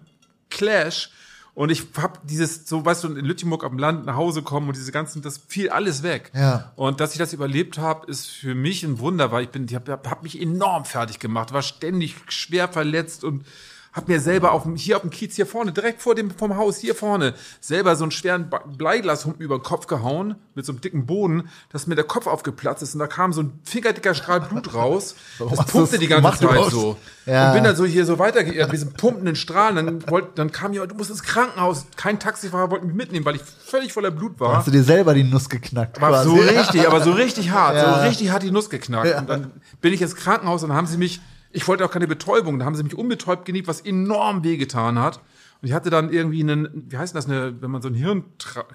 Clash. 0.49 1.11
Und 1.55 1.71
ich 1.71 1.83
hab 1.97 2.27
dieses, 2.27 2.69
so 2.69 2.85
weißt 2.85 3.05
du, 3.05 3.09
in 3.15 3.25
Lütjenburg 3.25 3.65
am 3.65 3.77
Land 3.77 4.07
nach 4.07 4.15
Hause 4.15 4.43
kommen 4.43 4.69
und 4.69 4.77
diese 4.77 4.93
ganzen, 4.93 5.21
das 5.21 5.39
fiel 5.49 5.69
alles 5.69 6.03
weg. 6.05 6.31
Ja. 6.33 6.73
Und 6.77 7.01
dass 7.01 7.13
ich 7.13 7.19
das 7.19 7.33
überlebt 7.33 7.77
habe, 7.79 8.07
ist 8.11 8.27
für 8.29 8.55
mich 8.55 8.85
ein 8.85 9.01
Wunder, 9.01 9.33
weil 9.33 9.45
ich 9.45 9.51
bin, 9.51 9.67
ich 9.69 9.75
habe 9.75 9.93
hab 9.93 10.23
mich 10.23 10.41
enorm 10.41 10.85
fertig 10.85 11.19
gemacht, 11.19 11.53
war 11.53 11.63
ständig 11.63 12.15
schwer 12.29 12.69
verletzt 12.69 13.25
und 13.25 13.45
hab 13.93 14.09
mir 14.09 14.21
selber 14.21 14.53
auf 14.53 14.63
dem, 14.65 14.77
hier 14.77 14.97
auf 14.97 15.03
dem 15.03 15.11
Kiez 15.11 15.35
hier 15.37 15.47
vorne, 15.47 15.73
direkt 15.73 16.01
vor 16.03 16.15
dem 16.15 16.31
vom 16.31 16.57
Haus 16.57 16.79
hier 16.79 16.95
vorne, 16.95 17.35
selber 17.61 17.97
so 17.97 18.05
einen 18.05 18.11
schweren 18.11 18.51
Bleiglashumpen 18.77 19.43
über 19.45 19.59
den 19.59 19.63
Kopf 19.63 19.87
gehauen 19.87 20.37
mit 20.55 20.65
so 20.65 20.73
einem 20.73 20.81
dicken 20.81 21.07
Boden, 21.07 21.49
dass 21.73 21.87
mir 21.87 21.95
der 21.95 22.05
Kopf 22.05 22.27
aufgeplatzt 22.27 22.83
ist 22.83 22.95
und 22.95 23.01
da 23.01 23.07
kam 23.07 23.33
so 23.33 23.43
ein 23.43 23.61
fingerdicker 23.65 24.15
Strahl 24.15 24.41
Blut 24.41 24.75
raus. 24.75 25.15
Das 25.51 25.67
pumpte 25.67 25.99
die 25.99 26.07
ganze 26.07 26.31
Zeit 26.31 26.43
überhaupt? 26.43 26.71
so. 26.71 26.97
Ja. 27.27 27.49
Und 27.49 27.55
bin 27.55 27.65
dann 27.65 27.77
so 27.77 27.85
hier 27.85 28.05
so 28.05 28.19
weitergeirrt, 28.19 28.69
mit 28.71 28.81
diesem 28.81 28.93
pumpenden 28.93 29.37
Strahlen. 29.37 29.77
Dann, 29.77 30.11
wollt, 30.11 30.39
dann 30.39 30.53
kam 30.53 30.73
jemand, 30.73 30.93
du 30.93 30.97
musst 30.97 31.11
ins 31.11 31.23
Krankenhaus. 31.23 31.87
Kein 31.97 32.19
Taxifahrer 32.19 32.71
wollte 32.71 32.87
mich 32.87 32.95
mitnehmen, 32.95 33.25
weil 33.25 33.37
ich 33.37 33.43
völlig 33.43 33.93
voller 33.93 34.11
Blut 34.11 34.39
war. 34.41 34.57
Hast 34.59 34.67
du 34.67 34.71
dir 34.71 34.83
selber 34.85 35.15
die 35.15 35.25
Nuss 35.25 35.49
geknackt? 35.49 36.03
Aber 36.03 36.23
so 36.25 36.35
richtig, 36.35 36.87
aber 36.87 37.01
so 37.03 37.13
richtig 37.13 37.51
hart, 37.51 37.77
Ja. 37.81 38.01
so 38.03 38.07
richtig 38.09 38.31
hat 38.31 38.43
die 38.43 38.51
Nuss 38.51 38.71
geknackt. 38.71 39.19
Und 39.19 39.29
dann 39.29 39.51
bin 39.81 39.93
ich 39.93 40.03
ins 40.03 40.15
Krankenhaus 40.17 40.63
und 40.63 40.69
dann 40.71 40.77
haben 40.79 40.87
sie 40.87 40.97
mich, 40.99 41.21
ich 41.53 41.67
wollte 41.67 41.85
auch 41.85 41.91
keine 41.91 42.07
Betäubung, 42.07 42.59
da 42.59 42.65
haben 42.65 42.75
sie 42.75 42.83
mich 42.83 42.95
unbetäubt 42.95 43.45
geniebt, 43.45 43.69
was 43.69 43.81
enorm 43.81 44.45
wehgetan 44.45 44.99
hat. 44.99 45.21
Und 45.61 45.69
ich 45.69 45.75
hatte 45.75 45.91
dann 45.91 46.13
irgendwie 46.13 46.43
einen, 46.43 46.87
wie 46.91 46.97
heißt 46.97 47.15
das, 47.15 47.27
eine, 47.27 47.61
wenn 47.61 47.71
man 47.71 47.83
so 47.83 47.89
ein 47.89 47.95
Hirn, 47.95 48.25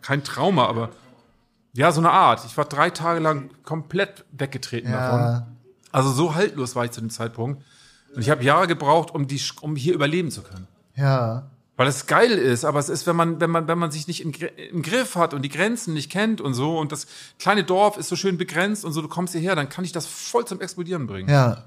kein 0.01 0.23
Trauma, 0.23 0.67
aber 0.67 0.89
ja, 1.73 1.91
so 1.91 1.99
eine 1.99 2.11
Art. 2.11 2.45
Ich 2.45 2.55
war 2.57 2.65
drei 2.65 2.89
Tage 2.89 3.19
lang 3.19 3.49
komplett 3.63 4.23
weggetreten 4.32 4.91
davon. 4.91 5.19
Ja. 5.19 5.47
Also 5.91 6.11
so 6.11 6.36
haltlos 6.36 6.76
war 6.76 6.86
ich 6.86 6.91
zu 6.91 7.01
dem 7.01 7.09
Zeitpunkt. 7.09 7.63
Und 8.15 8.21
ich 8.21 8.30
habe 8.30 8.43
Jahre 8.43 8.67
gebraucht, 8.67 9.13
um, 9.13 9.28
die, 9.28 9.41
um 9.61 9.76
hier 9.76 9.93
überleben 9.93 10.32
zu 10.32 10.41
können. 10.41 10.67
Ja. 10.95 11.49
Weil 11.78 11.88
es 11.88 12.07
geil 12.07 12.32
ist, 12.32 12.63
aber 12.63 12.80
es 12.80 12.88
ist, 12.88 13.05
wenn 13.05 13.17
man, 13.17 13.41
wenn 13.41 13.49
man, 13.49 13.67
wenn 13.67 13.78
man 13.78 13.91
sich 13.91 14.07
nicht 14.07 14.21
im, 14.23 14.32
im 14.71 14.82
Griff 14.82 15.15
hat 15.15 15.34
und 15.34 15.41
die 15.41 15.49
Grenzen 15.49 15.93
nicht 15.93 16.09
kennt 16.09 16.39
und 16.39 16.53
so 16.53 16.80
und 16.80 16.93
das 16.93 17.07
kleine 17.38 17.65
Dorf 17.65 17.97
ist 17.97 18.07
so 18.07 18.15
schön 18.15 18.38
begrenzt 18.38 18.86
und 18.86 18.93
so, 18.93 19.01
du 19.01 19.09
kommst 19.09 19.34
hierher, 19.34 19.55
dann 19.55 19.67
kann 19.67 19.84
ich 19.84 19.91
das 19.91 20.05
voll 20.07 20.45
zum 20.45 20.61
Explodieren 20.61 21.07
bringen. 21.07 21.30
Ja. 21.30 21.65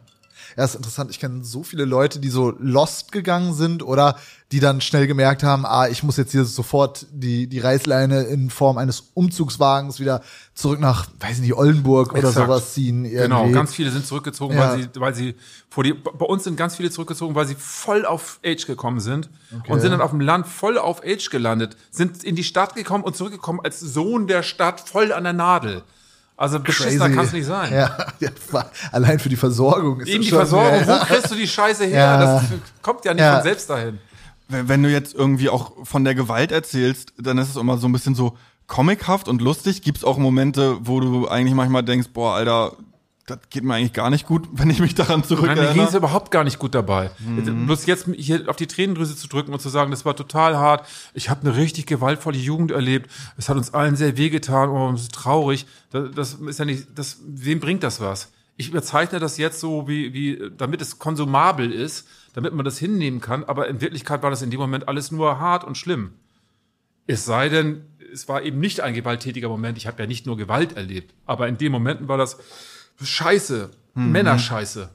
Ja, 0.56 0.64
ist 0.64 0.74
interessant. 0.74 1.10
Ich 1.10 1.20
kenne 1.20 1.44
so 1.44 1.62
viele 1.62 1.84
Leute, 1.84 2.18
die 2.20 2.28
so 2.30 2.54
lost 2.58 3.12
gegangen 3.12 3.54
sind 3.54 3.82
oder 3.82 4.16
die 4.50 4.60
dann 4.60 4.80
schnell 4.80 5.06
gemerkt 5.06 5.42
haben, 5.42 5.66
ah, 5.66 5.88
ich 5.88 6.02
muss 6.02 6.16
jetzt 6.16 6.32
hier 6.32 6.44
sofort 6.46 7.06
die, 7.12 7.46
die 7.48 7.58
Reißleine 7.58 8.22
in 8.22 8.48
Form 8.48 8.78
eines 8.78 9.10
Umzugswagens 9.12 10.00
wieder 10.00 10.22
zurück 10.54 10.80
nach, 10.80 11.06
weiß 11.20 11.36
ich 11.36 11.42
nicht, 11.42 11.54
Oldenburg 11.54 12.12
oder 12.12 12.28
Exakt. 12.28 12.46
sowas 12.46 12.72
ziehen. 12.74 13.04
Irgendwie. 13.04 13.22
Genau, 13.24 13.50
ganz 13.50 13.74
viele 13.74 13.90
sind 13.90 14.06
zurückgezogen, 14.06 14.54
Ja. 14.56 14.70
weil 14.70 14.82
sie, 14.82 14.88
weil 15.00 15.14
sie 15.14 15.34
vor 15.68 15.84
die, 15.84 15.92
bei 15.92 16.24
uns 16.24 16.44
sind 16.44 16.56
ganz 16.56 16.76
viele 16.76 16.90
zurückgezogen, 16.90 17.34
weil 17.34 17.46
sie 17.46 17.56
voll 17.56 18.06
auf 18.06 18.40
Age 18.44 18.66
gekommen 18.66 19.00
sind 19.00 19.28
und 19.68 19.80
sind 19.80 19.90
dann 19.90 20.00
auf 20.00 20.10
dem 20.10 20.20
Land 20.20 20.46
voll 20.46 20.78
auf 20.78 21.02
Age 21.04 21.28
gelandet, 21.30 21.76
sind 21.90 22.24
in 22.24 22.34
die 22.34 22.44
Stadt 22.44 22.74
gekommen 22.74 23.04
und 23.04 23.16
zurückgekommen 23.16 23.60
als 23.62 23.80
Sohn 23.80 24.26
der 24.28 24.42
Stadt 24.42 24.80
voll 24.80 25.12
an 25.12 25.24
der 25.24 25.34
Nadel. 25.34 25.82
Also 26.38 26.60
beschissener 26.60 27.10
kann 27.10 27.24
es 27.24 27.32
nicht 27.32 27.46
sein. 27.46 27.72
Ja, 27.74 27.96
ja, 28.20 28.30
allein 28.92 29.18
für 29.18 29.28
die 29.28 29.36
Versorgung 29.36 30.00
ist 30.00 30.08
Eben 30.08 30.18
das 30.18 30.24
die 30.24 30.30
schon, 30.30 30.38
Versorgung, 30.38 30.80
Ja, 30.86 31.00
wo 31.00 31.04
kriegst 31.04 31.30
du 31.32 31.34
die 31.34 31.48
Scheiße 31.48 31.84
her? 31.86 31.98
Ja. 31.98 32.16
Das 32.18 32.44
kommt 32.80 33.04
ja 33.04 33.12
nicht 33.12 33.22
Ja. 33.22 33.34
von 33.34 33.42
selbst 33.42 33.68
dahin. 33.68 33.98
Wenn, 34.48 34.68
wenn 34.68 34.82
du 34.84 34.88
jetzt 34.88 35.14
irgendwie 35.14 35.48
auch 35.50 35.72
von 35.84 36.04
der 36.04 36.14
Gewalt 36.14 36.52
erzählst, 36.52 37.12
dann 37.18 37.38
ist 37.38 37.50
es 37.50 37.56
immer 37.56 37.76
so 37.76 37.88
ein 37.88 37.92
bisschen 37.92 38.14
so 38.14 38.38
comichaft 38.68 39.26
und 39.26 39.42
lustig. 39.42 39.82
Gibt's 39.82 40.04
auch 40.04 40.16
Momente, 40.16 40.76
wo 40.80 41.00
du 41.00 41.26
eigentlich 41.26 41.54
manchmal 41.54 41.82
denkst, 41.82 42.10
boah, 42.14 42.36
Alter, 42.36 42.72
das 43.28 43.38
geht 43.50 43.62
mir 43.62 43.74
eigentlich 43.74 43.92
gar 43.92 44.10
nicht 44.10 44.26
gut, 44.26 44.48
wenn 44.52 44.70
ich 44.70 44.80
mich 44.80 44.94
daran 44.94 45.20
Nein, 45.20 45.28
mir 45.28 45.36
ging 45.36 45.48
es 45.48 45.54
zurückerinnere. 45.56 45.96
überhaupt 45.96 46.30
gar 46.30 46.44
nicht 46.44 46.58
gut 46.58 46.74
dabei. 46.74 47.10
Mhm. 47.18 47.66
Bloß 47.66 47.86
jetzt 47.86 48.08
hier 48.16 48.48
auf 48.48 48.56
die 48.56 48.66
Tränendrüse 48.66 49.16
zu 49.16 49.28
drücken 49.28 49.52
und 49.52 49.60
zu 49.60 49.68
sagen, 49.68 49.90
das 49.90 50.04
war 50.04 50.16
total 50.16 50.56
hart. 50.56 50.86
Ich 51.14 51.30
habe 51.30 51.42
eine 51.42 51.56
richtig 51.56 51.86
gewaltvolle 51.86 52.38
Jugend 52.38 52.70
erlebt. 52.70 53.10
Es 53.36 53.48
hat 53.48 53.56
uns 53.56 53.74
allen 53.74 53.96
sehr 53.96 54.16
wehgetan. 54.16 54.70
Oh, 54.70 54.92
ist 54.92 55.12
traurig. 55.12 55.66
Das, 55.90 56.10
das 56.14 56.34
ist 56.34 56.58
ja 56.58 56.64
nicht, 56.64 56.86
das, 56.94 57.18
wem 57.26 57.60
bringt 57.60 57.82
das 57.82 58.00
was? 58.00 58.32
Ich 58.56 58.68
überzeichne 58.68 59.20
das 59.20 59.38
jetzt 59.38 59.60
so, 59.60 59.86
wie, 59.86 60.12
wie, 60.12 60.50
damit 60.56 60.82
es 60.82 60.98
konsumabel 60.98 61.70
ist, 61.70 62.08
damit 62.34 62.54
man 62.54 62.64
das 62.64 62.78
hinnehmen 62.78 63.20
kann. 63.20 63.44
Aber 63.44 63.68
in 63.68 63.80
Wirklichkeit 63.80 64.22
war 64.22 64.30
das 64.30 64.42
in 64.42 64.50
dem 64.50 64.58
Moment 64.58 64.88
alles 64.88 65.12
nur 65.12 65.38
hart 65.38 65.62
und 65.64 65.76
schlimm. 65.78 66.12
Es 67.06 67.24
sei 67.24 67.48
denn, 67.48 67.84
es 68.12 68.28
war 68.28 68.42
eben 68.42 68.58
nicht 68.58 68.80
ein 68.80 68.94
gewalttätiger 68.94 69.48
Moment. 69.48 69.78
Ich 69.78 69.86
habe 69.86 70.02
ja 70.02 70.06
nicht 70.06 70.26
nur 70.26 70.36
Gewalt 70.36 70.76
erlebt. 70.76 71.14
Aber 71.24 71.46
in 71.48 71.56
den 71.56 71.70
Momenten 71.70 72.08
war 72.08 72.18
das 72.18 72.38
Scheiße. 73.02 73.70
Männerscheiße. 73.94 74.88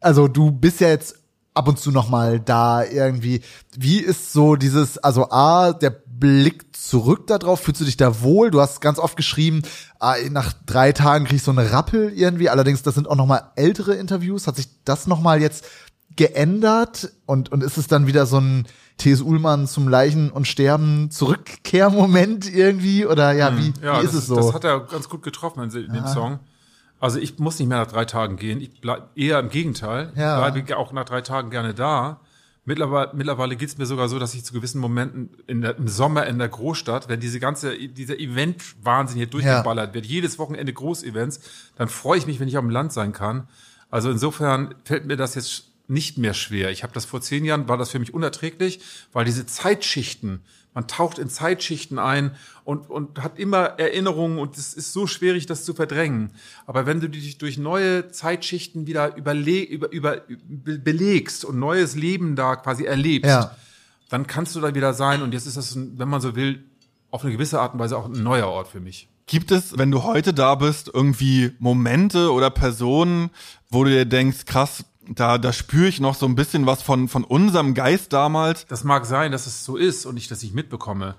Also 0.00 0.28
du 0.28 0.50
bist 0.50 0.80
ja 0.80 0.88
jetzt 0.88 1.16
ab 1.54 1.68
und 1.68 1.78
zu 1.78 1.90
noch 1.90 2.08
mal 2.08 2.40
da 2.40 2.84
irgendwie. 2.84 3.42
Wie 3.76 3.98
ist 3.98 4.32
so 4.32 4.56
dieses, 4.56 4.98
also 4.98 5.30
A, 5.30 5.72
der 5.72 5.90
Blick 5.90 6.76
zurück 6.76 7.26
darauf, 7.26 7.60
fühlst 7.60 7.80
du 7.80 7.84
dich 7.84 7.96
da 7.96 8.22
wohl? 8.22 8.50
Du 8.50 8.60
hast 8.60 8.80
ganz 8.80 8.98
oft 8.98 9.16
geschrieben, 9.16 9.62
ah, 9.98 10.16
nach 10.30 10.52
drei 10.66 10.92
Tagen 10.92 11.24
krieg 11.24 11.36
ich 11.36 11.42
so 11.42 11.50
eine 11.50 11.72
Rappel 11.72 12.12
irgendwie. 12.12 12.50
Allerdings, 12.50 12.82
das 12.82 12.94
sind 12.94 13.08
auch 13.08 13.16
noch 13.16 13.26
mal 13.26 13.52
ältere 13.56 13.94
Interviews. 13.94 14.46
Hat 14.46 14.56
sich 14.56 14.68
das 14.84 15.06
noch 15.06 15.20
mal 15.20 15.40
jetzt 15.40 15.64
geändert? 16.16 17.12
Und, 17.26 17.50
und 17.52 17.62
ist 17.62 17.78
es 17.78 17.86
dann 17.86 18.06
wieder 18.06 18.26
so 18.26 18.38
ein 18.38 18.66
T.S. 19.00 19.22
Ullmann 19.22 19.66
zum 19.66 19.88
Leichen 19.88 20.30
und 20.30 20.46
Sterben 20.46 21.10
Zurückkehrmoment 21.10 22.52
irgendwie? 22.52 23.06
Oder 23.06 23.32
ja, 23.32 23.56
wie, 23.56 23.72
Ja, 23.82 24.00
wie 24.00 24.04
ist 24.04 24.14
das, 24.14 24.22
es 24.22 24.26
so? 24.26 24.36
das 24.36 24.52
hat 24.52 24.64
er 24.64 24.80
ganz 24.80 25.08
gut 25.08 25.22
getroffen 25.22 25.62
in, 25.62 25.70
in 25.70 25.92
dem 25.92 26.06
Song. 26.06 26.38
Also 27.00 27.18
ich 27.18 27.38
muss 27.38 27.58
nicht 27.58 27.68
mehr 27.68 27.78
nach 27.78 27.90
drei 27.90 28.04
Tagen 28.04 28.36
gehen. 28.36 28.60
Ich 28.60 28.80
bleib 28.80 29.08
eher 29.16 29.38
im 29.38 29.48
Gegenteil. 29.48 30.12
Ja. 30.16 30.46
Ich 30.46 30.52
bleibe 30.52 30.76
auch 30.76 30.92
nach 30.92 31.06
drei 31.06 31.22
Tagen 31.22 31.50
gerne 31.50 31.72
da. 31.72 32.20
Mittlerweile, 32.66 33.10
mittlerweile 33.14 33.56
geht's 33.56 33.78
mir 33.78 33.86
sogar 33.86 34.10
so, 34.10 34.18
dass 34.18 34.34
ich 34.34 34.44
zu 34.44 34.52
gewissen 34.52 34.80
Momenten 34.80 35.30
der, 35.48 35.78
im 35.78 35.88
Sommer 35.88 36.26
in 36.26 36.38
der 36.38 36.50
Großstadt, 36.50 37.08
wenn 37.08 37.18
diese 37.18 37.40
ganze, 37.40 37.76
dieser 37.76 38.18
Event-Wahnsinn 38.18 39.16
hier 39.16 39.26
durchgeballert 39.28 39.94
wird, 39.94 40.04
jedes 40.04 40.38
Wochenende 40.38 40.72
Großevents, 40.72 41.40
dann 41.76 41.88
freue 41.88 42.18
ich 42.18 42.26
mich, 42.26 42.38
wenn 42.38 42.48
ich 42.48 42.58
auf 42.58 42.62
dem 42.62 42.70
Land 42.70 42.92
sein 42.92 43.14
kann. 43.14 43.48
Also 43.90 44.10
insofern 44.10 44.74
fällt 44.84 45.06
mir 45.06 45.16
das 45.16 45.34
jetzt 45.34 45.69
nicht 45.90 46.16
mehr 46.18 46.34
schwer. 46.34 46.70
Ich 46.70 46.82
habe 46.82 46.92
das 46.92 47.04
vor 47.04 47.20
zehn 47.20 47.44
Jahren, 47.44 47.68
war 47.68 47.76
das 47.76 47.90
für 47.90 47.98
mich 47.98 48.14
unerträglich, 48.14 48.80
weil 49.12 49.24
diese 49.24 49.44
Zeitschichten, 49.46 50.40
man 50.72 50.86
taucht 50.86 51.18
in 51.18 51.28
Zeitschichten 51.28 51.98
ein 51.98 52.36
und, 52.64 52.88
und 52.88 53.22
hat 53.22 53.38
immer 53.38 53.58
Erinnerungen 53.78 54.38
und 54.38 54.56
es 54.56 54.72
ist 54.74 54.92
so 54.92 55.06
schwierig, 55.06 55.46
das 55.46 55.64
zu 55.64 55.74
verdrängen. 55.74 56.30
Aber 56.66 56.86
wenn 56.86 57.00
du 57.00 57.08
dich 57.08 57.38
durch 57.38 57.58
neue 57.58 58.08
Zeitschichten 58.10 58.86
wieder 58.86 59.16
überle 59.16 59.62
über, 59.62 59.90
über, 59.90 60.18
be- 60.48 60.78
belegst 60.78 61.44
und 61.44 61.58
neues 61.58 61.96
Leben 61.96 62.36
da 62.36 62.54
quasi 62.56 62.84
erlebst, 62.84 63.28
Ja. 63.28 63.56
dann 64.10 64.26
kannst 64.28 64.54
du 64.54 64.60
da 64.60 64.74
wieder 64.74 64.94
sein 64.94 65.22
und 65.22 65.32
jetzt 65.34 65.46
ist 65.46 65.56
das, 65.56 65.76
wenn 65.76 66.08
man 66.08 66.20
so 66.20 66.36
will, 66.36 66.64
auf 67.10 67.24
eine 67.24 67.32
gewisse 67.32 67.60
Art 67.60 67.74
und 67.74 67.80
Weise 67.80 67.96
auch 67.98 68.06
ein 68.06 68.22
neuer 68.22 68.46
Ort 68.46 68.68
für 68.68 68.78
mich. 68.80 69.08
Gibt 69.26 69.50
es, 69.50 69.76
wenn 69.78 69.90
du 69.90 70.04
heute 70.04 70.32
da 70.32 70.54
bist, 70.54 70.90
irgendwie 70.92 71.52
Momente 71.58 72.32
oder 72.32 72.50
Personen, 72.50 73.30
wo 73.68 73.82
du 73.84 73.90
dir 73.90 74.04
denkst, 74.04 74.44
krass, 74.44 74.84
da, 75.14 75.38
da 75.38 75.52
spüre 75.52 75.88
ich 75.88 76.00
noch 76.00 76.14
so 76.14 76.26
ein 76.26 76.36
bisschen 76.36 76.66
was 76.66 76.82
von, 76.82 77.08
von 77.08 77.24
unserem 77.24 77.74
Geist 77.74 78.12
damals. 78.12 78.66
Das 78.66 78.84
mag 78.84 79.04
sein, 79.04 79.32
dass 79.32 79.46
es 79.46 79.64
so 79.64 79.76
ist 79.76 80.06
und 80.06 80.16
ich 80.16 80.28
das 80.28 80.42
nicht 80.42 80.54
mitbekomme. 80.54 81.16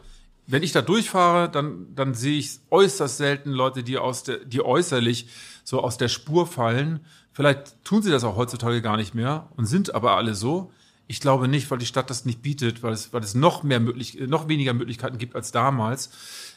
Wenn 0.47 0.63
ich 0.63 0.71
da 0.71 0.81
durchfahre, 0.81 1.49
dann, 1.49 1.87
dann 1.93 2.13
sehe 2.13 2.37
ich 2.37 2.59
äußerst 2.69 3.17
selten 3.17 3.51
Leute, 3.51 3.83
die 3.83 3.97
aus 3.97 4.23
der, 4.23 4.37
die 4.37 4.63
äußerlich 4.63 5.27
so 5.63 5.81
aus 5.81 5.97
der 5.97 6.07
Spur 6.07 6.47
fallen. 6.47 7.01
Vielleicht 7.33 7.83
tun 7.83 8.01
sie 8.01 8.11
das 8.11 8.23
auch 8.23 8.35
heutzutage 8.35 8.81
gar 8.81 8.97
nicht 8.97 9.13
mehr 9.13 9.49
und 9.55 9.65
sind 9.65 9.93
aber 9.93 10.15
alle 10.15 10.35
so. 10.35 10.71
Ich 11.07 11.19
glaube 11.19 11.47
nicht, 11.47 11.69
weil 11.69 11.77
die 11.77 11.85
Stadt 11.85 12.09
das 12.09 12.25
nicht 12.25 12.41
bietet, 12.41 12.83
weil 12.83 12.93
es, 12.93 13.11
weil 13.11 13.23
es 13.23 13.35
noch 13.35 13.63
mehr 13.63 13.81
möglich, 13.81 14.17
noch 14.27 14.47
weniger 14.47 14.73
Möglichkeiten 14.73 15.17
gibt 15.17 15.35
als 15.35 15.51
damals. 15.51 16.09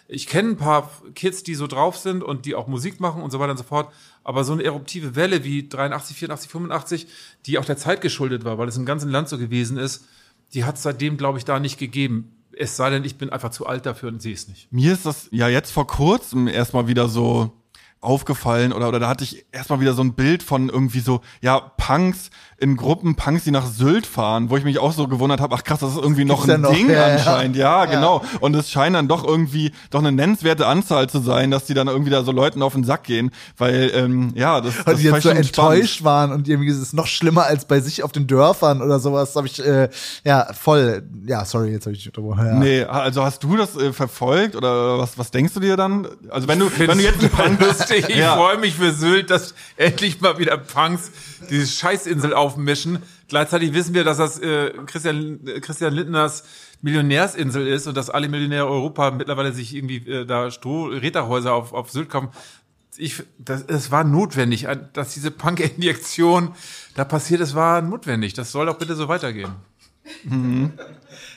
Ich 0.07 0.27
kenne 0.27 0.51
ein 0.51 0.57
paar 0.57 0.91
Kids, 1.15 1.43
die 1.43 1.55
so 1.55 1.67
drauf 1.67 1.97
sind 1.97 2.23
und 2.23 2.47
die 2.47 2.55
auch 2.55 2.69
Musik 2.69 3.01
machen 3.01 3.23
und 3.23 3.31
so 3.31 3.41
weiter 3.41 3.53
und 3.53 3.59
so 3.59 3.65
fort. 3.65 3.93
Aber 4.25 4.43
so 4.43 4.55
eine 4.55 4.65
eruptive 4.65 5.15
Welle 5.17 5.45
wie 5.45 5.69
83, 5.69 6.17
84, 6.17 6.51
85, 6.51 7.07
die 7.47 7.59
auch 7.59 7.65
der 7.65 7.77
Zeit 7.77 8.01
geschuldet 8.01 8.45
war, 8.45 8.59
weil 8.59 8.69
es 8.69 8.77
im 8.77 8.87
ganzen 8.87 9.11
Land 9.11 9.29
so 9.29 9.39
gewesen 9.39 9.77
ist, 9.77 10.07
die 10.55 10.65
hat 10.65 10.77
es 10.77 10.83
seitdem, 10.83 11.17
glaube 11.17 11.39
ich, 11.39 11.45
da 11.45 11.61
nicht 11.61 11.79
gegeben. 11.79 12.33
Es 12.57 12.77
sei 12.77 12.91
denn, 12.91 13.05
ich 13.05 13.17
bin 13.17 13.31
einfach 13.31 13.51
zu 13.51 13.67
alt 13.67 13.85
dafür 13.85 14.09
und 14.09 14.23
sehe 14.23 14.35
es 14.35 14.49
nicht. 14.49 14.73
Mir 14.73 14.93
ist 14.93 15.07
das 15.07 15.29
ja 15.31 15.49
jetzt 15.49 15.73
vor 15.73 15.87
kurzem 15.87 16.49
erstmal 16.49 16.87
wieder 16.87 17.09
so 17.09 17.53
aufgefallen 18.05 18.73
oder, 18.73 18.89
oder 18.89 19.01
da 19.01 19.09
hatte 19.09 19.25
ich 19.25 19.47
erstmal 19.53 19.81
wieder 19.81 19.95
so 19.95 20.03
ein 20.03 20.15
Bild 20.15 20.43
von 20.43 20.69
irgendwie 20.69 21.01
so, 21.01 21.21
ja, 21.41 21.59
Punks 21.61 22.31
in 22.59 22.77
Gruppen, 22.77 23.17
Punks, 23.17 23.45
die 23.45 23.51
nach 23.51 23.67
Sylt 23.67 24.07
fahren, 24.07 24.49
wo 24.49 24.57
ich 24.57 24.65
mich 24.65 24.79
auch 24.79 24.93
so 24.93 25.09
gewundert 25.09 25.41
habe, 25.41 25.55
ach 25.55 25.65
krass, 25.65 25.81
das 25.81 25.91
ist 25.91 25.99
irgendwie 25.99 26.25
noch 26.25 26.47
ja 26.47 26.55
ein 26.55 26.61
noch, 26.63 26.73
Ding 26.73 26.89
ja, 26.89 27.09
ja. 27.09 27.15
anscheinend. 27.17 27.57
Ja, 27.57 27.85
genau. 27.87 28.23
Und 28.41 28.55
es 28.55 28.71
scheint 28.71 28.95
dann 28.95 29.09
doch 29.09 29.25
irgendwie 29.25 29.73
doch 29.91 29.99
eine 29.99 30.13
nennenswerte 30.13 30.67
Anzahl 30.67 31.09
zu 31.09 31.19
sein, 31.19 31.51
dass 31.51 31.65
die 31.65 31.75
dann 31.75 31.89
irgendwie 31.89 32.11
da 32.11 32.23
so 32.23 32.33
Leuten 32.33 32.63
auf 32.63 32.73
den 32.75 32.85
Sack 32.85 33.05
gehen, 33.05 33.33
weil, 33.59 33.91
ähm, 33.95 34.33
ja, 34.35 34.61
das, 34.61 34.77
Weil 34.87 34.95
das 34.95 35.01
die 35.03 35.09
ist 35.09 35.13
jetzt 35.15 35.23
so 35.25 35.29
schon 35.31 35.45
spannend. 35.45 35.75
enttäuscht 35.75 36.05
waren 36.05 36.33
und 36.33 36.49
irgendwie 36.49 36.71
ist 36.71 36.79
es 36.79 36.93
noch 36.93 37.07
schlimmer 37.07 37.45
als 37.45 37.65
bei 37.67 37.81
sich 37.81 38.03
auf 38.03 38.13
den 38.13 38.27
Dörfern 38.27 38.83
oder 38.83 38.99
sowas. 39.01 39.35
Habe 39.37 39.47
ich 39.47 39.65
äh, 39.65 39.89
ja 40.25 40.47
voll. 40.55 41.03
Ja, 41.27 41.45
sorry, 41.45 41.71
jetzt 41.73 41.87
habe 41.87 41.97
ich 41.97 42.07
unterbrochen. 42.07 42.47
Ja. 42.47 42.55
Nee, 42.55 42.85
also 42.85 43.25
hast 43.25 43.43
du 43.43 43.57
das 43.57 43.77
äh, 43.77 43.93
verfolgt 43.93 44.57
oder 44.57 44.99
was, 44.99 45.19
was 45.19 45.31
denkst 45.31 45.55
du 45.55 45.61
dir 45.61 45.77
dann? 45.77 46.07
Also 46.31 46.49
wenn 46.49 46.61
du, 46.61 46.71
wenn 46.79 46.99
du 46.99 47.05
jetzt 47.05 47.21
einen 47.21 47.31
Punk, 47.31 47.61
lustig. 47.61 47.94
Ich 47.97 48.09
Ja. 48.17 48.37
freue 48.37 48.59
mich 48.59 48.75
für 48.75 48.93
Sylt, 48.93 49.31
dass 49.31 49.55
endlich 49.77 50.21
mal 50.21 50.39
wieder 50.39 50.57
Punks 50.57 51.11
diese 51.51 51.67
Scheißinsel 51.67 52.35
aufmischen. 52.35 52.99
Gleichzeitig 53.29 53.73
wissen 53.75 53.95
wir, 53.95 54.05
dass 54.05 54.19
das 54.19 54.39
äh, 54.41 54.73
Christian, 54.87 55.41
äh, 55.47 55.61
Christian 55.61 55.93
Lindners 55.95 56.45
Millionärsinsel 56.83 57.67
ist 57.67 57.87
und 57.87 57.97
dass 57.97 58.11
alle 58.11 58.29
Millionäre 58.29 58.67
Europa 58.67 59.11
mittlerweile 59.11 59.53
sich 59.53 59.75
irgendwie 59.75 59.97
äh, 60.09 60.27
da 60.27 60.51
Stroh-Räderhäuser 60.51 61.53
auf, 61.55 61.73
auf 61.73 61.91
Sylt 61.91 62.11
kaufen. 62.11 62.29
Ich, 62.97 63.23
das, 63.39 63.63
es 63.63 63.91
war 63.91 64.05
notwendig, 64.05 64.67
dass 64.93 65.15
diese 65.15 65.31
Punk-Injektion 65.31 66.55
da 66.95 67.05
passiert 67.05 67.41
ist, 67.41 67.55
war 67.55 67.83
notwendig. 67.83 68.35
Das 68.35 68.53
soll 68.53 68.67
doch 68.67 68.79
bitte 68.79 68.95
so 68.95 69.09
weitergehen. 69.09 69.51
Das 70.25 70.33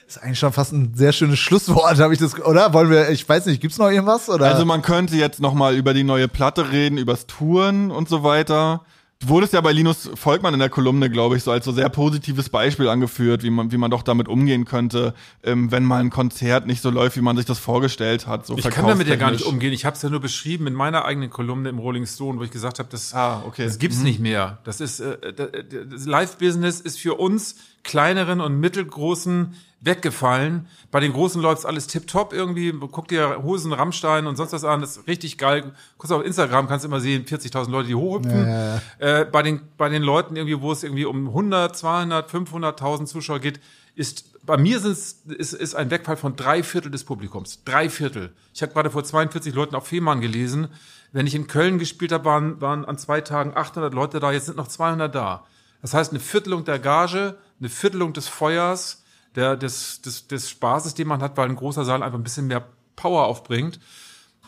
ist 0.08 0.18
eigentlich 0.24 0.39
schon 0.39 0.53
fast 0.53 0.72
ein 0.72 0.93
sehr 0.95 1.12
schönes 1.12 1.38
Schlusswort, 1.39 1.99
habe 1.99 2.14
ich 2.14 2.20
das, 2.20 2.39
oder? 2.41 2.74
Wollen 2.74 2.89
wir, 2.89 3.10
ich 3.10 3.28
weiß 3.28 3.45
nicht, 3.47 3.62
gibt's 3.62 3.78
noch 3.78 3.89
irgendwas? 3.89 4.30
Oder? 4.30 4.45
Also 4.47 4.66
man 4.66 4.82
könnte 4.82 5.16
jetzt 5.18 5.39
noch 5.41 5.53
mal 5.53 5.76
über 5.76 5.93
die 5.93 6.03
neue 6.03 6.28
Platte 6.28 6.72
reden, 6.72 6.97
übers 6.97 7.28
Touren 7.28 7.91
und 7.91 8.08
so 8.08 8.24
weiter. 8.24 8.82
Du 9.20 9.30
wurdest 9.30 9.51
ja 9.53 9.62
bei 9.62 9.72
Linus 9.72 10.12
Volkmann 10.14 10.53
in 10.53 10.60
der 10.60 10.70
Kolumne, 10.70 11.10
glaube 11.10 11.36
ich, 11.38 11.43
so 11.43 11.49
als 11.49 11.66
so 11.66 11.72
sehr 11.72 11.89
positives 11.89 12.49
Beispiel 12.49 12.88
angeführt, 12.88 13.41
wie 13.41 13.49
man, 13.49 13.72
wie 13.72 13.78
man 13.78 13.89
doch 13.89 14.03
damit 14.03 14.28
umgehen 14.28 14.64
könnte, 14.66 15.16
ähm, 15.43 15.72
wenn 15.72 15.84
mal 15.84 15.99
ein 16.01 16.12
Konzert 16.12 16.68
nicht 16.68 16.84
so 16.84 16.91
läuft, 16.91 17.18
wie 17.18 17.22
man 17.22 17.36
sich 17.36 17.47
das 17.47 17.58
vorgestellt 17.58 18.28
hat. 18.28 18.45
So 18.45 18.55
Ich 18.60 18.70
kann 18.70 18.86
damit 18.86 19.08
ja 19.08 19.16
gar 19.16 19.32
nicht 19.32 19.43
umgehen. 19.43 19.74
Ich 19.74 19.86
habe 19.86 19.95
es 19.95 20.03
ja 20.03 20.10
nur 20.10 20.20
beschrieben 20.20 20.68
in 20.68 20.76
meiner 20.76 21.03
eigenen 21.03 21.32
Kolumne 21.32 21.70
im 21.70 21.80
Rolling 21.80 22.05
Stone, 22.05 22.38
wo 22.38 22.43
ich 22.43 22.51
gesagt 22.51 22.78
habe, 22.78 22.89
das, 22.91 23.12
Ah, 23.16 23.41
okay. 23.47 23.66
das 23.66 23.80
gibt's 23.80 24.03
nicht 24.03 24.20
mehr. 24.20 24.60
Das 24.66 24.80
ist 24.82 24.99
äh, 24.99 25.34
da- 25.34 25.47
das 25.89 26.05
Live-Business 26.05 26.80
ist 26.80 26.99
für 26.99 27.16
uns 27.16 27.55
kleineren 27.84 28.41
und 28.41 28.59
mittelgroßen 28.59 29.55
weggefallen. 29.80 30.67
Bei 30.91 30.99
den 30.99 31.13
Großen 31.13 31.41
läuft's 31.41 31.65
alles 31.65 31.88
tipptopp 31.88 32.34
irgendwie. 32.34 32.71
Guck 32.71 33.07
dir 33.07 33.43
Hosen, 33.43 33.73
Rammstein 33.73 34.28
und 34.28 34.36
sonst 34.36 34.53
was 34.53 34.63
an. 34.63 34.82
Das 34.82 34.97
ist 34.97 35.07
richtig 35.07 35.38
geil. 35.38 35.71
Kurz 35.97 36.11
auf 36.11 36.25
Instagram 36.25 36.67
kannst 36.67 36.84
du 36.84 36.89
immer 36.89 36.99
sehen, 36.99 37.25
40.000 37.25 37.69
Leute, 37.69 37.88
die 37.88 37.95
hochhüpfen. 37.95 38.47
Ja, 38.47 38.75
ja, 38.75 38.82
Äh, 39.21 39.25
bei, 39.25 39.43
den, 39.43 39.61
bei 39.78 39.89
den 39.89 40.03
Leuten 40.03 40.36
irgendwie, 40.36 40.59
wo 40.61 40.71
es 40.71 40.84
irgendwie 40.84 41.05
um 41.05 41.28
100, 41.28 41.75
200, 41.75 42.30
500.000 42.32 43.05
Zuschauer 43.05 43.39
geht, 43.39 43.59
ist 43.95 44.25
bei 44.45 44.57
mir 44.57 44.80
sind's, 44.80 45.23
ist, 45.28 45.53
ist 45.53 45.75
ein 45.75 45.91
Wegfall 45.91 46.15
von 46.15 46.36
drei 46.36 46.63
Viertel 46.63 46.89
des 46.89 47.03
Publikums. 47.03 47.63
Drei 47.65 47.89
Viertel. 47.89 48.32
Ich 48.53 48.61
habe 48.61 48.71
gerade 48.73 48.89
vor 48.89 49.03
42 49.03 49.53
Leuten 49.53 49.75
auf 49.75 49.88
Fehmarn 49.88 50.21
gelesen. 50.21 50.69
Wenn 51.11 51.28
ich 51.28 51.36
in 51.36 51.47
Köln 51.47 51.80
gespielt 51.80 52.11
habe, 52.13 52.25
waren, 52.25 52.61
waren 52.61 52.86
an 52.86 52.97
zwei 52.97 53.21
Tagen 53.21 53.51
800 53.55 53.93
Leute 53.93 54.19
da. 54.19 54.32
Jetzt 54.32 54.45
sind 54.45 54.57
noch 54.57 54.67
200 54.67 55.13
da. 55.13 55.43
Das 55.82 55.93
heißt, 55.93 56.11
eine 56.11 56.19
Viertelung 56.19 56.65
der 56.65 56.80
Gage, 56.80 57.38
eine 57.59 57.69
Viertelung 57.69 58.13
des 58.13 58.28
Feuers, 58.28 59.03
der, 59.36 59.55
des, 59.55 60.01
des, 60.01 60.28
des 60.28 60.49
Spaßes, 60.49 60.95
den 60.95 61.07
man 61.07 61.21
hat, 61.21 61.38
weil 61.38 61.49
ein 61.49 61.55
großer 61.55 61.86
Saal 61.86 62.03
einfach 62.03 62.17
ein 62.17 62.23
bisschen 62.23 62.47
mehr 62.47 62.67
Power 62.95 63.25
aufbringt. 63.25 63.80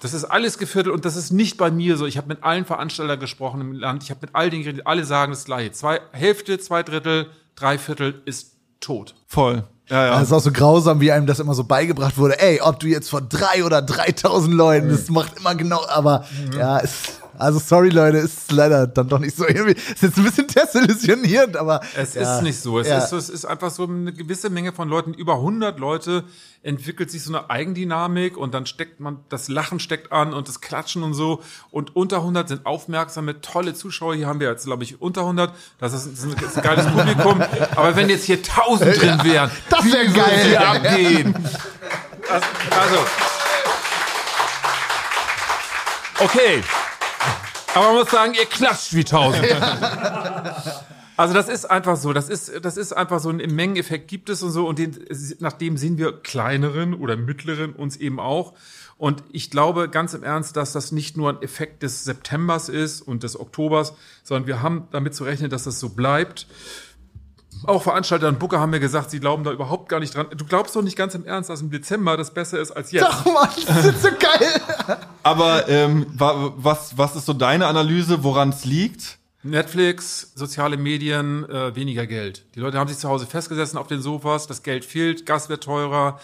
Das 0.01 0.13
ist 0.13 0.25
alles 0.25 0.57
geviertelt 0.57 0.95
und 0.95 1.05
das 1.05 1.15
ist 1.15 1.31
nicht 1.31 1.57
bei 1.57 1.71
mir 1.71 1.97
so. 1.97 2.05
Ich 2.05 2.17
habe 2.17 2.27
mit 2.27 2.43
allen 2.43 2.65
Veranstaltern 2.65 3.19
gesprochen 3.19 3.61
im 3.61 3.73
Land. 3.73 4.03
Ich 4.03 4.11
habe 4.11 4.21
mit 4.21 4.33
all 4.33 4.49
den 4.49 4.63
geredet. 4.63 4.87
Alle 4.87 5.03
sagen 5.03 5.31
das 5.31 5.45
gleiche. 5.45 5.71
Zwei, 5.73 5.99
Hälfte, 6.11 6.57
zwei 6.57 6.83
Drittel, 6.83 7.27
drei 7.55 7.77
Viertel 7.77 8.21
ist 8.25 8.55
tot. 8.79 9.15
Voll. 9.27 9.63
Ja, 9.89 10.05
ja. 10.05 10.11
Das 10.11 10.23
ist 10.23 10.33
auch 10.33 10.39
so 10.41 10.51
grausam, 10.51 11.01
wie 11.01 11.11
einem 11.11 11.25
das 11.25 11.39
immer 11.39 11.53
so 11.53 11.63
beigebracht 11.63 12.17
wurde. 12.17 12.39
Ey, 12.39 12.61
ob 12.61 12.79
du 12.79 12.87
jetzt 12.87 13.09
vor 13.09 13.21
drei 13.21 13.65
oder 13.65 13.81
3000 13.81 14.53
Leuten, 14.53 14.89
das 14.89 15.09
macht 15.09 15.37
immer 15.37 15.55
genau, 15.55 15.83
aber 15.87 16.25
ja, 16.55 16.77
ist, 16.77 17.21
also 17.39 17.59
sorry 17.59 17.89
Leute, 17.89 18.17
ist 18.17 18.51
leider 18.51 18.85
dann 18.85 19.07
doch 19.07 19.19
nicht 19.19 19.35
so 19.35 19.47
irgendwie, 19.47 19.71
ist 19.71 20.03
jetzt 20.03 20.17
ein 20.17 20.23
bisschen 20.23 20.47
desillusionierend, 20.47 21.57
aber. 21.57 21.81
Es 21.95 22.13
ja, 22.13 22.37
ist 22.37 22.43
nicht 22.43 22.59
so. 22.59 22.79
Es, 22.79 22.87
ja. 22.87 22.97
ist 22.97 23.09
so. 23.09 23.17
es 23.17 23.29
ist 23.29 23.45
einfach 23.45 23.71
so 23.71 23.83
eine 23.83 24.11
gewisse 24.13 24.49
Menge 24.49 24.73
von 24.73 24.89
Leuten. 24.89 25.13
Über 25.13 25.35
100 25.35 25.79
Leute 25.79 26.25
entwickelt 26.61 27.09
sich 27.09 27.23
so 27.23 27.33
eine 27.33 27.49
Eigendynamik 27.49 28.35
und 28.35 28.53
dann 28.53 28.65
steckt 28.65 28.99
man, 28.99 29.19
das 29.29 29.47
Lachen 29.47 29.79
steckt 29.79 30.11
an 30.11 30.33
und 30.33 30.49
das 30.49 30.59
Klatschen 30.59 31.03
und 31.03 31.13
so. 31.13 31.41
Und 31.71 31.95
unter 31.95 32.17
100 32.17 32.49
sind 32.49 32.65
aufmerksame, 32.65 33.39
tolle 33.41 33.73
Zuschauer. 33.73 34.15
Hier 34.15 34.27
haben 34.27 34.41
wir 34.41 34.49
jetzt, 34.49 34.65
glaube 34.65 34.83
ich, 34.83 35.01
unter 35.01 35.21
100. 35.21 35.53
Das 35.79 35.93
ist, 35.93 36.11
das 36.11 36.25
ist 36.25 36.57
ein, 36.57 36.63
geiles 36.63 36.85
Publikum. 36.87 37.41
Aber 37.75 37.95
wenn 37.95 38.09
jetzt 38.09 38.25
hier 38.25 38.37
1000 38.37 39.01
drin 39.01 39.19
wären, 39.23 39.49
Das 39.69 39.85
wär 39.85 40.07
wie 40.07 40.13
geil. 40.13 40.39
hier 40.43 40.67
abgehen? 40.67 41.33
Das, 42.27 42.43
also. 42.77 43.05
Okay. 46.19 46.61
Aber 47.75 47.87
man 47.87 47.95
muss 47.95 48.11
sagen, 48.11 48.33
ihr 48.33 48.45
klatscht 48.45 48.93
wie 48.93 48.99
1000. 48.99 49.45
Also 51.19 51.33
das 51.33 51.49
ist 51.49 51.65
einfach 51.65 51.97
so, 51.97 52.13
das 52.13 52.29
ist, 52.29 52.63
das 52.63 52.77
ist 52.77 52.93
einfach 52.93 53.19
so 53.19 53.29
ein 53.29 53.39
Mengeneffekt 53.53 54.07
gibt 54.07 54.29
es 54.29 54.41
und 54.41 54.51
so 54.51 54.69
und 54.69 54.79
den, 54.79 54.97
nach 55.39 55.51
dem 55.51 55.75
sehen 55.75 55.97
wir 55.97 56.13
kleineren 56.13 56.93
oder 56.93 57.17
mittleren 57.17 57.73
uns 57.73 57.97
eben 57.97 58.21
auch. 58.21 58.53
Und 58.97 59.21
ich 59.33 59.51
glaube 59.51 59.89
ganz 59.89 60.13
im 60.13 60.23
Ernst, 60.23 60.55
dass 60.55 60.71
das 60.71 60.93
nicht 60.93 61.17
nur 61.17 61.31
ein 61.31 61.41
Effekt 61.41 61.83
des 61.83 62.05
Septembers 62.05 62.69
ist 62.69 63.01
und 63.01 63.23
des 63.23 63.37
Oktobers, 63.37 63.95
sondern 64.23 64.47
wir 64.47 64.61
haben 64.61 64.87
damit 64.91 65.13
zu 65.13 65.25
rechnen, 65.25 65.49
dass 65.49 65.65
das 65.65 65.81
so 65.81 65.89
bleibt. 65.89 66.47
Auch 67.65 67.83
Veranstalter 67.83 68.27
und 68.27 68.39
Booker 68.39 68.59
haben 68.59 68.69
mir 68.69 68.79
gesagt, 68.79 69.11
sie 69.11 69.19
glauben 69.19 69.43
da 69.43 69.51
überhaupt 69.51 69.89
gar 69.89 69.99
nicht 69.99 70.15
dran. 70.15 70.27
Du 70.35 70.45
glaubst 70.45 70.75
doch 70.75 70.81
nicht 70.81 70.95
ganz 70.95 71.13
im 71.15 71.25
Ernst, 71.25 71.49
dass 71.49 71.61
im 71.61 71.69
Dezember 71.71 72.15
das 72.17 72.33
besser 72.33 72.59
ist 72.59 72.71
als 72.71 72.91
jetzt. 72.91 73.05
Ach 73.07 73.25
man, 73.25 73.49
das 73.67 73.85
ist 73.85 74.01
so 74.01 74.09
geil. 74.09 74.97
Aber 75.23 75.67
ähm, 75.69 76.05
wa- 76.13 76.53
was, 76.55 76.97
was 76.97 77.15
ist 77.15 77.25
so 77.25 77.33
deine 77.33 77.67
Analyse, 77.67 78.23
woran 78.23 78.49
es 78.49 78.65
liegt? 78.65 79.17
Netflix, 79.43 80.31
soziale 80.35 80.75
Medien, 80.77 81.49
äh, 81.49 81.73
weniger 81.75 82.05
Geld. 82.07 82.43
Die 82.55 82.59
Leute 82.59 82.77
haben 82.77 82.89
sich 82.89 82.97
zu 82.97 83.07
Hause 83.07 83.25
festgesessen 83.25 83.77
auf 83.77 83.87
den 83.87 84.01
Sofas, 84.01 84.47
das 84.47 84.63
Geld 84.63 84.83
fehlt, 84.83 85.25
Gas 85.25 85.47
wird 85.49 85.63
teurer. 85.63 86.19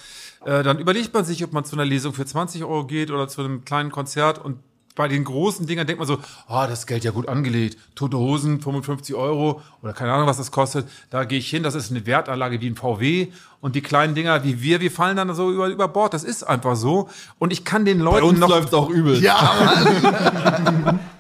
Äh, 0.45 0.63
dann 0.63 0.79
überlegt 0.79 1.13
man 1.13 1.23
sich, 1.23 1.43
ob 1.43 1.53
man 1.53 1.63
zu 1.63 1.75
einer 1.75 1.85
Lesung 1.85 2.13
für 2.13 2.25
20 2.25 2.63
Euro 2.63 2.85
geht 2.85 3.11
oder 3.11 3.27
zu 3.29 3.41
einem 3.41 3.63
kleinen 3.63 3.89
Konzert 3.91 4.43
und 4.43 4.59
bei 4.95 5.07
den 5.07 5.23
großen 5.23 5.67
Dingern 5.67 5.85
denkt 5.85 5.99
man 5.99 6.07
so, 6.07 6.19
ah, 6.47 6.67
das 6.67 6.87
Geld 6.87 7.03
ja 7.03 7.11
gut 7.11 7.27
angelegt. 7.27 7.77
Tote 7.95 8.17
Hosen, 8.17 8.61
55 8.61 9.13
Euro 9.15 9.61
oder 9.81 9.93
keine 9.93 10.13
Ahnung, 10.13 10.27
was 10.27 10.37
das 10.37 10.51
kostet. 10.51 10.87
Da 11.09 11.25
gehe 11.25 11.39
ich 11.39 11.49
hin, 11.49 11.63
das 11.63 11.75
ist 11.75 11.91
eine 11.91 12.05
Wertanlage 12.05 12.61
wie 12.61 12.69
ein 12.69 12.75
VW. 12.75 13.27
Und 13.61 13.75
die 13.75 13.81
kleinen 13.81 14.15
Dinger 14.15 14.43
wie 14.43 14.61
wir, 14.61 14.79
wir 14.79 14.91
fallen 14.91 15.17
dann 15.17 15.33
so 15.35 15.51
über, 15.51 15.67
über 15.67 15.87
Bord. 15.87 16.13
Das 16.13 16.23
ist 16.23 16.43
einfach 16.43 16.75
so. 16.75 17.09
Und 17.39 17.51
ich 17.51 17.65
kann 17.65 17.83
den 17.83 17.99
Bei 17.99 18.05
Leuten 18.05 18.27
uns 18.27 18.39
noch 18.39 18.49
läuft's 18.49 18.73
auch 18.73 18.89
übel. 18.89 19.21
Ja, 19.21 19.83
Mann. 19.83 20.99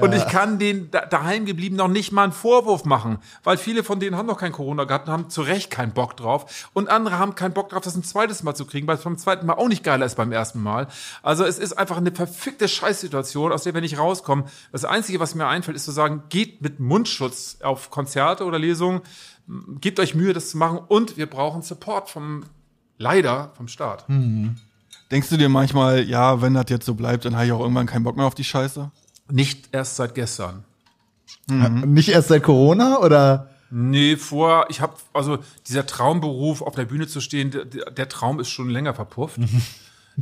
Und 0.00 0.14
ich 0.14 0.26
kann 0.26 0.58
den 0.58 0.90
da, 0.90 1.06
daheim 1.06 1.44
geblieben 1.44 1.76
noch 1.76 1.88
nicht 1.88 2.12
mal 2.12 2.24
einen 2.24 2.32
Vorwurf 2.32 2.84
machen, 2.84 3.18
weil 3.44 3.56
viele 3.56 3.84
von 3.84 4.00
denen 4.00 4.16
haben 4.16 4.26
noch 4.26 4.38
kein 4.38 4.52
Corona 4.52 4.84
gehabt 4.84 5.08
und 5.08 5.12
haben 5.12 5.30
zu 5.30 5.42
Recht 5.42 5.70
keinen 5.70 5.92
Bock 5.92 6.16
drauf. 6.16 6.70
Und 6.72 6.88
andere 6.88 7.18
haben 7.18 7.34
keinen 7.34 7.52
Bock 7.52 7.68
drauf, 7.70 7.82
das 7.82 7.96
ein 7.96 8.04
zweites 8.04 8.42
Mal 8.42 8.54
zu 8.54 8.66
kriegen, 8.66 8.86
weil 8.86 8.96
es 8.96 9.02
beim 9.02 9.18
zweiten 9.18 9.46
Mal 9.46 9.54
auch 9.54 9.68
nicht 9.68 9.84
geiler 9.84 10.06
ist 10.06 10.16
beim 10.16 10.32
ersten 10.32 10.62
Mal. 10.62 10.88
Also 11.22 11.44
es 11.44 11.58
ist 11.58 11.74
einfach 11.74 11.96
eine 11.96 12.12
verfickte 12.12 12.68
Scheißsituation, 12.68 13.52
aus 13.52 13.64
der 13.64 13.74
wir 13.74 13.80
nicht 13.80 13.98
rauskommen. 13.98 14.44
Das 14.72 14.84
Einzige, 14.84 15.20
was 15.20 15.34
mir 15.34 15.46
einfällt, 15.46 15.76
ist 15.76 15.84
zu 15.84 15.92
sagen, 15.92 16.22
geht 16.28 16.62
mit 16.62 16.80
Mundschutz 16.80 17.58
auf 17.62 17.90
Konzerte 17.90 18.44
oder 18.44 18.58
Lesungen, 18.58 19.02
gebt 19.80 19.98
euch 20.00 20.14
Mühe, 20.14 20.32
das 20.32 20.50
zu 20.50 20.58
machen 20.58 20.80
und 20.88 21.16
wir 21.16 21.26
brauchen 21.26 21.62
Support 21.62 22.10
vom, 22.10 22.44
leider, 22.98 23.52
vom 23.56 23.68
Staat. 23.68 24.06
Denkst 25.10 25.28
du 25.28 25.36
dir 25.36 25.48
manchmal, 25.48 26.04
ja, 26.04 26.40
wenn 26.40 26.54
das 26.54 26.66
jetzt 26.68 26.86
so 26.86 26.94
bleibt, 26.94 27.24
dann 27.24 27.36
habe 27.36 27.46
ich 27.46 27.52
auch 27.52 27.60
irgendwann 27.60 27.86
keinen 27.86 28.04
Bock 28.04 28.16
mehr 28.16 28.26
auf 28.26 28.34
die 28.34 28.44
Scheiße? 28.44 28.90
Nicht 29.32 29.70
erst 29.72 29.96
seit 29.96 30.14
gestern. 30.14 30.64
Nicht 31.48 32.10
erst 32.10 32.28
seit 32.28 32.42
Corona 32.42 32.98
oder? 32.98 33.48
Nee, 33.70 34.16
vor, 34.16 34.66
ich 34.68 34.82
habe 34.82 34.94
also 35.14 35.38
dieser 35.66 35.86
Traumberuf 35.86 36.60
auf 36.60 36.74
der 36.74 36.84
Bühne 36.84 37.06
zu 37.06 37.22
stehen, 37.22 37.50
der, 37.50 37.64
der 37.64 38.08
Traum 38.10 38.38
ist 38.38 38.50
schon 38.50 38.68
länger 38.68 38.94
verpufft. 38.94 39.38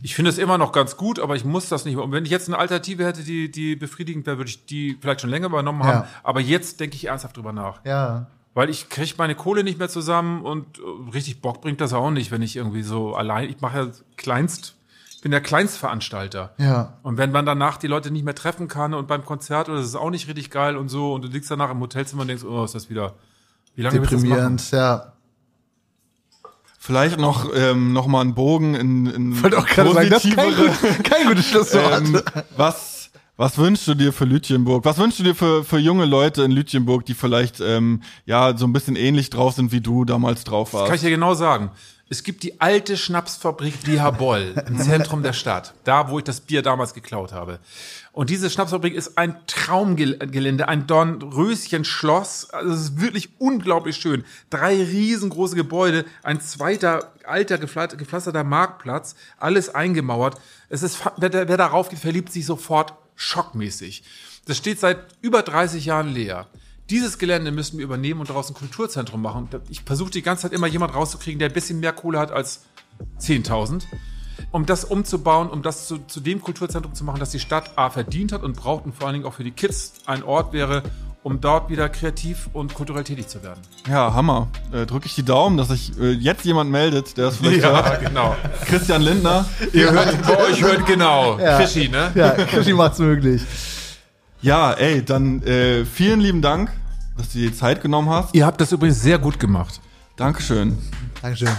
Ich 0.02 0.14
finde 0.14 0.30
es 0.30 0.38
immer 0.38 0.56
noch 0.56 0.70
ganz 0.70 0.96
gut, 0.96 1.18
aber 1.18 1.34
ich 1.34 1.44
muss 1.44 1.68
das 1.68 1.84
nicht 1.84 1.96
mehr. 1.96 2.04
Und 2.04 2.12
wenn 2.12 2.24
ich 2.24 2.30
jetzt 2.30 2.46
eine 2.46 2.56
Alternative 2.56 3.04
hätte, 3.04 3.24
die, 3.24 3.50
die 3.50 3.74
befriedigend 3.74 4.24
wäre, 4.24 4.38
würde 4.38 4.50
ich 4.50 4.64
die 4.64 4.96
vielleicht 5.00 5.20
schon 5.20 5.30
länger 5.30 5.46
übernommen 5.46 5.82
haben. 5.82 6.04
Ja. 6.04 6.08
Aber 6.22 6.38
jetzt 6.38 6.78
denke 6.78 6.94
ich 6.94 7.06
ernsthaft 7.06 7.36
drüber 7.36 7.52
nach. 7.52 7.84
Ja. 7.84 8.28
Weil 8.54 8.70
ich 8.70 8.88
kriege 8.88 9.14
meine 9.18 9.34
Kohle 9.34 9.64
nicht 9.64 9.80
mehr 9.80 9.88
zusammen 9.88 10.42
und 10.42 10.78
äh, 10.78 11.10
richtig 11.12 11.40
Bock 11.40 11.60
bringt 11.60 11.80
das 11.80 11.92
auch 11.92 12.12
nicht, 12.12 12.30
wenn 12.30 12.40
ich 12.40 12.54
irgendwie 12.54 12.84
so 12.84 13.16
allein, 13.16 13.50
ich 13.50 13.60
mache 13.60 13.78
ja 13.78 13.88
Kleinst, 14.16 14.76
ich 15.20 15.22
bin 15.22 15.32
der 15.32 15.42
Kleinstveranstalter. 15.42 16.54
Ja. 16.56 16.94
Und 17.02 17.18
wenn 17.18 17.30
man 17.30 17.44
danach 17.44 17.76
die 17.76 17.88
Leute 17.88 18.10
nicht 18.10 18.24
mehr 18.24 18.34
treffen 18.34 18.68
kann 18.68 18.94
und 18.94 19.06
beim 19.06 19.22
Konzert 19.22 19.68
oder 19.68 19.76
das 19.76 19.88
ist 19.88 19.94
auch 19.94 20.08
nicht 20.08 20.28
richtig 20.28 20.48
geil 20.48 20.78
und 20.78 20.88
so 20.88 21.12
und 21.12 21.20
du 21.22 21.28
liegst 21.28 21.50
danach 21.50 21.70
im 21.70 21.78
Hotelzimmer 21.80 22.22
und 22.22 22.28
denkst, 22.28 22.42
oh, 22.42 22.64
ist 22.64 22.74
das 22.74 22.88
wieder, 22.88 23.16
wie 23.74 23.82
lange 23.82 23.96
du 23.96 24.02
das 24.04 24.12
machen? 24.12 24.22
Deprimierend, 24.22 24.70
ja. 24.70 25.12
Vielleicht 26.78 27.18
noch, 27.18 27.50
ähm, 27.54 27.92
noch 27.92 28.06
mal 28.06 28.22
einen 28.22 28.34
Bogen 28.34 28.74
in, 28.74 29.04
in 29.08 29.42
wollte 29.42 29.58
auch 29.58 29.66
gerade 29.66 29.92
sagen, 29.92 30.08
das 30.08 30.24
ist 30.24 30.34
kein, 30.34 30.54
positivere- 30.54 30.96
gut, 30.96 31.04
kein 31.04 31.26
gutes 31.28 31.46
Schlusswort. 31.50 31.98
ähm, 32.00 32.22
was, 32.56 33.10
was 33.36 33.58
wünschst 33.58 33.86
du 33.88 33.94
dir 33.94 34.14
für 34.14 34.24
Lütjenburg? 34.24 34.86
Was 34.86 34.96
wünschst 34.96 35.18
du 35.20 35.24
dir 35.24 35.34
für, 35.34 35.64
für 35.64 35.76
junge 35.76 36.06
Leute 36.06 36.44
in 36.44 36.50
Lütjenburg, 36.50 37.04
die 37.04 37.12
vielleicht 37.12 37.60
ähm, 37.60 38.02
ja 38.24 38.56
so 38.56 38.66
ein 38.66 38.72
bisschen 38.72 38.96
ähnlich 38.96 39.28
drauf 39.28 39.52
sind, 39.52 39.70
wie 39.70 39.82
du 39.82 40.06
damals 40.06 40.44
drauf 40.44 40.70
Kann 40.72 40.84
ich 40.84 40.90
warst? 40.92 41.04
dir 41.04 41.10
genau 41.10 41.34
sagen. 41.34 41.72
Es 42.12 42.24
gibt 42.24 42.42
die 42.42 42.60
alte 42.60 42.96
Schnapsfabrik 42.96 43.84
Diaboll 43.84 44.60
im 44.66 44.78
Zentrum 44.82 45.22
der 45.22 45.32
Stadt, 45.32 45.74
da 45.84 46.10
wo 46.10 46.18
ich 46.18 46.24
das 46.24 46.40
Bier 46.40 46.60
damals 46.60 46.92
geklaut 46.92 47.30
habe. 47.30 47.60
Und 48.10 48.30
diese 48.30 48.50
Schnapsfabrik 48.50 48.94
ist 48.94 49.16
ein 49.16 49.36
Traumgelände, 49.46 50.66
ein 50.66 50.88
Dornröschen-Schloss. 50.88 52.50
Also 52.50 52.72
es 52.72 52.80
ist 52.80 53.00
wirklich 53.00 53.28
unglaublich 53.38 53.94
schön. 53.94 54.24
Drei 54.50 54.74
riesengroße 54.74 55.54
Gebäude, 55.54 56.04
ein 56.24 56.40
zweiter 56.40 57.12
alter 57.24 57.58
gepflasterter 57.58 58.42
Marktplatz, 58.42 59.14
alles 59.38 59.72
eingemauert. 59.72 60.34
Es 60.68 60.82
ist, 60.82 60.98
wer, 61.16 61.32
wer 61.32 61.56
darauf 61.56 61.90
geht, 61.90 62.00
verliebt 62.00 62.32
sich 62.32 62.44
sofort 62.44 62.92
schockmäßig. 63.14 64.02
Das 64.46 64.56
steht 64.56 64.80
seit 64.80 64.98
über 65.20 65.42
30 65.42 65.84
Jahren 65.84 66.08
leer. 66.08 66.48
Dieses 66.90 67.18
Gelände 67.18 67.52
müssen 67.52 67.78
wir 67.78 67.84
übernehmen 67.84 68.20
und 68.20 68.28
daraus 68.30 68.50
ein 68.50 68.54
Kulturzentrum 68.54 69.22
machen. 69.22 69.48
Ich 69.68 69.82
versuche 69.82 70.10
die 70.10 70.22
ganze 70.22 70.42
Zeit 70.42 70.52
immer 70.52 70.66
jemand 70.66 70.94
rauszukriegen, 70.94 71.38
der 71.38 71.48
ein 71.48 71.54
bisschen 71.54 71.78
mehr 71.80 71.92
Kohle 71.92 72.18
hat 72.18 72.32
als 72.32 72.62
10.000. 73.20 73.82
Um 74.50 74.66
das 74.66 74.84
umzubauen, 74.84 75.48
um 75.48 75.62
das 75.62 75.86
zu, 75.86 75.98
zu 76.06 76.18
dem 76.18 76.40
Kulturzentrum 76.40 76.94
zu 76.94 77.04
machen, 77.04 77.20
das 77.20 77.30
die 77.30 77.38
Stadt 77.38 77.70
A 77.76 77.90
verdient 77.90 78.32
hat 78.32 78.42
und 78.42 78.56
braucht 78.56 78.86
und 78.86 78.94
vor 78.94 79.06
allen 79.06 79.14
Dingen 79.14 79.26
auch 79.26 79.34
für 79.34 79.44
die 79.44 79.52
Kids 79.52 79.92
ein 80.06 80.24
Ort 80.24 80.52
wäre, 80.52 80.82
um 81.22 81.40
dort 81.40 81.70
wieder 81.70 81.88
kreativ 81.88 82.48
und 82.54 82.74
kulturell 82.74 83.04
tätig 83.04 83.28
zu 83.28 83.42
werden. 83.44 83.60
Ja, 83.88 84.12
Hammer. 84.14 84.48
Äh, 84.72 84.86
Drücke 84.86 85.06
ich 85.06 85.14
die 85.14 85.22
Daumen, 85.22 85.58
dass 85.58 85.68
sich 85.68 85.96
äh, 86.00 86.10
jetzt 86.12 86.44
jemand 86.44 86.70
meldet, 86.70 87.18
der 87.18 87.28
es 87.28 87.36
vielleicht 87.36 87.62
hört. 87.64 88.00
genau. 88.00 88.34
Christian 88.64 89.02
Lindner. 89.02 89.44
Ihr 89.72 89.92
hört, 89.92 90.22
bei 90.26 90.38
euch 90.38 90.60
hört 90.62 90.86
genau. 90.86 91.38
Ja. 91.38 91.58
Krischi, 91.58 91.88
ne? 91.88 92.10
Ja, 92.14 92.30
Krischi 92.30 92.72
macht's 92.72 92.98
möglich. 92.98 93.42
Ja, 94.42 94.72
ey, 94.72 95.04
dann 95.04 95.42
äh, 95.42 95.84
vielen 95.84 96.20
lieben 96.20 96.40
Dank, 96.40 96.72
dass 97.20 97.32
du 97.32 97.38
dir 97.38 97.50
die 97.50 97.56
Zeit 97.56 97.82
genommen 97.82 98.08
hast. 98.08 98.34
Ihr 98.34 98.46
habt 98.46 98.60
das 98.60 98.72
übrigens 98.72 99.00
sehr 99.00 99.18
gut 99.18 99.38
gemacht. 99.38 99.80
Dankeschön. 100.16 100.78
Dankeschön. 101.22 101.50